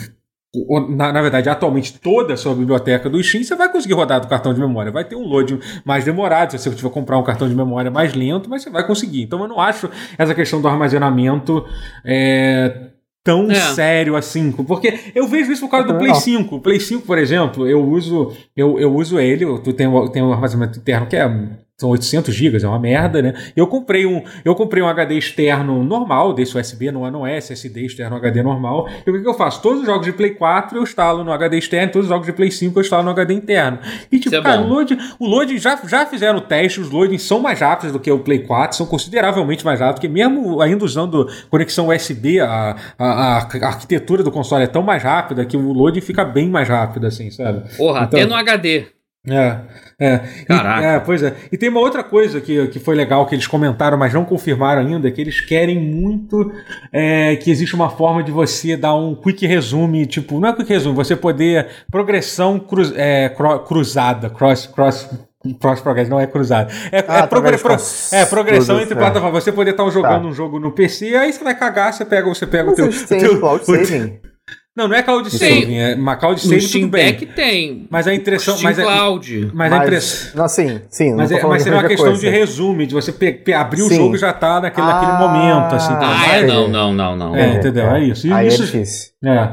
na, 0.90 1.11
na, 1.11 1.22
verdade, 1.22 1.49
atualmente 1.49 1.99
toda 1.99 2.34
a 2.34 2.38
sua 2.38 2.53
biblioteca 2.53 3.10
do 3.10 3.22
Steam, 3.23 3.44
você 3.44 3.56
vai 3.56 3.72
conseguir 3.72 3.94
rodar 3.94 4.22
do 4.22 4.27
cartão 4.27 4.53
de 4.53 4.60
memória. 4.60 4.91
Vai 4.91 5.03
ter 5.03 5.15
um 5.15 5.26
load 5.26 5.60
mais 5.84 6.06
demorado, 6.06 6.52
se 6.52 6.57
você 6.57 6.76
tiver 6.76 6.90
comprar 6.90 7.18
um 7.18 7.23
cartão 7.23 7.48
de 7.48 7.56
memória 7.56 7.91
mais 7.91 8.14
lento, 8.14 8.49
mas 8.49 8.64
você 8.64 8.69
vai 8.69 8.86
conseguir. 8.86 9.23
Então 9.23 9.41
eu 9.41 9.48
não 9.48 9.60
acho 9.60 9.90
essa 10.18 10.34
questão 10.34 10.61
do 10.61 10.68
armazenamento 10.68 11.65
é, 12.03 12.90
tão 13.23 13.49
é. 13.52 13.56
sério 13.56 14.15
assim. 14.15 14.52
Porque 14.52 15.11
eu 15.14 15.27
vejo 15.27 15.52
isso 15.52 15.61
por 15.61 15.72
causa 15.72 15.88
do 15.88 15.98
Play 15.98 16.14
5. 16.14 16.56
O 16.56 16.61
Play 16.61 16.80
5, 16.80 17.06
por 17.06 17.18
exemplo, 17.18 17.68
eu 17.68 17.84
uso, 17.84 18.32
eu, 18.56 18.80
eu 18.80 18.94
uso 18.94 19.19
ele, 19.19 19.44
eu 19.44 19.57
tenho, 19.60 20.10
tenho 20.10 20.27
um 20.27 20.34
armazenamento 20.34 20.80
interno 20.80 21.07
que 21.07 21.15
é 21.15 21.27
são 21.77 21.89
800 21.89 22.34
GB, 22.34 22.64
é 22.64 22.68
uma 22.68 22.80
merda, 22.80 23.22
né? 23.22 23.34
Eu 23.53 23.68
comprei 23.68 24.06
um, 24.06 24.23
eu 24.45 24.56
comprei 24.56 24.81
um 24.81 24.88
HD 24.88 25.18
externo 25.18 25.84
normal, 25.84 26.31
desse 26.31 26.57
USB, 26.57 26.89
não 26.89 27.06
é, 27.06 27.11
não 27.11 27.27
é 27.27 27.35
SSD 27.38 27.85
externo, 27.85 28.15
HD 28.15 28.41
normal. 28.41 28.88
E 29.06 29.10
o 29.10 29.14
que, 29.14 29.22
que 29.22 29.27
eu 29.27 29.34
faço? 29.34 29.61
Todos 29.61 29.81
os 29.81 29.85
jogos 29.85 30.06
de 30.06 30.14
Play 30.14 30.31
4 30.35 30.77
eu 30.77 30.84
instalo 30.84 31.22
no 31.26 31.34
HD 31.34 31.57
externo, 31.57 31.91
todos 31.91 32.06
os 32.06 32.10
jogos 32.10 32.26
de 32.26 32.31
Play 32.31 32.49
5 32.49 32.80
eu 32.80 32.81
instalo 32.81 33.03
no 33.03 33.10
HD 33.10 33.34
interno. 33.34 33.80
E 34.10 34.18
tipo, 34.18 34.34
é 34.34 34.41
cara, 34.41 34.61
o 34.61 34.68
load, 34.68 34.97
o 35.19 35.27
load 35.27 35.57
já, 35.57 35.77
já 35.85 36.06
fizeram 36.06 36.38
o 36.38 36.41
teste, 36.41 36.80
os 36.80 36.89
loadings 36.89 37.23
são 37.23 37.41
mais 37.41 37.60
rápidos 37.60 37.91
do 37.91 37.99
que 37.99 38.10
o 38.10 38.19
Play 38.19 38.39
4, 38.39 38.77
são 38.77 38.85
consideravelmente 38.85 39.65
mais 39.65 39.81
rápidos, 39.81 39.99
porque 39.99 40.07
mesmo 40.07 40.61
ainda 40.61 40.85
usando 40.85 41.27
conexão 41.49 41.89
USB, 41.89 42.39
a, 42.39 42.77
a, 42.97 43.06
a, 43.06 43.68
arquitetura 43.68 44.23
do 44.23 44.31
console 44.31 44.64
é 44.64 44.68
tão 44.68 44.81
mais 44.81 45.03
rápida 45.03 45.43
que 45.43 45.57
o 45.57 45.73
load 45.73 45.99
fica 45.99 46.23
bem 46.23 46.49
mais 46.49 46.69
rápido, 46.69 47.06
assim, 47.06 47.30
sabe? 47.31 47.64
Porra, 47.76 48.06
então, 48.06 48.19
até 48.19 48.26
no 48.26 48.35
HD. 48.35 48.94
É, 49.27 49.60
é. 49.99 50.18
Caraca. 50.47 50.81
E, 50.81 50.85
é, 50.85 50.99
pois 50.99 51.23
é. 51.23 51.35
E 51.52 51.57
tem 51.57 51.69
uma 51.69 51.80
outra 51.80 52.03
coisa 52.03 52.39
que, 52.39 52.68
que 52.68 52.80
foi 52.80 52.95
legal 52.95 53.26
que 53.26 53.34
eles 53.34 53.47
comentaram, 53.47 53.97
mas 53.97 54.14
não 54.14 54.26
confirmaram 54.26 54.81
ainda, 54.81 55.10
que 55.10 55.22
eles 55.22 55.41
querem 55.41 55.80
muito 55.80 56.52
é, 56.91 57.35
que 57.38 57.49
existe 57.49 57.76
uma 57.76 57.89
forma 57.89 58.23
de 58.23 58.31
você 58.31 58.77
dar 58.77 58.95
um 58.95 59.15
quick 59.15 59.45
resume, 59.45 60.06
tipo, 60.06 60.39
não 60.39 60.49
é 60.49 60.53
quick 60.53 60.69
resume, 60.69 60.95
você 60.95 61.15
poder 61.15 61.68
progressão 61.89 62.60
cruz, 62.60 62.93
é, 62.95 63.34
cruzada, 63.68 64.30
cross, 64.30 64.68
cross 64.68 65.10
Cross 65.60 65.81
Progress 65.81 66.10
não 66.10 66.19
é 66.19 66.26
cruzado. 66.26 66.72
É, 66.91 67.06
ah, 67.07 67.19
é, 67.19 67.27
progr 67.27 67.57
pro, 67.57 67.76
é 68.11 68.26
progressão 68.26 68.80
entre 68.80 68.95
é. 68.95 68.97
plataformas. 68.97 69.43
Você 69.43 69.52
poder 69.52 69.72
estar 69.72 69.88
jogando 69.89 70.23
tá. 70.23 70.27
um 70.27 70.34
jogo 70.34 70.60
no 70.60 70.72
PC, 70.72 71.15
aí 71.15 71.31
você 71.31 71.43
vai 71.43 71.56
cagar, 71.56 71.93
você 71.93 72.03
pega, 72.03 72.27
você 72.27 72.47
pega 72.47 72.72
Mas 72.72 73.03
o 73.03 73.07
teu. 73.07 73.19
teu, 73.19 73.39
cloud 73.39 73.64
saving. 73.64 74.19
Não, 74.76 74.89
não 74.89 74.95
é 74.95 75.02
cloud 75.02 75.30
saving, 75.30 75.77
é 75.77 75.95
uma 75.95 76.18
cloud 76.18 76.41
saving 76.41 76.68
tudo 76.68 76.88
bem. 76.89 77.06
Deck 77.06 77.26
tem. 77.27 77.88
Mas 77.89 78.07
a 78.07 78.14
impressão, 78.14 78.57
mas 78.61 78.77
é- 78.77 78.84
cloud. 78.84 79.52
Mas, 79.53 79.72
a 79.72 79.77
impressão, 79.77 80.31
não, 80.35 80.49
sim, 80.49 80.81
sim, 80.89 81.14
mas, 81.14 81.31
é, 81.31 81.41
mas 81.41 81.64
seria 81.64 81.80
uma 81.80 81.88
questão 81.88 82.07
coisa. 82.07 82.19
de 82.22 82.30
resume, 82.30 82.85
de 82.85 82.93
você 82.93 83.14
pe, 83.14 83.31
pe, 83.31 83.53
abrir 83.53 83.81
sim. 83.81 83.85
o 83.85 83.95
jogo 83.95 84.15
e 84.15 84.19
já 84.19 84.34
tá 84.34 84.60
naquele, 84.60 84.85
ah, 84.85 84.93
naquele 84.93 85.18
momento, 85.18 85.76
assim. 85.76 85.93
Tá? 85.93 86.02
Ah, 86.03 86.35
é, 86.35 86.43
não, 86.45 86.68
não, 86.68 86.93
não, 86.93 87.15
não. 87.15 87.35
É, 87.35 87.56
entendeu? 87.56 87.88
É, 87.88 88.03
isso. 88.03 88.27
E 88.27 88.34
Aí 88.34 88.47
isso, 88.47 88.64
é 88.64 88.65
difícil. 88.65 89.11
É, 89.23 89.49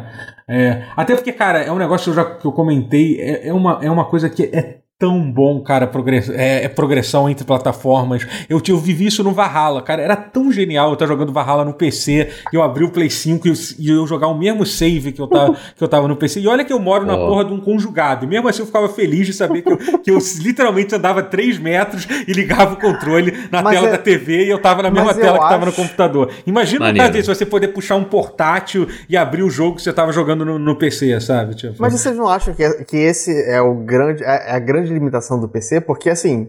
é. 0.48 0.82
Até 0.96 1.14
porque, 1.14 1.30
cara, 1.30 1.60
é 1.60 1.70
um 1.70 1.78
negócio 1.78 2.12
que 2.12 2.18
eu 2.18 2.24
já 2.24 2.28
que 2.28 2.44
eu 2.44 2.52
comentei, 2.52 3.20
é, 3.20 3.48
é, 3.48 3.54
uma, 3.54 3.78
é 3.80 3.88
uma 3.88 4.04
coisa 4.04 4.28
que 4.28 4.50
é 4.52 4.81
tão 5.02 5.20
bom, 5.32 5.60
cara, 5.60 5.84
progress, 5.88 6.30
é, 6.30 6.62
é, 6.62 6.68
progressão 6.68 7.28
entre 7.28 7.44
plataformas. 7.44 8.24
Eu, 8.48 8.62
eu 8.68 8.78
vivi 8.78 9.06
isso 9.06 9.24
no 9.24 9.32
Valhalla, 9.32 9.82
cara. 9.82 10.00
Era 10.00 10.14
tão 10.14 10.52
genial 10.52 10.90
eu 10.90 10.92
estar 10.92 11.06
jogando 11.06 11.32
Valhalla 11.32 11.64
no 11.64 11.74
PC 11.74 12.30
e 12.52 12.54
eu 12.54 12.62
abrir 12.62 12.84
o 12.84 12.90
Play 12.90 13.10
5 13.10 13.44
e 13.44 13.50
eu, 13.50 13.54
e 13.80 13.90
eu, 13.90 14.06
jogar 14.06 14.28
o 14.28 14.38
mesmo 14.38 14.64
save 14.64 15.10
que 15.10 15.20
eu, 15.20 15.26
tava, 15.26 15.56
que 15.76 15.82
eu 15.82 15.88
tava 15.88 16.06
no 16.06 16.14
PC. 16.14 16.38
E 16.38 16.46
olha 16.46 16.64
que 16.64 16.72
eu 16.72 16.78
moro 16.78 17.02
oh. 17.02 17.06
na 17.08 17.16
porra 17.16 17.44
de 17.46 17.52
um 17.52 17.60
conjugado. 17.60 18.24
E 18.24 18.28
mesmo 18.28 18.46
assim 18.46 18.60
eu 18.60 18.66
ficava 18.66 18.88
feliz 18.88 19.26
de 19.26 19.32
saber 19.32 19.62
que 19.62 19.72
eu, 19.72 19.98
que 19.98 20.10
eu 20.12 20.18
literalmente 20.38 20.94
andava 20.94 21.20
3 21.20 21.58
metros 21.58 22.06
e 22.28 22.32
ligava 22.32 22.74
o 22.74 22.76
controle 22.76 23.36
na 23.50 23.60
mas 23.60 23.74
tela 23.74 23.88
é... 23.88 23.90
da 23.90 23.98
TV 23.98 24.44
e 24.44 24.50
eu 24.50 24.60
tava 24.60 24.84
na 24.84 24.90
mesma 24.92 25.12
tela 25.14 25.38
que 25.38 25.44
acho... 25.44 25.52
tava 25.52 25.66
no 25.66 25.72
computador. 25.72 26.30
Imagina 26.46 26.88
um 26.88 26.94
caso 26.94 27.12
desse, 27.12 27.26
você 27.26 27.44
poder 27.44 27.68
puxar 27.68 27.96
um 27.96 28.04
portátil 28.04 28.86
e 29.08 29.16
abrir 29.16 29.42
o 29.42 29.50
jogo 29.50 29.74
que 29.74 29.82
você 29.82 29.92
tava 29.92 30.12
jogando 30.12 30.44
no, 30.44 30.60
no 30.60 30.76
PC, 30.76 31.20
sabe? 31.20 31.56
Tipo, 31.56 31.74
mas 31.80 31.92
vocês 31.92 32.16
não 32.16 32.28
acham 32.28 32.54
que, 32.54 32.84
que 32.84 32.96
esse 32.96 33.32
é 33.50 33.60
o 33.60 33.74
grande, 33.74 34.22
é, 34.22 34.52
é 34.52 34.54
a 34.54 34.58
grande 34.60 34.91
limitação 34.92 35.40
do 35.40 35.48
PC, 35.48 35.80
porque 35.80 36.10
assim, 36.10 36.48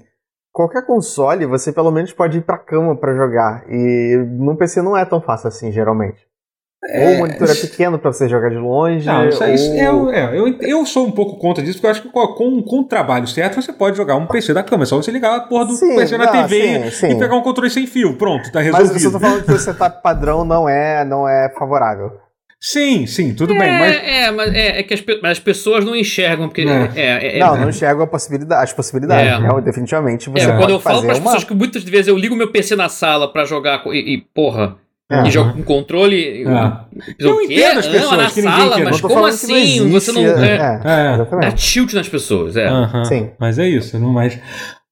qualquer 0.51 0.85
console 0.85 1.45
você 1.45 1.73
pelo 1.73 1.91
menos 1.91 2.13
pode 2.13 2.37
ir 2.37 2.41
pra 2.41 2.57
cama 2.57 2.95
para 2.95 3.15
jogar. 3.15 3.65
E 3.67 4.15
no 4.37 4.55
PC 4.55 4.81
não 4.81 4.95
é 4.95 5.03
tão 5.03 5.19
fácil 5.19 5.47
assim, 5.47 5.71
geralmente. 5.71 6.25
É... 6.85 7.07
Ou 7.07 7.15
o 7.15 7.17
monitor 7.19 7.49
é 7.49 7.55
pequeno 7.55 7.97
para 7.97 8.11
você 8.11 8.27
jogar 8.27 8.49
de 8.49 8.57
longe. 8.57 9.05
Não, 9.05 9.27
isso, 9.27 9.43
ou... 9.43 9.49
isso 9.49 9.73
eu, 9.73 10.11
é, 10.11 10.37
eu, 10.37 10.47
eu 10.59 10.85
sou 10.85 11.07
um 11.07 11.11
pouco 11.11 11.37
contra 11.37 11.63
disso, 11.63 11.77
porque 11.77 11.87
eu 11.87 11.91
acho 11.91 12.01
que 12.01 12.09
com, 12.09 12.61
com 12.61 12.79
o 12.81 12.83
trabalho 12.83 13.25
certo 13.25 13.61
você 13.61 13.71
pode 13.71 13.97
jogar 13.97 14.15
um 14.15 14.27
PC 14.27 14.53
da 14.53 14.63
cama. 14.63 14.83
É 14.83 14.85
só 14.85 14.97
você 14.97 15.11
ligar 15.11 15.35
a 15.35 15.41
porra 15.41 15.65
do 15.65 15.73
sim, 15.73 15.95
PC 15.95 16.17
na 16.17 16.25
não, 16.25 16.31
TV 16.31 16.91
sim, 16.91 16.91
sim. 16.91 17.11
e 17.11 17.19
pegar 17.19 17.35
um 17.35 17.41
controle 17.41 17.69
sem 17.69 17.87
fio. 17.87 18.17
Pronto, 18.17 18.51
tá 18.51 18.59
resolvido. 18.59 18.93
Mas 18.93 19.03
eu 19.03 19.11
tô 19.11 19.19
falando 19.19 19.45
que 19.45 19.51
o 19.51 19.59
setup 19.59 20.01
padrão 20.03 20.43
não 20.43 20.67
é, 20.67 21.05
não 21.05 21.27
é 21.27 21.49
favorável. 21.57 22.22
Sim, 22.65 23.05
sim, 23.05 23.33
tudo 23.33 23.53
é, 23.55 23.59
bem. 23.59 23.77
Mas... 23.77 23.95
É, 23.97 24.31
mas 24.31 24.55
é, 24.55 24.79
é 24.79 24.83
que 24.83 24.93
as, 24.93 25.03
as, 25.25 25.39
pessoas 25.39 25.83
não 25.83 25.93
enxergam. 25.93 26.47
Porque, 26.47 26.61
é. 26.61 26.91
é, 26.95 27.37
é 27.37 27.39
não, 27.39 27.57
não 27.57 27.69
enxergam 27.69 28.05
a 28.05 28.07
possibilidade, 28.07 28.63
as 28.63 28.71
possibilidades. 28.71 29.41
Né? 29.41 29.61
Definitivamente 29.61 30.29
você 30.29 30.45
Quando 30.45 30.69
eu 30.69 30.79
falo 30.79 31.01
para 31.01 31.11
as 31.11 31.17
uma... 31.17 31.25
pessoas 31.25 31.43
que 31.43 31.53
muitas 31.53 31.83
vezes 31.83 32.07
eu 32.07 32.17
ligo 32.17 32.33
meu 32.37 32.49
PC 32.49 32.77
na 32.77 32.87
sala 32.87 33.33
para 33.33 33.43
jogar 33.43 33.83
e, 33.87 34.13
e 34.13 34.21
porra. 34.33 34.77
E 35.11 35.31
jogo 35.31 35.53
com 35.53 35.63
controle. 35.63 36.43
Eu, 37.19 37.29
eu 37.29 37.41
entendo 37.41 37.79
as 37.79 37.87
pessoas 37.87 38.17
na 38.17 38.31
que 38.31 38.41
sala, 38.41 38.79
mas 38.79 39.01
como 39.01 39.25
assim? 39.25 39.81
Não 39.81 39.91
você 39.91 40.11
não. 40.11 40.21
É, 40.21 40.81
é, 40.83 41.39
dá 41.41 41.51
tilt 41.51 41.93
nas 41.93 42.07
pessoas, 42.07 42.55
é. 42.55 42.69
Sim. 43.05 43.31
Mas 43.37 43.59
é 43.59 43.67
isso, 43.67 43.99
não 43.99 44.09
mais. 44.09 44.39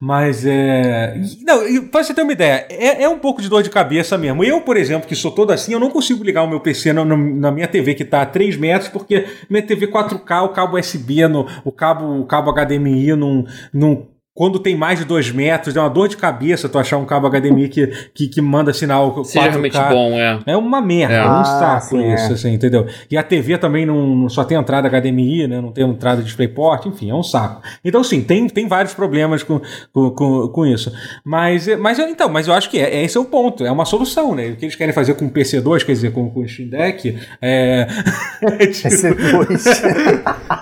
Mas 0.04 0.44
é. 0.44 1.14
Não, 1.46 1.84
pra 1.84 2.02
você 2.02 2.12
ter 2.12 2.22
uma 2.22 2.32
ideia, 2.32 2.66
é, 2.68 3.04
é, 3.04 3.08
um 3.08 3.20
pouco 3.20 3.40
de 3.40 3.48
dor 3.48 3.62
de 3.62 3.70
cabeça 3.70 4.18
mesmo. 4.18 4.42
Eu, 4.42 4.60
por 4.60 4.76
exemplo, 4.76 5.06
que 5.06 5.14
sou 5.14 5.30
todo 5.30 5.52
assim, 5.52 5.72
eu 5.72 5.78
não 5.78 5.90
consigo 5.90 6.24
ligar 6.24 6.42
o 6.42 6.48
meu 6.48 6.58
PC 6.58 6.92
na, 6.92 7.04
na 7.04 7.52
minha 7.52 7.68
TV 7.68 7.94
que 7.94 8.02
está 8.02 8.20
a 8.20 8.26
3 8.26 8.56
metros, 8.56 8.88
porque 8.88 9.26
minha 9.48 9.62
TV 9.62 9.86
4K, 9.86 10.44
o 10.44 10.48
cabo 10.48 10.76
USB, 10.76 11.28
no, 11.28 11.46
o, 11.64 11.70
cabo, 11.70 12.18
o 12.18 12.26
cabo 12.26 12.52
HDMI 12.52 13.14
não, 13.14 13.44
não 13.72 14.08
quando 14.34 14.58
tem 14.58 14.74
mais 14.76 14.98
de 14.98 15.04
dois 15.04 15.30
metros, 15.30 15.76
é 15.76 15.80
uma 15.80 15.90
dor 15.90 16.08
de 16.08 16.16
cabeça 16.16 16.68
tu 16.68 16.78
achar 16.78 16.96
um 16.96 17.04
cabo 17.04 17.28
HDMI 17.28 17.68
que, 17.68 17.86
que, 18.14 18.28
que 18.28 18.40
manda 18.40 18.72
sinal 18.72 19.14
4K. 19.16 19.24
Seja 19.24 19.50
realmente 19.50 19.78
bom, 19.78 20.12
é. 20.18 20.38
É 20.46 20.56
uma 20.56 20.80
merda, 20.80 21.14
é, 21.14 21.18
É. 21.18 21.24
um 21.24 21.28
Ah, 21.28 21.44
saco 21.44 21.86
sim, 21.96 22.12
isso, 22.14 22.30
é. 22.30 22.34
assim, 22.34 22.52
entendeu? 22.54 22.86
E 23.10 23.16
a 23.18 23.22
TV 23.22 23.58
também 23.58 23.84
não, 23.84 24.06
não 24.16 24.28
só 24.30 24.42
tem 24.42 24.56
entrada 24.56 24.88
HDMI, 24.88 25.46
né? 25.46 25.60
Não 25.60 25.70
tem 25.70 25.84
entrada 25.88 26.22
DisplayPort, 26.22 26.86
enfim, 26.86 27.10
é 27.10 27.14
um 27.14 27.22
saco. 27.22 27.60
Então, 27.84 28.02
sim, 28.02 28.22
tem, 28.22 28.46
tem 28.48 28.66
vários 28.66 28.94
problemas 28.94 29.42
com, 29.42 29.60
com, 29.92 30.10
com, 30.10 30.48
com 30.48 30.66
isso. 30.66 30.90
Mas, 31.24 31.68
é- 31.68 31.76
mas 31.76 31.98
eu- 31.98 32.08
então, 32.08 32.28
mas 32.30 32.48
eu 32.48 32.54
acho 32.54 32.70
que 32.70 32.78
é, 32.78 33.04
esse 33.04 33.16
é 33.18 33.20
o 33.20 33.24
ponto, 33.26 33.64
é 33.66 33.70
uma 33.70 33.84
solução, 33.84 34.34
né? 34.34 34.48
O 34.48 34.56
que 34.56 34.64
eles 34.64 34.74
querem 34.76 34.94
fazer 34.94 35.12
com 35.14 35.26
o 35.26 35.30
PC2, 35.30 35.84
quer 35.84 35.92
dizer, 35.92 36.12
com, 36.12 36.30
com 36.30 36.40
o 36.40 36.48
Steam 36.48 36.70
Deck, 36.70 37.18
é. 37.42 37.86
tipo, 38.72 38.88
PC2. 38.88 40.61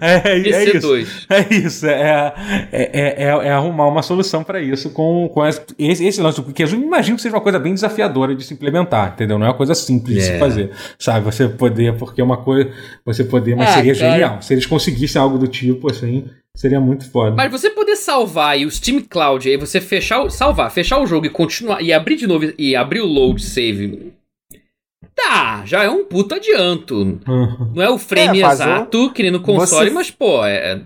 é, 0.00 0.32
é 0.32 0.38
isso. 0.38 0.78
PC2. 0.78 1.26
É 1.28 1.54
isso, 1.54 1.86
é, 1.86 2.32
é, 2.72 2.82
é, 2.82 3.24
é- 3.24 3.46
é 3.46 3.50
arrumar 3.50 3.86
uma 3.86 4.02
solução 4.02 4.42
para 4.44 4.60
isso 4.60 4.90
com, 4.90 5.28
com 5.32 5.44
esse, 5.46 5.64
esse 5.78 6.20
lance, 6.20 6.40
porque 6.42 6.62
eu 6.62 6.68
imagino 6.68 7.16
que 7.16 7.22
seja 7.22 7.34
uma 7.34 7.40
coisa 7.42 7.58
bem 7.58 7.74
desafiadora 7.74 8.34
de 8.34 8.44
se 8.44 8.54
implementar, 8.54 9.12
entendeu? 9.14 9.38
Não 9.38 9.46
é 9.46 9.50
uma 9.50 9.56
coisa 9.56 9.74
simples 9.74 10.16
de 10.16 10.22
se 10.22 10.30
É. 10.32 10.38
fazer, 10.38 10.70
sabe? 10.98 11.24
Você 11.24 11.48
poder, 11.48 11.94
porque 11.96 12.20
é 12.20 12.24
uma 12.24 12.36
coisa, 12.38 12.70
você 13.04 13.24
poder, 13.24 13.54
mas 13.56 13.70
Ah, 13.70 13.74
seria 13.74 13.94
cara. 13.94 14.10
genial. 14.12 14.42
Se 14.42 14.54
eles 14.54 14.66
conseguissem 14.66 15.20
algo 15.20 15.38
do 15.38 15.46
tipo, 15.46 15.90
assim, 15.90 16.24
seria 16.54 16.80
muito 16.80 17.10
foda. 17.10 17.34
Mas 17.36 17.50
você 17.50 17.70
poder 17.70 17.96
salvar 17.96 18.58
e 18.58 18.66
o 18.66 18.70
Steam 18.70 19.00
Cloud, 19.08 19.48
aí 19.48 19.56
você 19.56 19.80
fechar, 19.80 20.30
salvar, 20.30 20.70
fechar 20.70 20.98
o 21.00 21.06
jogo 21.06 21.26
e 21.26 21.30
continuar, 21.30 21.82
e 21.82 21.92
abrir 21.92 22.16
de 22.16 22.26
novo 22.26 22.52
e 22.58 22.74
abrir 22.76 23.00
o 23.00 23.06
load 23.06 23.42
save. 23.42 24.12
Tá, 25.16 25.62
já 25.64 25.82
é 25.82 25.88
um 25.88 26.04
puta 26.04 26.36
adianto. 26.36 26.94
Uhum. 26.94 27.72
Não 27.74 27.82
é 27.82 27.88
o 27.88 27.96
frame 27.98 28.40
É, 28.40 28.42
faz 28.42 28.60
um- 28.60 28.62
exato 28.64 29.12
que 29.14 29.22
nem 29.22 29.32
no 29.32 29.40
console, 29.40 29.88
Você- 29.88 29.94
mas 29.94 30.10
pô, 30.10 30.44
é. 30.44 30.82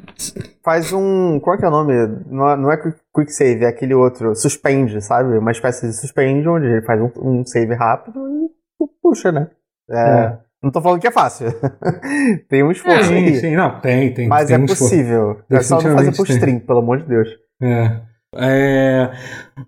Faz 0.65 0.93
um. 0.93 1.40
Qual 1.40 1.57
é 1.57 1.59
que 1.59 1.65
é 1.65 1.69
o 1.69 1.70
nome? 1.73 1.93
Não 2.27 2.48
é, 2.48 2.57
não 2.57 2.73
é 2.73 2.77
quick- 2.77 3.32
save, 3.32 3.65
é 3.65 3.69
aquele 3.69 3.93
outro. 3.94 4.35
Suspende, 4.36 5.01
sabe? 5.02 5.36
Uma 5.36 5.51
espécie 5.51 5.86
de 5.89 5.94
suspende, 5.94 6.48
onde 6.48 6.66
ele 6.66 6.82
faz 6.82 7.01
um, 7.01 7.11
um 7.16 7.44
save 7.44 7.74
rápido 7.74 8.20
e 8.28 8.85
puxa, 9.02 9.32
né? 9.32 9.48
É, 9.90 9.98
É. 9.98 10.39
Não 10.62 10.70
tô 10.70 10.81
falando 10.82 11.01
que 11.01 11.09
é 11.09 11.11
fácil. 11.11 11.47
tem 12.48 12.62
um 12.62 12.70
esforço 12.70 13.05
Sim, 13.09 13.15
aí. 13.15 13.36
sim, 13.40 13.57
não, 13.57 13.81
tem, 13.81 14.12
tem. 14.12 14.28
Mas 14.28 14.47
tem 14.47 14.57
é 14.57 14.59
um 14.59 14.66
possível. 14.66 15.40
É 15.51 15.61
só 15.62 15.81
não 15.81 15.94
fazer 15.94 16.15
por 16.15 16.28
stream, 16.28 16.61
pelo 16.61 16.81
amor 16.81 16.98
de 16.98 17.05
Deus. 17.07 17.28
É. 17.62 18.01
É, 18.36 19.11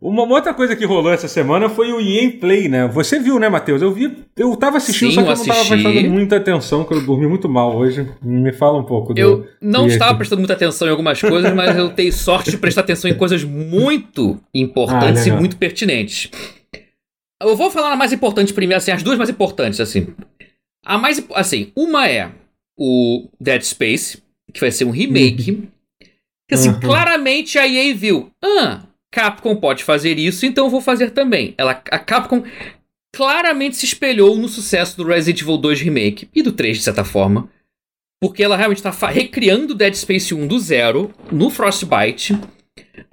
Uma 0.00 0.22
outra 0.22 0.54
coisa 0.54 0.76
que 0.76 0.84
rolou 0.84 1.12
essa 1.12 1.26
semana 1.26 1.68
foi 1.68 1.92
o 1.92 2.00
EA 2.00 2.38
Play, 2.38 2.68
né? 2.68 2.86
Você 2.86 3.18
viu, 3.18 3.38
né, 3.40 3.48
Matheus? 3.48 3.82
Eu 3.82 3.92
vi, 3.92 4.24
eu 4.36 4.54
tava 4.56 4.76
assistindo, 4.76 5.10
Sim, 5.10 5.14
só 5.16 5.22
que 5.22 5.30
eu 5.30 5.36
não 5.36 5.44
tava 5.44 5.68
prestando 5.68 6.10
muita 6.10 6.36
atenção, 6.36 6.84
que 6.84 6.94
eu 6.94 7.04
dormi 7.04 7.26
muito 7.26 7.48
mal 7.48 7.76
hoje. 7.76 8.08
Me 8.22 8.52
fala 8.52 8.78
um 8.78 8.84
pouco 8.84 9.12
do. 9.12 9.20
Eu 9.20 9.48
não 9.60 9.86
EA 9.86 9.92
estava 9.94 10.14
prestando 10.14 10.40
muita 10.40 10.54
atenção 10.54 10.86
em 10.86 10.92
algumas 10.92 11.20
coisas, 11.20 11.52
mas 11.52 11.76
eu 11.76 11.90
tenho 11.90 12.12
sorte 12.12 12.52
de 12.52 12.58
prestar 12.58 12.82
atenção 12.82 13.10
em 13.10 13.14
coisas 13.14 13.42
muito 13.42 14.38
importantes 14.54 15.26
Ah, 15.26 15.30
e 15.30 15.32
muito 15.32 15.56
pertinentes. 15.56 16.30
Eu 17.42 17.56
vou 17.56 17.68
falar 17.68 17.90
na 17.90 17.96
mais 17.96 18.12
importante 18.12 18.54
primeiro, 18.54 18.78
assim, 18.78 18.92
as 18.92 19.02
duas 19.02 19.18
mais 19.18 19.28
importantes, 19.28 19.80
assim. 19.80 20.06
A 20.86 20.96
mais, 20.96 21.24
assim, 21.34 21.72
uma 21.74 22.08
é 22.08 22.30
o 22.78 23.26
Dead 23.40 23.62
Space, 23.62 24.22
que 24.52 24.60
vai 24.60 24.70
ser 24.70 24.84
um 24.84 24.90
remake. 24.90 25.68
Que, 26.48 26.54
assim, 26.54 26.70
Uhum. 26.70 26.80
claramente 26.80 27.58
a 27.58 27.66
EA 27.66 27.94
viu, 27.94 28.30
ah, 28.42 28.82
Capcom 29.10 29.56
pode 29.56 29.84
fazer 29.84 30.18
isso, 30.18 30.44
então 30.46 30.66
eu 30.66 30.70
vou 30.70 30.80
fazer 30.80 31.10
também. 31.10 31.54
Ela, 31.56 31.72
a 31.72 31.98
Capcom 31.98 32.44
claramente 33.14 33.76
se 33.76 33.84
espelhou 33.84 34.36
no 34.36 34.48
sucesso 34.48 34.96
do 34.96 35.04
Resident 35.04 35.42
Evil 35.42 35.58
2 35.58 35.80
Remake 35.80 36.28
e 36.34 36.42
do 36.42 36.52
3, 36.52 36.78
de 36.78 36.82
certa 36.82 37.04
forma. 37.04 37.48
Porque 38.20 38.42
ela 38.42 38.56
realmente 38.56 38.78
está 38.78 38.90
recriando 39.08 39.74
Dead 39.74 39.94
Space 39.94 40.32
1 40.32 40.46
do 40.46 40.58
zero 40.58 41.12
no 41.30 41.50
Frostbite. 41.50 42.38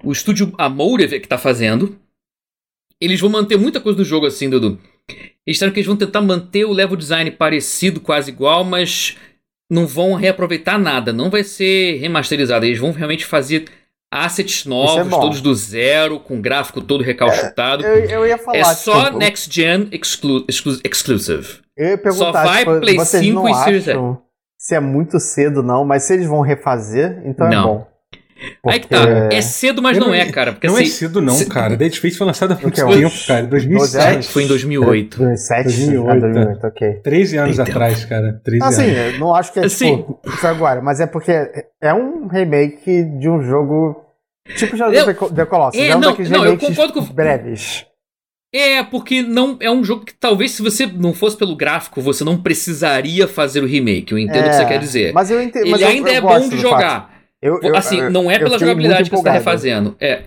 O 0.04 0.12
estúdio 0.12 0.52
a 0.56 0.68
Motive 0.68 1.16
é 1.16 1.18
que 1.18 1.26
está 1.26 1.36
fazendo. 1.36 1.98
Eles 3.00 3.20
vão 3.20 3.28
manter 3.30 3.58
muita 3.58 3.80
coisa 3.80 3.96
do 3.96 4.04
jogo 4.04 4.26
assim, 4.26 4.48
Dudu. 4.48 4.78
Eles 5.10 5.56
disseram 5.56 5.72
que 5.72 5.80
eles 5.80 5.86
vão 5.86 5.96
tentar 5.96 6.20
manter 6.20 6.64
o 6.64 6.72
level 6.72 6.96
design 6.96 7.30
parecido, 7.32 8.00
quase 8.00 8.30
igual, 8.30 8.62
mas 8.62 9.16
não 9.70 9.86
vão 9.86 10.14
reaproveitar 10.14 10.78
nada. 10.78 11.12
Não 11.12 11.30
vai 11.30 11.44
ser 11.44 11.98
remasterizado. 11.98 12.66
Eles 12.66 12.78
vão 12.78 12.90
realmente 12.90 13.24
fazer 13.24 13.66
assets 14.10 14.66
novos, 14.66 15.06
bom. 15.08 15.20
todos 15.20 15.40
do 15.40 15.54
zero, 15.54 16.18
com 16.18 16.40
gráfico 16.40 16.80
todo 16.80 17.04
recalchutado. 17.04 17.86
Eu, 17.86 18.04
eu 18.04 18.26
ia 18.26 18.36
falar. 18.36 18.58
é 18.58 18.64
só 18.64 19.04
tipo, 19.04 19.18
Next 19.18 19.54
Gen 19.54 19.88
exclu 19.92 20.44
exclu 20.48 20.76
exclusive. 20.84 21.60
Eu 21.76 21.90
ia 21.90 21.98
perguntar, 21.98 22.24
só 22.24 22.32
vai 22.32 22.58
tipo, 22.58 22.80
Play 22.80 22.96
vocês 22.96 23.24
5 23.24 23.34
não 23.34 23.48
e 23.48 23.54
Series 23.64 23.86
se 24.60 24.74
é 24.74 24.80
muito 24.80 25.18
cedo, 25.18 25.62
não, 25.62 25.86
mas 25.86 26.02
se 26.02 26.12
eles 26.12 26.26
vão 26.26 26.42
refazer, 26.42 27.22
então 27.24 27.46
é 27.46 27.50
Não. 27.50 27.86
Bom. 28.62 28.70
Aí 28.70 28.80
que 28.80 28.88
Porque- 28.88 29.06
tá. 29.06 29.28
É 29.32 29.42
cedo, 29.42 29.82
mas 29.82 29.96
Eu 29.96 30.00
não 30.02 30.08
não- 30.08 30.14
é, 30.14 30.30
cara. 30.30 30.52
Porque 30.52 30.66
Não 30.66 30.74
assim, 30.74 30.84
é 30.84 30.86
cedo, 30.86 31.20
não, 31.20 31.34
se- 31.34 31.46
cara. 31.46 31.76
Dead 31.76 31.92
Space 31.92 32.16
foi 32.16 32.26
lançado 32.26 32.52
há 32.52 32.56
muito 32.56 32.80
é? 32.80 32.84
tempo, 32.84 33.14
cara. 33.26 33.46
2007. 33.46 34.16
Doze 34.16 34.28
foi 34.28 34.42
em 34.44 34.46
2008. 34.46 35.18
2007? 35.18 35.64
2008, 35.64 36.10
Ah, 36.10 36.20
2008, 36.20 36.66
ok. 36.66 36.92
13 37.02 37.36
anos 37.36 37.56
Tem 37.56 37.64
tempo. 37.64 37.76
atrás, 37.78 38.04
cara. 38.04 38.40
13 38.44 38.64
Assim, 38.64 38.90
anos. 38.90 39.14
eu 39.14 39.20
não 39.20 39.34
acho 39.34 39.52
que 39.52 39.60
é 39.60 39.64
Assim- 39.64 39.96
tipo, 39.98 40.20
foi 40.24 40.50
agora, 40.50 40.80
mas 40.80 41.00
é 41.00 41.06
porque 41.06 41.32
é 41.82 41.92
um 41.94 42.26
remake 42.28 43.04
de 43.18 43.28
um 43.28 43.42
jogo 43.42 44.04
tipo 44.56 44.76
já 44.76 44.88
Eu- 44.90 45.06
do 45.12 45.30
The 45.34 45.44
Colossus, 45.44 45.80
É, 45.80 45.88
é 45.88 45.96
um 45.96 46.00
não, 46.00 46.14
não, 46.16 46.44
eu 46.46 46.58
concordo 46.58 46.92
com- 46.92 47.02
breves. 47.12 47.86
É, 48.52 48.82
porque 48.82 49.22
não 49.22 49.56
é 49.60 49.70
um 49.70 49.84
jogo 49.84 50.04
que 50.04 50.12
talvez 50.12 50.50
se 50.50 50.60
você 50.62 50.84
não 50.84 51.14
fosse 51.14 51.36
pelo 51.36 51.54
gráfico, 51.54 52.00
você 52.00 52.24
não 52.24 52.36
precisaria 52.36 53.28
fazer 53.28 53.62
o 53.62 53.66
remake. 53.66 54.10
Eu 54.10 54.18
entendo 54.18 54.46
o 54.46 54.48
que 54.48 54.54
você 54.56 54.62
É, 54.62 54.66
quer 54.66 54.78
dizer. 54.80 55.12
Mas 55.12 55.30
eu 55.30 55.40
entendo, 55.40 55.62
Ele 55.62 55.70
mas 55.70 55.80
eu- 55.82 55.86
ainda 55.88 56.10
eu 56.10 56.14
é 56.16 56.20
gosto 56.20 56.42
bom 56.42 56.48
de 56.48 56.58
jogar. 56.58 57.00
fato. 57.02 57.19
Eu, 57.42 57.60
eu- 57.62 57.74
assim, 57.76 58.00
eu- 58.00 58.10
não 58.10 58.30
é 58.30 58.38
pela 58.38 58.58
jogabilidade 58.58 59.08
que 59.10 59.16
você 59.16 59.22
tá 59.24 59.32
refazendo. 59.32 59.96
É. 60.00 60.22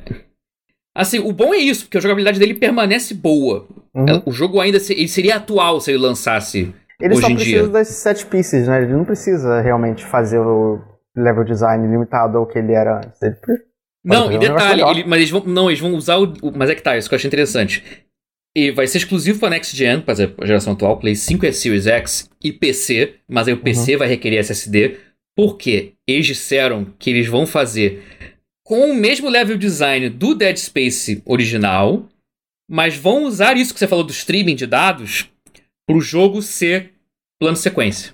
Assim, 0.95 1.19
o 1.19 1.31
bom 1.31 1.53
é 1.53 1.57
isso, 1.57 1.85
porque 1.85 1.97
a 1.97 2.01
jogabilidade 2.01 2.39
dele 2.39 2.53
permanece 2.55 3.13
boa. 3.13 3.67
Uhum. 3.95 4.05
É, 4.09 4.21
O 4.25 4.31
jogo 4.31 4.59
ainda 4.59 4.79
se- 4.79 5.07
seria 5.07 5.35
atual 5.37 5.79
se 5.79 5.91
ele 5.91 5.97
lançasse. 5.99 6.73
Ele 7.01 7.15
só 7.15 7.21
hoje 7.25 7.31
em 7.31 7.35
precisa 7.35 7.63
dia. 7.63 7.67
das 7.69 7.87
set 7.89 8.25
pieces, 8.27 8.67
né? 8.67 8.83
Ele 8.83 8.93
não 8.93 9.03
precisa 9.03 9.59
realmente 9.61 10.03
fazer 10.05 10.39
o 10.39 10.79
level 11.15 11.43
design 11.43 11.87
limitado 11.87 12.37
ao 12.37 12.45
que 12.47 12.57
ele 12.59 12.73
era 12.73 12.97
antes. 12.97 13.21
Ele 13.21 13.35
Não, 14.05 14.23
fazer 14.25 14.33
e 14.33 14.37
um 14.37 14.39
detalhe, 14.39 14.81
ele- 14.83 15.03
mas 15.05 15.17
eles 15.19 15.29
vão. 15.31 15.43
Não, 15.45 15.69
eles 15.69 15.79
vão 15.79 15.93
usar 15.95 16.17
o. 16.17 16.31
Mas 16.55 16.69
é 16.69 16.75
que 16.75 16.81
tá, 16.83 16.95
isso 16.97 17.09
que 17.09 17.15
eu 17.15 17.17
achei 17.17 17.27
interessante. 17.27 17.83
E 18.55 18.69
vai 18.71 18.85
ser 18.85 18.99
exclusivo 18.99 19.39
para 19.39 19.49
Next 19.49 19.75
Gen, 19.75 19.99
para 20.01 20.13
a 20.13 20.45
geração 20.45 20.73
atual, 20.73 20.97
Play 20.99 21.15
5 21.15 21.43
e 21.45 21.51
Series 21.51 21.87
X 21.87 22.29
e 22.43 22.51
PC, 22.53 23.15
mas 23.27 23.47
aí 23.47 23.53
o 23.53 23.57
Uhum. 23.57 23.63
PC 23.63 23.97
vai 23.97 24.07
requerer 24.07 24.37
SSD, 24.39 24.97
porque 25.35 25.93
eles 26.07 26.25
disseram 26.25 26.85
que 26.99 27.09
eles 27.09 27.27
vão 27.27 27.45
fazer 27.45 28.03
com 28.65 28.91
o 28.91 28.95
mesmo 28.95 29.29
level 29.29 29.57
design 29.57 30.09
do 30.09 30.33
Dead 30.35 30.55
Space 30.57 31.21
original, 31.25 32.07
mas 32.69 32.95
vão 32.95 33.23
usar 33.25 33.57
isso 33.57 33.73
que 33.73 33.79
você 33.79 33.87
falou 33.87 34.03
do 34.05 34.11
streaming 34.11 34.55
de 34.55 34.65
dados 34.65 35.29
para 35.87 35.97
o 35.97 36.01
jogo 36.01 36.41
ser 36.41 36.93
plano 37.41 37.57
sequência. 37.57 38.11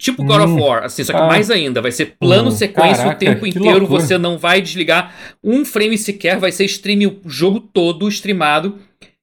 Tipo 0.00 0.24
God 0.24 0.40
Hum. 0.40 0.54
of 0.54 0.60
War, 0.62 0.84
assim, 0.84 1.04
só 1.04 1.12
que 1.12 1.18
Ah. 1.20 1.26
mais 1.26 1.50
ainda, 1.50 1.80
vai 1.80 1.92
ser 1.92 2.16
plano 2.18 2.48
Hum, 2.48 2.52
sequência 2.52 3.04
caraca, 3.04 3.16
o 3.16 3.18
tempo 3.18 3.46
inteiro, 3.46 3.78
loucura. 3.80 4.00
você 4.00 4.18
não 4.18 4.36
vai 4.38 4.60
desligar 4.60 5.14
um 5.44 5.64
frame 5.64 5.96
sequer, 5.96 6.38
vai 6.38 6.50
ser 6.50 6.64
stream 6.64 7.20
o 7.24 7.28
jogo 7.28 7.60
todo 7.60 8.08
streamado 8.08 8.80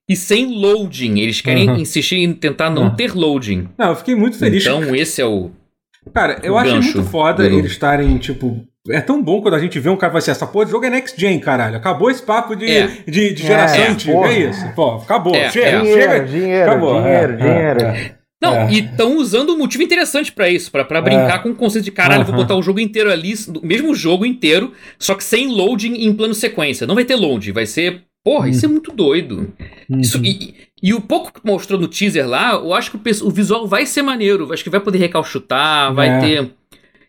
e 0.08 0.16
sem 0.16 0.46
loading. 0.46 1.18
Eles 1.18 1.40
querem 1.42 1.68
Uhum. 1.68 1.76
insistir 1.76 2.16
em 2.16 2.32
tentar 2.32 2.70
não 2.70 2.84
Uhum. 2.84 2.96
ter 2.96 3.12
loading. 3.14 3.68
Não, 3.76 3.90
eu 3.90 3.96
fiquei 3.96 4.14
muito 4.14 4.38
feliz. 4.38 4.62
Então 4.64 4.94
esse 4.94 5.20
é 5.20 5.26
o 5.26 5.50
Cara, 6.14 6.38
eu 6.42 6.56
acho 6.56 6.74
muito 6.82 7.02
foda 7.04 7.44
eles 7.46 7.72
estarem, 7.72 8.16
tipo. 8.18 8.64
É 8.88 9.00
tão 9.00 9.22
bom 9.22 9.42
quando 9.42 9.54
a 9.54 9.58
gente 9.58 9.78
vê 9.78 9.90
um 9.90 9.96
cara 9.96 10.10
vai 10.14 10.20
assim, 10.20 10.30
essa 10.30 10.46
porra 10.46 10.64
de 10.64 10.70
jogo 10.70 10.86
é 10.86 10.90
next 10.90 11.20
gen, 11.20 11.38
caralho. 11.38 11.76
Acabou 11.76 12.10
esse 12.10 12.22
papo 12.22 12.56
de, 12.56 12.64
É. 12.64 12.86
de, 13.06 13.34
de 13.34 13.42
geração 13.42 13.82
É, 13.82 13.88
antiga. 13.88 14.12
porra. 14.14 14.32
É 14.32 14.38
isso. 14.48 14.68
Pô, 14.74 14.94
acabou. 14.96 15.34
É, 15.34 15.50
chega, 15.50 15.66
é. 15.66 15.80
Dinheiro, 15.80 16.00
chega. 16.00 16.24
dinheiro, 16.24 16.70
Acabou. 16.70 17.02
dinheiro, 17.02 17.32
é, 17.34 17.36
dinheiro. 17.36 17.80
é, 17.82 18.14
Não, 18.42 18.54
É. 18.54 18.72
e 18.72 18.78
estão 18.80 19.18
usando 19.18 19.52
um 19.52 19.58
motivo 19.58 19.84
interessante 19.84 20.32
pra 20.32 20.48
isso, 20.48 20.72
pra 20.72 20.82
pra 20.82 21.02
brincar 21.02 21.42
com 21.42 21.50
o 21.50 21.54
conceito 21.54 21.84
de 21.84 21.90
caralho, 21.92 22.24
vou 22.24 22.32
Aham. 22.34 22.42
botar 22.42 22.56
o 22.56 22.62
jogo 22.62 22.80
inteiro 22.80 23.12
ali, 23.12 23.34
o 23.62 23.66
mesmo 23.66 23.94
jogo 23.94 24.24
inteiro, 24.24 24.72
só 24.98 25.14
que 25.14 25.22
sem 25.22 25.46
loading 25.48 25.96
em 25.96 26.14
plano 26.14 26.32
sequência. 26.32 26.86
Não 26.86 26.94
vai 26.94 27.04
ter 27.04 27.16
loading, 27.16 27.52
vai 27.52 27.66
ser. 27.66 28.00
Porra, 28.24 28.48
isso 28.48 28.64
é 28.64 28.68
muito 28.68 28.92
doido. 28.92 29.52
Uhum. 29.90 30.00
Isso, 30.00 30.18
e, 30.24 30.54
e 30.82 30.94
o 30.94 31.00
pouco 31.00 31.32
que 31.32 31.40
mostrou 31.44 31.78
no 31.80 31.88
teaser 31.88 32.26
lá, 32.28 32.52
eu 32.54 32.72
acho 32.72 32.90
que 32.90 32.96
o, 32.96 33.30
visual 33.30 33.66
vai 33.66 33.84
ser 33.86 34.02
maneiro. 34.02 34.52
Acho 34.52 34.64
que 34.64 34.70
vai 34.70 34.80
poder 34.80 34.98
recalchutar, 34.98 35.92
vai 35.94 36.08
É. 36.08 36.20
ter. 36.20 36.50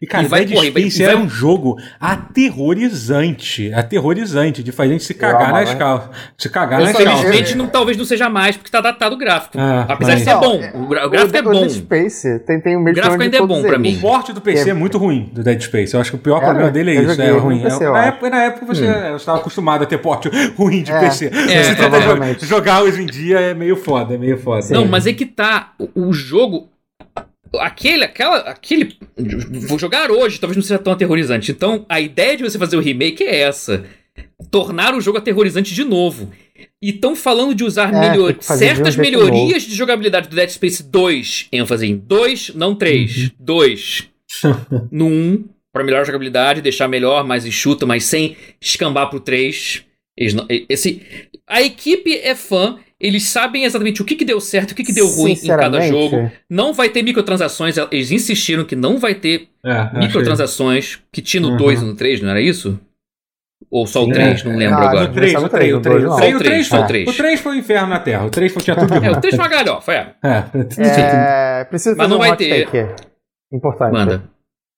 E, 0.01 0.07
cara, 0.07 0.23
E 0.23 0.27
vai- 0.27 0.39
Dead 0.45 0.49
porra, 0.55 0.61
vai- 0.71 0.81
Space 0.81 1.01
e 1.01 1.05
vai- 1.05 1.13
era 1.13 1.21
um 1.23 1.29
jogo 1.29 1.77
aterrorizante. 1.99 3.71
Aterrorizante, 3.73 4.63
de 4.63 4.71
fazer 4.71 4.89
a 4.89 4.91
gente 4.93 5.03
se 5.03 5.13
cagar 5.13 5.49
amava. 5.49 5.59
nas 5.59 5.73
calças. 5.75 6.09
Se 6.37 6.49
cagar 6.49 6.81
nas 6.81 6.91
calças. 6.91 7.19
Infelizmente, 7.19 7.55
não, 7.55 7.67
talvez 7.67 7.97
não 7.97 8.05
seja 8.05 8.29
mais, 8.29 8.57
porque 8.57 8.71
tá 8.71 8.81
datado 8.81 9.15
o 9.15 9.17
gráfico. 9.17 9.57
Ah, 9.59 9.85
Apesar 9.87 10.11
mas- 10.13 10.19
de 10.19 10.25
ser 10.25 10.33
Não, 10.33 10.41
bom. 10.41 10.61
O, 10.73 10.87
gra- 10.87 11.05
o 11.05 11.09
gráfico 11.09 11.37
é 11.37 11.39
o, 11.41 11.43
bom. 11.43 11.49
O 11.51 11.59
Dead 11.61 11.69
Space 11.71 12.39
tem, 12.45 12.59
tem 12.59 12.75
o 12.75 12.79
O 12.79 12.83
mesmo 12.83 12.95
gráfico 13.01 13.21
ainda 13.23 13.37
é 13.37 13.41
bom 13.45 13.61
pra 13.61 13.77
mim. 13.77 13.97
O 13.97 14.01
porte 14.01 14.33
do 14.33 14.41
PC 14.41 14.69
é, 14.69 14.71
É. 14.71 14.73
muito 14.73 14.97
ruim 14.97 15.29
do 15.31 15.43
Dead 15.43 15.61
Space. 15.61 15.93
Eu 15.93 16.01
acho 16.01 16.09
que 16.11 16.15
o 16.15 16.19
pior 16.19 16.37
Era? 16.37 16.45
problema 16.47 16.71
dele 16.71 16.91
é 16.97 17.01
isso, 17.03 17.21
é 17.21 17.31
ruim. 17.31 17.59
PC, 17.61 17.83
É- 17.83 17.91
na, 17.91 18.05
época, 18.05 18.29
na 18.29 18.43
época 18.43 18.65
você 18.65 18.85
eu 18.85 19.15
estava 19.17 19.37
acostumado 19.37 19.83
a 19.83 19.85
ter 19.85 19.99
porte 19.99 20.29
ruim 20.57 20.81
de 20.83 20.91
É. 20.91 20.99
PC. 20.99 21.27
É, 21.27 21.63
Você 21.63 22.45
é, 22.45 22.47
jogar 22.47 22.81
hoje 22.81 23.03
em 23.03 23.05
dia 23.05 23.39
é 23.39 23.53
meio 23.53 23.75
foda, 23.75 24.15
é 24.15 24.17
meio 24.17 24.37
foda. 24.37 24.65
Não, 24.71 24.87
mas 24.87 25.05
é 25.05 25.13
que 25.13 25.25
tá. 25.25 25.73
O 25.95 26.11
jogo. 26.11 26.70
Aquele, 27.59 28.03
aquela, 28.05 28.37
aquele 28.39 28.95
vou 29.67 29.77
jogar 29.77 30.09
hoje, 30.11 30.39
talvez 30.39 30.55
não 30.55 30.63
seja 30.63 30.79
tão 30.79 30.93
aterrorizante. 30.93 31.51
Então, 31.51 31.85
a 31.89 31.99
ideia 31.99 32.37
de 32.37 32.43
você 32.43 32.57
fazer 32.57 32.77
o 32.77 32.81
remake 32.81 33.23
é 33.23 33.41
essa: 33.41 33.83
tornar 34.49 34.93
o 34.95 35.01
jogo 35.01 35.17
aterrorizante 35.17 35.73
de 35.73 35.83
novo. 35.83 36.31
E 36.81 36.89
estão 36.91 37.15
falando 37.15 37.53
de 37.55 37.63
usar 37.63 37.93
É, 37.93 38.09
melhor- 38.09 38.33
de 38.33 38.39
um 38.39 38.41
certas 38.41 38.93
jeito 38.95 39.01
melhorias 39.01 39.63
de 39.63 39.75
jogabilidade 39.75 40.29
do 40.29 40.35
Dead 40.35 40.49
Space 40.49 40.81
2, 40.83 41.47
ênfase 41.51 41.87
em 41.87 41.95
2, 41.97 42.53
não 42.55 42.75
3, 42.75 43.23
Uhum. 43.23 43.29
2. 43.39 44.07
No 44.91 45.07
1, 45.07 45.45
pra 45.73 45.83
melhorar 45.83 46.03
a 46.03 46.05
jogabilidade, 46.05 46.61
deixar 46.61 46.87
melhor, 46.87 47.25
mais 47.25 47.45
enxuta, 47.45 47.85
mas 47.85 48.03
sem 48.05 48.35
escambar 48.61 49.09
pro 49.09 49.19
3. 49.19 49.83
Eles 50.17 50.33
não- 50.33 50.45
esse, 50.69 51.01
a 51.47 51.61
equipe 51.61 52.15
é 52.17 52.35
fã, 52.35 52.77
eles 53.01 53.23
sabem 53.29 53.63
exatamente 53.65 54.01
o 54.01 54.05
que, 54.05 54.15
que 54.15 54.23
deu 54.25 54.39
certo 54.39 54.71
e 54.71 54.73
o 54.73 54.75
que, 54.75 54.83
que 54.83 54.93
deu 54.93 55.07
ruim 55.07 55.33
em 55.33 55.47
cada 55.47 55.81
jogo. 55.81 56.31
Não 56.49 56.73
vai 56.73 56.89
ter 56.89 57.01
microtransações, 57.03 57.75
eles 57.91 58.11
insistiram 58.11 58.63
que 58.63 58.75
não 58.75 58.97
vai 58.99 59.15
ter 59.15 59.47
É, 59.65 59.71
achei. 59.71 59.99
microtransações, 59.99 60.99
que 61.11 61.21
tinha 61.21 61.41
no 61.41 61.49
Uhum. 61.51 61.57
2 61.57 61.81
e 61.81 61.85
no 61.85 61.95
3, 61.95 62.21
não 62.21 62.29
era 62.29 62.41
isso? 62.41 62.79
Ou 63.69 63.85
só 63.87 64.01
o 64.03 64.05
Sim. 64.05 64.13
3, 64.13 64.43
não 64.43 64.57
lembro 64.57 64.77
Ah, 64.77 64.89
agora. 64.89 65.09
O 65.09 65.13
3, 65.13 65.33
Começar 65.33 65.39
o 65.39 65.41
no 65.43 65.49
3, 65.49 65.61
três, 65.61 65.73
o 65.73 65.77
no 65.77 65.81
3, 65.81 66.01
dois 66.01 66.03
o 66.03 66.09
não. 66.09 66.17
3, 66.17 66.33
o 66.33 66.37
Só 66.37 66.37
o 66.37 66.39
três, 66.39 66.49
3 66.51 66.67
só 66.67 66.75
o 66.75 66.79
foi, 66.79 66.87
três. 66.87 67.07
o 67.09 67.13
3 67.17 67.39
foi 67.39 67.51
o 67.51 67.59
inferno 67.59 67.87
na 67.89 67.99
Terra. 67.99 68.25
O 68.25 68.29
3 68.29 68.51
foi, 68.53 68.61
tinha 68.63 68.75
tudo 68.75 68.99
de. 68.99 69.05
É, 69.05 69.11
o 69.11 69.21
3 69.21 69.35
foi 69.35 69.45
uma 69.45 69.49
galhofa, 69.51 69.93
é. 69.93 70.13
É, 70.23 70.43
É, 71.61 71.63
preciso 71.65 71.95
Mas 71.97 72.09
não 72.09 72.17
um 72.17 72.19
vai 72.19 72.35
ter. 72.35 72.67
Importante. 73.53 73.91
Manda. 73.93 74.23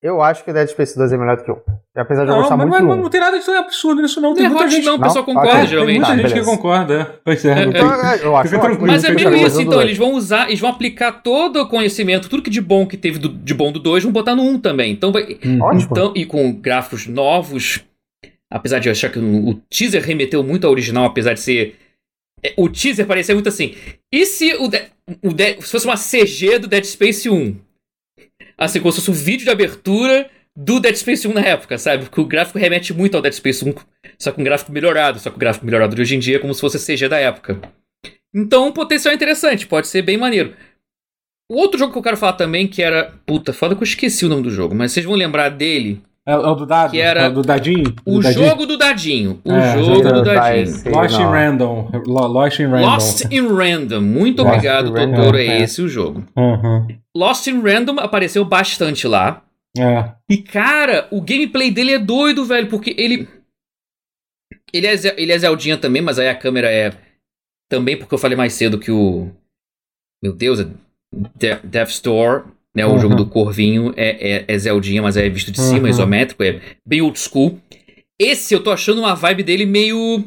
Eu 0.04 0.22
acho 0.22 0.44
que 0.44 0.52
o 0.52 0.54
Dead 0.54 0.68
Space 0.68 0.98
2 0.98 1.14
é 1.14 1.18
melhor 1.18 1.38
do 1.38 1.44
que 1.46 1.52
o 1.52 1.56
1. 1.56 1.62
Apesar 1.96 2.24
de 2.26 2.30
eu 2.30 2.34
Não, 2.34 2.42
gostar 2.42 2.58
mas, 2.58 2.68
muito 2.68 2.84
1. 2.84 2.96
não 3.04 3.10
tem 3.10 3.22
nada 3.22 3.40
de 3.40 3.50
absurdo 3.52 4.02
nisso, 4.02 4.20
não. 4.20 4.34
Tem 4.34 4.44
Não 4.44 4.50
é 4.50 4.54
muita 4.54 4.70
gente, 4.70 4.86
não, 4.86 4.96
o 4.96 4.98
Não? 4.98 5.08
pessoal 5.08 5.24
concorda, 5.24 5.50
Tem 5.52 5.60
tem 5.62 5.68
geralmente. 5.70 5.96
muita 5.96 6.08
Tá, 6.12 6.16
gente 6.18 6.28
que 6.28 6.34
beleza. 6.34 6.52
concorda. 6.52 6.94
é. 6.94 7.06
Pois 7.24 7.46
é. 7.46 7.52
É, 7.52 7.66
não 7.66 7.72
é. 7.72 7.74
tem- 7.74 7.82
eu 7.82 7.88
acho 7.88 8.18
Fica 8.20 8.30
ótimo. 8.36 8.60
tranquilo, 8.62 8.88
Mas 8.88 9.04
é 9.06 9.08
Tem 9.16 9.16
meio 9.32 9.48
isso, 9.48 9.62
então. 9.62 9.82
Eles 9.82 9.98
vão 9.98 10.12
usar, 10.14 10.48
eles 10.50 10.60
vão 10.60 10.70
aplicar 10.72 11.12
todo 11.24 11.62
o 11.62 11.68
conhecimento, 11.70 12.28
tudo 12.30 12.44
que 12.44 12.50
de 12.50 12.60
bom 12.60 12.86
que 12.86 12.98
teve 12.98 13.18
do- 13.18 13.30
de 13.30 13.54
bom 13.54 13.72
do 13.72 13.80
2, 13.80 14.04
vão 14.04 14.12
botar 14.12 14.36
no 14.36 14.44
1 14.44 14.60
também. 14.60 14.92
Então 14.92 15.12
vai. 15.14 15.24
Ótimo. 15.62 15.88
Então, 15.92 16.14
e 16.16 16.26
com 16.26 16.52
gráficos 16.54 17.08
novos. 17.08 17.80
Apesar 18.52 18.80
de 18.80 18.90
eu 18.90 18.92
achar 18.92 19.10
que 19.10 19.18
o, 19.20 19.50
o 19.50 19.54
teaser 19.70 20.04
remeteu 20.04 20.44
muito 20.44 20.66
ao 20.68 20.72
original, 20.74 21.06
apesar 21.06 21.34
de 21.34 21.40
ser. 21.40 21.76
é, 22.44 22.54
O 22.58 22.68
teaser 22.68 23.06
parecia 23.08 23.34
muito 23.34 23.48
assim. 23.50 23.74
E 24.12 24.26
se 24.26 24.54
o, 24.56 24.68
De- 24.68 24.84
o 25.24 25.34
De- 25.34 25.62
se 25.62 25.72
fosse 25.72 25.86
uma 25.86 25.96
CG 25.96 26.60
do 26.60 26.68
Dead 26.68 26.84
Space 26.84 27.30
1? 27.30 27.56
Assim, 28.58 28.80
como 28.80 28.92
se 28.92 29.00
fosse 29.00 29.12
um 29.12 29.14
vídeo 29.14 29.46
de 29.46 29.52
abertura 29.52 30.30
do 30.56 30.80
Dead 30.80 30.96
Space 30.96 31.28
1 31.28 31.34
na 31.34 31.42
época, 31.42 31.78
sabe? 31.78 32.04
Porque 32.04 32.22
o 32.22 32.26
gráfico 32.26 32.60
remete 32.60 32.94
muito 32.94 33.16
ao 33.16 33.22
Dead 33.22 33.34
Space 33.34 33.68
1, 33.68 33.74
só 34.20 34.32
com 34.32 34.42
um 34.42 34.44
gráfico 34.44 34.72
melhorado. 34.72 35.20
Só 35.20 35.30
que 35.30 35.36
o 35.36 35.40
gráfico 35.40 35.66
melhorado 35.66 35.96
de 35.96 36.02
hoje 36.02 36.16
em 36.16 36.20
dia 36.20 36.38
é 36.38 36.40
como 36.40 36.54
se 36.54 36.62
fosse 36.62 36.80
CG 36.80 37.08
da 37.08 37.18
época. 37.18 37.60
Então, 38.34 38.68
um 38.68 38.72
potencial 38.72 39.14
interessante, 39.14 39.68
pode 39.68 39.88
ser 39.88 40.02
bem 40.02 40.18
maneiro. 40.18 40.56
O 41.50 41.56
outro 41.56 41.78
jogo 41.78 41.92
que 41.92 41.98
eu 41.98 42.04
quero 42.04 42.18
falar 42.18 42.34
também, 42.34 42.68
que 42.68 42.82
era. 42.82 43.14
Puta, 43.26 43.54
foda 43.54 43.76
que 43.76 43.82
eu 43.82 43.86
esqueci 43.86 44.26
o 44.26 44.30
nome 44.30 44.44
do 44.44 44.50
jogo, 44.50 44.74
mas 44.74 44.92
vocês 44.92 45.06
vão 45.06 45.16
lembrar 45.16 45.50
dele. 45.50 46.02
É, 46.26 46.32
é 46.32 46.38
o 46.38 46.56
do 46.56 46.66
dado? 46.66 46.91
Que 46.91 47.02
era 47.02 47.24
É 47.24 47.28
o 47.28 47.34
do 47.34 47.41
dadinho? 47.41 47.94
O 48.06 48.14
do 48.14 48.22
dadinho? 48.22 48.48
jogo 48.48 48.66
do 48.66 48.78
dadinho. 48.78 49.41
O 49.44 49.52
É, 49.52 49.78
jogo 49.84 50.02
do 50.02 50.24
dadinho. 50.24 50.91
Lost 50.91 51.16
in. 51.20 51.24
Random. 51.24 51.90
Lo- 52.08 52.28
Lost 52.28 52.60
in 52.60 52.66
Random. 52.68 52.86
Lost 52.88 53.26
in 53.32 53.48
Random. 53.48 54.02
Muito 54.02 54.41
Lost 54.41 54.54
obrigado, 54.56 54.91
doutor. 54.91 55.36
É 55.36 55.62
esse 55.62 55.82
o 55.82 55.88
jogo. 55.90 56.26
Uhum. 56.38 56.88
Lost 57.16 57.45
in 57.48 57.62
Random 57.62 58.00
apareceu 58.00 58.45
bastante 58.45 59.06
lá. 59.08 59.44
É. 59.78 60.12
E, 60.30 60.38
cara, 60.38 61.08
o 61.12 61.20
gameplay 61.20 61.72
dele 61.72 61.94
é 61.94 62.00
doido, 62.00 62.45
velho, 62.45 62.68
porque 62.70 62.95
ele. 62.98 63.28
Ele 64.74 64.88
é, 64.88 64.94
ele 65.22 65.32
é 65.32 65.38
Zeldinha 65.38 65.78
também, 65.78 66.02
mas 66.02 66.18
aí 66.20 66.30
a 66.30 66.36
câmera 66.36 66.72
é. 66.72 66.91
Também 67.70 67.98
porque 67.98 68.14
eu 68.14 68.20
falei 68.20 68.38
mais 68.38 68.54
cedo 68.54 68.80
que 68.80 68.91
o. 68.91 69.30
Meu 70.24 70.32
Deus, 70.34 70.60
é 70.60 70.64
De- 71.36 71.60
Death 71.68 71.90
Store, 71.90 72.44
né? 72.76 72.86
O 72.86 72.91
Uhum. 72.94 73.00
jogo 73.00 73.16
do 73.16 73.26
Corvinho 73.26 73.94
é, 73.95 74.38
é, 74.38 74.45
é 74.48 74.58
Zeldinha, 74.58 75.02
mas 75.02 75.16
é 75.18 75.28
visto 75.30 75.52
de 75.52 75.60
cima, 75.62 75.84
Uhum. 75.84 75.90
isométrico, 75.90 76.44
é 76.44 76.60
bem 76.86 77.02
old 77.02 77.20
school. 77.20 77.60
Esse 78.20 78.54
eu 78.54 78.64
tô 78.64 78.72
achando 78.72 79.00
uma 79.00 79.16
vibe 79.16 79.44
dele 79.44 79.66
meio. 79.66 80.24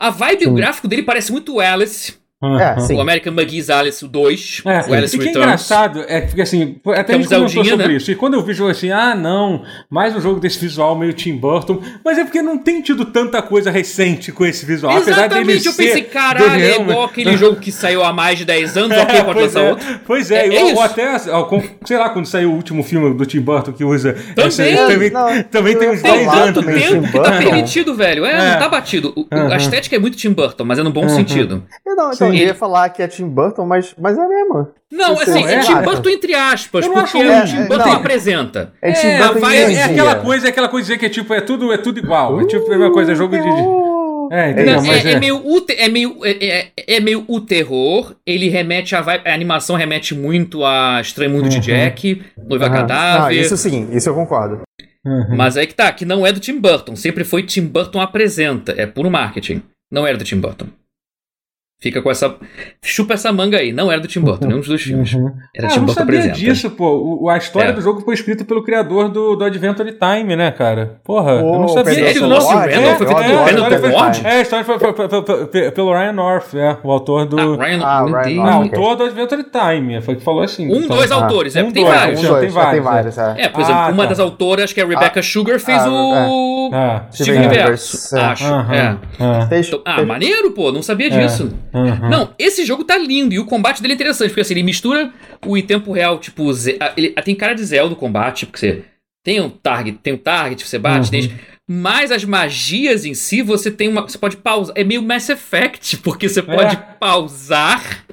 A 0.00 0.10
vibe, 0.10 0.46
o 0.46 0.48
Sim. 0.50 0.54
gráfico 0.54 0.88
dele 0.88 1.02
parece 1.02 1.32
muito 1.32 1.58
Alice. 1.60 2.14
Uhum. 2.42 2.60
É, 2.60 2.78
sim. 2.80 2.94
O 2.96 3.00
American 3.00 3.32
McGee's 3.32 3.70
Alice, 3.70 4.04
o 4.04 4.08
2. 4.08 4.62
É, 4.66 4.68
o 4.90 4.94
Alice 4.94 5.16
e 5.16 5.18
que 5.18 5.24
é 5.24 5.28
Returns. 5.28 5.36
engraçado 5.46 6.04
é 6.06 6.20
porque 6.20 6.42
assim, 6.42 6.76
até 6.88 7.04
Que 7.04 7.12
é 7.12 7.14
a 7.14 7.18
um 7.18 7.22
gente 7.22 7.28
comentou 7.54 7.64
sobre 7.64 7.88
né? 7.88 7.94
isso. 7.94 8.10
E 8.10 8.14
quando 8.14 8.34
eu 8.34 8.42
vi 8.42 8.52
o 8.52 8.54
jogo 8.54 8.70
assim, 8.70 8.90
ah, 8.90 9.14
não, 9.14 9.62
mais 9.88 10.14
um 10.14 10.20
jogo 10.20 10.38
desse 10.38 10.58
visual 10.58 10.94
meio 10.98 11.14
Tim 11.14 11.34
Burton, 11.34 11.80
mas 12.04 12.18
é 12.18 12.24
porque 12.24 12.42
não 12.42 12.58
tem 12.58 12.82
tido 12.82 13.06
tanta 13.06 13.40
coisa 13.40 13.70
recente 13.70 14.32
com 14.32 14.44
esse 14.44 14.66
visual. 14.66 14.92
apesar 14.98 15.28
dele 15.28 15.52
Exatamente, 15.52 15.66
eu 15.66 15.72
pensei, 15.72 16.02
caralho, 16.02 16.62
é 16.62 16.76
igual 16.78 17.04
aquele 17.04 17.36
jogo 17.38 17.56
que 17.58 17.72
saiu 17.72 18.04
há 18.04 18.12
mais 18.12 18.38
de 18.38 18.44
10 18.44 18.76
anos, 18.76 18.98
ok, 19.00 19.14
pode 19.22 19.32
pois 19.32 19.54
lançar 19.54 19.60
é, 19.64 19.70
outro. 19.70 20.00
Pois 20.06 20.30
é, 20.30 20.46
É- 20.46 20.56
é 20.56 20.74
ou, 20.74 20.80
até, 20.82 21.16
ó, 21.30 21.44
com- 21.44 21.62
sei 21.86 21.96
lá, 21.96 22.10
quando 22.10 22.26
saiu 22.26 22.50
o 22.50 22.54
último 22.54 22.82
filme 22.82 23.14
do 23.14 23.24
Tim 23.24 23.40
Burton 23.40 23.72
que 23.72 23.82
usa. 23.82 24.12
Também. 24.34 24.46
essa- 24.74 24.86
também, 24.88 25.10
Não, 25.10 25.42
também 25.44 25.76
tem 25.78 25.88
uns 25.90 26.02
falar 26.02 26.14
10 26.16 26.30
Tem 26.30 26.38
anos. 26.38 26.54
tanto 26.54 26.66
tempo 26.66 27.06
que 27.12 27.18
tá 27.18 27.32
permitido, 27.38 27.94
velho. 27.94 28.26
É, 28.26 28.30
É. 28.32 28.50
não 28.52 28.58
tá 28.58 28.68
batido. 28.68 29.14
O- 29.16 29.20
o- 29.22 29.26
Uhum. 29.34 29.52
A 29.52 29.56
estética 29.56 29.96
é 29.96 29.98
muito 29.98 30.18
Tim 30.18 30.32
Burton, 30.32 30.64
mas 30.64 30.78
é 30.78 30.82
no 30.82 30.90
bom 30.92 31.02
Uhum. 31.04 31.08
sentido. 31.08 31.64
Não, 31.86 32.12
então, 32.12 32.26
Eu 32.40 32.46
ia 32.48 32.54
falar 32.54 32.88
que 32.90 33.02
é 33.02 33.08
Tim 33.08 33.28
Burton, 33.28 33.64
mas, 33.66 33.94
mas 33.98 34.16
é 34.18 34.26
mesmo. 34.28 34.68
Não, 34.92 35.14
Isso 35.14 35.22
assim, 35.30 35.44
é 35.44 35.54
é 35.54 35.60
Tim. 35.60 35.74
Burton 35.82 36.08
entre 36.10 36.34
aspas, 36.34 36.84
Eu 36.86 36.92
porque 36.92 37.18
acho 37.18 37.18
o. 37.18 37.46
Tim 37.46 37.56
É, 37.62 37.66
Burton 37.66 37.84
não. 37.88 37.92
apresenta. 37.92 38.72
É 38.80 38.92
Tim 38.92 39.06
a 39.08 39.18
Burton 39.26 39.40
vibe- 39.40 39.56
É, 39.56 39.74
é 39.74 39.82
aquela 39.84 40.14
coisa, 40.16 40.46
é 40.46 40.50
aquela 40.50 40.68
coisa 40.68 40.86
de 40.86 40.94
dizer 40.94 41.08
que 41.08 41.12
tipo, 41.14 41.34
é 41.34 41.40
tudo, 41.40 41.72
é 41.72 41.78
tudo 41.78 41.98
igual. 41.98 42.40
É 42.40 42.46
tipo 42.46 42.66
a 42.66 42.70
mesma 42.70 42.92
coisa, 42.92 43.12
é 43.12 43.14
jogo 43.14 43.36
de. 43.36 43.48
Uh, 43.48 43.86
É, 44.32 44.64
Não, 44.64 44.84
é, 44.92 44.98
é 44.98 45.12
é- 45.12 45.20
meio 45.20 45.36
o 45.36 45.64
é 45.70 45.88
meio 45.88 46.18
é, 46.24 46.44
é- 46.44 46.72
é 46.96 47.00
meio 47.00 47.24
o 47.28 47.40
terror. 47.40 48.16
Ele 48.26 48.48
remete 48.48 48.96
a 48.96 49.00
vibe, 49.00 49.22
a 49.24 49.32
animação 49.32 49.76
remete 49.76 50.16
muito 50.16 50.64
a 50.64 51.00
Estranho 51.00 51.30
Mundo 51.30 51.48
de 51.48 51.56
Uhum. 51.56 51.62
Jack, 51.62 52.22
Noiva 52.48 52.66
Aham. 52.66 52.74
Cadáver. 52.74 53.36
Não, 53.36 53.40
isso 53.42 53.56
sim, 53.56 53.88
isso 53.92 54.08
eu 54.08 54.14
concordo. 54.14 54.62
Uhum. 55.04 55.36
Mas 55.36 55.56
aí 55.56 55.64
que 55.68 55.74
tá, 55.74 55.92
que 55.92 56.04
não 56.04 56.26
é 56.26 56.32
do 56.32 56.40
Tim 56.40 56.58
Burton. 56.58 56.96
Sempre 56.96 57.22
foi 57.22 57.44
Tim 57.44 57.62
Burton 57.66 58.00
apresenta. 58.00 58.74
É 58.76 58.84
puro 58.86 59.08
marketing. 59.08 59.62
Não 59.92 60.04
era 60.04 60.18
do 60.18 60.24
Tim 60.24 60.40
Burton. 60.40 60.66
Fica 61.78 62.00
com 62.00 62.10
essa. 62.10 62.34
Chupa 62.82 63.12
essa 63.14 63.30
manga 63.30 63.58
aí. 63.58 63.70
Não 63.70 63.92
era 63.92 64.00
do 64.00 64.08
Tim 64.08 64.20
Burton, 64.20 64.46
nenhum 64.46 64.60
dos 64.60 64.68
dois 64.68 64.80
filmes. 64.80 65.12
Uhum. 65.12 65.30
Era 65.54 65.66
Ah, 65.66 65.70
Tim 65.70 65.74
eu 65.76 65.80
não 65.80 65.86
Burton 65.86 66.00
sabia 66.00 66.18
apresenta. 66.20 66.38
disso, 66.38 66.70
pô. 66.70 66.86
O- 66.88 67.24
o- 67.24 67.28
a 67.28 67.36
história 67.36 67.68
É. 67.68 67.72
do 67.72 67.82
jogo 67.82 68.00
foi 68.00 68.14
escrita 68.14 68.46
pelo 68.46 68.64
criador 68.64 69.10
do, 69.10 69.36
do 69.36 69.44
Adventure 69.44 69.92
Time, 69.92 70.34
né, 70.36 70.50
cara? 70.52 70.98
Porra, 71.04 71.32
eu 71.32 71.44
não 71.60 71.68
sabia 71.68 71.94
disso, 71.94 72.26
não. 72.26 72.38
Lorde, 72.38 72.74
Random 72.74 72.88
eu 72.88 72.96
foi 72.96 73.06
feito 73.06 73.20
adoro 73.20 73.80
pelo 73.80 73.86
é, 73.86 73.94
Ward? 73.94 74.20
É, 74.26 74.30
a 74.30 74.40
história 74.40 74.64
foi, 74.64 75.70
pelo 75.72 75.92
Ryan 75.92 76.12
North, 76.12 76.54
é, 76.54 76.76
o 76.82 76.90
autor 76.90 77.26
do. 77.26 77.38
Ah, 77.38 77.64
Ryan, 77.66 77.80
Ah, 77.84 78.04
Ryan 78.22 78.36
North. 78.42 78.74
autor 78.74 78.96
do 78.96 79.04
Adventure 79.04 79.44
Time, 79.44 80.00
foi 80.00 80.16
que 80.16 80.22
falou 80.24 80.42
assim. 80.42 80.66
Um, 80.72 80.76
então. 80.82 80.96
dois 80.96 81.12
ah, 81.12 81.16
autores, 81.16 81.56
é, 81.56 81.62
um, 81.62 81.70
tem 81.70 81.84
vários. 81.84 82.20
Tem 82.22 82.80
vários, 82.80 83.18
é. 83.18 83.34
É, 83.36 83.48
por 83.50 83.60
exemplo, 83.60 83.82
Ah, 83.82 83.88
uma 83.88 84.04
tá. 84.04 84.08
das 84.08 84.18
autoras, 84.18 84.64
acho 84.64 84.74
que 84.74 84.80
é 84.80 84.84
a 84.84 84.86
Rebecca 84.86 85.20
Ah, 85.20 85.22
Sugar, 85.22 85.60
fez 85.60 85.82
o 85.86 86.70
Ah, 86.72 87.02
Steven 87.12 87.36
Universe, 87.46 88.16
é. 88.16 88.20
acho. 88.22 88.44
É. 88.46 88.96
ah, 89.84 90.02
maneiro, 90.06 90.52
pô, 90.52 90.72
não 90.72 90.82
sabia 90.82 91.08
É. 91.08 91.10
disso. 91.10 91.52
Aham. 91.78 92.08
Não, 92.10 92.34
esse 92.38 92.64
jogo 92.64 92.84
tá 92.84 92.96
lindo 92.96 93.34
e 93.34 93.38
o 93.38 93.46
combate 93.46 93.80
dele 93.82 93.94
é 93.94 93.96
interessante, 93.96 94.28
porque 94.28 94.40
assim, 94.40 94.54
ele 94.54 94.62
mistura 94.62 95.12
o 95.44 95.56
em 95.56 95.62
tempo 95.62 95.92
real, 95.92 96.18
tipo, 96.18 96.52
Ze- 96.52 96.78
ele, 96.96 97.10
tem 97.10 97.34
cara 97.34 97.54
de 97.54 97.64
Zelda 97.64 97.94
o 97.94 97.96
combate, 97.96 98.46
porque 98.46 98.58
você 98.58 98.84
tem 99.24 99.40
um 99.40 99.50
target, 99.50 99.98
tem 100.02 100.12
um 100.14 100.18
target, 100.18 100.66
você 100.66 100.78
bate, 100.78 101.06
Uhum. 101.06 101.10
tem, 101.28 101.38
mas 101.68 102.12
as 102.12 102.24
magias 102.24 103.04
em 103.04 103.14
si, 103.14 103.42
você 103.42 103.70
tem 103.70 103.88
uma, 103.88 104.02
você 104.02 104.16
pode 104.18 104.36
pausar, 104.36 104.74
é 104.78 104.84
meio 104.84 105.02
Mass 105.02 105.28
Effect, 105.28 105.96
porque 106.04 106.28
você 106.28 106.42
pode 106.42 106.76
pausar. 107.00 108.04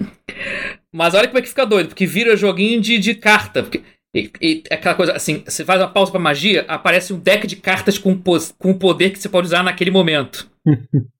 Mas 0.92 1.14
olha 1.14 1.28
como 1.28 1.40
é 1.40 1.42
que 1.42 1.50
fica 1.50 1.66
doido, 1.66 1.88
porque 1.90 2.06
vira 2.06 2.36
joguinho 2.38 2.80
de, 2.82 2.98
de 3.00 3.16
carta, 3.16 3.64
porque 3.64 3.82
e, 4.16 4.30
e 4.40 4.64
é 4.70 4.76
aquela 4.76 4.94
coisa 4.94 5.14
assim, 5.14 5.42
você 5.44 5.66
faz 5.66 5.82
uma 5.82 5.88
pausa 5.88 6.12
pra 6.12 6.20
magia, 6.20 6.66
aparece 6.68 7.12
um 7.14 7.20
deck 7.20 7.48
de 7.48 7.56
cartas 7.56 7.98
com, 7.98 8.16
com 8.60 8.70
o 8.72 8.78
poder 8.78 9.10
que 9.12 9.18
você 9.20 9.28
pode 9.28 9.48
usar 9.48 9.64
naquele 9.64 9.90
momento. 9.92 10.48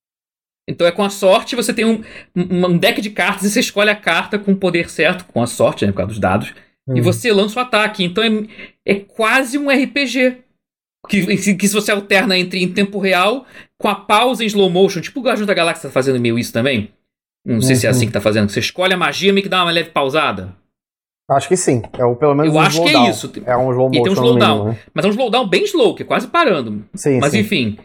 Então 0.70 0.88
é 0.88 0.92
com 0.92 1.04
a 1.04 1.10
sorte, 1.10 1.56
você 1.56 1.74
tem 1.74 1.84
um, 1.86 2.02
um 2.36 2.78
deck 2.78 3.02
de 3.02 3.10
cartas 3.10 3.44
e 3.44 3.50
você 3.50 3.60
escolhe 3.60 3.90
a 3.90 3.96
carta 3.96 4.40
com 4.40 4.54
o 4.54 4.56
poder 4.58 4.90
certo, 4.90 5.26
com 5.26 5.42
a 5.42 5.48
sorte, 5.48 5.86
né, 5.86 5.92
por 5.92 5.98
causa 5.98 6.10
dos 6.12 6.20
dados, 6.20 6.54
e 6.88 7.00
Hum. 7.00 7.04
você 7.04 7.32
lança 7.32 7.60
o 7.60 7.64
ataque. 7.64 8.04
Então 8.04 8.24
é, 8.24 8.30
é 8.86 8.96
quase 8.96 9.58
um 9.58 9.70
RPG. 9.70 10.38
Que, 11.10 11.26
que 11.56 11.68
se 11.68 11.74
você 11.74 11.92
alterna 11.92 12.38
entre 12.38 12.64
em 12.64 12.72
tempo 12.72 12.98
real, 12.98 13.46
com 13.78 13.90
a 13.90 13.96
pausa 13.96 14.42
em 14.44 14.48
slow 14.48 14.70
motion, 14.70 15.02
tipo 15.02 15.20
o 15.20 15.24
Guardiões 15.24 15.48
da 15.48 15.54
Galáxia 15.54 15.90
tá 15.90 15.94
fazendo 15.94 16.18
meio 16.20 16.40
isso 16.40 16.54
também. 16.54 16.90
Não 17.46 17.62
sei 17.62 17.76
se 17.76 17.86
é 17.86 17.90
Uhum. 17.90 17.96
assim 17.98 18.06
que 18.08 18.14
tá 18.14 18.22
fazendo. 18.22 18.50
Você 18.50 18.62
escolhe 18.62 18.94
a 18.94 18.98
magia 18.98 19.34
meio 19.34 19.44
que 19.44 19.50
dá 19.50 19.64
uma 19.66 19.72
leve 19.72 19.90
pausada. 19.90 20.56
Acho 21.30 21.50
que 21.50 21.58
sim. 21.58 21.82
É 21.98 22.06
o, 22.06 22.16
pelo 22.16 22.34
menos 22.36 22.54
Eu 22.54 22.58
um 22.60 22.64
acho 22.64 22.82
que 22.82 22.90
é 22.96 23.10
isso. 23.10 23.32
É 23.46 23.58
um 23.58 23.70
slow 23.72 23.90
E 23.90 23.92
tem 23.92 24.02
um 24.02 24.06
motion 24.06 24.14
slowdown. 24.24 24.58
mínimo, 24.60 24.72
né? 24.74 24.80
Mas 24.94 25.04
é 25.04 25.08
um 25.10 25.12
slowdown 25.12 25.48
bem 25.50 25.64
slow, 25.66 25.94
que 25.96 26.04
é 26.04 26.06
quase 26.06 26.28
parando. 26.28 26.86
Sim, 26.94 27.20
Mas 27.20 27.32
sim. 27.32 27.40
enfim. 27.40 27.78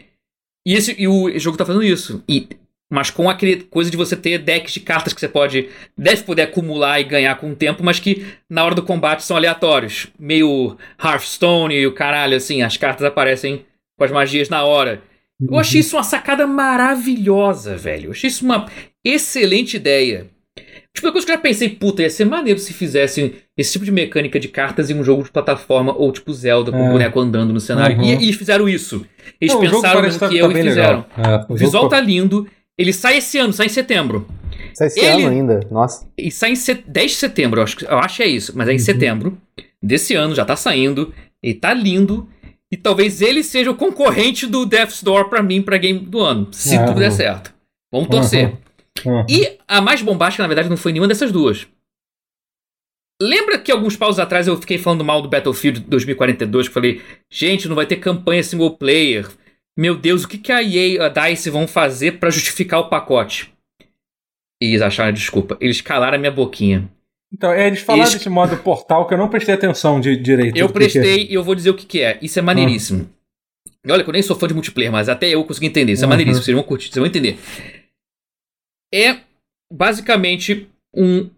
E, 0.66 0.74
esse, 0.74 0.94
e 0.96 1.08
o 1.08 1.36
jogo 1.40 1.56
tá 1.56 1.64
fazendo 1.64 1.82
isso. 1.84 2.22
E, 2.28 2.48
mas 2.90 3.10
com 3.10 3.28
aquele 3.28 3.56
coisa 3.64 3.90
de 3.90 3.96
você 3.96 4.16
ter 4.16 4.38
decks 4.38 4.72
de 4.72 4.80
cartas 4.80 5.12
que 5.12 5.20
você 5.20 5.28
pode. 5.28 5.68
Deve 5.96 6.22
poder 6.22 6.42
acumular 6.42 6.98
e 7.00 7.04
ganhar 7.04 7.34
com 7.36 7.50
o 7.50 7.56
tempo, 7.56 7.82
mas 7.84 8.00
que 8.00 8.24
na 8.48 8.64
hora 8.64 8.74
do 8.74 8.82
combate 8.82 9.22
são 9.24 9.36
aleatórios. 9.36 10.06
Meio 10.18 10.76
Hearthstone 11.02 11.74
e 11.74 11.86
o 11.86 11.92
caralho, 11.92 12.36
assim. 12.36 12.62
As 12.62 12.76
cartas 12.76 13.04
aparecem 13.04 13.64
com 13.98 14.04
as 14.04 14.10
magias 14.10 14.48
na 14.48 14.64
hora. 14.64 15.02
Eu 15.40 15.56
achei 15.58 15.80
isso 15.80 15.96
uma 15.96 16.02
sacada 16.02 16.46
maravilhosa, 16.46 17.76
velho. 17.76 18.06
Eu 18.06 18.10
achei 18.12 18.28
isso 18.28 18.44
uma 18.44 18.66
excelente 19.04 19.76
ideia. 19.76 20.26
Tipo, 20.94 21.06
uma 21.06 21.12
coisa 21.12 21.26
que 21.26 21.32
eu 21.32 21.36
já 21.36 21.40
pensei, 21.40 21.68
puta, 21.68 22.02
ia 22.02 22.10
ser 22.10 22.24
maneiro 22.24 22.58
se 22.58 22.72
fizessem 22.72 23.34
esse 23.56 23.72
tipo 23.72 23.84
de 23.84 23.92
mecânica 23.92 24.40
de 24.40 24.48
cartas 24.48 24.90
em 24.90 24.94
um 24.94 25.04
jogo 25.04 25.22
de 25.22 25.30
plataforma 25.30 25.94
ou 25.96 26.10
tipo 26.10 26.32
Zelda, 26.32 26.72
com 26.72 26.82
o 26.82 26.86
É. 26.88 26.90
boneco 26.90 27.20
andando 27.20 27.52
no 27.52 27.60
cenário. 27.60 27.96
Uhum. 27.98 28.04
E, 28.04 28.08
e 28.08 28.22
eles 28.24 28.34
fizeram 28.36 28.68
isso. 28.68 29.06
Eles 29.40 29.54
Não, 29.54 29.60
pensaram 29.60 30.02
no 30.02 30.08
tá- 30.18 30.28
que 30.28 30.34
tá 30.34 30.40
eu 30.40 30.50
e 30.50 30.54
bem 30.54 30.62
fizeram. 30.64 31.06
É, 31.16 31.44
O 31.48 31.54
o 31.54 31.56
visual 31.56 31.88
tá 31.88 32.00
lindo. 32.00 32.48
Ele 32.78 32.92
sai 32.92 33.16
esse 33.18 33.36
ano, 33.38 33.52
sai 33.52 33.66
em 33.66 33.70
setembro. 33.70 34.26
Sai 34.74 34.86
esse 34.86 35.00
Ele- 35.00 35.24
ano 35.24 35.28
ainda. 35.34 35.60
Nossa. 35.70 36.06
E 36.16 36.30
sai 36.30 36.52
em 36.52 36.56
set... 36.56 36.84
10 36.86 37.10
de 37.10 37.16
setembro, 37.16 37.58
eu 37.60 37.64
acho, 37.64 37.76
que- 37.76 37.84
eu 37.84 37.98
acho 37.98 38.16
que 38.16 38.22
é 38.22 38.28
isso. 38.28 38.52
Mas 38.56 38.68
é 38.68 38.72
em 38.72 38.74
Uhum. 38.74 38.78
setembro 38.80 39.38
desse 39.82 40.14
ano, 40.14 40.34
já 40.34 40.44
tá 40.44 40.54
saindo. 40.56 41.12
Ele 41.42 41.54
tá 41.54 41.74
lindo. 41.74 42.28
E 42.70 42.76
talvez 42.76 43.20
ele 43.22 43.42
seja 43.42 43.70
o 43.70 43.74
concorrente 43.74 44.46
do 44.46 44.64
Death's 44.66 45.02
Door 45.02 45.28
pra 45.28 45.42
mim, 45.42 45.60
pra 45.62 45.78
game 45.78 45.98
do 46.00 46.20
ano. 46.20 46.48
Se 46.52 46.76
Uhum. 46.76 46.86
tudo 46.86 47.00
der 47.00 47.10
certo. 47.12 47.52
Vamos 47.90 48.08
torcer. 48.08 48.52
Uhum. 49.04 49.24
E 49.28 49.58
a 49.66 49.80
mais 49.80 50.02
bombástica, 50.02 50.42
na 50.42 50.48
verdade, 50.48 50.68
não 50.68 50.76
foi 50.76 50.92
nenhuma 50.92 51.08
dessas 51.08 51.32
duas. 51.32 51.66
Lembra 53.20 53.58
que 53.58 53.72
alguns 53.72 53.96
paus 53.96 54.18
atrás 54.18 54.46
eu 54.46 54.56
fiquei 54.56 54.78
falando 54.78 55.04
mal 55.04 55.20
do 55.20 55.28
Battlefield 55.28 55.80
2042, 55.80 56.66
que 56.68 56.70
eu 56.70 56.74
falei, 56.74 57.02
gente, 57.30 57.66
não 57.66 57.74
vai 57.74 57.86
ter 57.86 57.96
campanha 57.96 58.42
single 58.44 58.76
player. 58.76 59.26
Meu 59.78 59.94
Deus, 59.96 60.24
o 60.24 60.28
que, 60.28 60.38
que 60.38 60.50
a 60.50 60.60
EA 60.60 60.86
e 60.88 60.98
a 60.98 61.08
DICE 61.08 61.50
vão 61.50 61.68
fazer 61.68 62.18
pra 62.18 62.30
justificar 62.30 62.80
o 62.80 62.88
pacote? 62.88 63.52
E 64.60 64.66
eles 64.66 64.82
acharam 64.82 65.12
desculpa. 65.12 65.56
Eles 65.60 65.80
calaram 65.80 66.16
a 66.16 66.18
minha 66.18 66.32
boquinha. 66.32 66.90
Então, 67.32 67.52
é, 67.52 67.68
eles 67.68 67.80
falaram 67.80 68.02
Eles- 68.04 68.14
desse 68.14 68.28
modo 68.28 68.56
portal 68.56 69.06
que 69.06 69.14
eu 69.14 69.18
não 69.18 69.28
prestei 69.28 69.54
atenção 69.54 70.00
de 70.00 70.16
direito. 70.16 70.56
Eu 70.56 70.66
é. 70.66 70.72
prestei 70.72 71.28
e 71.28 71.34
eu 71.34 71.44
vou 71.44 71.54
dizer 71.54 71.70
o 71.70 71.74
que, 71.74 71.86
que 71.86 72.00
é. 72.00 72.18
Isso 72.20 72.38
é 72.38 72.42
maneiríssimo. 72.42 73.08
E 73.86 73.92
Olha, 73.92 74.02
que 74.02 74.08
eu 74.10 74.12
nem 74.12 74.22
sou 74.22 74.34
fã 74.36 74.48
de 74.48 74.54
multiplayer, 74.54 74.90
mas 74.90 75.08
até 75.08 75.28
eu 75.28 75.44
consegui 75.44 75.66
entender. 75.66 75.92
Isso 75.92 76.02
é 76.02 76.06
Uhum. 76.06 76.10
maneiríssimo. 76.10 76.42
Vocês 76.44 76.54
vão 76.56 76.64
curtir, 76.64 76.86
vocês 76.86 76.96
vão 76.96 77.06
entender. 77.06 77.38
É 78.92 79.20
basicamente 79.72 80.68
um, 80.92 81.30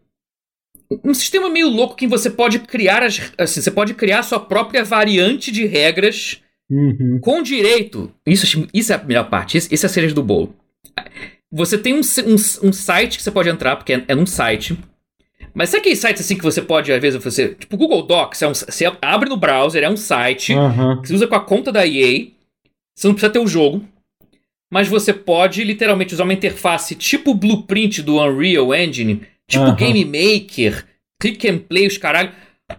um 1.04 1.12
sistema 1.12 1.50
meio 1.50 1.68
louco 1.68 1.94
que 1.96 2.06
você 2.06 2.30
pode 2.30 2.60
criar 2.60 3.02
as, 3.02 3.32
assim, 3.36 3.60
você 3.60 3.70
pode 3.70 3.92
criar 3.92 4.20
a 4.20 4.22
sua 4.22 4.40
própria 4.40 4.82
variante 4.82 5.50
de 5.52 5.66
regras 5.66 6.40
Uhum. 6.70 7.18
com 7.20 7.42
direito. 7.42 8.12
Isso, 8.26 8.68
isso 8.72 8.92
é 8.92 8.97
a 8.97 9.02
melhor 9.05 9.28
parte. 9.28 9.59
Isso, 9.59 9.68
isso 9.72 9.84
é 9.84 9.88
a 9.88 9.90
cereja 9.92 10.14
do 10.14 10.22
bolo. 10.22 10.55
Você 11.52 11.76
tem 11.76 11.94
um, 11.94 12.01
um, 12.01 12.34
um 12.68 12.72
site 12.72 13.16
que 13.16 13.22
você 13.22 13.30
pode 13.30 13.48
entrar, 13.48 13.76
porque 13.76 13.92
é, 13.92 14.05
é 14.09 14.14
num 14.14 14.26
site. 14.26 14.78
Mas 15.52 15.70
sabe 15.70 15.80
aqueles 15.80 15.98
sites 15.98 16.24
assim 16.24 16.36
que 16.36 16.44
você 16.44 16.62
pode, 16.62 16.92
às 16.92 17.01
vezes, 17.02 17.22
você. 17.22 17.48
Tipo, 17.55 17.76
Google 17.76 18.02
Docs, 18.02 18.42
é 18.42 18.47
um, 18.47 18.55
você 18.55 18.84
abre 19.02 19.28
no 19.28 19.36
browser, 19.36 19.82
é 19.82 19.90
um 19.90 19.97
site 19.97 20.55
Uhum. 20.55 21.02
que 21.02 21.09
você 21.09 21.14
usa 21.14 21.26
com 21.26 21.34
a 21.34 21.40
conta 21.44 21.72
da 21.72 21.84
EA. 21.86 22.28
Você 22.94 23.09
não 23.09 23.14
precisa 23.14 23.32
ter 23.32 23.38
o 23.40 23.47
jogo. 23.48 23.84
Mas 24.72 24.86
você 24.86 25.12
pode 25.12 25.64
literalmente 25.64 26.14
usar 26.14 26.22
uma 26.22 26.32
interface 26.32 26.94
tipo 26.94 27.34
blueprint 27.34 28.02
do 28.02 28.20
Unreal 28.22 28.72
Engine, 28.72 29.22
tipo 29.48 29.64
Aham. 29.64 29.74
Game 29.74 30.05
Maker, 30.05 30.86
click 31.20 31.48
and 31.48 31.59
play, 31.59 31.88
os 31.88 31.98
caralho, 31.98 32.30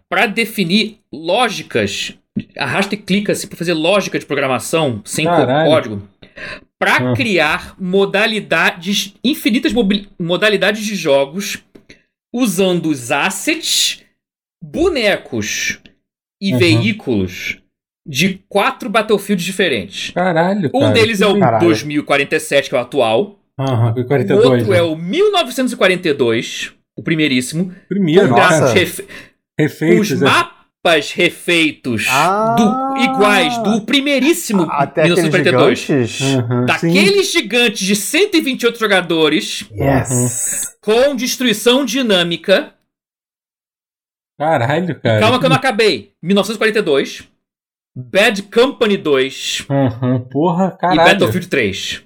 pra 0.07 0.25
definir 0.25 0.99
lógicas. 1.11 2.13
Arrasta 2.57 2.95
e 2.95 2.97
clica 2.97 3.33
assim 3.33 3.47
pra 3.47 3.57
fazer 3.57 3.73
lógica 3.73 4.17
de 4.17 4.25
programação 4.25 5.01
sem 5.05 5.25
Caralho. 5.25 5.69
código. 5.69 6.09
Pra 6.79 7.11
Ah. 7.11 7.13
criar 7.13 7.75
modalidades, 7.79 9.13
infinitas 9.23 9.73
modalidades 10.19 10.83
de 10.85 10.95
jogos 10.95 11.61
usando 12.33 12.85
os 12.87 13.11
assets, 13.11 14.01
bonecos 14.63 15.79
e 16.41 16.53
Uhum. 16.53 16.59
veículos 16.59 17.57
de 18.07 18.41
quatro 18.49 18.89
Battlefields 18.89 19.45
diferentes. 19.45 20.11
Caralho, 20.11 20.71
Um 20.73 20.79
cara. 20.79 20.93
deles 20.93 21.21
é 21.21 21.27
o 21.27 21.37
Caralho. 21.37 21.65
2047, 21.65 22.69
que 22.69 22.75
é 22.75 22.79
o 22.79 22.81
atual. 22.81 23.39
Aham, 23.59 23.91
O 23.91 24.05
42. 24.05 24.45
outro 24.45 24.71
né? 24.71 24.77
é 24.77 24.81
o 24.81 24.95
1942, 24.95 26.71
o 26.97 27.03
primeiríssimo. 27.03 27.73
Primeiro, 27.87 28.29
Nossa. 28.29 28.73
refe- 28.73 29.05
Refeitos. 29.59 30.11
os 30.11 30.21
é. 30.21 30.25
Mapas 30.83 31.11
refeitos 31.11 32.07
Ah. 32.09 32.55
do, 32.57 32.97
iguais 33.03 33.57
do 33.59 33.81
primeiríssimo 33.81 34.63
Até 34.63 35.01
aqueles 35.03 35.19
1942. 35.23 35.79
gigantes. 35.79 36.11
Sim. 36.17 36.65
Daqueles 36.65 37.31
gigantes 37.31 37.79
de 37.85 37.95
128 37.95 38.79
jogadores 38.79 39.65
Yes. 39.71 40.75
com 40.81 41.15
destruição 41.15 41.85
dinâmica. 41.85 42.73
Caralho, 44.39 44.99
cara. 44.99 45.19
Calma 45.19 45.39
que 45.39 45.45
eu 45.45 45.49
não 45.49 45.55
acabei. 45.57 46.13
1942, 46.21 47.27
Bad 47.95 48.41
Company 48.43 48.97
2 48.97 49.65
Aham, 49.69 50.19
porra, 50.31 50.73
e 50.75 50.77
caralho. 50.79 51.03
Battlefield 51.11 51.47
3. 51.47 52.03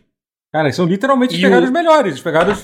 Cara, 0.56 0.72
são 0.72 0.86
literalmente 0.86 1.34
eles 1.34 1.44
pegaram 1.44 1.64
o- 1.64 1.66
os 1.66 1.72
melhores. 1.74 2.12
Eles 2.14 2.22
pegaram 2.22 2.54
os, 2.54 2.62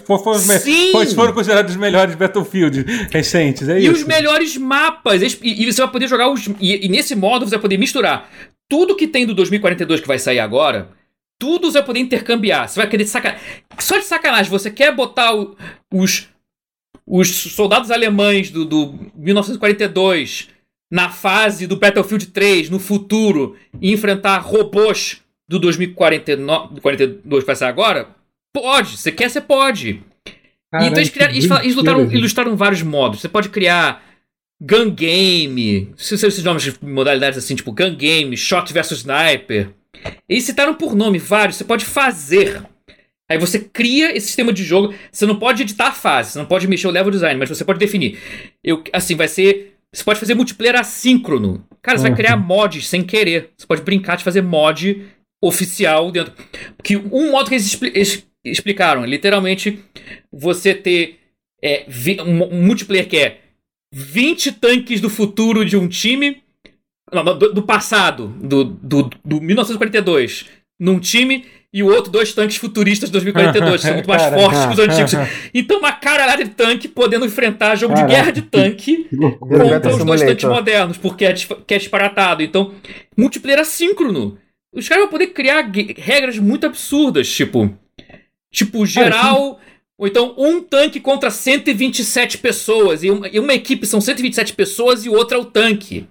me- 0.47 0.91
foram- 0.93 1.11
foram 1.15 1.33
considerados 1.33 1.71
os 1.71 1.77
melhores 1.77 2.15
Battlefield 2.15 2.85
recentes, 3.11 3.67
é 3.67 3.77
E 3.79 3.83
isso. 3.83 3.91
os 3.93 4.03
melhores 4.05 4.55
mapas. 4.55 5.21
E, 5.21 5.39
e 5.43 5.65
você 5.71 5.81
vai 5.81 5.91
poder 5.91 6.07
jogar 6.07 6.29
os. 6.31 6.47
E, 6.59 6.85
e 6.85 6.87
nesse 6.87 7.15
modo 7.15 7.43
você 7.45 7.51
vai 7.55 7.61
poder 7.61 7.77
misturar 7.77 8.29
tudo 8.69 8.95
que 8.95 9.07
tem 9.07 9.25
do 9.25 9.33
2042 9.35 9.99
que 9.99 10.07
vai 10.07 10.17
sair 10.17 10.39
agora. 10.39 10.89
Tudo 11.37 11.69
você 11.69 11.79
vai 11.79 11.85
poder 11.85 11.99
intercambiar. 11.99 12.69
Você 12.69 12.79
vai 12.79 12.87
querer 12.87 13.05
sacar. 13.05 13.37
Só 13.77 13.97
de 13.97 14.05
sacanagem, 14.05 14.49
você 14.49 14.71
quer 14.71 14.95
botar 14.95 15.35
o- 15.35 15.57
os. 15.93 16.29
Os 17.05 17.29
soldados 17.29 17.91
alemães 17.91 18.51
do, 18.51 18.63
do 18.63 18.93
1942 19.17 20.47
na 20.89 21.09
fase 21.09 21.67
do 21.67 21.75
Battlefield 21.75 22.27
3, 22.27 22.69
no 22.69 22.79
futuro, 22.79 23.57
e 23.81 23.91
enfrentar 23.91 24.37
robôs 24.39 25.19
do 25.51 25.59
2049, 25.59 26.75
do 26.75 26.81
42 26.81 27.43
que 27.43 27.47
vai 27.47 27.55
sair 27.55 27.69
agora? 27.69 28.07
Pode. 28.53 28.97
Você 28.97 29.11
quer, 29.11 29.29
você 29.29 29.39
pode. 29.41 30.01
Caralho, 30.71 30.89
então 30.89 30.99
eles, 30.99 31.09
criaram, 31.09 31.33
eles, 31.33 31.51
eles 31.51 31.75
lutaram- 31.75 32.11
ilustraram 32.11 32.55
vários 32.55 32.81
modos. 32.81 33.19
Você 33.21 33.29
pode 33.29 33.49
criar 33.49 34.03
gun 34.61 34.89
game, 34.91 35.91
se 35.97 36.17
se- 36.17 36.25
esses 36.27 36.43
nomes 36.43 36.63
de 36.63 36.73
modalidades 36.81 37.37
assim, 37.37 37.55
tipo 37.55 37.71
gun 37.71 37.95
game, 37.95 38.35
shot 38.37 38.71
versus 38.73 38.99
sniper. 38.99 39.69
Eles 40.29 40.43
citaram 40.43 40.73
por 40.73 40.95
nome 40.95 41.17
vários, 41.17 41.57
você 41.57 41.63
pode 41.63 41.83
fazer. 41.85 42.61
Aí 43.29 43.37
você 43.37 43.59
cria 43.59 44.15
esse 44.15 44.27
sistema 44.27 44.51
de 44.51 44.63
jogo. 44.63 44.93
Você 45.11 45.25
não 45.25 45.37
pode 45.39 45.61
editar 45.61 45.87
a 45.87 45.91
fase, 45.93 46.31
você 46.31 46.39
não 46.39 46.45
pode 46.45 46.67
mexer 46.67 46.87
o 46.87 46.91
level 46.91 47.11
design, 47.11 47.39
mas 47.39 47.49
você 47.49 47.63
pode 47.63 47.79
definir. 47.79 48.17
Eu, 48.63 48.83
assim, 48.93 49.15
vai 49.15 49.27
ser. 49.27 49.75
Você 49.93 50.03
pode 50.05 50.19
fazer 50.19 50.33
multiplayer 50.35 50.79
assíncrono. 50.79 51.65
Cara, 51.81 51.97
você 51.97 52.03
vai 52.03 52.11
Uhum. 52.11 52.17
criar 52.17 52.37
mods 52.37 52.87
sem 52.87 53.03
querer. 53.03 53.49
Você 53.57 53.65
pode 53.67 53.81
brincar 53.81 54.15
de 54.17 54.23
fazer 54.23 54.41
mod 54.41 55.05
oficial 55.41 56.11
dentro. 56.11 56.33
Que 56.83 56.95
um 56.95 57.31
modo 57.31 57.49
que 57.49 57.55
eles, 57.55 57.65
expli- 57.65 57.93
explicaram, 58.45 59.03
é 59.03 59.07
literalmente, 59.07 59.79
você 60.31 60.73
ter 60.73 61.19
é, 61.63 61.85
um, 62.25 62.63
multiplayer 62.63 63.07
que 63.07 63.17
é 63.17 63.39
20 63.93 64.53
tanques 64.53 65.01
do 65.01 65.09
futuro 65.09 65.65
de 65.65 65.75
um 65.75 65.87
time. 65.87 66.41
Não, 67.11 67.25
do, 67.37 67.53
do 67.53 67.63
passado, 67.63 68.27
do, 68.41 68.63
do, 68.63 69.09
do 69.25 69.41
1942, 69.41 70.45
num 70.79 70.97
time. 70.99 71.45
E 71.73 71.81
o 71.83 71.87
outro, 71.87 72.11
dois 72.11 72.33
tanques 72.33 72.57
futuristas 72.57 73.07
de 73.09 73.13
2042, 73.13 73.79
que 73.81 73.87
são 73.87 73.93
muito 73.95 74.07
mais 74.07 74.21
Cara. 74.23 74.37
fortes 74.37 74.65
que 74.65 74.73
os 74.73 74.79
antigos. 74.79 75.13
Então, 75.53 75.79
uma 75.79 75.91
caralhada 75.93 76.43
de 76.43 76.51
tanque 76.51 76.87
podendo 76.89 77.25
enfrentar 77.25 77.75
jogo 77.75 77.93
de 77.93 78.01
Caraca. 78.01 78.13
guerra 78.15 78.31
de 78.31 78.41
tanque 78.41 79.07
contra 79.39 79.95
os 79.95 80.03
dois 80.03 80.21
tanques 80.21 80.43
modernos, 80.43 80.97
porque 80.97 81.23
é, 81.25 81.33
que 81.33 81.73
é 81.73 81.77
disparatado. 81.77 82.43
Então, 82.43 82.73
multiplayer 83.17 83.59
assíncrono. 83.61 84.37
Os 84.73 84.87
caras 84.87 85.03
vão 85.03 85.11
poder 85.11 85.27
criar 85.27 85.69
regras 85.97 86.37
muito 86.37 86.65
absurdas, 86.65 87.29
tipo. 87.29 87.77
Tipo, 88.51 88.85
geral. 88.85 89.59
Ou 89.97 90.07
então, 90.07 90.33
um 90.37 90.61
tanque 90.61 90.99
contra 90.99 91.29
127 91.29 92.37
pessoas. 92.39 93.03
E 93.03 93.11
uma, 93.11 93.27
e 93.27 93.39
uma 93.39 93.53
equipe 93.53 93.85
são 93.85 94.01
127 94.01 94.53
pessoas 94.53 95.05
e 95.05 95.09
outra 95.09 95.37
é 95.37 95.39
o 95.39 95.45
tanque. 95.45 96.07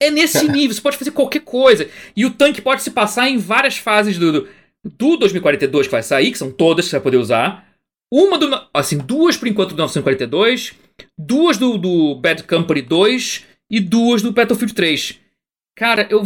É 0.00 0.10
nesse 0.10 0.46
nível, 0.50 0.74
você 0.74 0.80
pode 0.80 0.98
fazer 0.98 1.10
qualquer 1.12 1.40
coisa. 1.40 1.88
E 2.14 2.26
o 2.26 2.30
tanque 2.30 2.60
pode 2.60 2.82
se 2.82 2.90
passar 2.90 3.28
em 3.28 3.38
várias 3.38 3.78
fases 3.78 4.18
do, 4.18 4.32
do, 4.32 4.48
do 4.84 5.16
2042 5.16 5.86
que 5.86 5.92
vai 5.92 6.02
sair, 6.02 6.30
que 6.30 6.38
são 6.38 6.52
todas 6.52 6.84
que 6.84 6.90
você 6.90 6.96
vai 6.96 7.04
poder 7.04 7.16
usar. 7.16 7.66
Uma 8.12 8.38
do. 8.38 8.48
Assim, 8.72 8.98
duas 8.98 9.36
por 9.36 9.48
enquanto 9.48 9.70
do 9.70 9.76
1942, 9.76 10.74
duas 11.18 11.58
do, 11.58 11.76
do 11.76 12.14
Bad 12.16 12.44
Company 12.44 12.82
2 12.82 13.44
e 13.70 13.80
duas 13.80 14.22
do 14.22 14.32
Battlefield 14.32 14.74
3. 14.74 15.18
Cara, 15.76 16.06
eu. 16.10 16.22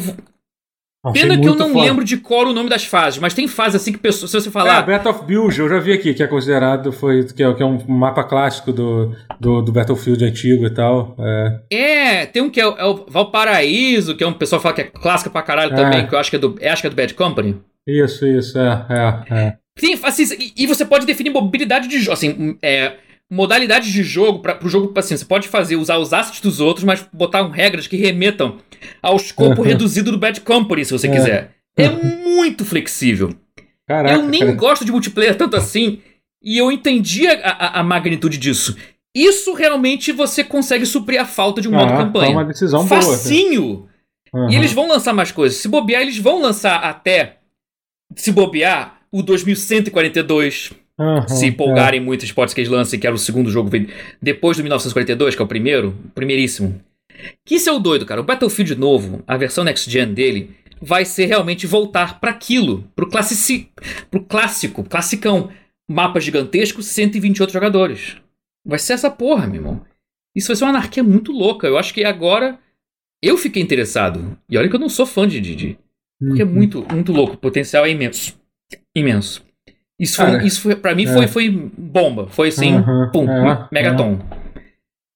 Pena 1.15 1.39
que 1.41 1.49
eu 1.49 1.55
não 1.55 1.73
foda. 1.73 1.87
lembro 1.87 2.05
de 2.05 2.19
cor 2.19 2.47
o 2.47 2.53
nome 2.53 2.69
das 2.69 2.85
fases, 2.85 3.19
mas 3.19 3.33
tem 3.33 3.49
fases 3.49 3.81
assim 3.81 3.91
que 3.91 3.99
pessoas, 3.99 4.31
se 4.31 4.39
você 4.41 4.49
É, 4.49 4.53
falar. 4.53 4.83
Battle 4.83 5.11
of 5.15 5.25
Bilge, 5.25 5.61
eu 5.61 5.69
já 5.69 5.79
vi 5.79 5.93
aqui, 5.95 6.13
que 6.13 6.23
é 6.23 6.27
considerado, 6.27 6.93
foi, 6.93 7.25
que 7.25 7.43
é, 7.43 7.55
que 7.55 7.63
é 7.63 7.67
um 7.67 7.79
mapa 7.89 8.23
clássico 8.23 8.71
do, 8.71 9.17
do, 9.41 9.63
do 9.63 9.73
Battlefield 9.73 10.23
antigo 10.25 10.67
e 10.67 10.71
tal. 10.75 11.17
É. 11.19 11.61
É, 11.73 12.27
tem 12.27 12.43
um 12.43 12.51
que 12.51 12.61
é, 12.61 12.67
o- 12.67 12.77
é 12.77 12.85
o 12.85 13.07
Valparaíso, 13.09 14.15
que 14.15 14.23
é 14.23 14.27
um 14.27 14.33
pessoal 14.35 14.61
fala 14.61 14.75
que 14.75 14.83
é 14.83 14.85
clássica 14.85 15.31
pra 15.31 15.41
caralho 15.43 15.73
É. 15.73 15.77
também, 15.77 16.07
que 16.07 16.15
eu 16.15 16.19
acho 16.19 16.29
que 16.29 16.37
é 16.37 16.39
do, 16.39 16.55
eu 16.61 16.71
acho 16.73 16.83
que 16.83 16.87
é 16.87 16.91
do 16.91 16.97
Bad 16.97 17.15
Company. 17.15 17.57
Isso, 17.89 18.27
isso, 18.27 18.59
é, 18.59 18.87
é, 18.91 19.35
é. 19.35 19.57
Tem, 19.81 19.99
assim, 20.03 20.25
e, 20.39 20.65
e 20.65 20.67
você 20.67 20.85
pode 20.85 21.07
definir 21.07 21.31
mobilidade 21.31 21.89
de 21.89 21.99
jogo, 21.99 22.13
assim, 22.13 22.59
é, 22.63 22.93
modalidades 23.31 23.93
de 23.93 24.03
jogo 24.03 24.41
para 24.41 24.55
pro 24.55 24.69
jogo, 24.69 24.93
assim, 24.99 25.17
você 25.17 25.25
pode 25.25 25.49
fazer, 25.49 25.77
usar 25.77 25.99
os 25.99 26.13
assets 26.13 26.41
dos 26.41 26.61
outros, 26.61 26.85
mas 26.85 27.07
botar 27.13 27.43
um, 27.43 27.51
regras 27.51 27.87
que 27.87 27.97
remetam 27.97 28.59
ao 29.01 29.17
escopo 29.17 29.61
Uhum. 29.63 29.67
reduzido 29.69 30.11
do 30.11 30.19
Bad 30.19 30.41
Company, 30.41 30.85
se 30.85 30.93
você 30.93 31.07
É. 31.07 31.11
quiser. 31.13 31.55
É 31.77 31.89
muito 32.27 32.65
flexível. 32.65 33.35
Caraca, 33.87 34.15
eu 34.15 34.23
nem 34.29 34.41
cara. 34.41 34.53
gosto 34.53 34.85
de 34.85 34.93
multiplayer 34.93 35.37
tanto 35.37 35.57
assim, 35.57 36.01
E 36.43 36.57
eu 36.59 36.73
entendi 36.73 37.27
a, 37.27 37.35
a, 37.51 37.81
a 37.81 37.83
magnitude 37.83 38.39
disso. 38.39 38.75
Isso 39.15 39.53
realmente 39.53 40.11
você 40.13 40.43
consegue 40.45 40.87
suprir 40.87 41.21
a 41.21 41.25
falta 41.27 41.61
de 41.61 41.69
um 41.69 41.73
modo 41.73 41.93
Ah, 41.93 41.97
campanha. 41.99 42.27
foi 42.27 42.35
uma 42.35 42.45
decisão 42.45 42.87
boa, 42.87 43.03
Facinho! 43.03 43.89
Aham. 44.35 44.49
E 44.51 44.55
eles 44.57 44.73
vão 44.73 44.87
lançar 44.89 45.13
mais 45.13 45.33
coisas. 45.33 45.59
Se 45.59 45.67
bobear, 45.69 46.01
eles 46.03 46.17
vão 46.17 46.41
lançar 46.41 46.77
até. 46.85 47.39
Se 48.17 48.31
bobear, 48.33 49.01
o 49.13 49.23
2142. 49.23 50.71
Aham, 51.01 51.27
se 51.29 51.45
é. 51.45 51.49
empolgarem 51.49 52.01
muito 52.01 52.23
os 52.23 52.33
potes 52.33 52.53
que 52.53 52.61
eles 52.61 52.71
lancem, 52.71 52.99
que 53.01 53.07
era 53.07 53.17
o 53.17 53.19
segundo 53.19 53.51
jogo 53.51 53.71
depois 54.21 54.57
do 54.57 54.63
1942, 54.63 55.35
que 55.35 55.41
é 55.41 55.45
o 55.45 55.49
primeiro, 55.49 55.89
o 56.05 56.09
primeiríssimo. 56.11 56.81
Que 57.47 57.55
isso 57.57 57.69
é 57.69 57.73
o 57.73 57.79
doido, 57.79 58.05
cara. 58.07 58.21
O 58.21 58.25
Battlefield 58.25 58.75
novo, 58.77 59.23
a 59.27 59.37
versão 59.37 59.65
next 59.65 59.91
gen 59.91 60.13
dele, 60.13 60.51
vai 60.81 61.05
ser 61.05 61.27
realmente 61.27 61.67
voltar 61.67 62.19
para 62.21 62.31
aquilo, 62.31 62.85
pro, 62.95 63.09
classici, 63.09 63.69
pro 64.11 64.23
clássico, 64.23 64.85
classicão. 64.85 65.51
Mapa 65.91 66.21
gigantesco, 66.21 66.83
128 66.83 67.53
jogadores. 67.53 68.17
Vai 68.65 68.79
ser 68.79 68.93
essa 68.93 69.11
porra, 69.11 69.47
meu 69.47 69.57
irmão. 69.57 69.85
Isso 70.37 70.47
vai 70.49 70.57
ser 70.57 70.65
uma 70.65 70.71
anarquia 70.71 71.03
muito 71.03 71.33
louca. 71.33 71.67
Eu 71.67 71.77
acho 71.77 71.93
que 71.93 72.05
agora 72.05 72.59
eu 73.23 73.37
fiquei 73.37 73.61
interessado. 73.63 74.39
E 74.49 74.57
olha 74.57 74.69
que 74.69 74.77
eu 74.77 74.81
não 74.81 74.89
sou 74.89 75.05
fã 75.05 75.27
de 75.27 75.41
Didi. 75.41 75.77
Porque 76.23 76.43
é 76.43 76.45
Uhum. 76.45 76.53
muito, 76.53 76.87
muito 76.93 77.11
louco. 77.13 77.35
O 77.35 77.39
potencial 77.39 77.85
é 77.85 77.91
imenso. 77.91 78.39
Imenso. 78.97 79.45
Isso, 80.01 80.17
foi, 80.17 80.45
isso 80.47 80.61
foi, 80.63 80.75
pra 80.75 80.95
mim 80.95 81.05
é. 81.05 81.13
foi, 81.13 81.27
foi 81.27 81.51
bomba. 81.77 82.27
Foi 82.31 82.49
assim, 82.49 82.75
Uhum, 82.77 83.11
pum, 83.13 83.31
é, 83.31 83.69
megaton. 83.71 84.19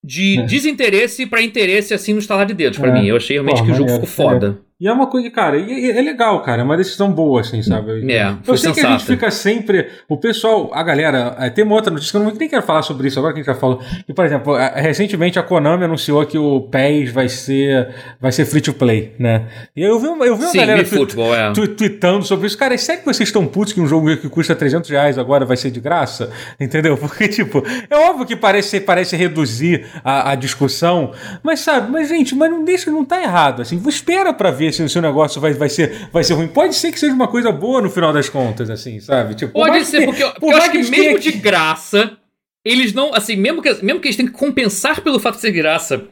De 0.04 0.38
É. 0.40 0.42
desinteresse 0.44 1.24
pra 1.24 1.40
interesse, 1.40 1.94
assim, 1.94 2.12
no 2.12 2.18
estalar 2.18 2.44
de 2.44 2.52
dedos, 2.52 2.78
pra 2.78 2.90
É. 2.90 2.92
mim. 2.92 3.06
Eu 3.06 3.16
achei 3.16 3.36
realmente 3.36 3.60
Pô, 3.60 3.64
que 3.64 3.72
o 3.72 3.74
jogo 3.74 3.90
ficou 3.90 4.06
foda. 4.06 4.58
E 4.80 4.88
é 4.88 4.92
uma 4.92 5.06
coisa, 5.06 5.30
cara, 5.30 5.56
e- 5.56 5.86
e 5.86 5.90
é 5.92 6.02
legal, 6.02 6.42
cara, 6.42 6.62
é 6.62 6.64
uma 6.64 6.76
decisão 6.76 7.10
boa, 7.12 7.40
assim, 7.42 7.62
sabe? 7.62 8.10
É, 8.12 8.34
Eu 8.46 8.56
sei 8.56 8.72
que 8.72 8.80
a 8.80 8.90
gente 8.90 9.04
fica 9.04 9.30
sempre. 9.30 9.88
O 10.08 10.16
pessoal, 10.16 10.68
a 10.74 10.82
galera. 10.82 11.36
é, 11.38 11.48
Tem 11.48 11.64
uma 11.64 11.76
outra 11.76 11.92
notícia 11.92 12.10
que 12.10 12.16
eu 12.16 12.28
não, 12.28 12.36
nem 12.36 12.48
quero 12.48 12.62
falar 12.62 12.82
sobre 12.82 13.06
isso 13.06 13.16
agora 13.18 13.32
que 13.32 13.38
a 13.38 13.42
gente 13.42 13.54
já 13.54 13.58
falou. 13.58 13.80
E, 14.08 14.12
por 14.12 14.24
exemplo, 14.24 14.56
é, 14.56 14.80
recentemente 14.80 15.38
a 15.38 15.44
Konami 15.44 15.84
anunciou 15.84 16.26
que 16.26 16.36
o 16.36 16.60
PES 16.62 17.12
vai 17.12 17.28
ser, 17.28 17.88
vai 18.20 18.32
ser 18.32 18.44
free 18.46 18.60
to 18.60 18.72
play, 18.74 19.14
né? 19.16 19.46
E 19.76 19.82
eu 19.82 19.98
vi, 20.00 20.06
eu 20.08 20.36
vi 20.36 20.42
uma 20.44 20.50
Sim, 20.50 20.58
galera 20.58 20.82
e 20.82 20.84
futebol, 20.84 21.32
é. 21.34 21.52
tu- 21.52 21.68
tweetando 21.68 22.24
sobre 22.24 22.48
isso. 22.48 22.58
Cara, 22.58 22.74
é 22.74 22.76
sério 22.76 23.00
que 23.02 23.06
vocês 23.06 23.28
estão 23.28 23.46
putos 23.46 23.72
que 23.72 23.80
um 23.80 23.86
jogo 23.86 24.14
que 24.16 24.28
custa 24.28 24.56
300 24.56 24.90
reais 24.90 25.16
agora 25.18 25.44
vai 25.46 25.56
ser 25.56 25.70
de 25.70 25.78
graça? 25.80 26.30
Entendeu? 26.60 26.96
Porque, 26.98 27.28
tipo, 27.28 27.62
é 27.88 27.96
óbvio 27.96 28.26
que 28.26 28.34
parece, 28.34 28.80
parece 28.80 29.14
reduzir 29.16 29.86
a, 30.02 30.32
a 30.32 30.34
discussão, 30.34 31.12
mas 31.44 31.60
sabe, 31.60 31.92
mas 31.92 32.08
gente, 32.08 32.34
mas 32.34 32.50
não 32.50 32.64
deixa, 32.64 32.90
não 32.90 33.04
tá 33.04 33.22
errado, 33.22 33.62
assim. 33.62 33.80
Espera 33.86 34.32
pra 34.34 34.50
ver 34.50 34.63
se 34.72 34.82
o 34.82 34.88
seu 34.88 35.02
negócio 35.02 35.40
vai, 35.40 35.52
vai, 35.54 35.68
ser, 35.68 36.08
vai 36.12 36.22
ser 36.24 36.34
ruim. 36.34 36.48
Pode 36.48 36.74
ser 36.74 36.92
que 36.92 36.98
seja 36.98 37.12
uma 37.12 37.28
coisa 37.28 37.50
boa 37.52 37.80
no 37.80 37.90
final 37.90 38.12
das 38.12 38.28
contas, 38.28 38.68
assim, 38.70 39.00
sabe? 39.00 39.34
Tipo, 39.34 39.52
Pode 39.52 39.84
ser, 39.84 40.00
que- 40.00 40.04
porque, 40.06 40.24
porque 40.40 40.46
eu 40.46 40.56
acho 40.56 40.70
que 40.70 40.90
tenha 40.90 41.02
mesmo 41.12 41.18
de 41.20 41.32
graça, 41.32 42.16
eles 42.64 42.92
não. 42.92 43.14
Assim, 43.14 43.36
mesmo 43.36 43.60
que, 43.62 43.72
mesmo 43.84 44.00
que 44.00 44.08
eles 44.08 44.16
tenham 44.16 44.30
que 44.32 44.38
compensar 44.38 45.00
pelo 45.00 45.18
fato 45.20 45.36
de 45.36 45.40
ser 45.42 45.52
graça, 45.52 46.02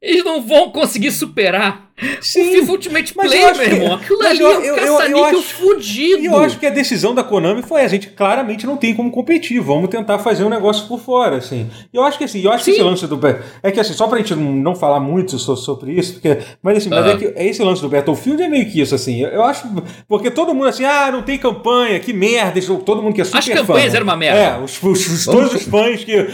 eles 0.00 0.24
não 0.24 0.40
vão 0.46 0.70
conseguir 0.70 1.10
superar 1.10 1.85
Sim, 2.20 2.48
o 2.48 2.60
FIFA 2.60 2.72
Ultimate 2.72 3.12
mas 3.16 3.30
Play, 3.30 3.42
eu 3.42 3.48
acho 3.48 3.58
meu 3.60 3.68
que- 3.70 3.74
irmão. 3.76 3.94
Aquilo 3.96 4.18
mas 4.18 4.28
ali 4.28 4.40
eu- 4.40 4.50
é 4.50 4.58
um 4.58 4.60
eu- 4.60 4.76
eu- 4.76 4.76
eu 4.86 4.96
caça-níquel 4.96 5.24
acho- 5.24 5.42
fudido. 5.42 6.18
E 6.22 6.24
eu 6.26 6.38
acho 6.38 6.58
que 6.58 6.66
a 6.66 6.70
decisão 6.70 7.14
da 7.14 7.24
Konami 7.24 7.62
foi 7.62 7.80
a 7.80 7.88
gente 7.88 8.08
claramente 8.08 8.66
não 8.66 8.76
tem 8.76 8.94
como 8.94 9.10
competir, 9.10 9.60
vamos 9.60 9.88
tentar 9.88 10.18
fazer 10.18 10.44
um 10.44 10.48
negócio 10.50 10.86
por 10.88 11.00
fora, 11.00 11.36
assim. 11.36 11.70
E 11.92 11.96
eu 11.96 12.04
acho 12.04 12.18
que 12.18 12.24
assim, 12.24 12.42
eu 12.42 12.52
acho 12.52 12.64
que 12.64 12.70
Sim. 12.72 12.76
esse 12.76 12.82
lance 12.82 13.06
do 13.06 13.18
é 13.62 13.70
que 13.72 13.80
assim, 13.80 13.94
só 13.94 14.06
pra 14.08 14.18
gente 14.18 14.34
não 14.34 14.74
falar 14.74 15.00
muito 15.00 15.38
so- 15.38 15.56
sobre 15.56 15.92
isso, 15.92 16.14
porque 16.14 16.36
mas 16.62 16.76
assim, 16.76 16.90
mas 16.90 16.98
Aham. 16.98 17.12
é 17.12 17.16
que 17.16 17.32
esse 17.36 17.62
lance 17.62 17.80
do 17.80 17.88
Battlefield 17.88 18.42
é 18.42 18.48
meio 18.48 18.66
que 18.70 18.78
isso 18.80 18.94
assim. 18.94 19.22
Eu, 19.22 19.42
acho 19.44 19.66
porque 20.06 20.30
todo 20.30 20.54
mundo 20.54 20.68
assim, 20.68 20.84
ah, 20.84 21.10
não 21.10 21.22
tem 21.22 21.38
campanha, 21.38 21.98
que 21.98 22.12
merda, 22.12 22.60
todo 22.84 23.02
mundo 23.02 23.14
que 23.14 23.22
é 23.22 23.24
super 23.24 23.38
As 23.38 23.48
campanhas 23.48 23.90
fã, 23.92 23.96
eram 23.96 24.04
uma 24.06 24.16
merda. 24.16 24.38
É, 24.38 24.58
os, 24.62 24.82
os- 24.82 25.06
os- 25.06 25.24
todos 25.24 25.54
os 25.54 25.62
fãs 25.62 26.04
que 26.04 26.26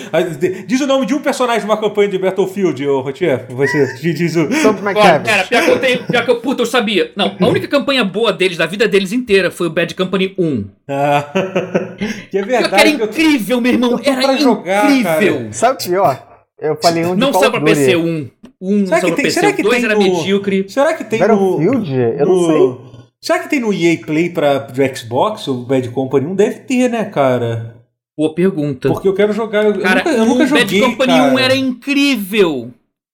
diz 0.66 0.80
o 0.80 0.86
nome 0.88 1.06
de 1.06 1.14
um 1.14 1.20
personagem 1.20 1.60
de 1.60 1.66
uma 1.66 1.76
campanha 1.76 2.08
de 2.08 2.18
Battlefield, 2.18 2.86
ô 2.88 3.00
Rotier, 3.00 3.46
você 3.48 3.94
diz- 4.12 4.34
o 4.36 4.52
Sobre 4.62 4.80
Ó, 4.84 4.90
McCabe. 4.90 5.24
cara, 5.28 5.44
pior 5.58 5.64
que 5.64 5.70
eu 5.70 5.78
tenho. 5.78 6.04
Pior 6.06 6.24
que 6.24 6.30
eu, 6.30 6.40
puta, 6.40 6.62
eu 6.62 6.66
sabia. 6.66 7.12
Não, 7.16 7.36
a 7.40 7.46
única 7.46 7.68
campanha 7.68 8.04
boa 8.04 8.32
deles, 8.32 8.56
da 8.56 8.66
vida 8.66 8.88
deles 8.88 9.12
inteira, 9.12 9.50
foi 9.50 9.66
o 9.66 9.70
Bad 9.70 9.94
Company 9.94 10.34
1. 10.38 10.64
Ah, 10.88 11.24
que 11.98 12.04
é 12.04 12.08
que 12.28 12.36
era 12.38 12.46
verdade 12.46 12.96
que 12.96 13.02
eu 13.02 13.06
incrível, 13.06 13.60
meu 13.60 13.72
irmão. 13.72 14.00
eu 14.04 14.12
Era 14.12 14.36
jogar, 14.38 14.90
incrível. 14.90 15.48
Sabe 15.52 15.82
o 15.82 15.88
pior? 15.90 16.28
Eu 16.60 16.78
falei 16.80 17.04
um 17.04 17.14
de 17.14 17.20
Não 17.20 17.32
saiu 17.32 17.50
pra. 17.50 17.60
PC 17.60 17.96
1. 17.96 18.30
Um 18.60 18.86
Será 18.86 19.00
que 19.00 19.06
tem- 19.12 19.24
PC. 19.24 19.40
será 19.40 19.52
que 19.52 19.60
o 19.62 19.64
2 19.64 19.76
tem 19.76 19.84
era 19.84 19.94
no- 19.94 20.00
medíocre. 20.02 20.64
Será 20.68 20.94
que 20.94 21.02
tem 21.04 21.18
Battlefield? 21.18 21.90
no. 21.90 21.96
Eu 21.96 22.26
não 22.26 22.46
sei. 22.46 22.92
Será 23.20 23.38
que 23.40 23.48
tem 23.50 23.60
no 23.60 23.72
EA 23.72 23.98
Play 24.04 24.30
pra, 24.30 24.60
pro 24.60 24.96
Xbox, 24.96 25.46
o 25.48 25.64
Bad 25.64 25.88
Company? 25.90 26.26
Não 26.26 26.34
deve 26.34 26.60
ter, 26.60 26.88
né, 26.88 27.04
cara? 27.04 27.76
Boa 28.16 28.34
pergunta. 28.34 28.88
Porque 28.88 29.08
eu 29.08 29.14
quero 29.14 29.32
jogar. 29.32 29.64
Eu, 29.64 29.80
Cara, 29.80 30.04
nunca, 30.04 30.10
eu 30.10 30.26
nunca 30.26 30.44
o 30.44 30.46
joguei. 30.46 30.64
Bad 30.80 30.80
Company 30.92 31.12
cara. 31.12 31.32
1 31.34 31.38
era 31.38 31.56
incrível. 31.56 32.70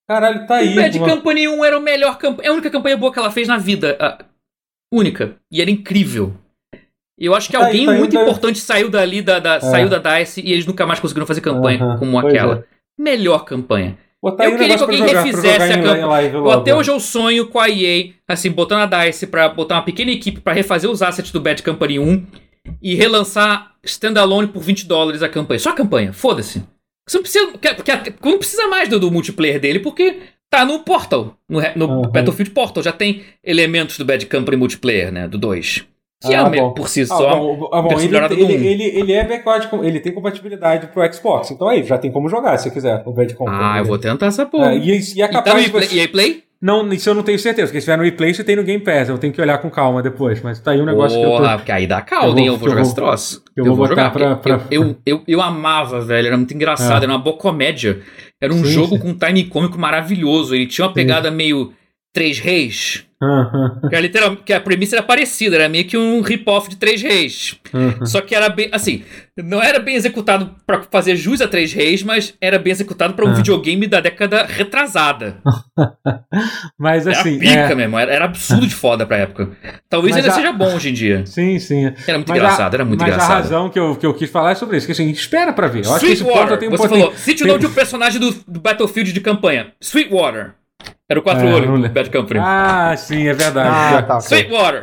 Caralho, 0.09 0.47
tá 0.47 0.57
aí. 0.57 0.73
o 0.73 0.75
Bad 0.77 0.99
uma- 0.99 1.09
Company 1.11 1.49
1 1.49 1.65
era 1.65 1.79
o 1.79 1.83
melhor 1.83 2.17
camp... 2.19 2.41
é 2.43 2.49
a 2.49 2.53
única 2.53 2.71
campanha 2.71 2.97
boa 2.97 3.13
que 3.13 3.19
ela 3.19 3.31
fez 3.31 3.47
na 3.47 3.59
vida. 3.59 3.97
A 4.01 4.25
única. 4.93 5.37
E 5.53 5.61
era 5.61 5.71
incrível. 5.71 6.35
Eu 7.19 7.35
acho 7.35 7.49
que 7.49 7.53
Tá 7.53 7.59
aí, 7.59 7.65
alguém 7.67 7.87
tá 7.87 7.93
aí, 7.93 7.99
muito 7.99 8.13
tá 8.13 8.19
aí. 8.21 8.25
importante 8.25 8.59
saiu 8.61 8.89
dali 8.89 9.21
da, 9.21 9.39
da- 9.39 9.61
saiu 9.61 9.89
da 9.89 9.99
DICE 9.99 10.41
e 10.41 10.53
eles 10.53 10.65
nunca 10.67 10.87
mais 10.87 10.99
conseguiram 11.01 11.27
fazer 11.27 11.41
campanha 11.41 11.97
como 11.99 12.21
pois 12.21 12.33
aquela. 12.35 12.65
Melhor 12.99 13.45
campanha. 13.45 13.99
Eu 14.23 14.35
queria 14.57 14.77
que 14.77 14.83
alguém 14.83 14.99
jogar, 14.99 15.23
refizesse 15.23 15.73
a 15.73 15.83
campanha. 15.83 16.53
até 16.55 16.75
hoje 16.75 16.91
eu 16.91 16.99
sonho 16.99 17.47
com 17.49 17.61
a 17.61 17.69
EA, 17.69 18.13
assim, 18.27 18.51
botando 18.51 18.93
a 18.93 19.05
DICE 19.05 19.27
pra 19.29 19.49
botar 19.49 19.77
uma 19.77 19.83
pequena 19.85 20.11
equipe 20.11 20.41
pra 20.41 20.53
refazer 20.53 20.91
os 20.91 21.03
assets 21.03 21.31
do 21.31 21.41
Bad 21.41 21.63
Company 21.63 21.99
1 22.01 22.27
e 22.83 22.95
relançar 22.97 23.75
standalone 23.85 24.49
por 24.49 24.61
20 24.61 24.87
dólares 24.87 25.23
a 25.23 25.29
campanha. 25.29 25.61
Só 25.61 25.71
a 25.71 25.75
campanha, 25.75 26.13
foda-se. 26.13 26.65
Você 27.09 27.17
não 27.17 27.23
precisa, 27.23 27.47
porque- 27.53 28.15
não 28.23 28.39
precisa 28.39 28.69
mais 28.69 28.89
do, 28.89 29.01
do 29.01 29.11
multiplayer 29.11 29.59
dele, 29.59 29.81
porque 29.81 30.19
tá 30.51 30.65
no 30.65 30.81
Portal, 30.81 31.37
no, 31.49 31.61
no 31.75 31.87
Uhum. 31.87 32.03
Battlefield 32.03 32.51
Portal, 32.53 32.83
já 32.83 32.93
tem 32.93 33.25
elementos 33.43 33.97
do 33.99 34.05
Bad 34.05 34.25
Company 34.27 34.57
multiplayer, 34.57 35.11
né, 35.11 35.27
do 35.27 35.39
2. 35.39 35.85
Que 36.21 36.35
Ah, 36.35 36.51
é 36.53 36.61
bom. 36.61 36.73
por 36.73 36.89
si 36.89 37.03
Ah, 37.03 37.07
só. 37.07 37.37
bom, 37.37 37.71
ah, 37.73 37.81
bom, 37.81 38.01
ele, 38.01 38.17
ele, 38.17 38.67
ele, 38.67 38.83
ele 38.99 39.13
é 39.13 39.25
backward, 39.25 39.69
ele 39.87 40.01
tem 40.01 40.13
compatibilidade 40.13 40.89
pro 40.89 41.13
Xbox. 41.15 41.51
Então 41.53 41.69
aí, 41.69 41.85
já 41.85 41.97
tem 41.97 42.11
como 42.11 42.29
jogar 42.29 42.57
se 42.59 42.71
quiser, 42.73 43.03
o 43.07 43.13
Bad 43.13 43.35
Company. 43.35 43.59
Ah, 43.61 43.79
eu 43.79 43.85
vou 43.85 43.99
tentar 43.99 44.27
essa 44.27 44.45
porra. 44.45 44.73
É, 44.75 44.79
e, 44.79 44.89
e 45.15 45.23
é 45.23 45.25
E 45.27 45.29
tá 45.29 45.43
capaz 45.43 45.65
de 45.89 45.99
EA 46.01 46.09
Play? 46.09 46.33
você... 46.33 46.43
Não, 46.61 46.93
isso 46.93 47.09
eu 47.09 47.15
não 47.15 47.23
tenho 47.23 47.39
certeza, 47.39 47.69
porque 47.69 47.81
se 47.81 47.85
tiver 47.85 47.97
no 47.97 48.03
replay, 48.03 48.35
você 48.35 48.43
tem 48.43 48.57
no 48.57 48.65
Game 48.65 48.83
Pass. 48.83 49.09
Eu 49.09 49.17
tenho 49.17 49.33
que 49.33 49.41
olhar 49.41 49.59
com 49.59 49.71
calma 49.71 50.03
depois, 50.03 50.43
mas 50.43 50.59
tá 50.59 50.73
aí 50.73 50.81
um 50.81 50.85
negócio 50.85 51.17
que 51.17 51.25
eu 51.25 51.31
Porra, 51.31 51.51
tô... 51.53 51.57
porque 51.59 51.71
aí 51.71 51.87
dá 51.87 52.05
eu 52.11 52.21
vou- 52.33 52.37
hein? 52.41 52.47
Eu 52.49 52.57
vou 52.57 52.59
que 52.59 52.65
eu 52.65 52.71
jogar 52.71 52.83
vou- 52.83 52.83
esse 52.89 52.95
troço. 52.97 53.43
eu 53.57 53.65
vou 53.65 53.77
botar 53.77 53.89
jogar. 53.91 54.11
pra- 54.11 54.35
pra- 54.57 54.61
Eu, 54.73 54.83
eu, 54.83 54.97
eu, 55.07 55.23
eu 55.29 55.41
amava, 55.41 56.01
velho. 56.01 56.27
Era 56.27 56.37
muito 56.37 56.53
engraçado. 56.53 57.01
É. 57.03 57.05
Era 57.05 57.13
uma 57.13 57.19
boa 57.21 57.37
comédia. 57.37 58.01
Era 58.43 58.53
um 58.53 58.65
Sim, 58.65 58.73
jogo 58.73 58.97
sim. 58.97 58.99
com 58.99 59.09
um 59.11 59.15
time 59.17 59.45
cômico 59.45 59.79
maravilhoso. 59.79 60.53
Ele 60.53 60.67
tinha 60.67 60.85
uma 60.89 60.93
pegada 60.93 61.31
meio 61.31 61.73
Três 62.19 62.39
Reis. 62.41 63.05
Aham, 63.21 63.81
Que, 63.89 63.97
era 63.97 64.01
literal- 64.01 64.37
que 64.37 64.53
a 64.53 64.61
premissa 64.61 64.95
era 64.95 65.03
parecida. 65.05 65.57
Era 65.57 65.69
meio 65.69 65.85
que 65.85 65.97
um 65.99 66.21
rip-off 66.21 66.69
de 66.69 66.77
Três 66.77 67.03
Reis. 67.03 67.57
aham. 67.75 68.07
Só 68.07 68.21
que 68.21 68.33
era 68.35 68.49
bem. 68.49 68.69
Assim, 68.71 69.03
não 69.37 69.61
era 69.63 69.81
bem 69.81 69.97
executado 69.97 70.55
pra 70.65 70.83
fazer 70.89 71.17
jus 71.17 71.41
a 71.41 71.49
Três 71.49 71.73
Reis, 71.73 72.03
mas 72.05 72.35
era 72.41 72.59
bem 72.61 72.71
executado 72.71 73.15
pra 73.15 73.25
um 73.25 73.31
Ah. 73.31 73.35
videogame 73.35 73.87
da 73.89 74.01
década 74.01 74.45
retrasada. 74.47 75.39
Mas 76.79 77.07
Era 77.07 77.19
assim, 77.21 77.39
pica 77.39 77.53
é, 77.53 77.75
mesmo. 77.75 77.99
Era, 77.99 78.13
era 78.13 78.25
absurdo 78.25 78.67
de 78.67 78.75
foda 78.75 79.05
pra 79.07 79.17
época. 79.19 79.51
Talvez 79.89 80.15
Mas 80.15 80.25
ainda 80.25 80.35
a- 80.35 80.37
seja 80.41 80.53
bom 80.53 80.75
hoje 80.75 80.91
em 80.91 80.93
dia. 80.93 81.27
sim, 81.27 81.59
sim. 81.59 81.87
Era 82.07 82.19
muito 82.19 82.29
Mas 82.29 82.39
engraçado, 82.39 82.73
a, 82.73 82.77
era 82.77 82.85
muito 82.85 83.01
mas 83.01 83.09
engraçado. 83.13 83.33
a 83.33 83.35
razão 83.37 83.69
que 83.71 83.79
eu, 83.79 83.97
que 83.97 84.07
eu 84.07 84.15
quis 84.15 84.31
falar 84.31 84.53
é 84.53 84.55
sobre 84.55 84.77
isso, 84.77 84.87
que 84.87 84.93
assim, 84.93 85.05
a 85.05 85.07
gente 85.07 85.19
espera 85.21 85.53
pra 85.53 85.67
ver. 85.67 85.85
Eu 85.85 85.93
acho 85.95 86.05
que 86.07 86.13
esse 86.13 86.23
ponto 86.25 86.35
Sweetwater, 86.37 86.69
um 86.69 86.71
você 86.77 86.89
falou, 86.89 87.13
cite 87.17 87.43
o 87.43 87.47
tem- 87.47 87.49
nome 87.49 87.61
de 87.61 87.67
um 87.67 87.73
personagem 87.75 88.21
do, 88.21 88.31
do 88.47 88.61
Battlefield 88.61 89.13
de 89.13 89.21
campanha. 89.21 89.73
Sweetwater. 89.81 90.55
Era 91.09 91.21
o 91.21 91.23
quatro 91.23 91.47
É, 91.47 91.55
olhos 91.55 91.81
do. 91.81 91.89
Bad 91.89 92.11
Company. 92.11 92.41
Ah, 92.43 92.95
sim, 92.97 93.27
é 93.27 93.33
verdade. 93.33 93.69
Ah, 93.71 94.03
tá. 94.03 94.15
ok. 94.19 94.27
Sweetwater. 94.27 94.81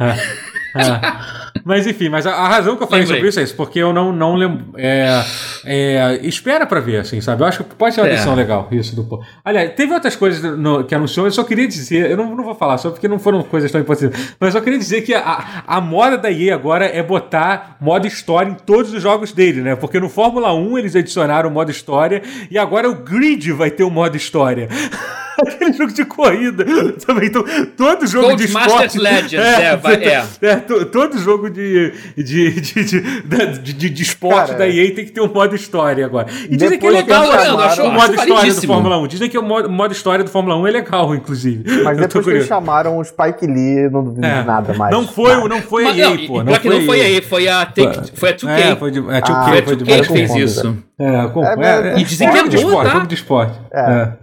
Ah. 0.74 1.42
Mas 1.66 1.88
enfim, 1.88 2.10
mas 2.10 2.28
a, 2.28 2.32
a 2.36 2.48
razão 2.48 2.76
que 2.78 2.84
eu 2.84 2.88
falei 2.88 3.02
Lembrei. 3.06 3.18
sobre 3.18 3.30
isso 3.30 3.40
é 3.40 3.44
isso, 3.44 3.56
porque 3.56 3.80
eu 3.80 3.92
não, 3.92 4.14
não 4.14 4.36
lembro. 4.36 4.66
É, 4.78 5.24
é, 5.66 6.20
espera 6.22 6.66
pra 6.68 6.80
ver, 6.80 6.98
assim, 6.98 7.20
sabe? 7.22 7.42
Eu 7.42 7.48
acho 7.48 7.64
que 7.64 7.74
pode 7.74 7.96
ser 7.96 8.02
uma 8.02 8.10
É. 8.10 8.36
legal, 8.36 8.68
isso 8.72 8.96
do. 8.96 9.04
pô. 9.04 9.24
Aliás, 9.44 9.74
teve 9.74 9.92
outras 9.92 10.16
coisas 10.16 10.44
no- 10.58 10.84
que 10.84 10.94
anunciou, 10.94 11.26
eu 11.26 11.32
só 11.32 11.44
queria 11.44 11.68
dizer, 11.68 12.12
eu 12.12 12.18
não, 12.18 12.36
não 12.36 12.44
vou 12.44 12.54
falar 12.54 12.78
só 12.78 12.92
porque 12.92 13.08
não 13.08 13.18
foram 13.18 13.42
coisas 13.42 13.72
tão 13.72 13.82
importantes, 13.82 14.36
mas 14.40 14.54
eu 14.54 14.60
só 14.60 14.64
queria 14.64 14.78
dizer 14.78 15.02
que 15.02 15.16
a, 15.16 15.64
a 15.66 15.82
moda 15.82 16.20
da 16.20 16.32
EA 16.32 16.54
agora 16.54 16.86
é 16.86 17.02
botar 17.02 17.78
modo 17.82 18.06
história 18.06 18.52
em 18.52 18.54
todos 18.56 18.94
os 18.94 19.02
jogos 19.02 19.32
dele, 19.32 19.62
né? 19.62 19.76
Porque 19.76 20.00
no 20.00 20.08
Fórmula 20.08 20.54
1 20.54 20.78
eles 20.78 20.96
adicionaram 20.96 21.50
o 21.50 21.52
modo 21.52 21.72
história 21.72 22.22
e 22.52 22.60
agora 22.60 22.88
o 22.88 22.94
Grid 22.94 23.52
vai 23.54 23.72
ter 23.72 23.84
o 23.84 23.90
modo 23.90 24.16
história. 24.16 24.70
aquele 25.38 25.74
jogo 25.74 25.92
de 25.92 26.06
corrida. 26.06 26.64
Também, 27.06 27.28
então, 27.28 27.44
todo 27.76 28.08
jogo 28.08 28.28
Gold 28.28 28.46
de 28.48 28.54
Masters 28.54 28.96
esporte. 28.96 29.00
Legends, 29.00 29.34
é, 29.60 29.76
vai- 29.76 29.96
é. 30.06 30.24
é, 30.42 30.56
to- 30.58 30.86
todo 30.86 31.18
jogo 31.18 31.50
de, 31.56 31.94
de, 32.24 32.62
de, 32.62 32.84
de, 32.84 33.22
da- 33.22 33.46
de, 33.46 33.74
de- 33.74 33.90
de 33.90 34.04
esporte 34.04 34.48
Cara, 34.48 34.60
da 34.60 34.68
EA 34.68 34.94
tem 34.94 35.06
que 35.06 35.12
ter 35.12 35.22
um 35.22 35.32
modo 35.34 35.56
história 35.56 36.06
agora. 36.06 36.28
E 36.50 36.56
dizem 36.56 36.78
que 36.78 36.86
é 36.86 36.90
legal 36.90 37.24
o 37.24 37.28
modo 37.28 37.62
acho 37.62 38.14
história 38.22 38.54
do. 38.54 38.62
Fórmula 38.68 38.98
1. 39.00 39.08
Dizem 39.08 39.30
que 39.30 39.38
o 39.38 39.44
modo, 39.44 39.92
história 39.94 40.24
do 40.24 40.30
Fórmula 40.30 40.58
1 40.58 40.68
é 40.68 40.72
legal, 40.72 41.16
inclusive. 41.16 41.64
Mas 41.84 41.98
depois 41.98 42.26
que 42.26 42.32
eles 42.32 42.48
chamaram 42.48 42.98
o 42.98 43.04
Spike 43.04 43.46
Lee, 43.48 43.90
não 43.90 44.04
duvido 44.04 44.26
É. 44.26 44.42
de 44.42 44.48
nada 44.48 44.74
mais. 44.74 44.92
Não 44.94 45.08
foi, 45.08 45.48
não 45.48 45.62
foi 45.62 45.86
a 45.86 45.96
EA, 45.98 46.10
não, 46.10 46.28
pô. 46.28 46.44
pior 46.44 46.60
que 46.60 46.70
não 46.70 46.82
foi 46.82 47.02
aí, 47.02 47.22
foi 47.22 47.48
a, 47.48 47.66
Take, 47.66 48.12
foi 48.14 48.30
a 48.30 48.34
2K. 48.34 48.50
É, 48.60 48.76
foi 48.76 48.92
de, 48.92 49.00
é, 49.00 49.02
2K, 49.02 49.24
Ah, 49.30 49.46
Foi 49.50 49.60
a 49.60 49.64
foi 49.64 49.76
de 49.76 49.86
2K 49.86 50.02
que 50.02 50.14
fez 50.14 50.36
isso. 50.36 50.78
É, 50.98 51.04
É, 51.06 51.90
é, 51.90 51.94
é, 51.96 52.00
E 52.00 52.04
dizem 52.04 52.30
que 52.32 52.38
é 52.38 52.48
de 52.48 52.56
esporte, 52.56 52.88
tá? 52.88 52.94
jogo 52.94 53.08
de 53.08 53.16
esporte. 53.16 53.60
É. 53.74 53.80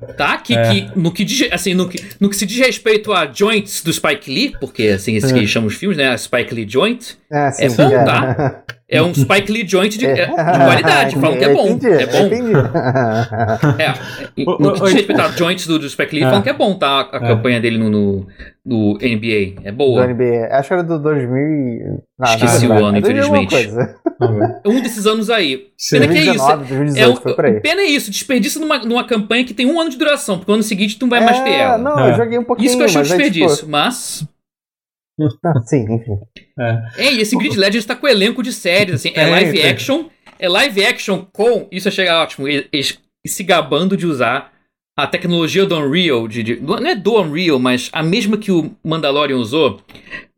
É. 0.09 0.13
Tá? 0.15 0.37
Que, 0.39 0.55
É. 0.55 0.63
que 0.71 0.89
no, 0.97 1.13
que 1.13 1.25
diz, 1.25 1.49
assim, 1.53 1.75
no, 1.75 1.89
que, 1.89 2.03
no 2.19 2.31
que 2.31 2.37
se 2.37 2.47
diz 2.47 2.59
respeito 2.59 3.13
a 3.13 3.27
joints 3.31 3.83
do 3.83 3.93
Spike 3.93 4.31
Lee, 4.33 4.53
porque 4.61 4.85
assim, 4.85 5.15
esse 5.17 5.33
que 5.33 5.39
eles 5.39 5.51
chamam 5.51 5.69
os 5.69 5.75
filmes, 5.75 5.99
né? 5.99 6.09
A 6.11 6.17
Spike 6.19 6.55
Lee 6.55 6.67
Joint. 6.69 7.19
É, 7.33 7.51
sim, 7.51 7.65
É 7.65 7.69
bom, 7.71 7.83
é. 7.95 8.05
tá? 8.05 8.63
É 8.89 9.01
um 9.01 9.15
Spike 9.15 9.51
Lee 9.51 9.67
Joint 9.67 9.97
de, 9.97 10.05
é, 10.05 10.27
de 10.27 10.33
qualidade. 10.35 11.17
Falam 11.19 11.39
que 11.39 11.45
é 11.45 11.55
bom. 11.55 11.67
Entendi, 11.69 11.95
É 12.03 12.07
bom. 12.07 12.27
entendi. 12.27 12.53
É, 13.79 13.95
e 14.37 14.45
no 14.45 14.73
que 14.75 14.81
diz 14.83 14.93
respeito 14.93 15.21
a 15.23 15.29
joints 15.29 15.67
do, 15.67 15.79
do 15.79 15.89
Spike 15.89 16.15
Lee, 16.15 16.25
É. 16.25 16.27
falam 16.27 16.43
que 16.43 16.51
é 16.51 16.53
bom, 16.53 16.75
tá? 16.75 17.09
A, 17.11 17.17
É. 17.17 17.21
campanha 17.21 17.59
dele 17.59 17.79
no, 17.79 17.89
no, 17.89 18.27
no 18.67 18.99
NBA. 19.01 19.55
É 19.65 19.71
do 19.73 19.77
boa. 19.79 20.07
NBA. 20.07 20.49
Acho 20.51 20.69
que 20.69 20.75
era 20.75 20.83
do 20.83 20.99
2000. 20.99 21.37
e- 21.39 21.81
Não, 22.19 22.35
Esqueci 22.35 22.69
não, 22.69 22.77
o 22.77 22.85
ano, 22.85 22.99
é 22.99 23.01
2000 23.01 23.23
alguma 23.25 23.43
infelizmente. 23.43 23.95
Um 24.67 24.81
desses 24.83 25.07
anos 25.07 25.31
aí. 25.31 25.69
Pena 25.91 26.07
que 26.09 26.19
é 26.19 26.21
isso. 26.21 26.47
2019, 26.47 26.65
É 26.65 26.77
2018, 26.77 27.21
foi 27.23 27.35
por 27.35 27.45
aí. 27.47 27.61
pena 27.61 27.81
é 27.81 27.87
isso, 27.87 28.11
desperdício 28.11 28.61
numa, 28.61 28.79
numa 28.81 29.05
campanha 29.05 29.43
que 29.45 29.55
tem 29.55 29.67
um 29.67 29.81
ano 29.81 29.89
de 29.91 29.97
duração, 29.97 30.37
porque 30.39 30.51
o 30.51 30.55
ano 30.55 30.63
seguinte 30.63 30.99
tu 30.99 31.07
não 31.07 31.11
vai 31.11 31.25
mais 31.25 31.41
ter 31.41 31.49
É, 31.51 31.61
ela. 31.63 31.79
não, 31.79 31.99
É. 31.99 32.11
eu 32.11 32.15
joguei 32.15 32.39
um 32.39 32.45
pouquinho, 32.45 32.67
Isso 32.67 32.77
que 32.77 32.83
eu 32.83 32.87
achei 32.87 33.01
um 33.01 33.05
tipo, 33.05 33.17
desperdício, 33.17 33.67
mas. 33.69 34.25
ah, 35.45 35.61
sim, 35.65 35.85
enfim. 35.93 36.19
É, 36.59 37.13
e 37.13 37.21
esse 37.21 37.37
Grid 37.37 37.57
Legends 37.57 37.85
tá 37.87 37.95
com 37.95 38.09
elenco 38.09 38.43
de 38.43 38.53
séries, 38.53 38.95
assim, 38.97 39.11
é 39.11 39.13
Tem, 39.25 39.31
live 39.31 39.53
tem. 39.61 39.71
action, 39.71 40.05
é 40.39 40.49
live 40.49 40.85
action 40.85 41.25
com, 41.33 41.69
isso 41.71 41.89
achei 41.89 42.09
ótimo, 42.09 42.49
e- 42.49 42.67
eles 42.73 42.99
se 43.27 43.43
gabando 43.43 43.97
de 43.97 44.07
usar 44.07 44.53
a 44.99 45.07
tecnologia 45.07 45.65
do 45.65 45.77
Unreal, 45.79 46.27
de, 46.29 46.43
de- 46.43 46.61
não 46.61 46.77
é 46.87 46.95
do 46.95 47.19
Unreal, 47.21 47.59
mas 47.59 47.89
a 47.93 48.03
mesma 48.03 48.37
que 48.37 48.51
o 48.53 48.75
Mandalorian 48.85 49.37
usou, 49.37 49.81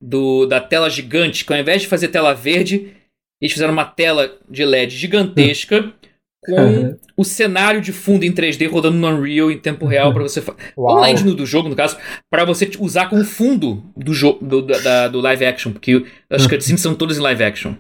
do, 0.00 0.46
da 0.46 0.60
tela 0.60 0.88
gigante, 0.90 1.44
que 1.44 1.52
ao 1.52 1.58
invés 1.58 1.82
de 1.82 1.88
fazer 1.88 2.08
tela 2.08 2.34
verde, 2.34 2.92
eles 3.40 3.52
fizeram 3.52 3.72
uma 3.72 3.84
tela 3.84 4.36
de 4.48 4.64
LED 4.64 4.96
gigantesca 4.96 5.92
com 6.44 6.52
Uhum. 6.60 6.96
o 7.16 7.24
cenário 7.24 7.80
de 7.80 7.92
fundo 7.92 8.24
em 8.24 8.32
3D 8.32 8.68
rodando 8.70 8.96
no 8.96 9.08
Unreal 9.08 9.50
em 9.50 9.58
tempo 9.58 9.86
real 9.86 10.12
para 10.12 10.22
você 10.22 10.42
ou 10.76 11.02
a 11.02 11.10
engine 11.10 11.34
do 11.34 11.46
jogo, 11.46 11.68
no 11.68 11.76
caso, 11.76 11.96
para 12.30 12.44
você 12.44 12.70
usar 12.78 13.08
como 13.08 13.24
fundo 13.24 13.82
do 13.96 14.12
jogo 14.12 14.44
do, 14.44 14.62
da- 14.62 15.08
do 15.08 15.20
live 15.20 15.44
action, 15.44 15.72
porque 15.72 16.04
as 16.30 16.46
cutscenes 16.48 16.80
são 16.80 16.94
todas 16.94 17.16
em 17.18 17.20
live 17.20 17.42
action. 17.44 17.74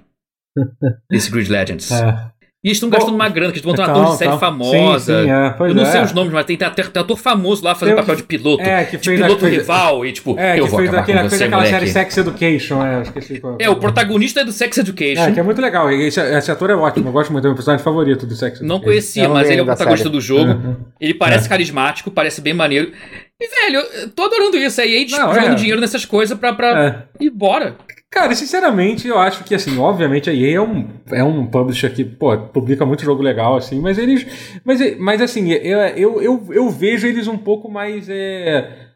Esse 1.10 1.30
Grid 1.30 1.50
Legends. 1.50 1.90
É. 1.90 2.30
E 2.64 2.68
eles 2.68 2.76
estão 2.78 2.88
gastando 2.88 3.14
uma 3.14 3.28
grana, 3.28 3.52
que 3.52 3.58
eles 3.58 3.64
vão 3.64 3.74
ter 3.74 3.82
um 3.82 3.84
Então, 3.84 3.94
ator 4.00 4.12
de 4.12 4.16
série 4.18 4.28
então. 4.30 4.40
famosa. 4.40 5.18
Sim, 5.20 5.24
sim, 5.26 5.30
é. 5.30 5.54
Eu 5.68 5.74
não 5.74 5.82
é. 5.82 5.84
sei 5.84 6.00
os 6.00 6.12
nomes, 6.14 6.32
mas 6.32 6.46
tem, 6.46 6.56
tem, 6.56 6.66
até- 6.66 6.82
tem 6.82 7.02
ator 7.02 7.16
famoso 7.18 7.62
lá 7.62 7.74
fazendo 7.74 7.96
papel 7.96 8.16
de 8.16 8.22
piloto. 8.22 8.62
É, 8.62 8.84
que 8.84 8.96
de 8.96 9.04
fez, 9.04 9.20
piloto 9.20 9.40
fez- 9.40 9.56
rival 9.58 10.06
e 10.06 10.12
tipo, 10.12 10.34
É, 10.38 10.58
eu 10.58 10.64
que 10.64 10.70
vou 10.70 10.78
fez, 10.78 10.88
acabar 10.88 11.02
aquele, 11.02 11.18
com 11.18 11.28
fez 11.28 11.38
você, 11.38 11.44
aquela 11.44 11.62
moleque. 11.62 11.78
série 11.78 11.90
Sex 11.92 12.16
Education, 12.16 12.82
é, 12.86 13.02
esqueci 13.02 13.38
qual. 13.38 13.56
É, 13.60 13.68
o 13.68 13.76
protagonista 13.76 14.40
é 14.40 14.44
do 14.44 14.52
Sex 14.52 14.78
Education. 14.78 15.22
É, 15.24 15.32
que 15.32 15.38
é 15.40 15.42
muito 15.42 15.60
legal. 15.60 15.92
Esse, 15.92 16.18
esse 16.20 16.50
ator 16.50 16.70
é 16.70 16.74
ótimo, 16.74 17.08
eu 17.08 17.12
gosto 17.12 17.30
muito, 17.32 17.44
é 17.44 17.48
o 17.48 17.50
meu 17.50 17.56
personagem 17.56 17.84
favorito 17.84 18.24
do 18.24 18.34
Sex 18.34 18.60
Não 18.62 18.76
Education. 18.76 18.84
conhecia, 18.84 19.22
Eu 19.24 19.28
não 19.28 19.34
mas 19.36 19.50
ele 19.50 19.60
é 19.60 19.62
o 19.62 19.66
protagonista 19.66 20.04
série. 20.04 20.14
do 20.16 20.20
jogo. 20.22 20.50
Uhum. 20.52 20.76
Ele 20.98 21.12
parece 21.12 21.46
carismático, 21.46 22.10
parece 22.10 22.40
bem 22.40 22.54
maneiro. 22.54 22.90
E, 23.38 23.46
velho, 23.62 23.84
eu 24.00 24.08
tô 24.08 24.22
adorando 24.22 24.56
isso. 24.56 24.80
A 24.80 24.86
EA 24.86 25.04
Não, 25.10 25.34
jogando 25.34 25.52
é. 25.52 25.54
dinheiro 25.56 25.80
nessas 25.82 26.06
coisas 26.06 26.38
pra, 26.38 26.54
pra 26.54 27.06
É. 27.20 27.22
ir 27.24 27.28
embora. 27.28 27.76
Cara, 28.14 28.32
sinceramente, 28.36 29.08
eu 29.08 29.18
acho 29.18 29.42
que, 29.42 29.56
assim, 29.56 29.76
obviamente 29.76 30.30
a 30.30 30.32
EA 30.32 30.58
é 30.58 30.60
um, 30.60 30.88
é 31.10 31.24
um 31.24 31.44
publisher 31.48 31.92
que, 31.92 32.04
pô, 32.04 32.38
publica 32.38 32.86
muito 32.86 33.02
jogo 33.02 33.20
legal, 33.20 33.56
assim, 33.56 33.80
mas 33.80 33.98
eles. 33.98 34.24
Mas, 34.64 34.96
mas 35.00 35.20
assim, 35.20 35.50
eu, 35.50 35.80
eu, 35.80 36.22
eu, 36.22 36.52
eu 36.52 36.70
vejo 36.70 37.08
eles 37.08 37.26
um 37.26 37.36
pouco 37.36 37.68
mais. 37.68 38.08
É, 38.08 38.92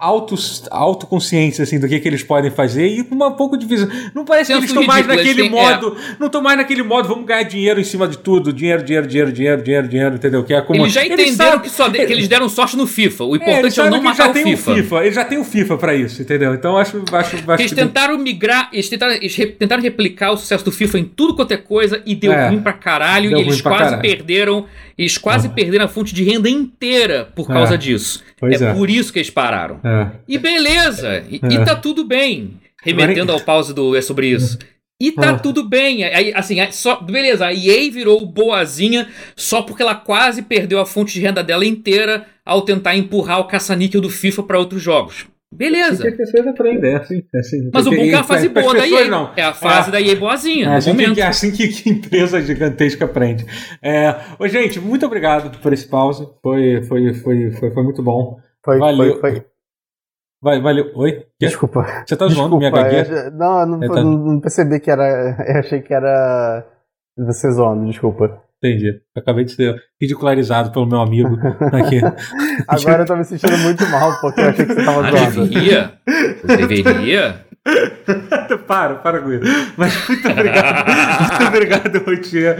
autos, 0.00 0.62
autoconsciência 0.70 1.62
assim 1.62 1.78
do 1.78 1.86
que, 1.86 2.00
que 2.00 2.08
eles 2.08 2.22
podem 2.22 2.50
fazer 2.50 2.86
e 2.86 3.04
com 3.04 3.14
um 3.14 3.32
pouco 3.32 3.56
de 3.56 3.66
visão. 3.66 3.88
Não 4.14 4.24
parece 4.24 4.52
que 4.52 4.58
Senso 4.58 4.60
eles 4.64 4.70
estão 4.70 4.84
mais 4.86 5.06
naquele 5.06 5.34
têm- 5.42 5.46
é. 5.46 5.50
modo, 5.50 5.96
não 6.18 6.26
estão 6.26 6.42
mais 6.42 6.56
naquele 6.56 6.82
modo, 6.82 7.06
vamos 7.08 7.26
ganhar 7.26 7.42
dinheiro 7.42 7.78
em 7.80 7.84
cima 7.84 8.08
de 8.08 8.16
tudo, 8.18 8.52
dinheiro, 8.52 8.82
dinheiro, 8.82 9.06
dinheiro, 9.06 9.30
dinheiro, 9.32 9.62
dinheiro, 9.62 9.88
dinheiro, 9.88 10.14
entendeu? 10.14 10.42
Que 10.42 10.54
é 10.54 10.60
como 10.62 10.80
Eles 10.82 10.92
já 10.92 11.04
entenderam 11.04 11.32
sabem- 11.34 11.60
que, 11.60 11.68
só 11.70 11.88
de- 11.88 12.06
que 12.06 12.12
eles 12.12 12.26
deram 12.28 12.48
sorte 12.48 12.76
no 12.76 12.86
FIFA. 12.86 13.24
O 13.24 13.34
é, 13.34 13.36
importante 13.36 13.66
é, 13.66 13.70
sabem 13.70 13.90
não 13.90 13.98
que 13.98 14.04
matar 14.04 14.30
o 14.30 14.34
FIFA. 14.34 14.70
o 14.70 14.74
FIFA, 14.76 14.96
eles 15.02 15.14
já 15.14 15.24
têm 15.24 15.38
o 15.38 15.44
FIFA 15.44 15.76
pra 15.76 15.94
isso, 15.94 16.22
entendeu? 16.22 16.54
Então 16.54 16.76
acho, 16.78 16.96
acho, 17.12 17.36
acho 17.36 17.62
eles 17.62 17.72
que- 17.72 17.74
tentaram 17.76 18.16
migrar, 18.18 18.70
eles 18.72 18.88
tentaram, 18.88 19.12
eles 19.14 19.36
tentaram 19.58 19.82
replicar 19.82 20.30
o 20.32 20.36
sucesso 20.38 20.64
do 20.64 20.72
FIFA 20.72 20.98
em 20.98 21.04
tudo 21.04 21.34
quanto 21.36 21.52
é 21.52 21.56
coisa 21.58 22.02
e 22.06 22.14
deu 22.14 22.32
É. 22.32 22.48
ruim 22.48 22.60
pra 22.60 22.72
caralho. 22.72 23.30
E 23.36 23.40
eles 23.40 23.60
quase 23.60 23.78
caralho. 23.84 24.00
perderam. 24.02 24.66
Eles 24.96 25.16
quase 25.16 25.48
perderam 25.48 25.86
a 25.86 25.88
fonte 25.88 26.14
de 26.14 26.22
renda 26.22 26.48
inteira 26.48 27.28
por 27.34 27.46
causa 27.46 27.74
É. 27.74 27.76
disso. 27.78 28.22
É. 28.42 28.72
por 28.72 28.88
isso 28.88 29.12
que 29.12 29.18
eles 29.18 29.28
pararam. 29.30 29.78
É. 29.84 29.89
E 30.28 30.38
beleza, 30.38 31.24
e, 31.28 31.36
É. 31.42 31.48
e 31.54 31.64
tá 31.64 31.74
tudo 31.76 32.04
bem. 32.04 32.54
Remetendo 32.82 33.32
ao 33.32 33.40
pause 33.40 33.74
do 33.74 33.94
É 33.96 34.00
Sobre 34.00 34.28
Isso. 34.28 34.58
E 35.02 35.12
tá 35.12 35.30
Ah. 35.30 35.38
tudo 35.38 35.66
bem. 35.66 36.04
Aí, 36.04 36.30
assim, 36.34 36.56
só, 36.72 36.96
beleza, 37.00 37.46
a 37.46 37.54
EA 37.54 37.90
virou 37.90 38.24
boazinha 38.26 39.08
só 39.34 39.62
porque 39.62 39.82
ela 39.82 39.94
quase 39.94 40.42
perdeu 40.42 40.78
a 40.78 40.84
fonte 40.86 41.14
de 41.14 41.20
renda 41.20 41.42
dela 41.42 41.64
inteira 41.64 42.26
ao 42.44 42.62
tentar 42.62 42.94
empurrar 42.96 43.40
o 43.40 43.44
caça-níquel 43.46 44.00
do 44.02 44.10
FIFA 44.10 44.42
pra 44.42 44.58
outros 44.58 44.82
jogos. 44.82 45.26
Beleza. 45.52 46.02
Tem 46.04 46.16
pessoas 46.16 46.46
aprendem, 46.46 46.94
assim, 46.94 47.22
assim. 47.34 47.70
Mas 47.72 47.86
o 47.86 47.90
bom 47.90 47.96
é 47.96 48.08
que 48.08 48.10
é 48.10 48.14
a 48.14 48.22
fase 48.22 48.46
As 48.46 48.52
boa 48.52 48.74
da 48.74 48.86
EA. 48.86 49.08
não. 49.08 49.32
É 49.36 49.42
a 49.42 49.52
fase 49.54 49.88
É. 49.88 49.92
da 49.92 50.00
EA 50.00 50.16
boazinha, 50.16 50.66
É 50.68 50.76
assim, 50.76 50.90
momento. 50.90 51.14
que, 51.14 51.20
é 51.22 51.26
assim 51.26 51.50
que, 51.50 51.66
que 51.68 51.90
empresa 51.90 52.40
gigantesca 52.40 53.04
aprende. 53.06 53.44
É, 53.82 54.14
ô, 54.38 54.46
gente, 54.46 54.78
muito 54.78 55.04
obrigado 55.06 55.58
por 55.58 55.72
esse 55.72 55.88
pause. 55.88 56.28
Foi, 56.42 56.82
foi, 56.84 57.14
foi, 57.14 57.50
foi, 57.52 57.70
foi 57.72 57.82
muito 57.82 58.02
bom. 58.02 58.36
Foi, 58.64 58.78
Valeu. 58.78 59.18
foi, 59.18 59.32
foi. 59.32 59.44
Vai, 60.42 60.60
valeu. 60.60 60.90
Oi? 60.94 61.26
Desculpa. 61.40 61.84
Você 62.06 62.16
tá 62.16 62.26
zoando 62.28 62.56
minha 62.56 62.70
gagueira? 62.70 63.26
eu- 63.26 63.30
Não, 63.32 63.60
eu 63.60 63.66
não, 63.66 63.82
É, 63.84 63.88
tá- 63.88 64.02
não- 64.02 64.40
percebi 64.40 64.80
que 64.80 64.90
era. 64.90 65.36
Eu 65.46 65.58
achei 65.60 65.80
que 65.82 65.92
era. 65.92 66.66
Você 67.18 67.50
zoando, 67.52 67.86
desculpa. 67.86 68.40
Entendi. 68.62 69.00
Acabei 69.16 69.44
de 69.44 69.52
ser 69.52 69.74
ridicularizado 70.00 70.70
pelo 70.70 70.86
meu 70.86 71.00
amigo 71.00 71.36
aqui. 71.72 72.00
Agora 72.68 73.02
eu 73.02 73.06
tô 73.06 73.16
me 73.16 73.24
sentindo 73.24 73.56
muito 73.58 73.86
mal, 73.88 74.18
porque 74.20 74.40
eu 74.40 74.48
achei 74.48 74.66
que 74.66 74.74
você 74.74 74.84
tava 74.84 75.06
Ah, 75.06 75.10
zoando. 75.10 75.48
deveria? 75.48 75.92
Deveria? 76.46 77.44
para, 78.66 78.94
para 78.96 79.20
com 79.20 79.32
isso. 79.32 79.44
Mas 79.76 80.08
muito 80.08 80.28
obrigado. 80.28 80.86
muito 81.20 81.46
obrigado, 81.46 81.98
Routier. 82.04 82.56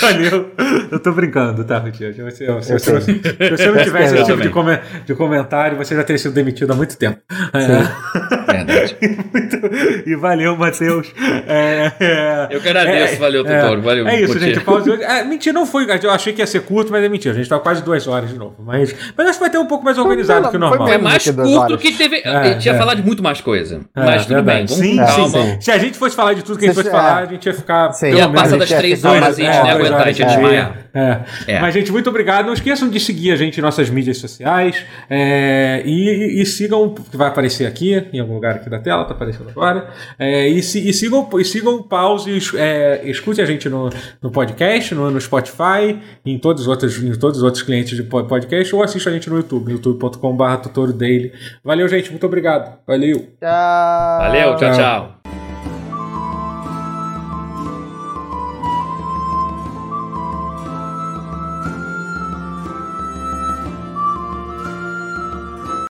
Valeu. 0.00 0.50
Eu 0.90 0.98
tô 1.00 1.12
brincando, 1.12 1.64
tá, 1.64 1.78
Routier? 1.78 2.14
Se 2.14 2.22
você, 2.22 2.46
se 2.62 2.72
você, 2.72 3.00
se 3.00 3.50
você 3.50 3.66
não 3.70 3.82
tivesse 3.82 4.14
esse 4.14 4.24
tipo 4.24 4.40
de, 4.40 4.48
come- 4.50 4.80
de 5.04 5.14
comentário, 5.14 5.76
você 5.76 5.96
já 5.96 6.04
teria 6.04 6.18
sido 6.18 6.32
demitido 6.34 6.72
há 6.72 6.76
muito 6.76 6.96
tempo. 6.96 7.18
É. 7.52 8.45
Verdade. 8.66 8.96
Muito- 9.32 10.08
E 10.08 10.16
valeu, 10.16 10.56
Matheus. 10.56 11.12
É, 11.46 11.92
é, 12.00 12.48
Eu 12.50 12.60
que 12.60 12.68
agradeço, 12.68 13.14
é, 13.14 13.16
valeu, 13.16 13.46
é, 13.46 13.60
Totoro, 13.60 13.82
valeu. 13.82 14.06
É 14.08 14.16
isso, 14.20 14.32
curti. 14.32 14.46
gente. 14.46 14.60
Pause 14.60 14.90
hoje. 14.90 15.02
É, 15.02 15.24
mentira, 15.24 15.52
não 15.52 15.66
foi. 15.66 15.86
Eu 16.02 16.10
achei 16.10 16.32
que 16.32 16.40
ia 16.40 16.46
ser 16.46 16.60
curto, 16.62 16.90
mas 16.92 17.04
é 17.04 17.08
mentira. 17.08 17.34
A 17.34 17.36
gente 17.36 17.48
tá 17.48 17.58
quase 17.58 17.82
duas 17.82 18.06
horas 18.06 18.30
de 18.30 18.36
novo. 18.36 18.56
Mas, 18.58 18.94
mas 19.16 19.28
acho 19.28 19.38
que 19.38 19.44
vai 19.44 19.50
ter 19.50 19.58
um 19.58 19.66
pouco 19.66 19.84
mais 19.84 19.98
organizado 19.98 20.42
não, 20.42 20.50
que 20.50 20.56
o 20.56 20.60
foi 20.60 20.68
normal. 20.68 20.88
É 20.88 20.98
mais 20.98 21.30
curto 21.30 21.78
que 21.78 21.92
teve. 21.92 22.22
É, 22.24 22.52
eu 22.54 22.58
tinha 22.58 22.74
é. 22.74 22.78
falado 22.78 22.96
de 22.98 23.02
muito 23.02 23.22
mais 23.22 23.40
coisa. 23.40 23.80
É, 23.94 24.04
mas 24.04 24.22
tudo 24.26 24.34
verdade. 24.34 24.74
bem, 24.80 24.96
vamos 24.96 25.14
sim, 25.14 25.24
sim, 25.24 25.28
sim. 25.28 25.60
Se 25.60 25.70
a 25.70 25.78
gente 25.78 25.96
fosse 25.98 26.16
falar 26.16 26.34
de 26.34 26.42
tudo 26.42 26.58
que 26.58 26.64
a 26.64 26.68
gente 26.68 26.76
fosse 26.76 26.88
é. 26.88 26.92
falar, 26.92 27.22
a 27.22 27.26
gente 27.26 27.46
ia 27.46 27.54
ficar. 27.54 27.92
Sim. 27.92 28.06
pelo 28.06 28.18
Ia 28.18 28.28
passar 28.28 28.58
das 28.58 28.68
gente, 28.68 28.78
três 28.78 29.04
é, 29.04 29.08
horas, 29.08 29.24
a 29.38 29.42
gente 29.42 29.46
é, 29.46 29.58
não 29.58 29.66
ia 29.66 29.72
aguentar, 29.72 30.00
a 30.02 30.06
gente 30.06 30.18
ia 30.20 30.26
de 30.26 30.32
desmaiar. 30.34 30.76
É. 30.94 31.20
É. 31.46 31.60
Mas, 31.60 31.74
gente, 31.74 31.92
muito 31.92 32.08
obrigado. 32.08 32.46
Não 32.46 32.54
esqueçam 32.54 32.88
de 32.88 32.98
seguir 32.98 33.30
a 33.32 33.36
gente 33.36 33.58
em 33.58 33.62
nossas 33.62 33.90
mídias 33.90 34.18
sociais. 34.18 34.84
é, 35.10 35.82
e, 35.84 36.38
e- 36.38 36.42
e 36.42 36.46
sigam, 36.46 36.94
que 36.94 37.16
vai 37.16 37.28
aparecer 37.28 37.66
aqui, 37.66 38.02
em 38.12 38.20
algum 38.20 38.34
lugar 38.34 38.55
aqui 38.56 38.68
da 38.68 38.78
tela, 38.78 39.04
tá 39.04 39.12
aparecendo 39.14 39.48
agora. 39.50 39.88
É, 40.18 40.48
e, 40.48 40.62
se- 40.62 40.88
e 40.88 40.92
sigam, 40.92 41.28
e 41.38 41.44
sigam 41.44 41.76
o 41.76 41.82
pause, 41.84 42.38
é, 42.56 43.02
escute 43.04 43.40
a 43.40 43.44
gente 43.46 43.68
no, 43.68 43.88
no 44.22 44.30
podcast, 44.30 44.94
no, 44.94 45.10
no 45.10 45.20
Spotify, 45.20 45.98
em 46.24 46.38
todos, 46.38 46.62
os 46.62 46.68
outros, 46.68 46.96
em 47.02 47.12
todos 47.18 47.38
os 47.38 47.42
outros 47.42 47.62
clientes 47.62 47.96
de 47.96 48.02
po- 48.02 48.24
podcast, 48.24 48.74
ou 48.74 48.82
assista 48.82 49.10
a 49.10 49.12
gente 49.12 49.30
no 49.30 49.36
YouTube, 49.36 49.72
youtube.com.br 49.72 50.92
Daily. 50.96 51.32
Valeu, 51.64 51.88
gente. 51.88 52.10
Muito 52.10 52.26
obrigado. 52.26 52.78
Valeu. 52.86 53.18
Tchau. 53.40 54.18
Valeu, 54.20 54.56
tchau, 54.56 54.58
Tchau. 54.58 54.74
tchau. 54.74 55.15